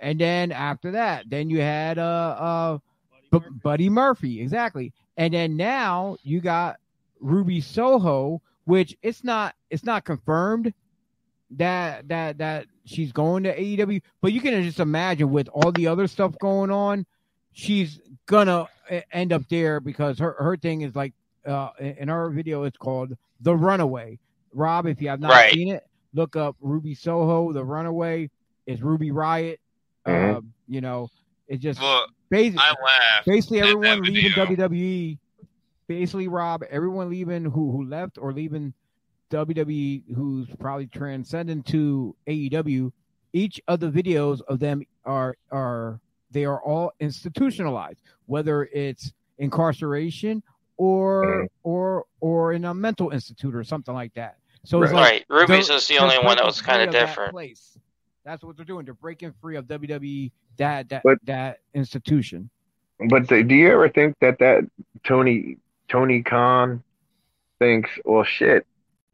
and 0.00 0.18
then 0.18 0.52
after 0.52 0.92
that, 0.92 1.28
then 1.28 1.50
you 1.50 1.60
had 1.60 1.98
uh 1.98 2.02
uh 2.02 2.78
B- 3.30 3.46
Buddy 3.62 3.90
Murphy, 3.90 4.40
exactly. 4.40 4.94
And 5.18 5.34
then 5.34 5.54
now 5.54 6.16
you 6.22 6.40
got 6.40 6.76
Ruby 7.20 7.60
Soho, 7.60 8.40
which 8.64 8.96
it's 9.02 9.22
not 9.22 9.54
it's 9.68 9.84
not 9.84 10.06
confirmed 10.06 10.72
that 11.50 12.08
that 12.08 12.38
that 12.38 12.68
she's 12.86 13.12
going 13.12 13.42
to 13.42 13.54
AEW, 13.54 14.00
but 14.22 14.32
you 14.32 14.40
can 14.40 14.62
just 14.62 14.80
imagine 14.80 15.30
with 15.30 15.48
all 15.52 15.72
the 15.72 15.88
other 15.88 16.06
stuff 16.06 16.38
going 16.38 16.70
on, 16.70 17.04
she's 17.52 18.00
gonna 18.24 18.66
end 19.12 19.32
up 19.32 19.42
there 19.48 19.80
because 19.80 20.18
her 20.18 20.34
her 20.38 20.56
thing 20.56 20.82
is 20.82 20.94
like 20.94 21.12
uh 21.46 21.70
in 21.78 22.08
our 22.08 22.30
video 22.30 22.64
it's 22.64 22.76
called 22.76 23.16
The 23.40 23.54
Runaway. 23.56 24.18
Rob, 24.54 24.86
if 24.86 25.00
you 25.00 25.08
have 25.08 25.20
not 25.20 25.30
Right. 25.30 25.52
seen 25.54 25.68
it, 25.72 25.86
look 26.14 26.36
up 26.36 26.56
Ruby 26.60 26.94
Soho, 26.94 27.52
The 27.52 27.64
Runaway. 27.64 28.30
It's 28.66 28.80
Ruby 28.82 29.10
Riot. 29.10 29.58
Mhm. 30.06 30.36
Um, 30.36 30.52
you 30.68 30.80
know, 30.80 31.08
it's 31.48 31.62
just 31.62 31.80
look, 31.80 32.10
basically 32.30 32.58
I 32.62 32.70
laugh. 32.70 33.24
basically 33.24 33.60
everyone 33.60 34.02
leaving. 34.02 34.30
WWE. 34.32 35.18
Basically, 35.88 36.28
Rob, 36.28 36.62
everyone 36.70 37.10
leaving 37.10 37.44
who 37.44 37.72
who 37.72 37.84
left 37.84 38.16
or 38.18 38.32
leaving 38.32 38.72
WWE, 39.30 40.02
who's 40.14 40.48
probably 40.60 40.86
transcending 40.86 41.62
to 41.64 42.14
AEW. 42.26 42.92
Each 43.32 43.60
of 43.66 43.80
the 43.80 43.90
videos 43.90 44.40
of 44.48 44.58
them 44.60 44.82
are 45.04 45.36
are 45.50 46.00
they 46.32 46.44
are 46.44 46.60
all 46.62 46.92
institutionalized, 47.00 48.02
whether 48.26 48.64
it's 48.72 49.12
incarceration 49.38 50.42
or 50.76 51.24
mm-hmm. 51.24 51.46
or 51.62 52.04
or 52.20 52.52
in 52.52 52.64
a 52.64 52.74
mental 52.74 53.10
institute 53.10 53.54
or 53.54 53.64
something 53.64 53.94
like 53.94 54.14
that. 54.14 54.38
So 54.64 54.82
it's 54.82 54.92
like 54.92 55.02
Right. 55.02 55.24
Ruby's 55.28 55.68
they're- 55.68 55.78
the 55.80 55.98
only 55.98 56.18
one 56.18 56.36
that 56.36 56.44
was 56.46 56.60
kind 56.62 56.78
free 56.78 56.86
of 56.86 56.92
that 56.92 57.06
different. 57.06 57.32
place. 57.32 57.78
That's 58.24 58.44
what 58.44 58.56
they're 58.56 58.64
doing. 58.64 58.84
They're 58.84 58.94
breaking 58.94 59.32
free 59.40 59.56
of 59.56 59.66
WWE 59.66 60.30
that 60.58 60.88
that 60.90 61.02
But- 61.02 61.18
that 61.24 61.60
institution. 61.74 62.50
But 63.08 63.26
do 63.26 63.42
do 63.42 63.54
you 63.54 63.68
ever 63.72 63.88
think 63.88 64.16
that 64.20 64.38
that 64.38 64.64
Tony 65.04 65.58
Tony 65.88 66.22
Khan 66.22 66.82
thinks, 67.58 67.90
well, 68.04 68.24
shit, 68.24 68.66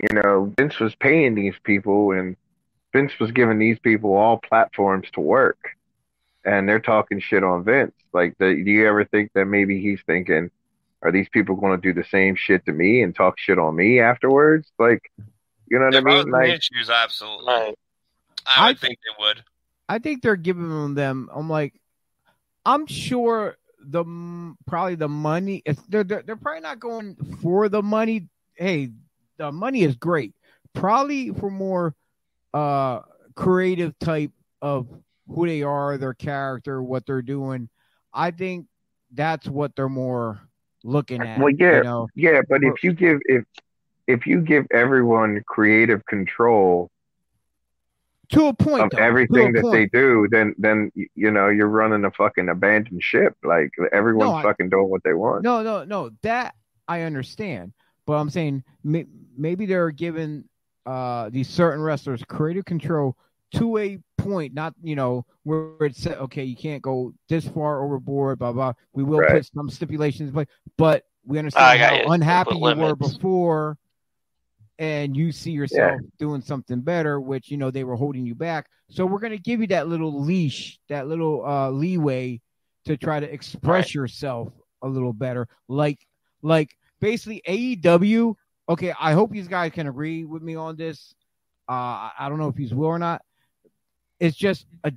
you 0.03 0.15
know, 0.15 0.53
Vince 0.59 0.79
was 0.79 0.95
paying 0.95 1.35
these 1.35 1.55
people 1.65 2.13
and 2.13 2.37
Vince 2.93 3.19
was 3.19 3.33
giving 3.33 3.59
these 3.59 3.79
people 3.79 4.15
all 4.15 4.39
platforms 4.39 5.09
to 5.13 5.21
work, 5.21 5.77
and 6.49 6.69
they're 6.69 6.81
talking 6.81 7.21
shit 7.21 7.45
on 7.45 7.65
Vince. 7.65 7.93
Like, 8.13 8.37
the, 8.39 8.47
do 8.65 8.71
you 8.71 8.87
ever 8.89 9.05
think 9.05 9.31
that 9.35 9.45
maybe 9.45 9.81
he's 9.81 10.01
thinking, 10.07 10.51
are 11.03 11.13
these 11.13 11.29
people 11.29 11.55
going 11.57 11.81
to 11.81 11.83
do 11.83 11.93
the 11.93 12.07
same 12.09 12.35
shit 12.37 12.65
to 12.67 12.73
me 12.73 13.03
and 13.03 13.15
talk 13.15 13.39
shit 13.39 13.59
on 13.59 13.77
me 13.77 14.01
afterwards? 14.01 14.71
Like, 14.79 15.03
you 15.69 15.79
know 15.79 15.87
what 15.87 15.95
If 15.95 16.07
I 16.07 16.11
I 16.11 16.15
mean? 16.15 16.27
in 16.27 16.31
Like, 16.33 16.49
issues, 16.59 16.91
absolutely. 16.91 17.53
Right. 17.53 17.75
I 18.47 18.69
would 18.69 18.77
I- 18.77 18.81
think 18.81 18.99
they 19.05 19.25
would. 19.25 19.43
I 19.91 19.99
think 19.99 20.21
they're 20.23 20.37
giving 20.37 20.95
them. 20.95 21.31
I'm 21.33 21.49
like, 21.49 21.81
I'm 22.67 22.87
sure 22.87 23.57
the 23.81 24.05
probably 24.67 24.97
the 24.97 25.09
money. 25.09 25.63
It's, 25.65 25.81
they're, 25.89 26.05
they're 26.05 26.23
they're 26.23 26.37
probably 26.37 26.61
not 26.61 26.79
going 26.79 27.15
for 27.41 27.71
the 27.71 27.83
money. 27.83 28.29
Hey, 28.55 28.91
the 29.39 29.51
money 29.51 29.85
is 29.85 29.97
great. 29.97 30.35
Probably 30.75 31.31
for 31.31 31.51
more 31.51 31.95
uh 32.53 33.01
creative 33.35 33.99
type 33.99 34.33
of 34.61 34.89
who 35.29 35.47
they 35.47 35.63
are, 35.63 35.99
their 35.99 36.15
character, 36.15 36.83
what 36.83 37.07
they're 37.07 37.23
doing. 37.23 37.69
I 38.13 38.31
think 38.31 38.67
that's 39.13 39.47
what 39.47 39.77
they're 39.77 39.89
more 39.89 40.41
looking 40.85 41.23
at. 41.23 41.39
Well, 41.39 41.51
yeah, 41.51 41.79
you 41.79 41.83
know? 41.85 42.09
Yeah, 42.15 42.41
but 42.49 42.63
if 42.63 42.83
you 42.83 42.93
give 42.93 43.21
if 43.27 43.45
if 44.07 44.27
you 44.27 44.41
give 44.41 44.67
everyone 44.73 45.43
creative 45.47 46.05
control 46.07 46.91
to 48.31 48.47
a 48.47 48.55
point. 48.55 48.83
of 48.83 48.91
though, 48.91 48.99
everything 48.99 49.53
that 49.53 49.71
they 49.73 49.87
do, 49.87 50.27
then 50.31 50.55
then 50.59 50.91
you 51.15 51.31
know 51.31 51.49
you're 51.49 51.69
running 51.69 52.05
a 52.05 52.11
fucking 52.11 52.49
abandoned 52.49 53.03
ship. 53.03 53.37
Like 53.43 53.71
everyone's 53.93 54.31
No, 54.31 54.37
I- 54.37 54.43
fucking 54.43 54.71
doing 54.71 54.89
what 54.89 55.03
they 55.05 55.15
want. 55.15 55.43
No, 55.43 55.63
no, 55.63 55.85
no. 55.85 56.11
That 56.23 56.55
I 56.87 57.03
understand, 57.03 57.73
but 58.07 58.15
I'm 58.15 58.31
saying 58.31 58.65
may, 58.83 59.07
maybe 59.37 59.67
they're 59.67 59.91
giving 59.91 60.45
uh 60.87 61.29
these 61.29 61.49
certain 61.49 61.83
wrestlers 61.83 62.23
creative 62.27 62.65
control 62.65 63.17
to 63.53 63.79
a 63.79 63.99
point, 64.19 64.55
not 64.55 64.75
you 64.83 64.95
know 64.97 65.25
where 65.45 65.75
it's 65.81 66.01
said, 66.01 66.19
okay, 66.19 66.45
you 66.45 66.57
can't 66.57 66.83
go 66.83 67.13
this 67.29 67.47
far 67.49 67.83
overboard, 67.85 68.39
blah 68.39 68.53
blah. 68.53 68.73
We 68.93 69.03
will 69.05 69.21
Right. 69.21 69.31
put 69.33 69.47
some 69.55 69.69
stipulations 69.71 70.31
but 70.31 70.49
but 70.77 71.05
we 71.27 71.39
understand 71.39 71.81
how 71.81 71.95
you. 72.05 72.11
Unhappy 72.11 72.57
you 72.57 72.75
were 72.77 72.97
before, 72.97 73.79
and 74.79 75.17
you 75.17 75.33
see 75.33 75.51
yourself 75.53 76.01
doing 76.19 76.41
something 76.41 76.81
better, 76.81 77.21
which 77.21 77.51
you 77.51 77.57
know 77.57 77.71
they 77.71 77.85
were 77.85 77.97
holding 77.97 78.25
you 78.27 78.35
back. 78.35 78.69
So 78.91 79.05
we're 79.07 79.19
gonna 79.19 79.39
give 79.39 79.61
you 79.61 79.67
that 79.69 79.89
little 79.89 80.21
leash, 80.23 80.79
that 80.89 81.09
little 81.09 81.45
uh 81.45 81.71
leeway 81.71 82.41
to 82.85 82.97
try 82.97 83.21
to 83.21 83.33
express 83.33 83.87
Right. 83.87 83.95
yourself 83.95 84.53
a 84.83 84.89
little 84.89 85.13
better. 85.13 85.49
Like 85.69 86.07
like 86.43 86.77
basically 87.01 87.43
AEW. 87.47 88.35
Okay, 88.69 88.93
I 89.01 89.13
hope 89.13 89.31
these 89.31 89.49
guys 89.49 89.73
can 89.73 89.87
agree 89.89 90.25
with 90.25 90.43
me 90.43 90.55
on 90.55 90.77
this. 90.77 91.15
Uh 91.69 91.73
I 91.73 92.13
I 92.21 92.29
don't 92.29 92.39
know 92.39 92.49
if 92.49 92.57
he's 92.57 92.75
will 92.75 92.87
or 92.87 92.99
not. 92.99 93.23
It's 94.21 94.37
just 94.37 94.67
a 94.85 94.93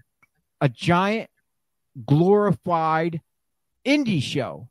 a 0.60 0.70
giant 0.70 1.30
glorified 2.06 3.22
indie 3.86 4.22
show. 4.22 4.68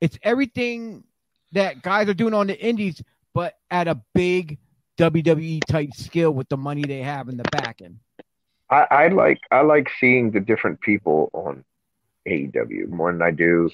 It's 0.00 0.18
everything 0.22 1.04
that 1.52 1.82
guys 1.82 2.08
are 2.08 2.14
doing 2.14 2.34
on 2.34 2.46
the 2.46 2.58
indies, 2.58 3.02
but 3.34 3.54
at 3.70 3.88
a 3.88 4.00
big 4.14 4.58
WWE 4.98 5.60
type 5.66 5.92
skill 5.94 6.32
with 6.32 6.48
the 6.48 6.56
money 6.56 6.82
they 6.82 7.02
have 7.02 7.28
in 7.28 7.36
the 7.36 7.44
back 7.44 7.80
end. 7.82 7.98
I, 8.70 8.86
I 8.90 9.08
like 9.08 9.40
I 9.50 9.60
like 9.60 9.90
seeing 10.00 10.30
the 10.30 10.40
different 10.40 10.80
people 10.80 11.30
on 11.32 11.64
AEW 12.26 12.88
more 12.88 13.12
than 13.12 13.20
I 13.20 13.30
do 13.30 13.70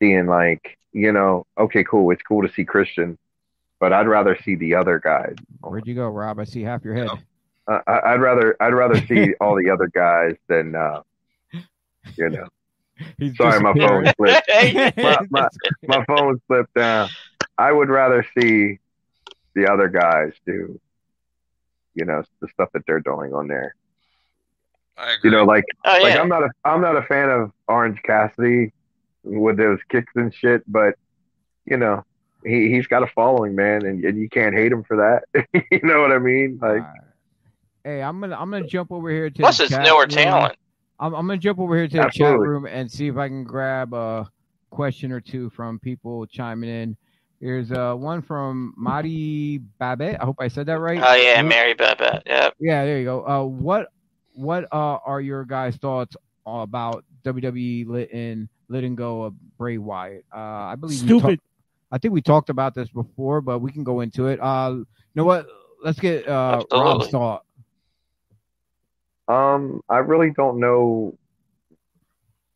seeing 0.00 0.26
like 0.26 0.76
you 0.92 1.12
know 1.12 1.46
okay 1.58 1.84
cool 1.84 2.10
it's 2.10 2.22
cool 2.22 2.42
to 2.42 2.52
see 2.52 2.64
Christian, 2.64 3.18
but 3.78 3.92
I'd 3.92 4.08
rather 4.08 4.36
see 4.44 4.56
the 4.56 4.74
other 4.74 4.98
guys. 4.98 5.36
Where'd 5.60 5.86
you 5.86 5.94
go, 5.94 6.08
Rob? 6.08 6.38
I 6.40 6.44
see 6.44 6.62
half 6.62 6.84
your 6.84 6.94
head. 6.94 7.10
Uh, 7.68 7.80
I, 7.86 8.12
I'd 8.12 8.20
rather 8.20 8.56
I'd 8.60 8.74
rather 8.74 9.04
see 9.06 9.34
all 9.40 9.56
the 9.56 9.70
other 9.70 9.88
guys 9.88 10.36
than 10.48 10.74
uh, 10.74 11.02
you 12.16 12.30
know. 12.30 12.46
He's 13.18 13.36
Sorry, 13.36 13.60
my 13.60 13.74
phone 13.74 14.10
slipped. 14.16 14.96
My, 14.96 15.18
my, 15.28 15.48
my 15.86 16.04
phone 16.06 16.40
slipped 16.46 16.72
down. 16.72 17.10
I 17.58 17.70
would 17.70 17.90
rather 17.90 18.26
see 18.38 18.78
the 19.54 19.70
other 19.70 19.88
guys 19.88 20.32
do, 20.46 20.80
you 21.94 22.06
know, 22.06 22.22
the 22.40 22.48
stuff 22.48 22.70
that 22.72 22.86
they're 22.86 23.00
doing 23.00 23.34
on 23.34 23.48
there. 23.48 23.74
I 24.96 25.12
agree. 25.12 25.30
You 25.30 25.36
know, 25.36 25.44
like 25.44 25.64
Oh 25.84 25.98
like. 26.00 26.16
I'm 26.16 26.30
not 26.30 26.44
a 26.44 26.48
I'm 26.64 26.80
not 26.80 26.96
a 26.96 27.02
fan 27.02 27.28
of 27.28 27.52
Orange 27.68 28.00
Cassidy 28.02 28.72
with 29.24 29.58
those 29.58 29.78
kicks 29.90 30.12
and 30.14 30.32
shit, 30.34 30.62
but 30.66 30.94
you 31.66 31.76
know, 31.76 32.02
he 32.44 32.70
he's 32.70 32.86
got 32.86 33.02
a 33.02 33.08
following, 33.08 33.54
man, 33.54 33.84
and, 33.84 34.04
and 34.04 34.18
you 34.18 34.28
can't 34.28 34.54
hate 34.54 34.72
him 34.72 34.84
for 34.84 34.96
that. 34.96 35.44
you 35.70 35.80
know 35.82 36.00
what 36.00 36.12
I 36.12 36.18
mean? 36.18 36.58
Like, 36.62 36.82
Alright. 36.82 37.00
Hey, 37.86 38.02
I'm 38.02 38.20
gonna 38.20 38.34
I'm 38.36 38.50
gonna 38.50 38.66
jump 38.66 38.90
over 38.90 39.08
here 39.10 39.30
to 39.30 39.42
Plus, 39.42 39.58
the 39.58 39.64
it's 39.64 39.72
chat 39.72 39.84
newer 39.84 40.00
room. 40.00 40.08
talent. 40.08 40.56
I'm, 40.98 41.14
I'm 41.14 41.24
gonna 41.28 41.38
jump 41.38 41.60
over 41.60 41.76
here 41.76 41.86
to 41.86 41.96
the 41.98 42.10
chat 42.10 42.36
room 42.36 42.66
and 42.66 42.90
see 42.90 43.06
if 43.06 43.16
I 43.16 43.28
can 43.28 43.44
grab 43.44 43.94
a 43.94 44.28
question 44.70 45.12
or 45.12 45.20
two 45.20 45.50
from 45.50 45.78
people 45.78 46.26
chiming 46.26 46.68
in. 46.68 46.96
Here's 47.40 47.70
uh 47.70 47.94
one 47.94 48.22
from 48.22 48.74
Mari 48.76 49.60
Babette. 49.78 50.20
I 50.20 50.24
hope 50.24 50.34
I 50.40 50.48
said 50.48 50.66
that 50.66 50.80
right. 50.80 51.00
Oh 51.00 51.14
yeah, 51.14 51.40
Mary 51.42 51.74
Babette. 51.74 52.24
Yeah. 52.26 52.50
Yeah, 52.58 52.84
there 52.84 52.98
you 52.98 53.04
go. 53.04 53.24
Uh, 53.24 53.44
what 53.44 53.86
what 54.32 54.64
uh 54.72 54.98
are 55.06 55.20
your 55.20 55.44
guys' 55.44 55.76
thoughts 55.76 56.16
about 56.44 57.04
WWE 57.24 57.86
letting 57.86 58.48
letting 58.68 58.96
go 58.96 59.22
of 59.22 59.34
Bray 59.58 59.78
Wyatt? 59.78 60.24
Uh, 60.34 60.38
I 60.40 60.74
believe 60.74 60.98
Stupid. 60.98 61.38
talk- 61.38 61.46
I 61.92 61.98
think 61.98 62.12
we 62.12 62.20
talked 62.20 62.50
about 62.50 62.74
this 62.74 62.88
before, 62.88 63.40
but 63.40 63.60
we 63.60 63.70
can 63.70 63.84
go 63.84 64.00
into 64.00 64.26
it. 64.26 64.40
Uh, 64.42 64.72
you 64.78 64.86
know 65.14 65.22
what? 65.24 65.46
Let's 65.84 66.00
get 66.00 66.26
uh 66.26 66.64
Rob's 66.72 67.10
thought. 67.10 67.44
Um, 69.28 69.82
I 69.88 69.98
really 69.98 70.30
don't 70.30 70.60
know. 70.60 71.18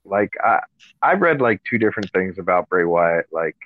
Like 0.05 0.33
I, 0.43 0.61
I 1.03 1.15
read 1.15 1.41
like 1.41 1.63
two 1.65 1.79
different 1.79 2.11
things 2.13 2.39
about 2.39 2.69
Bray 2.69 2.85
Wyatt. 2.85 3.27
Like, 3.33 3.57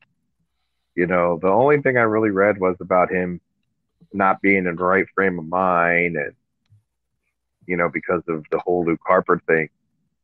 you 0.94 1.06
know, 1.06 1.38
the 1.40 1.48
only 1.48 1.80
thing 1.80 1.96
I 1.96 2.02
really 2.02 2.30
read 2.30 2.58
was 2.58 2.76
about 2.80 3.10
him 3.10 3.40
not 4.12 4.40
being 4.40 4.66
in 4.66 4.76
the 4.76 4.84
right 4.84 5.06
frame 5.14 5.38
of 5.38 5.46
mind, 5.46 6.16
and 6.16 6.34
you 7.66 7.76
know, 7.76 7.88
because 7.92 8.22
of 8.28 8.44
the 8.50 8.58
whole 8.58 8.84
Luke 8.84 9.00
Harper 9.06 9.40
thing. 9.46 9.68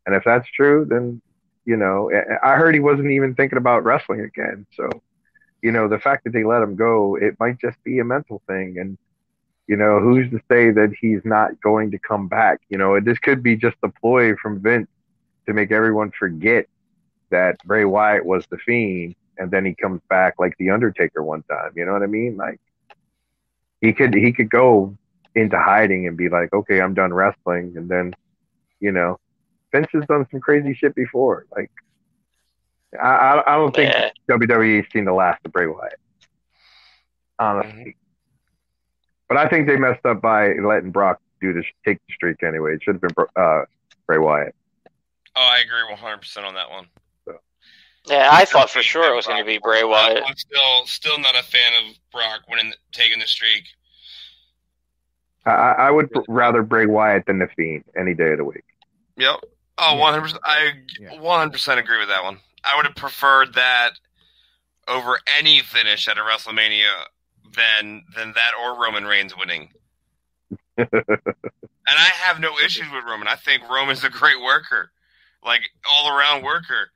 And 0.06 0.14
if 0.14 0.24
that's 0.24 0.48
true, 0.50 0.86
then 0.88 1.20
you 1.64 1.76
know, 1.76 2.10
I 2.42 2.52
I 2.52 2.56
heard 2.56 2.74
he 2.74 2.80
wasn't 2.80 3.10
even 3.10 3.34
thinking 3.34 3.58
about 3.58 3.84
wrestling 3.84 4.20
again. 4.20 4.66
So, 4.74 4.88
you 5.62 5.72
know, 5.72 5.88
the 5.88 5.98
fact 5.98 6.24
that 6.24 6.32
they 6.32 6.44
let 6.44 6.62
him 6.62 6.76
go, 6.76 7.16
it 7.16 7.38
might 7.38 7.58
just 7.60 7.82
be 7.84 7.98
a 7.98 8.04
mental 8.04 8.42
thing, 8.46 8.76
and 8.78 8.96
you 9.70 9.76
know, 9.76 10.00
who's 10.00 10.28
to 10.30 10.40
say 10.50 10.72
that 10.72 10.92
he's 11.00 11.20
not 11.24 11.60
going 11.60 11.92
to 11.92 11.98
come 12.00 12.26
back? 12.26 12.60
You 12.70 12.76
know, 12.76 12.98
this 12.98 13.20
could 13.20 13.40
be 13.40 13.54
just 13.54 13.76
a 13.84 13.88
ploy 13.88 14.34
from 14.34 14.58
Vince 14.58 14.88
to 15.46 15.52
make 15.52 15.70
everyone 15.70 16.10
forget 16.10 16.66
that 17.30 17.56
Bray 17.64 17.84
Wyatt 17.84 18.26
was 18.26 18.44
the 18.50 18.58
fiend 18.58 19.14
and 19.38 19.48
then 19.48 19.64
he 19.64 19.76
comes 19.76 20.00
back 20.10 20.34
like 20.40 20.56
the 20.58 20.70
Undertaker 20.70 21.22
one 21.22 21.44
time. 21.44 21.70
You 21.76 21.84
know 21.86 21.92
what 21.92 22.02
I 22.02 22.06
mean? 22.06 22.36
Like 22.36 22.58
he 23.80 23.92
could 23.92 24.12
he 24.12 24.32
could 24.32 24.50
go 24.50 24.98
into 25.36 25.56
hiding 25.56 26.08
and 26.08 26.16
be 26.16 26.28
like, 26.28 26.52
Okay, 26.52 26.80
I'm 26.80 26.92
done 26.92 27.14
wrestling 27.14 27.74
and 27.76 27.88
then, 27.88 28.12
you 28.80 28.90
know, 28.90 29.20
Vince 29.70 29.86
has 29.92 30.04
done 30.06 30.26
some 30.32 30.40
crazy 30.40 30.74
shit 30.74 30.96
before. 30.96 31.46
Like 31.56 31.70
I 33.00 33.06
I, 33.06 33.54
I 33.54 33.56
don't 33.56 33.72
think 33.72 33.92
Yeah. 33.94 34.10
WWE's 34.28 34.90
seen 34.92 35.04
the 35.04 35.12
last 35.12 35.40
of 35.44 35.52
Bray 35.52 35.68
Wyatt. 35.68 36.00
Honestly. 37.38 37.70
Mm-hmm. 37.80 37.90
But 39.30 39.38
I 39.38 39.48
think 39.48 39.68
they 39.68 39.76
messed 39.76 40.04
up 40.04 40.20
by 40.20 40.54
letting 40.54 40.90
Brock 40.90 41.20
do 41.40 41.52
this 41.52 41.64
take 41.86 41.98
the 42.08 42.14
streak 42.14 42.42
anyway. 42.42 42.74
It 42.74 42.82
should 42.82 42.96
have 42.96 43.00
been 43.00 43.26
uh, 43.36 43.62
Bray 44.06 44.18
Wyatt. 44.18 44.56
Oh, 45.36 45.40
I 45.40 45.60
agree 45.60 45.96
100% 45.96 46.44
on 46.44 46.54
that 46.54 46.68
one. 46.68 46.86
Yeah, 48.06 48.28
I 48.32 48.44
thought 48.44 48.70
for 48.70 48.82
sure 48.82 49.12
it 49.12 49.14
was 49.14 49.26
going 49.26 49.38
to 49.38 49.44
be 49.44 49.58
Bray 49.58 49.84
Wyatt. 49.84 50.24
I'm 50.26 50.34
still 50.34 50.86
still 50.86 51.18
not 51.20 51.38
a 51.38 51.44
fan 51.44 51.72
of 51.80 51.96
Brock 52.10 52.40
winning, 52.48 52.72
taking 52.92 53.20
the 53.20 53.26
streak. 53.26 53.64
I, 55.46 55.50
I 55.50 55.72
I 55.72 55.90
would 55.92 56.08
rather 56.26 56.62
Bray 56.62 56.86
Wyatt 56.86 57.26
than 57.26 57.38
the 57.38 57.46
Fiend 57.56 57.84
any 57.96 58.14
day 58.14 58.32
of 58.32 58.38
the 58.38 58.44
week. 58.44 58.64
Yep. 59.16 59.36
Oh, 59.78 59.96
100%. 59.96 60.38
I 60.42 60.72
100% 61.12 61.78
agree 61.78 61.98
with 61.98 62.08
that 62.08 62.24
one. 62.24 62.38
I 62.64 62.74
would 62.76 62.86
have 62.86 62.96
preferred 62.96 63.54
that 63.54 63.90
over 64.88 65.20
any 65.38 65.60
finish 65.60 66.08
at 66.08 66.18
a 66.18 66.22
WrestleMania 66.22 67.04
than 67.56 68.04
than 68.16 68.32
that 68.34 68.52
or 68.60 68.80
Roman 68.80 69.04
Reigns 69.04 69.36
winning. 69.36 69.70
and 70.76 70.88
I 71.86 72.10
have 72.24 72.40
no 72.40 72.52
issues 72.64 72.86
with 72.92 73.04
Roman. 73.04 73.28
I 73.28 73.36
think 73.36 73.68
Roman's 73.68 74.04
a 74.04 74.10
great 74.10 74.40
worker, 74.42 74.90
like 75.44 75.60
all 75.88 76.16
around 76.16 76.42
worker. 76.42 76.90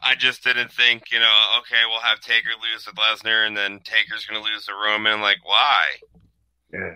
I 0.00 0.14
just 0.14 0.44
didn't 0.44 0.70
think, 0.72 1.10
you 1.10 1.18
know, 1.18 1.58
okay, 1.58 1.82
we'll 1.88 2.00
have 2.00 2.20
Taker 2.20 2.50
lose 2.62 2.84
to 2.84 2.92
Lesnar, 2.92 3.46
and 3.46 3.56
then 3.56 3.80
Taker's 3.82 4.24
going 4.26 4.40
to 4.42 4.48
lose 4.48 4.64
to 4.66 4.72
Roman. 4.72 5.20
Like, 5.20 5.38
why? 5.44 5.86
Yeah. 6.72 6.94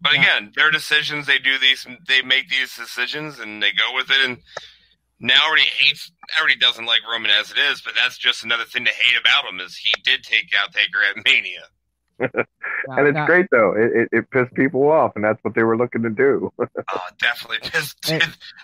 But 0.00 0.14
Yeah. 0.14 0.20
again, 0.22 0.52
their 0.54 0.70
decisions. 0.70 1.26
They 1.26 1.38
do 1.38 1.58
these. 1.58 1.86
They 2.06 2.22
make 2.22 2.48
these 2.48 2.74
decisions, 2.74 3.38
and 3.38 3.62
they 3.62 3.72
go 3.72 3.92
with 3.94 4.10
it. 4.10 4.24
And 4.24 4.38
now 5.20 5.44
already 5.46 5.64
hates, 5.64 6.10
already 6.38 6.56
doesn't 6.56 6.86
like 6.86 7.00
Roman 7.10 7.30
as 7.30 7.50
it 7.50 7.58
is. 7.58 7.82
But 7.82 7.94
that's 7.94 8.16
just 8.16 8.42
another 8.44 8.64
thing 8.64 8.86
to 8.86 8.90
hate 8.92 9.18
about 9.20 9.44
him 9.44 9.60
is 9.60 9.76
he 9.76 9.92
did 10.02 10.22
take 10.22 10.54
out 10.58 10.72
Taker 10.72 11.00
at 11.02 11.22
Mania. 11.24 11.64
And 12.90 13.06
it's 13.08 13.14
Now- 13.14 13.26
great 13.26 13.46
though. 13.50 13.72
It, 13.76 13.92
it 13.94 14.08
it 14.12 14.30
pissed 14.30 14.54
people 14.54 14.88
off, 14.90 15.12
and 15.16 15.22
that's 15.24 15.42
what 15.44 15.54
they 15.54 15.62
were 15.62 15.76
looking 15.76 16.02
to 16.04 16.10
do. 16.10 16.50
Oh, 16.90 17.00
definitely 17.20 17.68
pissed. 17.68 17.96
Hey. 18.08 18.20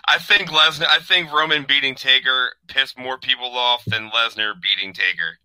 I 0.07 0.17
think 0.17 0.49
Lesnar. 0.49 0.87
I 0.89 0.99
think 0.99 1.31
Roman 1.31 1.63
beating 1.63 1.93
Taker 1.95 2.53
pissed 2.67 2.97
more 2.97 3.19
people 3.19 3.55
off 3.55 3.83
than 3.85 4.09
Lesnar 4.09 4.53
beating 4.59 4.93
Taker. 4.93 5.37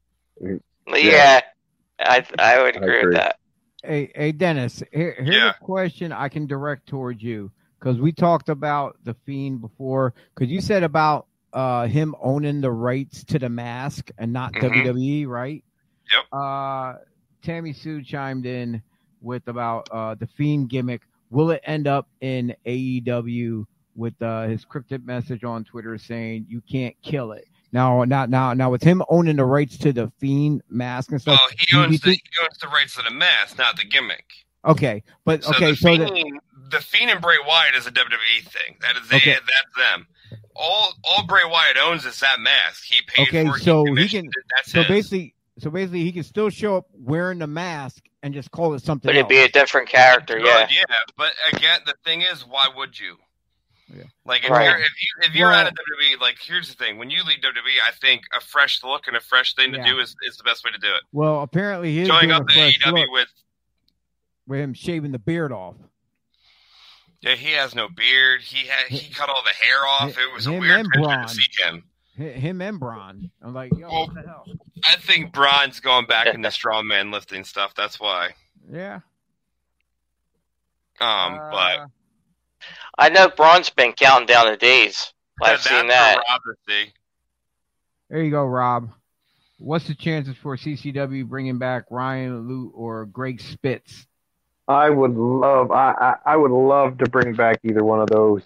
Yeah, 0.89 1.41
I 1.99 2.25
I 2.39 2.63
would 2.63 2.77
I 2.77 2.81
agree, 2.81 2.99
agree. 2.99 3.07
with 3.09 3.17
that. 3.17 3.37
Hey, 3.85 4.13
hey, 4.15 4.33
Dennis. 4.33 4.83
Here, 4.93 5.15
here's 5.19 5.35
Yeah. 5.37 5.51
a 5.51 5.65
question 5.65 6.13
I 6.13 6.29
can 6.29 6.47
direct 6.47 6.87
towards 6.89 7.23
you 7.23 7.51
because 7.79 7.99
we 8.01 8.13
talked 8.13 8.49
about 8.49 8.97
the 9.05 9.15
fiend 9.27 9.61
before. 9.61 10.15
Because 10.35 10.51
you 10.51 10.61
said 10.61 10.83
about 10.85 11.27
uh 11.53 11.87
him 11.87 12.15
owning 12.23 12.61
the 12.61 12.71
rights 12.71 13.25
to 13.25 13.39
the 13.39 13.49
mask 13.49 14.11
and 14.17 14.33
not 14.33 14.53
Mhm. 14.55 14.85
WWE, 14.85 15.27
right? 15.27 15.63
Yep. 16.13 16.25
Uh, 16.33 16.95
Tammy 17.43 17.73
Sue 17.73 18.03
chimed 18.03 18.47
in 18.47 18.83
with 19.23 19.47
about 19.49 19.89
uh 19.91 20.15
the 20.15 20.27
fiend 20.27 20.69
gimmick. 20.71 21.03
Will 21.31 21.51
it 21.51 21.61
end 21.65 21.87
up 21.87 22.09
in 22.21 22.55
AEW 22.67 23.65
with 23.95 24.21
uh, 24.23 24.47
his 24.49 24.65
cryptic 24.65 25.05
message 25.05 25.45
on 25.45 25.63
Twitter 25.65 25.97
saying 25.99 26.47
you 26.49 26.61
can't 26.63 26.97
kill 27.03 27.33
it? 27.33 27.47
Now, 27.73 28.03
now, 28.03 28.27
now, 28.27 28.53
now, 28.53 28.69
with 28.69 28.83
him 28.83 29.01
owning 29.09 29.37
the 29.37 29.45
rights 29.45 29.79
to 29.79 29.93
the 29.93 30.11
fiend 30.19 30.63
mask 30.69 31.13
and 31.13 31.21
stuff. 31.21 31.39
Well, 31.41 31.51
he 31.57 31.77
owns 31.77 32.01
the 32.01 32.11
he 32.13 32.23
owns 32.43 32.59
the 32.59 32.67
rights 32.69 32.97
to 32.97 33.03
the 33.03 33.13
mask, 33.13 33.59
not 33.59 33.77
the 33.77 33.85
gimmick. 33.85 34.25
okay, 34.65 35.05
but 35.25 35.45
So 35.45 35.51
okay, 35.55 35.71
the 35.71 35.77
so 35.77 35.89
Fiend, 35.97 36.41
the 36.71 36.81
Fiend 36.81 37.11
and 37.13 37.21
Bray 37.21 37.37
Wyatt 37.47 37.77
is 37.77 37.87
a 37.87 37.93
WWE 37.93 38.43
thing. 38.43 38.77
That 38.81 38.97
is 38.97 39.09
they, 39.09 39.17
Okay. 39.19 39.35
that's 39.35 39.77
them. 39.93 40.07
All 40.57 40.95
all 41.05 41.25
Bray 41.27 41.43
Wyatt 41.47 41.77
owns 41.81 42.05
is 42.05 42.19
that 42.21 42.41
mask. 42.41 42.83
He 42.85 43.03
paid 43.07 43.29
Okay, 43.29 43.47
for 43.47 43.57
it. 43.57 43.63
so 43.63 43.85
he 43.85 43.91
commissioned 43.91 44.33
can- 44.35 44.43
That's 44.57 44.73
So 44.73 44.79
his. 44.81 44.89
basically, 44.89 45.35
so 45.63 45.71
basically, 45.71 46.01
he 46.05 46.13
can 46.13 46.23
still 46.23 46.51
show 46.51 46.77
up 46.77 46.87
wearing 46.93 47.39
the 47.39 47.47
mask 47.47 48.05
and 48.23 48.35
just 48.35 48.51
call 48.51 48.75
it 48.75 48.83
something 48.83 49.09
But 49.09 49.15
it'd 49.17 49.25
else. 49.25 49.29
be 49.31 49.39
a 49.39 49.49
different 49.49 49.89
character. 49.89 50.37
Good, 50.39 50.47
Yeah. 50.47 50.67
yeah. 50.71 50.97
But 51.17 51.33
again, 51.53 51.81
the 51.87 51.95
thing 52.05 52.23
is, 52.23 52.45
why 52.47 52.69
would 52.75 52.99
you? 52.99 53.17
Yeah. 53.93 54.05
Like 54.25 54.45
if 54.45 54.51
Right. 54.51 54.65
you're 54.69 54.79
if 54.79 55.03
you 55.03 55.09
if 55.29 55.35
you're 55.35 55.49
Well- 55.49 55.59
out 55.61 55.67
of 55.67 55.75
WWE, 55.75 56.21
like 56.21 56.39
here's 56.41 56.69
the 56.69 56.75
thing: 56.75 56.97
when 56.99 57.11
you 57.11 57.25
leave 57.25 57.41
WWE, 57.41 57.81
I 57.85 57.91
think 57.93 58.23
a 58.37 58.41
fresh 58.41 58.83
look 58.85 59.09
and 59.09 59.17
a 59.17 59.21
fresh 59.21 59.55
thing 59.55 59.73
to 59.73 59.79
Yeah. 59.79 59.87
do 59.93 59.99
is, 59.99 60.15
is 60.29 60.37
the 60.37 60.45
best 60.45 60.65
way 60.65 60.71
to 60.71 60.79
do 60.79 60.87
it. 60.95 61.03
well, 61.13 61.41
apparently, 61.43 61.93
he's 61.97 62.07
Showing 62.07 62.31
up 62.31 62.49
a 62.49 62.53
to 62.53 62.59
AEW 62.61 63.11
with 63.11 63.29
with 64.47 64.61
him 64.61 64.75
shaving 64.75 65.11
the 65.13 65.19
beard 65.19 65.51
off. 65.53 65.75
yeah, 67.21 67.35
he 67.35 67.53
has 67.53 67.75
no 67.75 67.89
beard. 67.89 68.43
He 68.43 68.67
had 68.69 68.87
he 68.87 69.13
cut 69.13 69.29
all 69.29 69.43
the 69.43 69.51
hair 69.51 69.79
off. 69.87 70.17
It 70.17 70.33
was 70.35 70.47
a 70.47 70.53
Him 70.53 70.61
weird 70.61 70.81
and 70.81 70.89
picture 70.91 71.03
Braun. 71.03 71.27
to 71.27 71.35
see 71.35 71.43
him. 71.65 71.85
Him 72.17 72.61
and 72.63 72.79
Braun. 72.79 73.31
I'm 73.43 73.55
like, 73.55 73.73
yo, 73.77 73.89
Well, 73.89 74.07
what 74.07 74.15
the 74.15 74.23
hell? 74.23 74.45
I 74.87 74.97
think 74.97 75.33
Braun's 75.33 75.81
going 75.81 76.07
back 76.07 76.27
into 76.27 76.49
strongman 76.49 77.13
lifting 77.13 77.45
stuff. 77.45 77.75
That's 77.75 77.99
why. 78.01 78.31
Yeah. 78.71 79.01
Um, 81.01 81.39
but 81.51 81.79
Uh, 81.79 81.87
I 82.99 83.09
know 83.09 83.29
Braun's 83.29 83.71
been 83.71 83.93
counting 83.93 84.27
down 84.27 84.47
the 84.51 84.57
days. 84.57 85.13
I've 85.43 85.63
That's 85.63 85.69
seen 85.69 85.87
that. 85.89 86.17
Rob 86.29 86.41
to 86.43 86.55
see. 86.69 86.93
There 88.11 88.23
you 88.23 88.31
go, 88.31 88.45
Rob. 88.45 88.91
What's 89.59 89.87
the 89.87 89.95
chances 89.95 90.37
for 90.37 90.57
CCW 90.57 91.27
bringing 91.27 91.59
back 91.59 91.85
Ryan 91.91 92.49
Lute 92.49 92.73
or 92.75 93.07
Greg 93.07 93.41
Spitz? 93.41 94.07
I 94.69 94.89
would 94.91 95.15
love, 95.17 95.71
I, 95.71 95.93
I, 95.93 96.33
I 96.33 96.37
would 96.37 96.51
love 96.51 96.99
to 96.99 97.09
bring 97.09 97.35
back 97.35 97.61
either 97.65 97.83
one 97.85 98.01
of 98.01 98.09
those. 98.09 98.43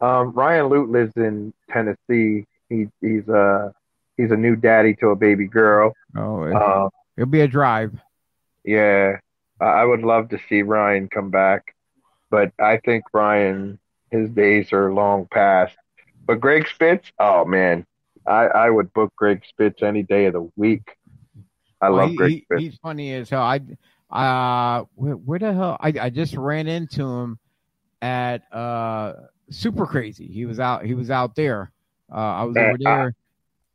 Um, 0.00 0.32
Ryan 0.32 0.66
Lute 0.66 0.90
lives 0.90 1.12
in 1.16 1.52
Tennessee. 1.70 2.46
He, 2.68 2.88
he's 3.00 3.26
a 3.28 3.74
he's 4.16 4.30
a 4.30 4.36
new 4.36 4.56
daddy 4.56 4.94
to 4.96 5.08
a 5.08 5.16
baby 5.16 5.46
girl. 5.46 5.92
Oh, 6.16 6.44
it, 6.44 6.54
Uh, 6.54 6.88
will 7.16 7.26
be 7.26 7.40
a 7.40 7.48
drive. 7.48 7.92
yeah, 8.64 9.18
I 9.60 9.84
would 9.84 10.02
love 10.02 10.28
to 10.30 10.38
see 10.48 10.62
Ryan 10.62 11.08
come 11.08 11.30
back, 11.30 11.74
but 12.30 12.52
I 12.58 12.78
think 12.78 13.04
Ryan 13.12 13.78
his 14.10 14.30
days 14.30 14.72
are 14.72 14.92
long 14.92 15.26
past. 15.30 15.76
But 16.26 16.40
Greg 16.40 16.66
Spitz, 16.68 17.10
oh 17.18 17.44
man, 17.44 17.84
I, 18.26 18.46
I 18.46 18.70
would 18.70 18.92
book 18.92 19.12
Greg 19.16 19.42
Spitz 19.48 19.82
any 19.82 20.02
day 20.02 20.26
of 20.26 20.32
the 20.32 20.50
week. 20.56 20.82
I 21.80 21.90
Well, 21.90 21.98
love 22.02 22.10
he- 22.10 22.16
Greg 22.16 22.30
he- 22.30 22.40
Spitz. 22.42 22.60
He's 22.62 22.76
funny 22.76 23.12
as 23.14 23.28
hell. 23.30 23.42
I, 23.42 23.60
uh, 24.10 24.84
where, 24.94 25.14
where 25.16 25.38
the 25.38 25.52
hell? 25.52 25.76
I, 25.80 25.92
I 26.00 26.10
just 26.10 26.34
ran 26.36 26.66
into 26.68 27.04
him 27.04 27.38
at 28.00 28.42
uh 28.52 29.14
Super 29.50 29.86
Crazy. 29.86 30.26
He 30.26 30.46
was 30.46 30.58
out. 30.60 30.84
He 30.84 30.94
was 30.94 31.10
out 31.10 31.34
there. 31.36 31.70
Uh, 32.10 32.16
I 32.16 32.42
was 32.44 32.56
Uh, 32.56 32.60
over 32.60 32.76
there. 32.80 33.14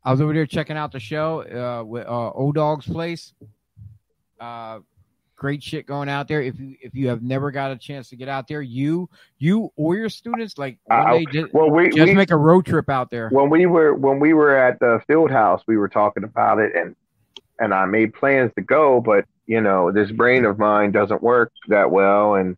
I 0.03 0.11
was 0.11 0.21
over 0.21 0.33
there 0.33 0.45
checking 0.45 0.77
out 0.77 0.91
the 0.91 0.99
show. 0.99 1.41
Uh, 1.41 1.83
with 1.83 2.07
uh, 2.07 2.31
O 2.31 2.51
Dog's 2.51 2.87
place. 2.87 3.33
Uh, 4.39 4.79
great 5.39 5.63
shit 5.63 5.87
going 5.87 6.09
out 6.09 6.27
there. 6.27 6.41
If 6.41 6.59
you 6.59 6.75
if 6.81 6.93
you 6.93 7.07
have 7.07 7.23
never 7.23 7.49
got 7.49 7.71
a 7.71 7.77
chance 7.77 8.09
to 8.09 8.15
get 8.15 8.27
out 8.27 8.47
there, 8.47 8.61
you 8.61 9.09
you 9.39 9.71
or 9.75 9.95
your 9.95 10.09
students 10.09 10.57
like 10.57 10.77
day 10.89 11.25
just, 11.31 11.53
Well, 11.53 11.71
we, 11.71 11.89
just 11.89 12.05
we 12.05 12.13
make 12.13 12.31
a 12.31 12.37
road 12.37 12.65
trip 12.65 12.89
out 12.89 13.09
there. 13.09 13.29
when 13.29 13.49
we 13.49 13.65
were 13.65 13.93
when 13.95 14.19
we 14.19 14.33
were 14.33 14.55
at 14.55 14.79
the 14.79 15.01
field 15.07 15.31
house, 15.31 15.63
we 15.65 15.77
were 15.77 15.89
talking 15.89 16.23
about 16.23 16.59
it, 16.59 16.75
and 16.75 16.95
and 17.59 17.73
I 17.73 17.85
made 17.85 18.13
plans 18.13 18.51
to 18.55 18.61
go, 18.61 19.01
but 19.01 19.25
you 19.47 19.61
know 19.61 19.91
this 19.91 20.11
brain 20.11 20.45
of 20.45 20.59
mine 20.59 20.91
doesn't 20.91 21.23
work 21.23 21.51
that 21.69 21.89
well, 21.89 22.35
and 22.35 22.57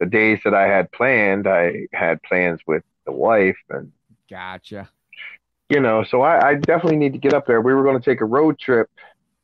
the 0.00 0.06
days 0.06 0.40
that 0.44 0.54
I 0.54 0.66
had 0.66 0.90
planned, 0.90 1.46
I 1.46 1.86
had 1.92 2.22
plans 2.22 2.60
with 2.66 2.82
the 3.06 3.12
wife, 3.12 3.58
and 3.70 3.92
Gotcha. 4.28 4.88
You 5.72 5.80
know, 5.80 6.04
so 6.04 6.20
I, 6.20 6.50
I 6.50 6.54
definitely 6.54 6.98
need 6.98 7.14
to 7.14 7.18
get 7.18 7.32
up 7.32 7.46
there. 7.46 7.60
We 7.60 7.72
were 7.72 7.82
going 7.82 7.98
to 7.98 8.04
take 8.04 8.20
a 8.20 8.26
road 8.26 8.58
trip, 8.58 8.90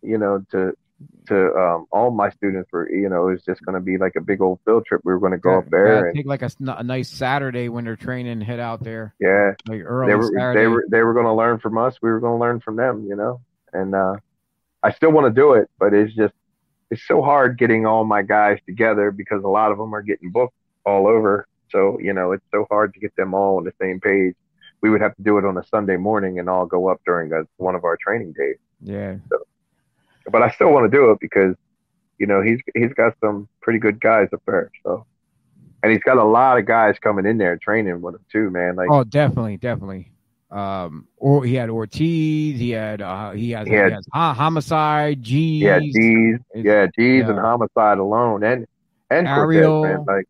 you 0.03 0.19
know, 0.19 0.45
to 0.51 0.73
to 1.29 1.55
um, 1.55 1.87
all 1.91 2.11
my 2.11 2.31
students 2.31 2.71
were, 2.73 2.91
you 2.91 3.09
know, 3.09 3.29
it 3.29 3.33
was 3.33 3.45
just 3.45 3.63
going 3.65 3.75
to 3.75 3.81
be 3.81 3.99
like 3.99 4.17
a 4.17 4.21
big 4.21 4.41
old 4.41 4.59
field 4.65 4.85
trip. 4.85 5.01
We 5.05 5.13
were 5.13 5.21
going 5.21 5.33
to 5.33 5.39
go 5.39 5.59
up 5.59 5.71
there, 5.71 6.07
and 6.07 6.17
take 6.17 6.27
like 6.27 6.43
a 6.43 6.83
nice 6.83 7.09
Saturday 7.09 7.69
when 7.69 7.85
they're 7.85 7.97
training, 7.97 8.41
head 8.41 8.61
out 8.61 8.83
there 8.83 9.15
yeah, 9.21 9.53
like 9.67 9.83
early 9.85 10.13
they 10.13 10.17
were 10.17 10.31
Saturday. 10.35 10.61
they 10.61 10.67
were 10.67 10.87
they 10.91 11.03
were 11.03 11.15
going 11.15 11.27
to 11.27 11.33
learn 11.33 11.59
from 11.61 11.79
us. 11.79 11.97
We 12.03 12.11
were 12.11 12.21
going 12.21 12.39
to 12.39 12.41
learn 12.41 12.61
from 12.61 12.77
them, 12.77 13.07
you 13.09 13.17
know. 13.17 13.41
And 13.73 13.95
uh, 13.95 14.17
I 14.83 14.93
still 14.93 15.13
want 15.13 15.33
to 15.33 15.41
do 15.41 15.55
it, 15.55 15.71
but 15.79 15.95
it's 15.95 16.15
just 16.15 16.35
it's 16.91 17.07
so 17.07 17.23
hard 17.23 17.59
getting 17.59 17.87
all 17.87 18.05
my 18.05 18.23
guys 18.23 18.59
together 18.67 19.11
because 19.11 19.43
a 19.45 19.49
lot 19.49 19.73
of 19.73 19.79
them 19.79 19.95
are 19.95 20.03
getting 20.03 20.31
booked 20.31 20.55
all 20.85 21.07
over. 21.07 21.47
So 21.71 21.99
you 22.01 22.13
know, 22.13 22.33
it's 22.33 22.45
so 22.51 22.67
hard 22.71 22.93
to 22.95 23.01
get 23.01 23.15
them 23.17 23.35
all 23.35 23.57
on 23.59 23.65
the 23.65 23.73
same 23.81 24.01
page. 24.01 24.35
We 24.81 24.91
would 24.91 25.01
have 25.01 25.15
to 25.17 25.23
do 25.23 25.39
it 25.39 25.45
on 25.45 25.57
a 25.59 25.65
Sunday 25.67 25.97
morning 25.97 26.39
and 26.39 26.49
all 26.49 26.67
go 26.67 26.89
up 26.89 27.01
during 27.05 27.33
a, 27.33 27.43
one 27.57 27.75
of 27.75 27.85
our 27.85 27.97
training 27.97 28.33
days. 28.39 28.57
yeah. 28.83 29.17
But 30.31 30.43
I 30.43 30.51
still 30.51 30.71
want 30.73 30.91
to 30.91 30.95
do 30.97 31.11
it 31.11 31.19
because 31.21 31.55
you 32.19 32.27
know 32.27 32.43
he's 32.43 32.61
he's 32.75 32.93
got 32.93 33.15
some 33.21 33.49
pretty 33.61 33.79
good 33.79 34.01
guys 34.01 34.29
up 34.33 34.43
there. 34.47 34.71
So. 34.85 35.07
And 35.81 35.93
he's 35.93 36.03
got 36.03 36.17
a 36.19 36.25
lot 36.25 36.59
of 36.59 36.67
guys 36.67 36.99
coming 36.99 37.25
in 37.25 37.39
there 37.39 37.57
training 37.57 38.01
with 38.03 38.17
him 38.17 38.25
too, 38.33 38.51
man. 38.51 38.75
Like 38.75 38.89
Oh, 38.91 39.05
definitely, 39.05 39.59
definitely. 39.59 40.11
Um, 40.51 41.07
or 41.19 41.45
he 41.45 41.55
had 41.55 41.71
Ortiz. 41.71 42.59
He 42.59 42.71
had 42.71 43.01
uh, 43.01 43.31
he 43.31 43.53
has, 43.53 43.67
He 43.69 43.75
had- 43.75 43.91
he 43.91 43.95
has 43.95 44.07
ho- 44.13 44.33
homicide. 44.33 45.23
G's. 45.23 45.63
Yeah, 45.63 45.79
G's, 45.79 46.39
yeah, 46.55 46.87
G's 46.99 47.29
and 47.29 47.39
homicide 47.39 47.99
alone, 47.99 48.43
and 48.43 48.67
and 49.09 49.27
Cortez, 49.29 49.63
man, 49.83 50.05
like 50.07 50.27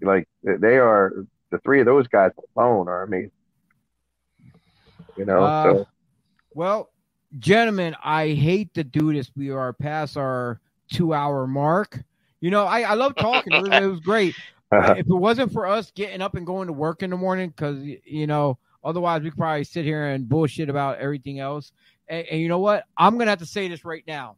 like 0.00 0.28
they 0.44 0.78
are 0.78 1.12
the 1.50 1.58
three 1.58 1.80
of 1.80 1.86
those 1.86 2.06
guys 2.06 2.30
alone 2.56 2.88
are 2.88 3.02
amazing. 3.02 3.32
You 5.18 5.24
know, 5.24 5.42
Uh, 5.42 5.62
so 5.62 5.86
Well, 6.54 6.90
gentlemen, 7.38 7.96
I 8.02 8.28
hate 8.28 8.72
to 8.74 8.84
do 8.84 9.12
this. 9.12 9.30
We 9.36 9.50
are 9.50 9.72
past 9.72 10.16
our 10.16 10.60
two 10.90 11.12
hour 11.12 11.46
mark. 11.46 12.00
You 12.40 12.50
know, 12.50 12.64
I, 12.64 12.82
I 12.82 12.94
love 12.94 13.16
talking. 13.16 13.52
It 13.52 13.86
was, 13.86 14.00
great. 14.00 14.36
if 14.72 14.98
it 14.98 15.08
wasn't 15.08 15.52
for 15.52 15.66
us 15.66 15.90
getting 15.90 16.22
up 16.22 16.36
and 16.36 16.46
going 16.46 16.68
to 16.68 16.72
work 16.72 17.02
in 17.02 17.10
the 17.10 17.16
morning, 17.16 17.50
because 17.50 17.82
you 17.82 18.26
know, 18.28 18.58
otherwise 18.84 19.22
we 19.22 19.30
could 19.30 19.38
probably 19.38 19.64
sit 19.64 19.84
here 19.84 20.06
and 20.06 20.28
bullshit 20.28 20.68
about 20.68 20.98
everything 20.98 21.40
else. 21.40 21.72
And, 22.06 22.26
and 22.30 22.40
you 22.40 22.48
know 22.48 22.60
what? 22.60 22.84
I'm 22.96 23.18
gonna 23.18 23.30
have 23.30 23.40
to 23.40 23.46
say 23.46 23.66
this 23.68 23.84
right 23.84 24.04
now. 24.06 24.36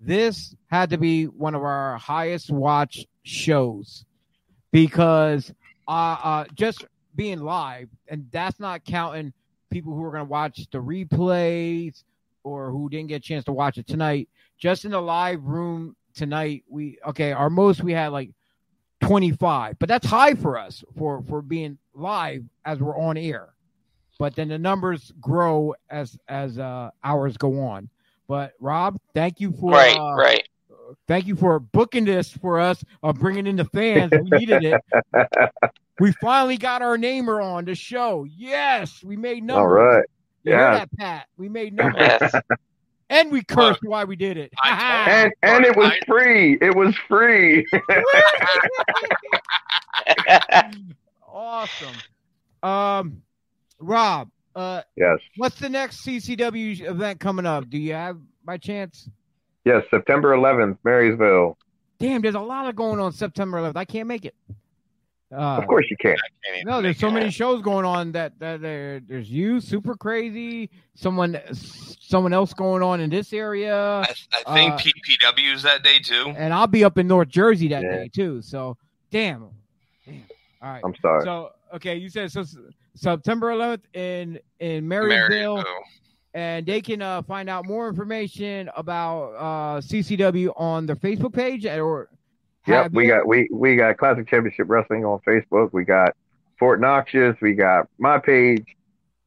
This 0.00 0.56
had 0.66 0.90
to 0.90 0.98
be 0.98 1.26
one 1.26 1.54
of 1.54 1.62
our 1.62 1.98
highest 1.98 2.50
watched 2.50 3.06
shows 3.22 4.04
because 4.72 5.52
uh, 5.86 6.16
uh 6.22 6.44
just 6.54 6.84
being 7.14 7.40
live, 7.40 7.88
and 8.08 8.26
that's 8.32 8.58
not 8.58 8.84
counting 8.84 9.32
people 9.70 9.94
who 9.94 10.04
are 10.04 10.12
gonna 10.12 10.24
watch 10.24 10.66
the 10.70 10.78
replays 10.78 12.04
or 12.42 12.70
who 12.70 12.88
didn't 12.88 13.08
get 13.08 13.16
a 13.16 13.20
chance 13.20 13.44
to 13.44 13.52
watch 13.52 13.78
it 13.78 13.86
tonight. 13.86 14.28
Just 14.58 14.84
in 14.84 14.90
the 14.90 15.00
live 15.00 15.44
room 15.44 15.96
tonight, 16.14 16.64
we 16.68 16.98
okay, 17.06 17.32
our 17.32 17.50
most 17.50 17.82
we 17.82 17.92
had 17.92 18.08
like 18.08 18.30
25 19.00 19.78
but 19.78 19.88
that's 19.88 20.06
high 20.06 20.34
for 20.34 20.58
us 20.58 20.84
for 20.96 21.22
for 21.22 21.42
being 21.42 21.78
live 21.94 22.44
as 22.64 22.78
we're 22.80 22.98
on 22.98 23.16
air 23.16 23.54
but 24.18 24.34
then 24.36 24.48
the 24.48 24.58
numbers 24.58 25.12
grow 25.20 25.74
as 25.88 26.18
as 26.28 26.58
uh 26.58 26.90
hours 27.02 27.36
go 27.36 27.60
on 27.60 27.88
but 28.28 28.52
rob 28.60 28.98
thank 29.14 29.40
you 29.40 29.52
for 29.52 29.72
right, 29.72 29.96
uh, 29.96 30.14
right. 30.14 30.48
thank 31.08 31.26
you 31.26 31.34
for 31.34 31.58
booking 31.58 32.04
this 32.04 32.30
for 32.30 32.60
us 32.60 32.84
uh 33.02 33.12
bringing 33.12 33.46
in 33.46 33.56
the 33.56 33.64
fans 33.64 34.12
we 34.12 34.30
needed 34.30 34.62
it 34.62 34.80
we 35.98 36.12
finally 36.20 36.56
got 36.56 36.82
our 36.82 36.96
namer 36.96 37.40
on 37.40 37.64
the 37.64 37.74
show 37.74 38.24
yes 38.24 39.02
we 39.02 39.16
made 39.16 39.42
numbers 39.42 39.60
all 39.60 39.68
right, 39.68 40.04
you 40.42 40.52
hear 40.52 40.60
yeah. 40.60 40.78
that 40.78 40.96
pat 40.96 41.26
we 41.36 41.48
made 41.48 41.74
numbers 41.74 42.32
and 43.10 43.30
we 43.30 43.42
cursed 43.42 43.82
why 43.82 44.04
we 44.04 44.16
did 44.16 44.36
it 44.36 44.52
I 44.62 45.04
and 45.08 45.32
and 45.42 45.64
it 45.64 45.76
was 45.76 45.92
free. 46.06 46.58
It 46.60 46.74
was 46.74 46.94
free. 47.08 47.66
awesome 51.28 51.94
um 52.62 53.22
rob 53.80 54.30
uh 54.54 54.82
yes, 54.96 55.18
What's 55.36 55.58
the 55.58 55.68
next 55.68 56.04
CCW 56.04 56.88
event 56.88 57.20
coming 57.20 57.46
up? 57.46 57.68
Do 57.70 57.78
you 57.78 57.92
have 57.92 58.18
by 58.44 58.56
chance? 58.56 59.08
yes. 59.64 59.84
September 59.90 60.34
11th, 60.34 60.78
Marysville. 60.84 61.56
Damn, 61.98 62.22
there's 62.22 62.34
a 62.34 62.40
lot 62.40 62.66
of 62.66 62.74
going 62.74 62.98
on 62.98 63.12
September 63.12 63.58
11th. 63.58 63.76
I 63.76 63.84
can't 63.84 64.08
make 64.08 64.24
it. 64.24 64.34
Uh, 65.32 65.58
Of 65.58 65.66
course 65.68 65.86
you 65.88 65.96
can. 65.96 66.16
Can't 66.44 66.66
no, 66.66 66.82
there's 66.82 66.98
so 66.98 67.06
it. 67.08 67.12
many 67.12 67.30
shows 67.30 67.62
going 67.62 67.84
on 67.84 68.10
that, 68.12 68.36
that 68.40 68.60
there, 68.60 68.98
there's 69.00 69.30
you, 69.30 69.60
super 69.60 69.94
crazy. 69.94 70.70
Someone, 70.94 71.38
someone 71.52 72.32
else 72.32 72.52
going 72.52 72.82
on 72.82 73.00
in 73.00 73.10
this 73.10 73.32
area, 73.32 73.76
I, 73.76 74.06
I 74.46 74.54
think 74.54 74.72
Uh, 74.72 74.78
PPW's 74.78 75.62
that 75.62 75.84
day 75.84 76.00
too. 76.00 76.34
and 76.36 76.52
I'll 76.52 76.66
be 76.66 76.82
up 76.82 76.98
in 76.98 77.06
North 77.06 77.28
Jersey 77.28 77.68
that 77.68 77.82
Yeah. 77.84 77.90
day 77.98 78.08
too. 78.12 78.42
So, 78.42 78.76
damn, 79.12 79.50
damn. 80.04 80.24
All 80.62 80.72
right. 80.72 80.82
I'm 80.84 80.94
sorry. 81.00 81.24
So, 81.24 81.52
okay, 81.74 81.94
you 81.96 82.08
said 82.08 82.32
so. 82.32 82.44
September 82.96 83.50
11th 83.52 83.82
in 83.94 84.40
in 84.58 84.86
Marysville. 84.88 85.54
Marysville. 85.58 85.74
and 86.34 86.66
they 86.66 86.80
can 86.80 87.00
uh, 87.02 87.22
find 87.22 87.48
out 87.48 87.64
more 87.66 87.88
information 87.88 88.68
about 88.76 89.30
uh, 89.36 89.80
CCW 89.80 90.52
on 90.56 90.86
their 90.86 90.96
Facebook 90.96 91.32
page 91.32 91.64
or 91.66 92.08
Yep, 92.70 92.92
we 92.92 93.06
got 93.06 93.26
we 93.26 93.48
we 93.52 93.76
got 93.76 93.96
Classic 93.98 94.26
Championship 94.28 94.66
Wrestling 94.68 95.04
on 95.04 95.20
Facebook. 95.26 95.72
We 95.72 95.84
got 95.84 96.14
Fort 96.58 96.80
Noxious. 96.80 97.36
We 97.40 97.54
got 97.54 97.88
my 97.98 98.18
page. 98.18 98.66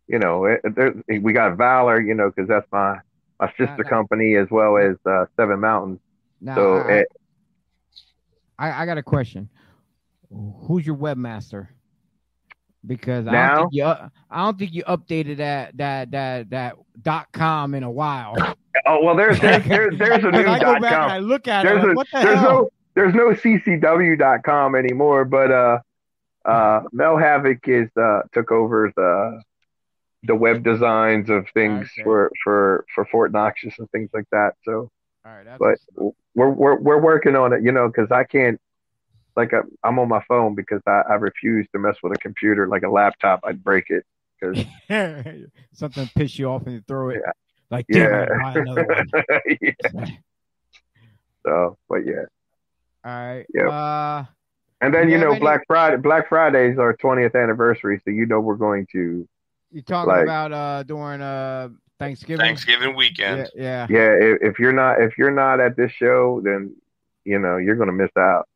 You 0.08 0.20
know, 0.20 0.46
it, 0.46 0.62
there, 0.76 0.94
eh, 1.10 1.20
we 1.22 1.34
got 1.34 1.58
Valor. 1.58 2.02
You 2.02 2.14
know, 2.16 2.30
because 2.30 2.48
that's 2.48 2.68
my 2.72 3.00
my 3.40 3.50
sister 3.58 3.84
no. 3.84 3.90
company 3.90 4.36
as 4.36 4.48
well 4.52 4.78
as 4.78 4.96
uh, 5.06 5.26
Seven 5.38 5.60
Mountains. 5.60 6.00
Now, 6.42 6.56
So 6.56 6.78
I, 6.78 6.92
eh, 6.92 7.04
I, 8.58 8.84
I 8.84 8.86
got 8.86 8.98
a 8.98 9.04
question. 9.04 9.50
Who's 10.30 10.86
your 10.86 10.96
webmaster? 10.96 11.68
Because 12.86 13.28
I 13.28 13.38
don't 13.38 13.54
Now? 13.54 13.56
think 13.56 13.70
you 13.74 13.84
uh, 13.86 14.10
I 14.30 14.44
don't 14.46 14.58
think 14.60 14.74
you 14.74 14.84
updated 14.84 15.38
that 15.38 15.78
that 15.78 16.12
that 16.12 16.50
that 16.50 16.76
dot 17.02 17.32
com 17.32 17.74
in 17.76 17.84
a 17.84 17.92
while. 17.92 18.46
oh 18.86 19.04
well, 19.04 19.16
there's 19.16 19.40
there's 19.40 19.64
there's, 19.68 19.98
there's 19.98 20.24
a 20.24 20.32
new 20.32 20.44
Because 20.44 20.48
I 20.48 20.60
go 20.60 20.76
dot 20.76 20.82
back 20.82 21.02
and 21.02 21.12
I 21.12 21.20
look 21.20 21.48
at 21.48 21.68
it. 21.68 21.70
There's 21.70 21.84
I'm 21.84 21.90
a 21.90 21.94
what 21.94 22.08
the 22.12 22.20
there's 22.22 22.40
hell? 22.40 22.50
no 22.50 22.70
there's 22.96 23.14
no 23.14 23.30
ccw.com 23.30 24.76
anymore, 24.76 25.26
but 25.26 25.52
uh 25.52 25.80
uh 26.46 26.82
Mel 26.92 27.18
Havoc 27.18 27.68
is 27.68 27.90
uh 27.98 28.22
took 28.34 28.52
over 28.52 28.92
the 28.96 29.42
the 30.24 30.36
web 30.36 30.64
designs 30.64 31.30
of 31.30 31.48
things 31.54 31.90
Okay. 31.94 32.04
for 32.04 32.32
for 32.44 32.86
for 32.96 33.06
Fort 33.06 33.32
Noxious 33.32 33.78
and 33.80 33.90
things 33.92 34.10
like 34.14 34.26
that. 34.32 34.54
So 34.64 34.90
All 35.26 35.32
right, 35.36 35.44
that's 35.46 35.60
but 35.60 35.78
we're 36.36 36.50
we're 36.50 36.76
we're 36.76 37.02
working 37.02 37.36
on 37.36 37.54
it, 37.54 37.64
you 37.64 37.72
know, 37.72 37.88
because 37.88 38.12
I 38.12 38.24
can't 38.24 38.60
like 39.36 39.52
a, 39.54 39.64
I'm 39.84 39.98
on 40.00 40.08
my 40.10 40.24
phone 40.28 40.54
because 40.56 40.82
I, 40.86 41.02
I 41.10 41.14
refuse 41.16 41.68
to 41.74 41.80
mess 41.80 41.98
with 42.04 42.14
a 42.14 42.18
computer 42.20 42.68
like 42.68 42.84
a 42.84 42.90
laptop. 42.90 43.40
I'd 43.44 43.64
break 43.64 43.90
it 43.90 44.06
because 44.40 44.66
Something 45.74 46.10
piss 46.16 46.38
you 46.38 46.50
off 46.50 46.64
and 46.68 46.74
you 46.76 46.84
throw 46.88 47.10
it. 47.10 47.22
Yeah. 47.26 47.32
Like, 47.72 47.86
Yeah. 47.90 48.28
I 48.32 48.54
buy 48.54 48.60
another 48.60 48.86
one. 48.86 49.10
yeah. 49.62 50.06
So, 51.46 51.78
but 51.90 52.06
yeah, 52.06 52.26
All 53.06 53.12
right. 53.12 53.46
Yep. 53.54 53.68
Uh, 53.68 54.24
and 54.82 54.94
then 54.94 55.08
you 55.10 55.16
you 55.16 55.22
know 55.24 55.32
any- 55.32 55.40
Black 55.40 55.62
Friday. 55.68 55.98
Black 55.98 56.30
Friday 56.30 56.72
is 56.72 56.78
our 56.80 56.96
20th 56.98 57.42
anniversary, 57.42 58.02
so 58.04 58.12
you 58.12 58.26
know 58.26 58.40
we're 58.40 58.56
going 58.56 58.86
to. 58.92 59.28
you 59.72 59.82
talking 59.82 60.14
Like- 60.14 60.24
about 60.24 60.52
uh 60.52 60.84
during 60.84 61.22
uh 61.22 61.70
Thanksgiving? 62.00 62.44
Thanksgiving 62.46 62.96
weekend. 62.96 63.50
Yeah, 63.56 63.88
yeah. 63.90 63.98
Yeah, 63.98 64.12
if, 64.28 64.42
if 64.54 64.60
you're 64.60 64.74
not 64.74 65.02
if 65.02 65.18
you're 65.18 65.32
not 65.32 65.60
at 65.60 65.76
this 65.78 65.92
show, 65.92 66.42
then 66.44 66.76
you 67.24 67.40
know 67.40 67.58
you're 67.58 67.76
gonna 67.76 67.94
miss 67.94 68.12
out. 68.18 68.48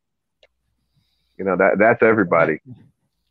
You 1.38 1.46
know 1.46 1.56
that 1.56 1.78
that's 1.78 2.02
everybody. 2.04 2.60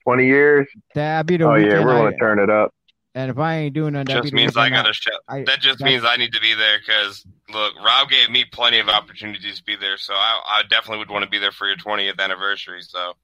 20 0.05 0.25
years. 0.27 0.69
That'd 0.95 1.27
be 1.27 1.37
the 1.37 1.45
Oh 1.45 1.55
yeah, 1.57 1.85
we're 1.85 1.93
gonna 1.93 2.17
turn 2.17 2.39
it 2.39 2.49
up. 2.49 2.73
And 3.17 3.31
if 3.31 3.39
I 3.39 3.57
ain't 3.57 3.75
doing 3.75 3.95
nothing, 3.95 4.07
that'd 4.09 4.25
Just 4.25 4.35
be 4.35 4.37
means 4.37 4.57
I 4.59 4.69
got 4.69 4.83
to 4.83 4.93
show. 4.93 5.11
I- 5.27 5.43
That 5.45 5.61
just 5.61 5.81
means 5.81 6.05
I 6.05 6.17
need 6.17 6.35
to 6.35 6.41
be 6.41 6.53
there 6.53 6.79
because 6.79 7.27
look, 7.49 7.75
Rob 7.83 8.11
gave 8.11 8.31
me 8.31 8.45
plenty 8.45 8.79
of 8.79 8.89
opportunities 8.91 9.57
to 9.59 9.65
be 9.65 9.75
there, 9.75 9.97
so 9.97 10.13
I, 10.13 10.41
I 10.59 10.63
definitely 10.69 10.99
would 10.99 11.11
want 11.11 11.25
to 11.25 11.31
be 11.31 11.39
there 11.39 11.51
for 11.51 11.67
your 11.67 11.79
20th 11.79 12.21
anniversary. 12.21 12.83
So 12.83 13.15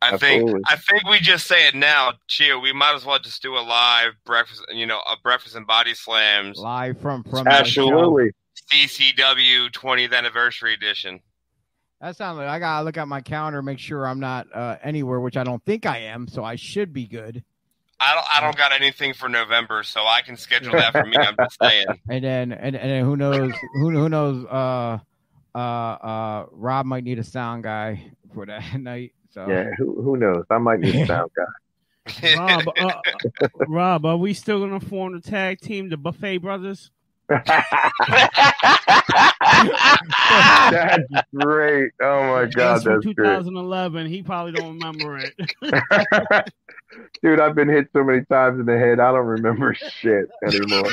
I 0.00 0.16
think 0.16 0.48
I 0.68 0.76
think 0.76 1.08
we 1.10 1.18
just 1.18 1.48
say 1.48 1.66
it 1.66 1.74
now, 1.74 2.12
Chia. 2.28 2.56
We 2.56 2.72
might 2.72 2.94
as 2.94 3.04
well 3.04 3.18
just 3.18 3.42
do 3.42 3.56
a 3.56 3.60
live 3.60 4.12
breakfast, 4.24 4.64
you 4.72 4.86
know, 4.86 4.98
a 4.98 5.16
breakfast 5.24 5.56
and 5.56 5.66
body 5.66 5.94
slams 5.94 6.56
live 6.56 7.00
from 7.00 7.24
from 7.24 7.44
the. 7.44 7.50
Absolutely. 7.50 8.30
CCW 8.72 9.70
20th 9.72 10.14
anniversary 10.14 10.72
edition. 10.72 11.20
That 12.00 12.16
sounds 12.16 12.38
like 12.38 12.48
I 12.48 12.58
gotta 12.60 12.84
look 12.84 12.96
at 12.96 13.08
my 13.08 13.20
calendar, 13.20 13.60
make 13.60 13.78
sure 13.80 14.06
I'm 14.06 14.20
not 14.20 14.46
uh, 14.54 14.76
anywhere, 14.82 15.20
which 15.20 15.36
I 15.36 15.42
don't 15.42 15.64
think 15.64 15.84
I 15.84 15.98
am, 15.98 16.28
so 16.28 16.44
I 16.44 16.54
should 16.56 16.92
be 16.92 17.06
good. 17.06 17.42
I 18.04 18.14
don't 18.14 18.26
I 18.32 18.40
don't 18.40 18.56
got 18.56 18.72
anything 18.72 19.14
for 19.14 19.28
November, 19.28 19.82
so 19.84 20.00
I 20.00 20.22
can 20.22 20.36
schedule 20.36 20.72
that 20.72 20.92
for 20.92 21.04
me. 21.06 21.16
I'm 21.16 21.36
just 21.36 21.56
saying. 21.62 21.86
And 22.08 22.24
then 22.24 22.52
and, 22.52 22.74
and 22.74 22.90
then 22.90 23.04
who 23.04 23.16
knows 23.16 23.52
who 23.74 23.90
who 23.90 24.08
knows 24.08 24.44
uh 24.46 24.98
uh 25.54 25.58
uh 25.58 26.46
Rob 26.50 26.86
might 26.86 27.04
need 27.04 27.18
a 27.18 27.24
sound 27.24 27.62
guy 27.62 28.10
for 28.34 28.44
that 28.46 28.74
night. 28.80 29.12
So 29.30 29.46
Yeah, 29.48 29.70
who 29.78 30.02
who 30.02 30.16
knows? 30.16 30.44
I 30.50 30.58
might 30.58 30.80
need 30.80 30.96
a 30.96 31.06
sound 31.06 31.30
guy. 31.36 31.44
Rob, 32.36 32.64
uh, 32.80 32.94
Rob, 33.68 34.04
are 34.04 34.16
we 34.16 34.34
still 34.34 34.58
gonna 34.58 34.80
form 34.80 35.12
the 35.14 35.20
tag 35.20 35.60
team, 35.60 35.88
the 35.88 35.96
Buffet 35.96 36.38
Brothers? 36.38 36.90
that's 40.70 41.04
great. 41.34 41.92
Oh 42.02 42.22
my 42.22 42.46
god, 42.46 42.76
It's 42.76 42.84
from 42.84 42.94
that's 42.94 43.04
great. 43.04 43.16
2011. 43.16 44.06
He 44.06 44.22
probably 44.22 44.52
don't 44.52 44.78
remember 44.78 45.18
it. 45.18 46.52
Dude, 47.22 47.40
I've 47.40 47.54
been 47.54 47.68
hit 47.68 47.88
so 47.92 48.02
many 48.04 48.24
times 48.24 48.60
in 48.60 48.66
the 48.66 48.78
head. 48.78 49.00
I 49.00 49.12
don't 49.12 49.26
remember 49.26 49.74
shit 49.74 50.28
anymore. 50.44 50.90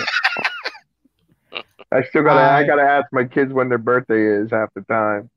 I 1.91 2.03
still 2.03 2.23
gotta. 2.23 2.39
I 2.39 2.43
Alright. 2.45 2.67
gotta 2.67 2.83
ask 2.83 3.07
my 3.11 3.23
kids 3.25 3.51
when 3.51 3.67
their 3.69 3.77
birthday 3.79 4.21
is 4.23 4.51
half 4.51 4.69
the 4.75 4.81
time. 4.81 5.29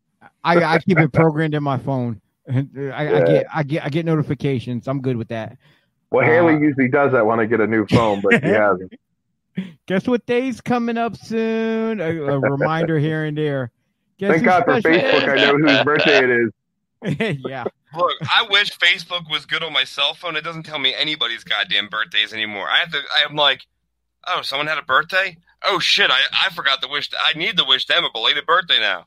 I, 0.45 0.57
I 0.63 0.79
keep 0.81 0.99
it 0.99 1.13
programmed 1.13 1.55
in 1.55 1.63
my 1.63 1.79
phone. 1.79 2.21
I, 2.53 2.61
I 2.93 3.21
get 3.25 3.47
I 3.55 3.63
get 3.63 3.85
I 3.85 3.89
get 3.89 4.05
notifications. 4.05 4.87
I'm 4.89 5.01
good 5.01 5.17
with 5.17 5.29
that. 5.29 5.57
Well, 6.11 6.25
Uh, 6.25 6.29
Haley 6.29 6.61
usually 6.61 6.89
does 6.89 7.13
that 7.13 7.25
when 7.25 7.41
I 7.41 7.47
get 7.47 7.61
a 7.61 7.67
new 7.67 7.87
phone, 7.87 8.21
but 8.21 8.35
she 8.43 8.49
hasn't. 8.49 8.93
Guess 9.87 10.07
what 10.07 10.27
day's 10.27 10.61
coming 10.61 10.99
up 10.99 11.17
soon? 11.17 12.01
A, 12.01 12.05
a 12.05 12.39
reminder 12.41 12.99
here 12.99 13.25
and 13.25 13.37
there. 13.37 13.71
Guess 14.19 14.33
Thank 14.33 14.45
God 14.45 14.65
for 14.65 14.81
Facebook. 14.81 15.29
I 15.29 15.37
know 15.37 15.57
whose 15.57 15.85
birthday 15.85 16.25
it 16.25 16.31
is. 16.31 17.39
yeah. 17.47 17.65
Look, 17.97 18.13
I 18.23 18.47
wish 18.49 18.77
Facebook 18.79 19.31
was 19.31 19.47
good 19.47 19.63
on 19.63 19.73
my 19.73 19.85
cell 19.85 20.15
phone. 20.15 20.37
It 20.37 20.45
doesn't 20.45 20.65
tell 20.65 20.79
me 20.79 20.95
anybody's 20.95 21.45
goddamn 21.45 21.89
birthdays 21.89 22.33
anymore. 22.33 22.69
I 22.69 22.79
have 22.79 22.91
to. 22.93 23.01
I'm 23.27 23.37
like, 23.37 23.67
oh, 24.27 24.43
someone 24.43 24.67
had 24.67 24.79
a 24.79 24.83
birthday. 24.83 25.37
Oh 25.65 25.79
shit! 25.79 26.11
I, 26.11 26.21
I 26.47 26.51
forgot 26.51 26.83
to 26.83 26.89
wish. 26.89 27.11
I 27.27 27.37
need 27.37 27.57
to 27.59 27.65
wish 27.65 27.87
them 27.87 28.05
a 28.05 28.11
belated 28.13 28.47
birthday 28.47 28.81
now. 28.81 29.07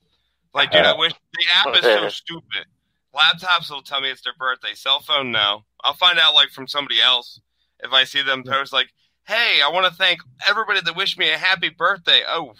Like, 0.54 0.72
dude, 0.72 0.86
I 0.86 0.98
wish 0.98 1.12
the 1.14 1.46
app 1.56 1.76
is 1.76 1.82
so 1.84 2.10
stupid. 2.10 2.66
Laptops 3.14 3.70
will 3.70 3.82
tell 3.82 4.02
me 4.02 4.10
it's 4.10 4.22
their 4.22 4.34
birthday. 4.38 4.74
Cell 4.74 5.02
phone, 5.02 5.32
no. 5.32 5.64
I'll 5.84 5.94
find 5.94 6.20
out 6.20 6.36
like 6.36 6.50
from 6.50 6.68
somebody 6.68 7.02
else 7.02 7.40
if 7.80 7.92
I 7.92 8.04
see 8.04 8.22
them 8.22 8.44
post 8.44 8.72
like, 8.72 8.90
"Hey, 9.28 9.62
I 9.64 9.70
want 9.70 9.86
to 9.86 9.94
thank 9.94 10.20
everybody 10.48 10.82
that 10.82 10.96
wished 10.96 11.18
me 11.18 11.30
a 11.30 11.38
happy 11.38 11.70
birthday." 11.70 12.22
Oh, 12.28 12.54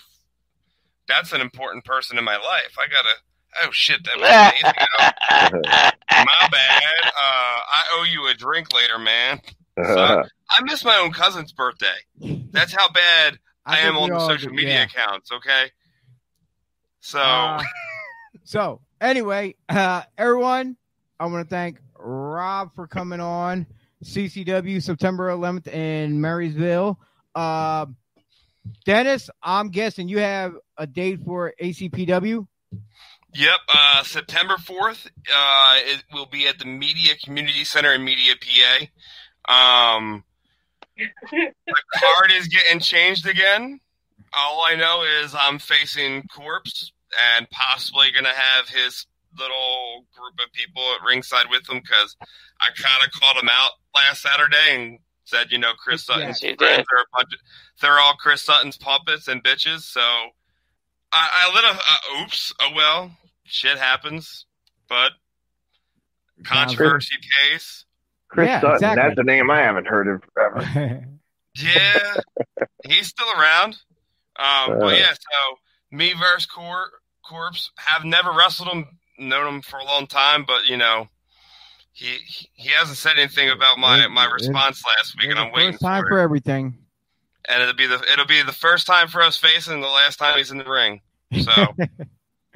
that's 1.08 1.34
an 1.34 1.42
important 1.42 1.86
person 1.86 2.18
in 2.18 2.24
my 2.24 2.38
life. 2.38 2.76
I 2.78 2.88
gotta. 2.88 3.16
Oh 3.64 3.70
shit, 3.72 4.04
that 4.04 4.18
was 4.18 4.30
days 4.54 4.64
ago. 4.64 5.92
My 6.12 6.48
bad. 6.52 7.06
Uh, 7.06 7.12
I 7.18 7.84
owe 7.94 8.04
you 8.04 8.28
a 8.28 8.34
drink 8.34 8.74
later, 8.74 8.98
man. 8.98 9.42
I 9.78 10.62
missed 10.64 10.86
my 10.86 10.98
own 10.98 11.12
cousin's 11.12 11.52
birthday. 11.52 11.88
That's 12.52 12.74
how 12.74 12.90
bad 12.92 13.40
I, 13.66 13.76
think 13.76 13.88
am 13.88 13.98
on 13.98 14.10
the 14.10 14.20
social 14.28 14.50
do, 14.50 14.56
media 14.56 14.74
yeah. 14.74 14.84
accounts. 14.84 15.32
Okay. 15.32 15.72
So 17.00 17.20
Uh, 17.20 17.64
so 18.44 18.82
anyway, 19.02 19.56
uh, 19.70 20.04
everyone, 20.18 20.78
I 21.20 21.26
want 21.26 21.48
to 21.48 21.50
thank 21.50 21.80
Rob 21.98 22.74
for 22.76 22.88
coming 22.88 23.20
on 23.20 23.66
CCW 24.04 24.82
September 24.82 25.30
11th 25.30 25.68
in 25.68 26.22
Marysville. 26.22 27.00
Uh, 27.34 27.88
Dennis, 28.86 29.30
I'm 29.44 29.70
guessing 29.70 30.08
you 30.10 30.20
have 30.20 30.56
a 30.78 30.88
date 30.88 31.20
for 31.26 31.54
ACPW. 31.62 32.48
Yep, 33.36 33.60
uh, 33.68 34.04
September 34.04 34.56
4th, 34.56 35.08
uh, 35.08 35.76
it 35.80 36.06
will 36.14 36.26
be 36.26 36.48
at 36.48 36.58
the 36.58 36.66
Media 36.66 37.16
Community 37.22 37.66
Center 37.66 37.94
in 37.94 38.02
Media, 38.02 38.34
PA. 38.40 39.98
Um, 40.00 40.24
the 40.96 41.52
card 41.96 42.32
is 42.32 42.48
getting 42.48 42.80
changed 42.80 43.28
again. 43.28 43.82
All 44.34 44.64
I 44.66 44.76
know 44.76 45.04
is 45.04 45.36
I'm 45.38 45.60
facing 45.60 46.24
Corpse 46.34 46.94
and 47.36 47.50
possibly 47.50 48.10
going 48.14 48.24
to 48.24 48.32
have 48.32 48.70
his 48.70 49.06
little 49.38 50.06
group 50.18 50.36
of 50.40 50.54
people 50.54 50.82
at 50.94 51.06
ringside 51.06 51.48
with 51.50 51.70
him 51.70 51.82
because 51.82 52.16
I 52.62 52.68
kind 52.82 53.04
of 53.06 53.12
called 53.20 53.36
him 53.36 53.50
out 53.52 53.72
last 53.94 54.22
Saturday 54.22 54.76
and 54.76 55.00
said, 55.26 55.52
you 55.52 55.58
know, 55.58 55.74
Chris 55.78 56.06
Sutton's 56.06 56.40
friends 56.40 56.88
are 56.90 57.02
a 57.02 57.18
bunch 57.18 57.34
of, 57.34 57.40
they're 57.82 58.00
all 58.00 58.14
Chris 58.14 58.44
Sutton's 58.44 58.78
puppets 58.78 59.28
and 59.28 59.44
bitches. 59.44 59.82
So 59.82 60.00
I, 61.12 61.30
I 61.52 61.54
lit 61.54 61.66
a, 61.66 61.78
uh, 61.78 62.24
oops, 62.24 62.54
oh 62.62 62.72
well, 62.74 63.12
shit 63.46 63.78
happens, 63.78 64.46
but 64.90 65.12
controversy 66.44 67.16
case. 67.50 67.86
Chris 68.28 68.48
Yeah, 68.48 68.60
Sutton. 68.62 68.76
exactly. 68.76 69.02
That's 69.10 69.20
a 69.20 69.24
name 69.24 69.50
I 69.50 69.62
haven't 69.62 69.88
heard 69.88 70.08
of 70.08 70.24
ever. 70.40 71.06
Yeah, 71.58 72.16
he's 72.86 73.08
still 73.08 73.30
around. 73.32 73.78
Um, 74.36 74.72
Uh. 74.74 74.76
but 74.78 74.98
yeah, 75.00 75.14
so 75.14 75.58
me 75.90 76.12
versus 76.12 76.46
Cor- 76.48 76.92
Corpse 77.26 77.72
have 77.78 78.04
never 78.04 78.34
wrestled 78.34 78.68
him, 78.68 78.86
known 79.18 79.48
him 79.48 79.62
for 79.62 79.78
a 79.80 79.86
long 79.86 80.06
time, 80.06 80.44
but 80.46 80.66
you 80.68 80.76
know, 80.76 81.08
he 81.94 82.18
he 82.56 82.72
hasn't 82.72 82.98
said 82.98 83.14
anything 83.18 83.50
about 83.52 83.78
my 83.80 84.06
my 84.08 84.26
It- 84.26 84.28
it- 84.28 84.34
response 84.34 84.84
last 84.86 85.16
week, 85.18 85.30
and 85.30 85.40
I'm 85.40 85.54
waiting 85.54 85.72
First 85.72 85.84
time 85.84 86.04
for 86.04 86.10
for 86.10 86.20
everything. 86.20 86.78
And 87.48 87.62
it'll 87.62 87.74
be 87.74 87.88
the 87.88 88.04
it'll 88.12 88.26
be 88.26 88.42
the 88.42 88.52
first 88.52 88.86
time 88.86 89.08
for 89.08 89.22
us 89.22 89.38
facing, 89.38 89.80
the 89.80 89.88
last 89.88 90.18
time 90.20 90.38
he's 90.38 90.52
in 90.52 90.58
the 90.58 90.70
ring. 90.70 91.00
So 91.42 91.74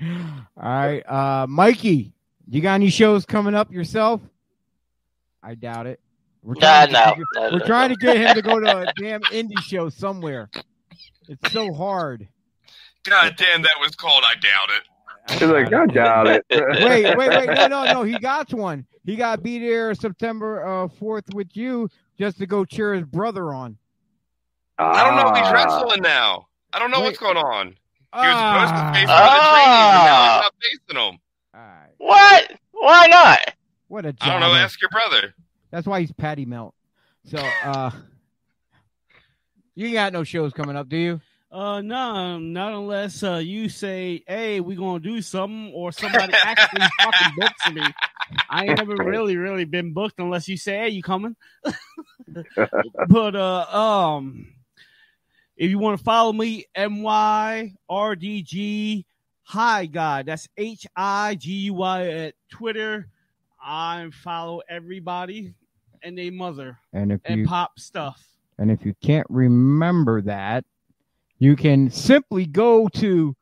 All 0.61 0.69
right, 0.69 1.01
uh, 1.09 1.47
Mikey, 1.47 2.13
you 2.49 2.61
got 2.61 2.73
any 2.75 2.89
shows 2.89 3.25
coming 3.25 3.55
up 3.55 3.71
yourself? 3.71 4.21
I 5.41 5.55
doubt 5.55 5.87
it. 5.87 6.01
We're 6.43 6.55
Nah, 6.55 6.85
trying, 6.85 6.87
to, 6.87 6.93
no. 6.93 7.15
get- 7.15 7.25
No, 7.35 7.41
we're 7.53 7.59
no, 7.59 7.65
trying 7.65 7.89
to 7.89 7.95
get 7.95 8.17
him 8.17 8.35
to 8.35 8.41
go 8.41 8.59
to 8.59 8.77
a 8.89 8.93
damn 9.01 9.21
indie 9.23 9.57
show 9.61 9.87
somewhere. 9.89 10.49
It's 11.29 11.51
so 11.53 11.71
hard. 11.73 12.27
God 13.05 13.35
damn, 13.37 13.61
that 13.61 13.75
was 13.79 13.95
called. 13.95 14.23
I 14.25 14.33
doubt 14.35 14.69
it. 14.77 14.83
He's 15.39 15.41
like, 15.49 15.71
I 15.73 15.85
doubt 15.85 16.27
it. 16.27 16.45
Wait, 16.49 17.15
wait, 17.15 17.29
wait! 17.29 17.47
No, 17.55 17.67
no, 17.67 17.85
no. 17.85 18.03
He 18.03 18.17
got 18.17 18.51
one. 18.51 18.85
He 19.05 19.15
got 19.15 19.35
to 19.37 19.41
be 19.41 19.59
there 19.59 19.93
September 19.93 20.65
uh, 20.65 20.87
fourth 20.87 21.25
with 21.35 21.55
you 21.55 21.87
just 22.17 22.39
to 22.39 22.47
go 22.47 22.65
cheer 22.65 22.95
his 22.95 23.05
brother 23.05 23.53
on. 23.53 23.77
I 24.79 25.05
don't 25.05 25.15
know 25.17 25.29
if 25.31 25.37
he's 25.37 25.47
Ah. 25.47 25.51
wrestling 25.53 26.01
now. 26.01 26.47
I 26.73 26.79
don't 26.79 26.89
know 26.89 26.99
Wait. 26.99 27.05
what's 27.07 27.19
going 27.19 27.37
on. 27.37 27.75
He 28.13 28.17
was 28.19 28.25
Ah. 28.33 28.53
supposed 28.53 28.73
to 28.75 28.99
face 28.99 29.07
one 29.07 29.21
of 29.21 29.29
the 29.29 29.39
trainees, 29.49 29.95
and 29.95 30.05
now 30.05 30.33
he's 30.33 30.41
not 30.41 30.53
facing 30.61 30.97
him. 31.13 31.19
All 31.53 31.61
right. 31.61 31.93
What? 31.97 32.59
Why 32.71 33.07
not? 33.07 33.53
What 33.87 34.05
a 34.05 34.15
I 34.21 34.29
don't 34.29 34.39
know. 34.41 34.53
Ask 34.55 34.81
your 34.81 34.89
brother. 34.89 35.33
That's 35.71 35.85
why 35.87 35.99
he's 36.01 36.11
Patty 36.11 36.45
Melt. 36.45 36.73
So, 37.25 37.37
uh, 37.63 37.91
you 39.75 39.91
got 39.93 40.13
no 40.13 40.23
shows 40.23 40.53
coming 40.53 40.75
up, 40.75 40.89
do 40.89 40.97
you? 40.97 41.21
Uh, 41.51 41.81
no, 41.81 42.37
not 42.37 42.73
unless 42.73 43.23
uh, 43.23 43.37
you 43.37 43.69
say, 43.69 44.23
"Hey, 44.27 44.59
we 44.59 44.75
gonna 44.75 44.99
do 44.99 45.19
something," 45.21 45.71
or 45.73 45.91
somebody 45.91 46.33
actually 46.43 46.81
fucking 47.01 47.33
books 47.37 47.71
me. 47.73 47.81
I 48.49 48.65
ain't 48.65 48.77
never 48.77 48.95
really, 49.03 49.35
really 49.35 49.65
been 49.65 49.91
booked 49.93 50.19
unless 50.19 50.47
you 50.47 50.57
say, 50.57 50.77
"Hey, 50.77 50.89
you 50.89 51.01
coming?" 51.01 51.35
but 53.07 53.35
uh, 53.35 53.65
um, 53.71 54.47
if 55.59 55.69
you 55.69 55.77
want 55.77 55.97
to 55.97 56.03
follow 56.03 56.31
me, 56.33 56.65
M 56.73 57.03
Y 57.03 57.73
R 57.89 58.15
D 58.15 58.41
G 58.41 59.05
Hi 59.43 59.85
God. 59.87 60.25
That's 60.25 60.47
H 60.57 60.87
I 60.95 61.35
G 61.35 61.51
U 61.51 61.73
Y 61.73 62.07
at 62.07 62.33
Twitter. 62.49 63.09
I 63.61 64.09
follow 64.23 64.61
everybody 64.69 65.53
and 66.01 66.17
they 66.17 66.29
mother 66.29 66.77
And 66.93 67.11
if 67.11 67.19
and 67.25 67.41
you 67.41 67.45
pop 67.45 67.77
stuff. 67.77 68.23
and 68.57 68.71
if 68.71 68.85
you 68.85 68.95
can't 69.01 69.27
remember 69.29 70.21
that, 70.21 70.63
you 71.39 71.57
can 71.57 71.91
simply 71.91 72.45
go 72.45 72.87
to 72.87 73.35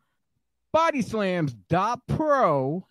bodyslams.pro, 0.75 2.87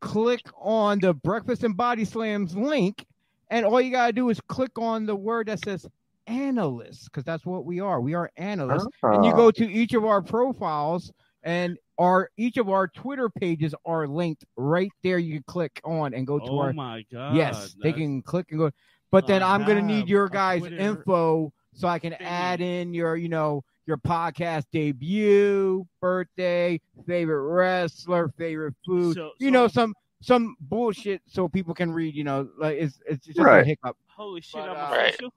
click 0.00 0.40
on 0.58 1.00
the 1.00 1.12
Breakfast 1.12 1.64
and 1.64 1.76
Body 1.76 2.06
Slams 2.06 2.56
link, 2.56 3.04
and 3.50 3.66
all 3.66 3.80
you 3.80 3.90
gotta 3.90 4.14
do 4.14 4.30
is 4.30 4.40
click 4.40 4.78
on 4.78 5.04
the 5.04 5.16
word 5.16 5.48
that 5.48 5.62
says 5.62 5.86
analysts, 6.26 7.04
because 7.04 7.24
that's 7.24 7.44
what 7.46 7.64
we 7.64 7.80
are. 7.80 8.00
We 8.00 8.14
are 8.14 8.30
analysts. 8.36 8.86
and 9.02 9.24
you 9.24 9.32
Ah. 9.32 9.36
go 9.36 9.50
to 9.50 9.70
each 9.70 9.94
of 9.94 10.04
our 10.04 10.22
profiles 10.22 11.12
and 11.42 11.78
our 11.98 12.30
each 12.36 12.56
of 12.56 12.68
our 12.68 12.88
Twitter 12.88 13.28
pages 13.28 13.74
are 13.84 14.06
linked 14.06 14.44
right 14.56 14.92
there. 15.02 15.18
You 15.18 15.34
can 15.34 15.44
click 15.46 15.80
on 15.84 16.14
and 16.14 16.26
go 16.26 16.38
to 16.38 16.50
Oh 16.50 16.58
our 16.60 16.72
my 16.72 17.04
God. 17.12 17.34
yes, 17.36 17.74
they 17.82 17.92
can 17.92 18.22
click 18.22 18.46
and 18.50 18.58
go. 18.58 18.70
But 19.10 19.26
then 19.26 19.42
I 19.42 19.54
I'm 19.54 19.64
gonna 19.66 19.82
need 19.82 20.08
your 20.08 20.28
guys' 20.28 20.60
Twitter 20.60 20.76
info 20.76 21.52
so 21.74 21.88
I 21.88 21.98
can 21.98 22.12
thingy. 22.12 22.20
add 22.22 22.60
in 22.60 22.94
your, 22.94 23.16
you 23.16 23.28
know, 23.28 23.64
your 23.86 23.96
podcast 23.96 24.64
debut, 24.72 25.86
birthday, 26.00 26.80
favorite 27.06 27.42
wrestler, 27.52 28.28
favorite 28.38 28.74
food, 28.86 29.14
So- 29.16 29.32
you 29.38 29.50
know, 29.50 29.66
some 29.68 29.94
some 30.22 30.54
bullshit 30.60 31.22
so 31.26 31.48
people 31.48 31.72
can 31.74 31.90
read. 31.90 32.14
You 32.14 32.24
know, 32.24 32.48
like 32.58 32.76
it's 32.78 33.00
it's 33.06 33.26
just 33.26 33.38
a 33.38 33.64
hiccup. 33.64 33.96
Holy 34.08 34.40
shit, 34.42 34.60
But, 34.60 34.68
I'm 34.70 34.76
uh, 34.76 34.96
Right. 34.96 35.08
official. 35.14 35.32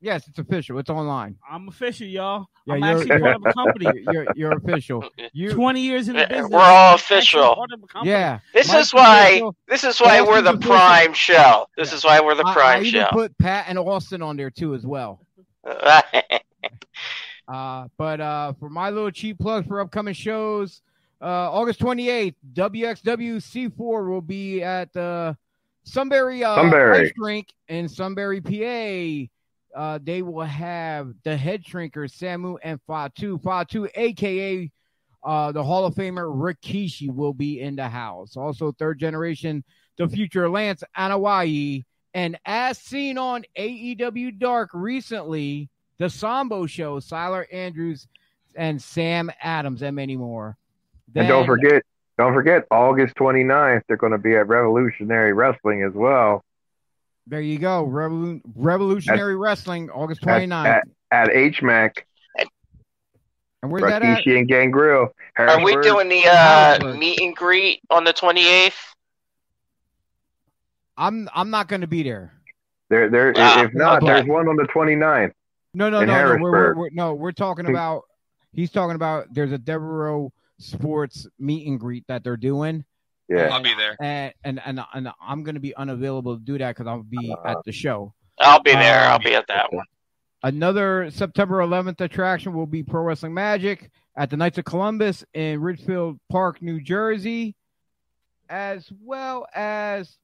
Yes, 0.00 0.28
it's 0.28 0.38
official. 0.38 0.78
It's 0.78 0.90
online. 0.90 1.36
I'm 1.50 1.66
official, 1.66 2.06
y'all. 2.06 2.46
Yeah, 2.66 2.74
I'm 2.74 2.80
you're- 2.84 3.00
actually 3.00 3.18
part 3.20 3.36
of 3.36 3.42
a 3.46 3.52
company. 3.52 3.86
You're 4.04 4.12
you're, 4.12 4.26
you're 4.36 4.52
official. 4.52 5.04
You 5.32 5.52
20 5.54 5.80
years 5.80 6.08
in 6.08 6.14
the 6.16 6.26
business. 6.28 6.50
we're 6.52 6.60
all 6.60 6.94
official. 6.94 7.56
part 7.56 7.72
of 7.72 7.82
a 7.82 7.86
company. 7.88 8.12
yeah. 8.12 8.38
This 8.54 8.68
Mike's 8.68 8.86
is 8.88 8.94
why. 8.94 9.26
official. 9.28 9.56
This 9.66 9.84
is 9.84 9.98
why 10.00 10.20
we're 10.22 10.40
the 10.42 10.50
official. 10.52 10.70
prime 10.76 11.12
show. 11.14 11.66
This 11.76 11.90
Yeah. 11.90 11.96
is 11.96 12.04
why 12.04 12.20
we're 12.20 12.36
the 12.36 12.44
I- 12.46 12.50
I, 12.50 12.54
prime 12.54 12.84
even 12.84 13.00
show. 13.02 13.08
put 13.10 13.36
Pat 13.38 13.64
and 13.68 13.76
Austin 13.78 14.22
on 14.22 14.36
there 14.36 14.50
too 14.50 14.74
as 14.74 14.86
well. 14.86 15.20
Uh, 17.46 17.88
but 17.96 18.20
uh, 18.20 18.52
for 18.60 18.68
my 18.68 18.90
little 18.90 19.10
cheap 19.10 19.38
plug 19.38 19.66
for 19.66 19.80
upcoming 19.80 20.12
shows, 20.12 20.82
uh, 21.22 21.24
August 21.50 21.80
28th, 21.80 22.34
WXW 22.52 23.36
C4 23.36 24.06
will 24.10 24.20
be 24.20 24.62
at 24.62 24.92
the 24.92 25.34
Sunbury, 25.82 26.44
uh, 26.44 26.56
Sunbury. 26.56 27.06
Ice 27.06 27.12
Drink 27.16 27.48
in 27.68 27.88
Sunbury, 27.88 28.42
PA. 28.42 29.30
Uh, 29.74 29.98
they 30.02 30.22
will 30.22 30.44
have 30.44 31.12
the 31.24 31.36
head 31.36 31.64
shrinker 31.64 32.10
Samu 32.10 32.56
and 32.62 32.80
Fatu. 32.86 33.38
Fatu, 33.38 33.88
aka 33.94 34.70
uh, 35.24 35.52
the 35.52 35.62
Hall 35.62 35.84
of 35.84 35.94
Famer 35.94 36.32
Rikishi, 36.34 37.12
will 37.12 37.34
be 37.34 37.60
in 37.60 37.76
the 37.76 37.88
house. 37.88 38.36
Also, 38.36 38.72
third 38.72 38.98
generation, 38.98 39.64
the 39.96 40.08
future 40.08 40.48
Lance 40.48 40.82
Anoa'i. 40.96 41.84
And 42.14 42.38
as 42.46 42.78
seen 42.78 43.18
on 43.18 43.44
AEW 43.58 44.38
Dark 44.38 44.70
recently, 44.72 45.68
the 45.98 46.08
Sambo 46.08 46.66
Show, 46.66 46.98
Siler 47.00 47.44
Andrews 47.52 48.08
and 48.54 48.80
Sam 48.80 49.30
Adams, 49.42 49.82
and 49.82 49.94
many 49.94 50.16
more. 50.16 50.56
and 51.14 51.28
don't 51.28 51.46
forget, 51.46 51.82
don't 52.16 52.32
forget, 52.32 52.64
August 52.70 53.14
29th, 53.16 53.82
they're 53.86 53.96
going 53.96 54.12
to 54.12 54.18
be 54.18 54.34
at 54.34 54.48
Revolutionary 54.48 55.32
Wrestling 55.32 55.82
as 55.82 55.92
well 55.92 56.44
There 57.28 57.40
you 57.40 57.58
go. 57.58 57.86
Revolu- 57.86 58.40
Revolutionary 58.54 59.36
Wrestling, 59.36 59.90
August 59.90 60.26
at, 60.26 60.42
29th. 60.42 60.66
at, 60.66 60.84
at 61.10 61.28
HMAC, 61.28 61.98
and 63.62 63.72
where's 63.72 63.82
that 63.82 64.02
at? 64.02 64.24
Rikishi 64.24 64.38
and 64.38 64.48
Gangrel. 64.48 65.08
Are 65.36 65.62
we 65.62 65.76
doing 65.82 66.08
the 66.08 66.24
uh, 66.26 66.94
meet 66.94 67.20
and 67.20 67.36
greet 67.36 67.80
on 67.90 68.04
the 68.04 68.12
28th? 68.12 68.72
I'm 70.96 71.28
I'm 71.34 71.50
not 71.50 71.68
going 71.68 71.82
to 71.82 71.86
be 71.86 72.02
there. 72.02 72.32
There, 72.90 73.10
there. 73.10 73.30
If 73.30 73.74
not, 73.74 74.02
there's 74.04 74.26
one 74.26 74.48
on 74.48 74.56
the 74.56 74.64
29th. 74.64 75.32
No, 75.74 75.90
no, 75.90 76.00
In 76.00 76.08
no, 76.08 76.36
no. 76.36 76.42
We're, 76.42 76.50
we're, 76.50 76.74
we're, 76.74 76.90
no, 76.92 77.14
we're 77.14 77.32
talking 77.32 77.66
about. 77.66 78.04
He's 78.52 78.70
talking 78.70 78.96
about. 78.96 79.26
There's 79.32 79.52
a 79.52 79.58
Devereaux 79.58 80.32
Sports 80.58 81.26
meet 81.38 81.66
and 81.68 81.78
greet 81.78 82.06
that 82.08 82.24
they're 82.24 82.36
doing, 82.36 82.84
Yeah. 83.28 83.48
I'll 83.52 83.62
be 83.62 83.74
there. 83.74 83.96
and 84.00 84.32
and 84.44 84.60
and, 84.64 84.80
and 84.94 85.08
I'm 85.20 85.42
going 85.42 85.54
to 85.54 85.60
be 85.60 85.74
unavailable 85.76 86.38
to 86.38 86.42
do 86.44 86.56
that 86.58 86.74
because 86.76 86.86
I'll 86.86 87.02
be 87.02 87.32
Uh, 87.44 87.48
at 87.50 87.58
the 87.64 87.72
show. 87.72 88.14
I'll 88.38 88.62
be 88.62 88.72
there. 88.72 89.04
Um, 89.06 89.12
I'll 89.12 89.18
be 89.18 89.34
at 89.34 89.46
that 89.48 89.72
one. 89.72 89.84
Another 90.42 91.10
September 91.10 91.58
11th 91.58 92.00
attraction 92.00 92.52
will 92.54 92.66
be 92.66 92.82
Pro 92.84 93.02
Wrestling 93.02 93.34
Magic 93.34 93.90
at 94.16 94.30
the 94.30 94.36
Knights 94.36 94.56
of 94.58 94.64
Columbus 94.64 95.24
in 95.34 95.60
Ridgefield 95.60 96.20
Park, 96.30 96.62
New 96.62 96.80
Jersey, 96.80 97.56
as 98.48 98.88
well 99.02 99.46
as 99.52 100.16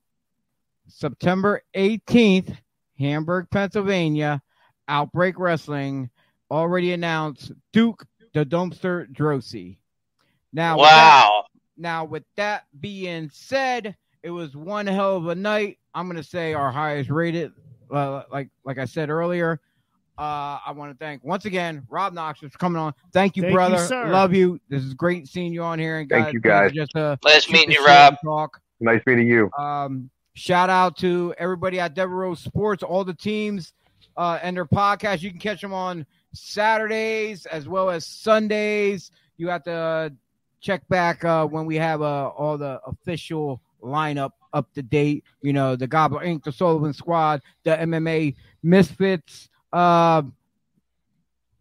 September 0.86 1.62
18th, 1.74 2.56
Hamburg, 2.98 3.48
Pennsylvania, 3.50 4.40
Outbreak 4.86 5.38
Wrestling, 5.38 6.10
already 6.50 6.92
announced 6.92 7.50
Duke 7.72 8.06
the 8.34 8.44
Dumpster 8.46 9.10
Droese. 9.12 9.76
Now, 10.52 10.78
Wow. 10.78 11.43
Now, 11.76 12.04
with 12.04 12.24
that 12.36 12.64
being 12.80 13.30
said, 13.32 13.96
it 14.22 14.30
was 14.30 14.56
one 14.56 14.86
hell 14.86 15.16
of 15.16 15.26
a 15.28 15.34
night. 15.34 15.78
I'm 15.94 16.06
going 16.06 16.16
to 16.20 16.28
say 16.28 16.54
our 16.54 16.70
highest 16.70 17.10
rated, 17.10 17.52
uh, 17.90 18.22
like 18.32 18.48
like 18.64 18.78
I 18.78 18.84
said 18.84 19.10
earlier. 19.10 19.60
Uh, 20.16 20.58
I 20.64 20.72
want 20.72 20.92
to 20.92 21.04
thank 21.04 21.24
once 21.24 21.44
again 21.44 21.84
Rob 21.88 22.12
Knox 22.12 22.38
for 22.38 22.48
coming 22.50 22.80
on. 22.80 22.94
Thank 23.12 23.36
you, 23.36 23.42
Thank 23.42 23.50
you, 23.50 23.56
brother. 23.56 23.78
sir. 23.78 24.06
Love 24.08 24.32
you. 24.32 24.60
This 24.68 24.84
is 24.84 24.94
great 24.94 25.26
seeing 25.26 25.52
you 25.52 25.62
on 25.62 25.78
here. 25.78 25.98
And 25.98 26.08
Thank 26.08 26.32
you, 26.32 26.40
guys. 26.40 26.70
Just 26.72 26.94
uh, 26.94 27.16
Nice 27.24 27.50
meeting 27.50 27.72
you, 27.72 27.84
Rob. 27.84 28.16
Talk. 28.24 28.60
Nice 28.80 29.02
meeting 29.06 29.26
you. 29.26 29.50
Um, 29.58 30.10
shout 30.34 30.70
out 30.70 30.96
to 30.98 31.34
everybody 31.36 31.80
at 31.80 31.94
Devereaux 31.94 32.34
Sports, 32.34 32.84
all 32.84 33.04
the 33.04 33.14
teams, 33.14 33.72
uh, 34.16 34.38
and 34.40 34.56
their 34.56 34.66
podcast. 34.66 35.22
You 35.22 35.30
can 35.30 35.40
catch 35.40 35.60
them 35.60 35.72
on 35.72 36.06
Saturdays 36.32 37.46
as 37.46 37.66
well 37.68 37.90
as 37.90 38.06
Sundays. 38.06 39.10
You 39.36 39.48
have 39.48 39.64
to 39.64 39.72
uh, 39.72 40.08
check 40.64 40.88
back 40.88 41.24
uh, 41.24 41.46
when 41.46 41.66
we 41.66 41.76
have 41.76 42.00
uh, 42.00 42.28
all 42.28 42.56
the 42.56 42.80
official 42.86 43.60
lineup 43.82 44.30
up 44.52 44.72
to 44.72 44.82
date. 44.82 45.24
You 45.42 45.52
know, 45.52 45.76
the 45.76 45.86
Gobbler 45.86 46.24
Inc., 46.24 46.42
the 46.44 46.52
Sullivan 46.52 46.94
Squad, 46.94 47.42
the 47.64 47.72
MMA 47.76 48.34
Misfits, 48.62 49.50
uh, 49.72 50.22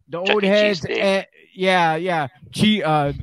the 0.07 0.23
Chuck 0.23 0.33
old 0.35 0.43
heads. 0.43 0.85
And- 0.85 1.27
yeah, 1.53 1.95
yeah. 1.97 2.27
Che- 2.51 2.81
uh, 2.81 3.13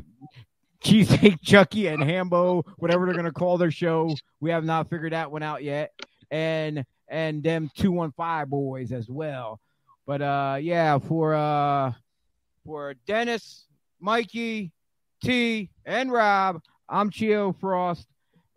Cheesesteak 0.84 1.40
Chucky 1.42 1.86
and 1.88 2.02
Hambo, 2.02 2.64
whatever 2.78 3.06
they're 3.06 3.14
gonna 3.14 3.32
call 3.32 3.58
their 3.58 3.70
show. 3.70 4.14
We 4.40 4.50
have 4.50 4.64
not 4.64 4.88
figured 4.88 5.12
that 5.12 5.30
one 5.30 5.42
out 5.42 5.62
yet. 5.62 5.92
And 6.30 6.84
and 7.08 7.42
them 7.42 7.70
two 7.76 7.90
one 7.90 8.12
five 8.12 8.48
boys 8.48 8.92
as 8.92 9.08
well. 9.08 9.60
But 10.06 10.22
uh 10.22 10.58
yeah, 10.60 10.98
for 10.98 11.34
uh 11.34 11.92
for 12.64 12.94
Dennis, 13.06 13.66
Mikey, 14.00 14.72
T, 15.22 15.70
and 15.84 16.10
Rob, 16.10 16.60
I'm 16.88 17.10
Chio 17.10 17.52
Frost, 17.60 18.06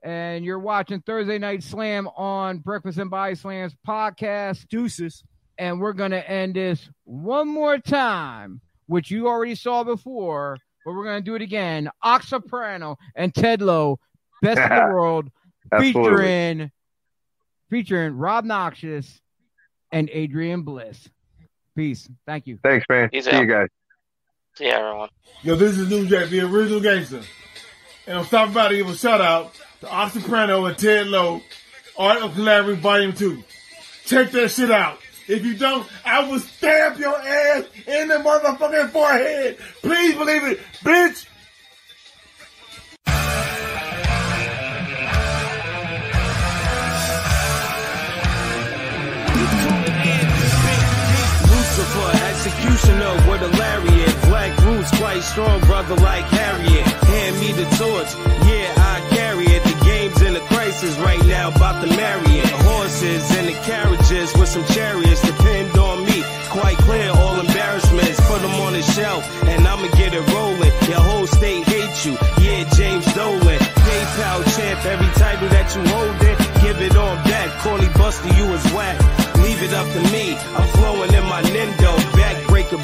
and 0.01 0.45
you're 0.45 0.59
watching 0.59 1.01
Thursday 1.01 1.37
Night 1.37 1.61
Slam 1.63 2.07
on 2.15 2.59
Breakfast 2.59 2.97
and 2.97 3.09
Body 3.09 3.35
Slams 3.35 3.75
podcast. 3.87 4.67
Deuces. 4.69 5.23
And 5.57 5.79
we're 5.79 5.93
gonna 5.93 6.17
end 6.17 6.55
this 6.55 6.89
one 7.03 7.47
more 7.47 7.77
time, 7.77 8.59
which 8.87 9.11
you 9.11 9.27
already 9.27 9.55
saw 9.55 9.83
before, 9.83 10.57
but 10.83 10.93
we're 10.93 11.05
gonna 11.05 11.21
do 11.21 11.35
it 11.35 11.41
again. 11.41 11.89
Ox 12.01 12.29
Soprano 12.29 12.97
and 13.15 13.33
Ted 13.35 13.61
Lowe, 13.61 13.99
best 14.41 14.59
in 14.59 14.69
the 14.69 14.85
world, 14.93 15.29
featuring 15.77 16.71
featuring 17.69 18.15
Rob 18.15 18.45
Noxious 18.45 19.21
and 19.91 20.09
Adrian 20.11 20.63
Bliss. 20.63 21.07
Peace. 21.75 22.09
Thank 22.25 22.47
you. 22.47 22.57
Thanks, 22.63 22.85
man. 22.89 23.09
He's 23.11 23.25
See 23.25 23.31
out. 23.31 23.41
you 23.41 23.47
guys. 23.47 23.67
See 24.55 24.65
everyone. 24.65 25.09
Yo, 25.41 25.55
this 25.55 25.79
is 25.79 25.89
New 25.89 26.07
Jack, 26.07 26.29
the 26.29 26.41
original 26.41 26.79
gangster. 26.79 27.21
And 28.05 28.19
I'm 28.19 28.25
stopping 28.25 28.53
by 28.53 28.67
to 28.67 28.77
give 28.77 28.87
a 28.87 28.95
shout 28.95 29.19
out 29.19 29.51
to 29.81 29.89
Ox 29.89 30.13
Soprano 30.13 30.65
and 30.65 30.77
Ted 30.77 31.07
Lowe, 31.07 31.41
Art 31.97 32.21
of 32.21 32.35
Collaborating 32.35 32.79
Volume 32.79 33.13
2. 33.13 33.43
Check 34.05 34.29
that 34.29 34.51
shit 34.51 34.69
out. 34.69 34.99
If 35.27 35.43
you 35.43 35.55
don't, 35.57 35.87
I 36.05 36.29
will 36.29 36.39
stamp 36.39 36.99
your 36.99 37.15
ass 37.17 37.63
in 37.87 38.09
the 38.09 38.15
motherfucking 38.15 38.91
forehead. 38.91 39.57
Please 39.81 40.13
believe 40.13 40.43
it, 40.43 40.59
bitch. 40.83 41.25
Lucifer, 51.49 52.17
executioner 52.27 53.31
with 53.31 53.41
a 53.41 53.57
lariat. 53.57 54.12
Roots 54.65 54.91
quite 54.97 55.23
strong, 55.23 55.59
brother 55.61 55.95
like 55.95 56.25
Harriet. 56.25 56.85
Hand 57.11 57.39
me 57.39 57.51
the 57.51 57.67
torch, 57.75 58.11
yeah, 58.47 58.71
I 58.77 58.95
carry 59.09 59.45
it. 59.45 59.63
The 59.63 59.85
game's 59.85 60.21
in 60.21 60.35
a 60.35 60.39
crisis 60.47 60.97
right 60.99 61.23
now, 61.25 61.49
about 61.49 61.83
to 61.83 61.87
marry 61.87 62.39
it. 62.39 62.45
The 62.45 62.63
horses 62.63 63.37
and 63.37 63.47
the 63.49 63.57
carriages 63.67 64.33
with 64.37 64.49
some 64.49 64.65
chariots 64.65 65.21
depend 65.21 65.77
on 65.77 66.05
me. 66.05 66.23
Quite 66.49 66.77
clear, 66.77 67.09
all 67.11 67.39
embarrassments, 67.39 68.19
put 68.27 68.41
them 68.41 68.55
on 68.61 68.73
the 68.73 68.81
shelf, 68.83 69.23
and 69.43 69.67
I'ma 69.67 69.87
get 69.97 70.13
it 70.13 70.25
rolling. 70.31 70.71
Your 70.87 71.01
whole 71.01 71.27
state 71.27 71.63
hates 71.67 72.05
you. 72.05 72.13
Yeah, 72.39 72.63
James 72.75 73.05
Dolan. 73.13 73.59
PayPal 73.59 74.39
champ, 74.55 74.85
every 74.85 75.11
title 75.19 75.49
that 75.49 75.75
you 75.75 75.81
hold 75.91 76.21
it, 76.23 76.37
give 76.63 76.81
it 76.81 76.95
all 76.95 77.15
back. 77.27 77.49
Corley 77.63 77.89
Buster, 77.99 78.29
you 78.37 78.45
is 78.53 78.63
whack. 78.71 78.97
Leave 79.43 79.61
it 79.61 79.73
up 79.73 79.87
to 79.91 80.01
me. 80.11 80.37
I'm 80.37 80.67
flowing 80.69 81.12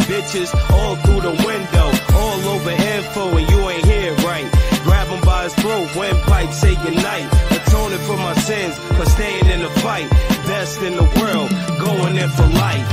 bitches 0.10 0.50
all 0.74 0.96
through 1.06 1.22
the 1.22 1.36
window. 1.46 1.88
All 2.18 2.42
over 2.56 2.72
info 2.72 3.38
and 3.38 3.48
you 3.50 3.60
ain't 3.70 3.86
here 3.86 4.14
right. 4.26 4.50
Grab 4.84 5.08
him 5.08 5.22
by 5.22 5.44
his 5.44 5.54
throat, 5.62 5.88
windpipe, 5.96 6.52
say 6.52 6.74
goodnight. 6.82 7.28
Atoning 7.52 8.00
for 8.10 8.18
my 8.18 8.34
sins, 8.34 8.76
for 8.98 9.06
staying 9.06 9.46
in 9.46 9.62
the 9.62 9.70
fight. 9.86 10.10
Best 10.50 10.82
in 10.82 10.96
the 10.96 11.08
world, 11.20 11.50
going 11.80 12.18
in 12.18 12.30
for 12.30 12.48
life. 12.58 12.90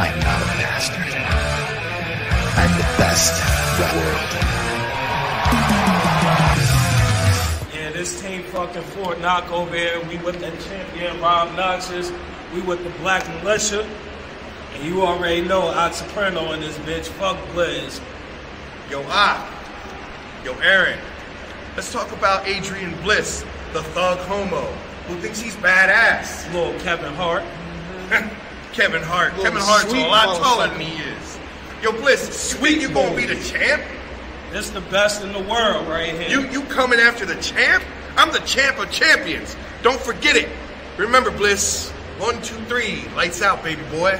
I'm 0.00 0.18
not 0.20 0.40
a 0.40 0.48
bastard. 0.56 1.12
I'm 2.60 2.72
the 2.82 2.88
best 2.96 3.32
in 3.36 3.76
the 3.82 3.88
world. 3.98 4.28
Yeah, 7.74 7.90
this 7.92 8.20
team 8.22 8.42
fucking 8.44 8.82
Fort 8.94 9.20
Knock 9.20 9.50
over 9.52 9.74
here. 9.74 10.00
We 10.08 10.16
with 10.18 10.40
the 10.40 10.50
champion 10.68 11.20
Rob 11.20 11.54
Noxious. 11.54 12.10
We 12.54 12.62
with 12.62 12.82
the 12.82 12.90
Black 13.00 13.28
Militia. 13.28 13.86
And 14.78 14.86
you 14.86 15.02
already 15.02 15.40
know 15.40 15.62
Ox 15.62 15.96
Soprano 15.96 16.52
in 16.52 16.60
this 16.60 16.78
bitch. 16.78 17.06
Fuck 17.06 17.36
Blizz. 17.48 18.00
Yo, 18.88 19.02
I. 19.08 19.48
Yo, 20.44 20.54
Aaron. 20.58 20.98
Let's 21.74 21.92
talk 21.92 22.12
about 22.12 22.46
Adrian 22.46 22.94
Bliss, 23.02 23.44
the 23.72 23.82
thug 23.82 24.18
homo, 24.18 24.62
who 25.06 25.16
thinks 25.16 25.40
he's 25.40 25.56
badass. 25.56 26.52
Little 26.52 26.78
Kevin 26.80 27.12
Hart. 27.14 27.42
Kevin 28.72 29.02
Hart. 29.02 29.36
Little 29.36 29.44
Kevin 29.44 29.62
Hart's 29.62 29.92
a 29.92 29.96
lot 30.06 30.36
taller 30.36 30.68
than 30.68 30.80
he 30.80 31.02
is. 31.02 31.38
Yo, 31.82 31.92
Bliss, 31.92 32.50
sweet, 32.50 32.80
you 32.80 32.88
gonna 32.88 33.16
be 33.16 33.26
the 33.26 33.40
champ? 33.42 33.82
This 34.52 34.70
the 34.70 34.80
best 34.82 35.22
in 35.22 35.32
the 35.32 35.40
world 35.40 35.88
right 35.88 36.14
here. 36.14 36.28
You 36.28 36.48
you 36.50 36.62
coming 36.64 37.00
after 37.00 37.26
the 37.26 37.36
champ? 37.36 37.82
I'm 38.16 38.32
the 38.32 38.40
champ 38.40 38.78
of 38.78 38.90
champions. 38.90 39.56
Don't 39.82 40.00
forget 40.00 40.36
it. 40.36 40.48
Remember, 40.96 41.30
Bliss. 41.32 41.90
One, 42.18 42.40
two, 42.42 42.56
three. 42.64 43.06
Lights 43.14 43.42
out, 43.42 43.62
baby 43.62 43.82
boy. 43.90 44.18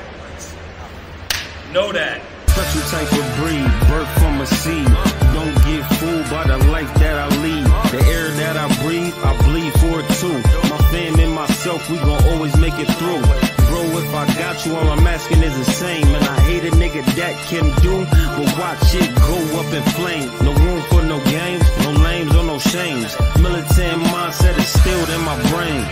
Know 1.72 1.92
that. 1.92 2.22
Special 2.48 2.80
type 2.88 3.12
of 3.12 3.26
breed, 3.36 3.68
birth 3.92 4.08
from 4.18 4.40
a 4.40 4.47
seed. 4.47 4.88
Don't 5.36 5.55
get 5.68 5.84
fooled 6.00 6.24
by 6.32 6.48
the 6.48 6.56
life 6.72 6.92
that 6.97 7.14
I 7.20 7.28
lead. 7.44 7.66
The 7.92 8.00
air 8.08 8.28
that 8.40 8.56
I 8.56 8.66
breathe, 8.82 9.12
I 9.20 9.36
bleed 9.44 9.72
for 9.76 10.00
it 10.00 10.08
too. 10.16 10.40
My 10.72 10.80
fam 10.88 11.20
and 11.20 11.32
myself, 11.32 11.88
we 11.90 11.98
gon' 11.98 12.24
always 12.32 12.56
make 12.56 12.72
it 12.78 12.88
through. 12.97 13.20
Bro, 13.68 13.84
if 14.00 14.14
I 14.14 14.24
got 14.40 14.64
you, 14.64 14.76
all 14.76 14.88
I'm 14.88 15.06
asking 15.06 15.42
is 15.42 15.56
the 15.58 15.70
same. 15.70 16.08
And 16.08 16.24
I 16.24 16.40
hate 16.48 16.64
a 16.64 16.70
nigga 16.72 17.05
that 17.20 17.36
can 17.52 17.68
do, 17.84 18.08
but 18.08 18.48
watch 18.56 18.94
it 18.97 19.12
go 19.28 19.36
up 19.60 19.68
in 19.68 19.84
flames. 19.92 20.32
No 20.40 20.55
room 20.56 20.80
for 20.88 21.02
no 21.02 21.22
games, 21.28 21.68
no 21.84 21.92
names 22.00 22.34
or 22.34 22.44
no 22.44 22.58
shames. 22.58 23.12
Militant 23.38 24.02
mindset 24.08 24.56
is 24.56 24.72
still 24.72 25.05
in 25.14 25.20
my 25.20 25.36
brain. 25.52 25.84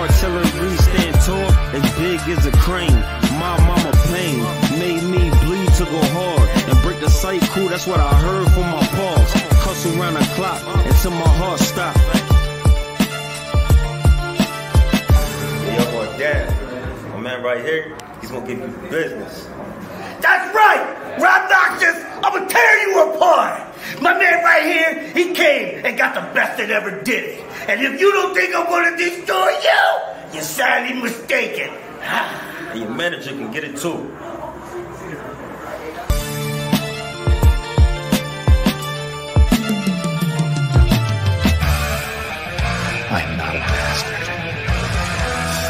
Artillery 0.00 0.76
stand 0.88 1.14
tall, 1.20 1.52
as 1.76 1.84
big 2.00 2.18
as 2.32 2.46
a 2.46 2.52
crane. 2.64 3.00
My 3.38 3.54
mama 3.68 3.92
pain 4.10 4.67
go 5.90 6.00
hard 6.12 6.48
and 6.68 6.82
break 6.82 7.00
the 7.00 7.08
cycle. 7.08 7.68
That's 7.68 7.86
what 7.86 8.00
I 8.00 8.14
heard 8.14 8.46
from 8.52 8.68
my 8.70 8.86
paws. 8.92 9.32
Hustle 9.64 10.00
around 10.00 10.14
the 10.14 10.20
clock 10.36 10.62
until 10.86 11.10
my 11.12 11.28
heart 11.40 11.60
stop. 11.60 11.96
Yo, 15.76 15.84
boy, 15.92 16.18
Dad, 16.18 17.12
my 17.14 17.20
man 17.20 17.42
right 17.42 17.64
here, 17.64 17.96
he's 18.20 18.30
gonna 18.30 18.46
give 18.46 18.58
you 18.58 18.90
business. 18.90 19.48
That's 20.20 20.54
right! 20.54 21.18
Rob 21.20 21.50
Noxious, 21.50 21.96
I'm 22.24 22.32
gonna 22.32 22.48
tear 22.48 22.88
you 22.88 23.14
apart! 23.14 23.62
My 24.00 24.18
man 24.18 24.44
right 24.44 24.64
here, 24.64 25.08
he 25.12 25.32
came 25.32 25.84
and 25.84 25.96
got 25.96 26.14
the 26.14 26.20
best 26.34 26.58
that 26.58 26.70
ever 26.70 27.02
did 27.02 27.24
it. 27.24 27.44
And 27.68 27.80
if 27.80 28.00
you 28.00 28.12
don't 28.12 28.34
think 28.34 28.54
I'm 28.54 28.66
gonna 28.66 28.96
destroy 28.96 29.48
you, 29.48 30.34
you're 30.34 30.42
sadly 30.42 31.00
mistaken. 31.00 31.70
And 32.00 32.80
your 32.80 32.90
manager 32.90 33.30
can 33.30 33.50
get 33.50 33.64
it 33.64 33.76
too. 33.76 34.14
Bastard. 44.02 44.28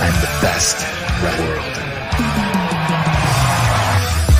I'm 0.04 0.16
the 0.20 0.32
best 0.44 0.76
in 0.84 1.24
the 1.24 1.32
world. 1.42 1.74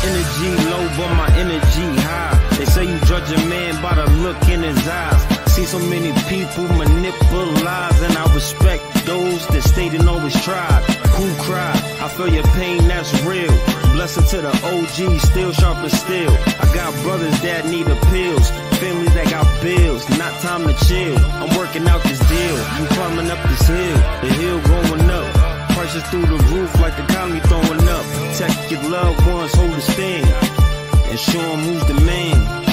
Energy 0.08 0.50
low, 0.70 0.84
but 0.96 1.14
my 1.14 1.28
energy 1.36 1.88
high. 2.02 2.56
They 2.58 2.64
say 2.64 2.84
you 2.84 2.98
judge 3.06 3.30
a 3.32 3.38
man 3.48 3.80
by 3.82 3.94
the 3.94 4.06
look 4.22 4.40
in 4.48 4.62
his 4.62 4.88
eyes. 4.88 5.22
See 5.52 5.64
so 5.64 5.78
many 5.78 6.12
people 6.28 6.66
monopolize, 7.38 8.00
and 8.02 8.16
I 8.16 8.34
respect 8.34 8.82
those 9.06 9.46
that 9.48 9.62
stayed 9.62 9.94
and 9.94 10.08
always 10.08 10.34
tried. 10.42 10.82
Who 11.18 11.26
cried? 11.42 11.82
I 12.00 12.08
feel 12.08 12.28
your 12.28 12.44
pain, 12.54 12.86
that's 12.88 13.12
real. 13.22 13.52
Blessing 13.92 14.24
to 14.24 14.40
the 14.42 14.52
OG, 14.72 15.20
still 15.20 15.52
sharp 15.52 15.78
as 15.78 15.98
steel. 16.00 16.30
I 16.30 16.70
got 16.74 16.92
brothers 17.02 17.40
that 17.42 17.66
need 17.66 17.86
appeals, 17.88 18.50
families 18.80 19.14
that 19.14 19.30
got 19.30 19.46
bills. 19.62 20.08
Not 20.18 20.32
time 20.40 20.66
to 20.66 20.74
chill. 20.86 21.18
I'm 21.18 21.56
working 21.56 21.86
out 21.88 22.02
this 22.02 22.20
deal. 22.28 22.56
I'm 22.76 22.86
climbing 22.88 23.30
up 23.30 23.42
this 23.48 23.66
hill, 23.66 23.96
the 24.22 24.30
hill 24.40 24.60
going 24.62 25.10
up. 25.10 25.34
Prices 25.70 26.02
through 26.10 26.26
the 26.26 26.38
roof 26.54 26.80
like 26.80 26.96
the 26.96 27.04
economy 27.04 27.40
throwing 27.40 27.88
up. 27.88 28.04
Protect 28.04 28.70
your 28.70 28.82
loved 28.90 29.26
ones, 29.26 29.54
hold 29.54 29.72
the 29.72 29.80
stand, 29.80 30.26
and 31.10 31.18
show 31.18 31.38
them 31.38 31.60
who's 31.60 31.84
the 31.86 31.94
man. 32.04 32.67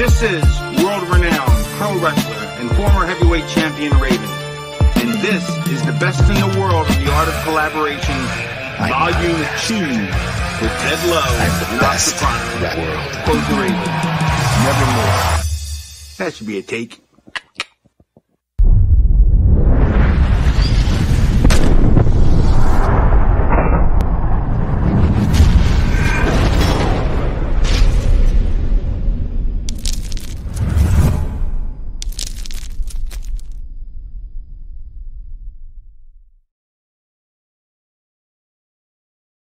This 0.00 0.22
is 0.22 0.44
world 0.82 1.06
renowned 1.12 1.66
pro 1.76 1.92
wrestler 1.98 2.34
and 2.56 2.70
former 2.70 3.04
heavyweight 3.04 3.46
champion 3.48 3.92
Raven. 3.98 4.30
And 4.96 5.10
this 5.20 5.46
is 5.68 5.84
the 5.84 5.92
best 6.00 6.22
in 6.22 6.36
the 6.40 6.58
world 6.58 6.88
of 6.88 6.96
the 7.04 7.12
art 7.12 7.28
of 7.28 7.34
collaboration, 7.44 8.16
Volume 8.80 9.44
2, 9.68 9.76
with 9.76 10.72
Ted 10.80 11.00
Love 11.06 11.36
and 11.36 11.82
Rob 11.82 11.98
Soprano. 11.98 13.24
Close 13.26 13.48
the 13.48 13.60
Raven. 13.60 13.76
Nevermore. 14.64 15.36
That 16.16 16.32
should 16.32 16.46
be 16.46 16.56
a 16.56 16.62
take. 16.62 16.98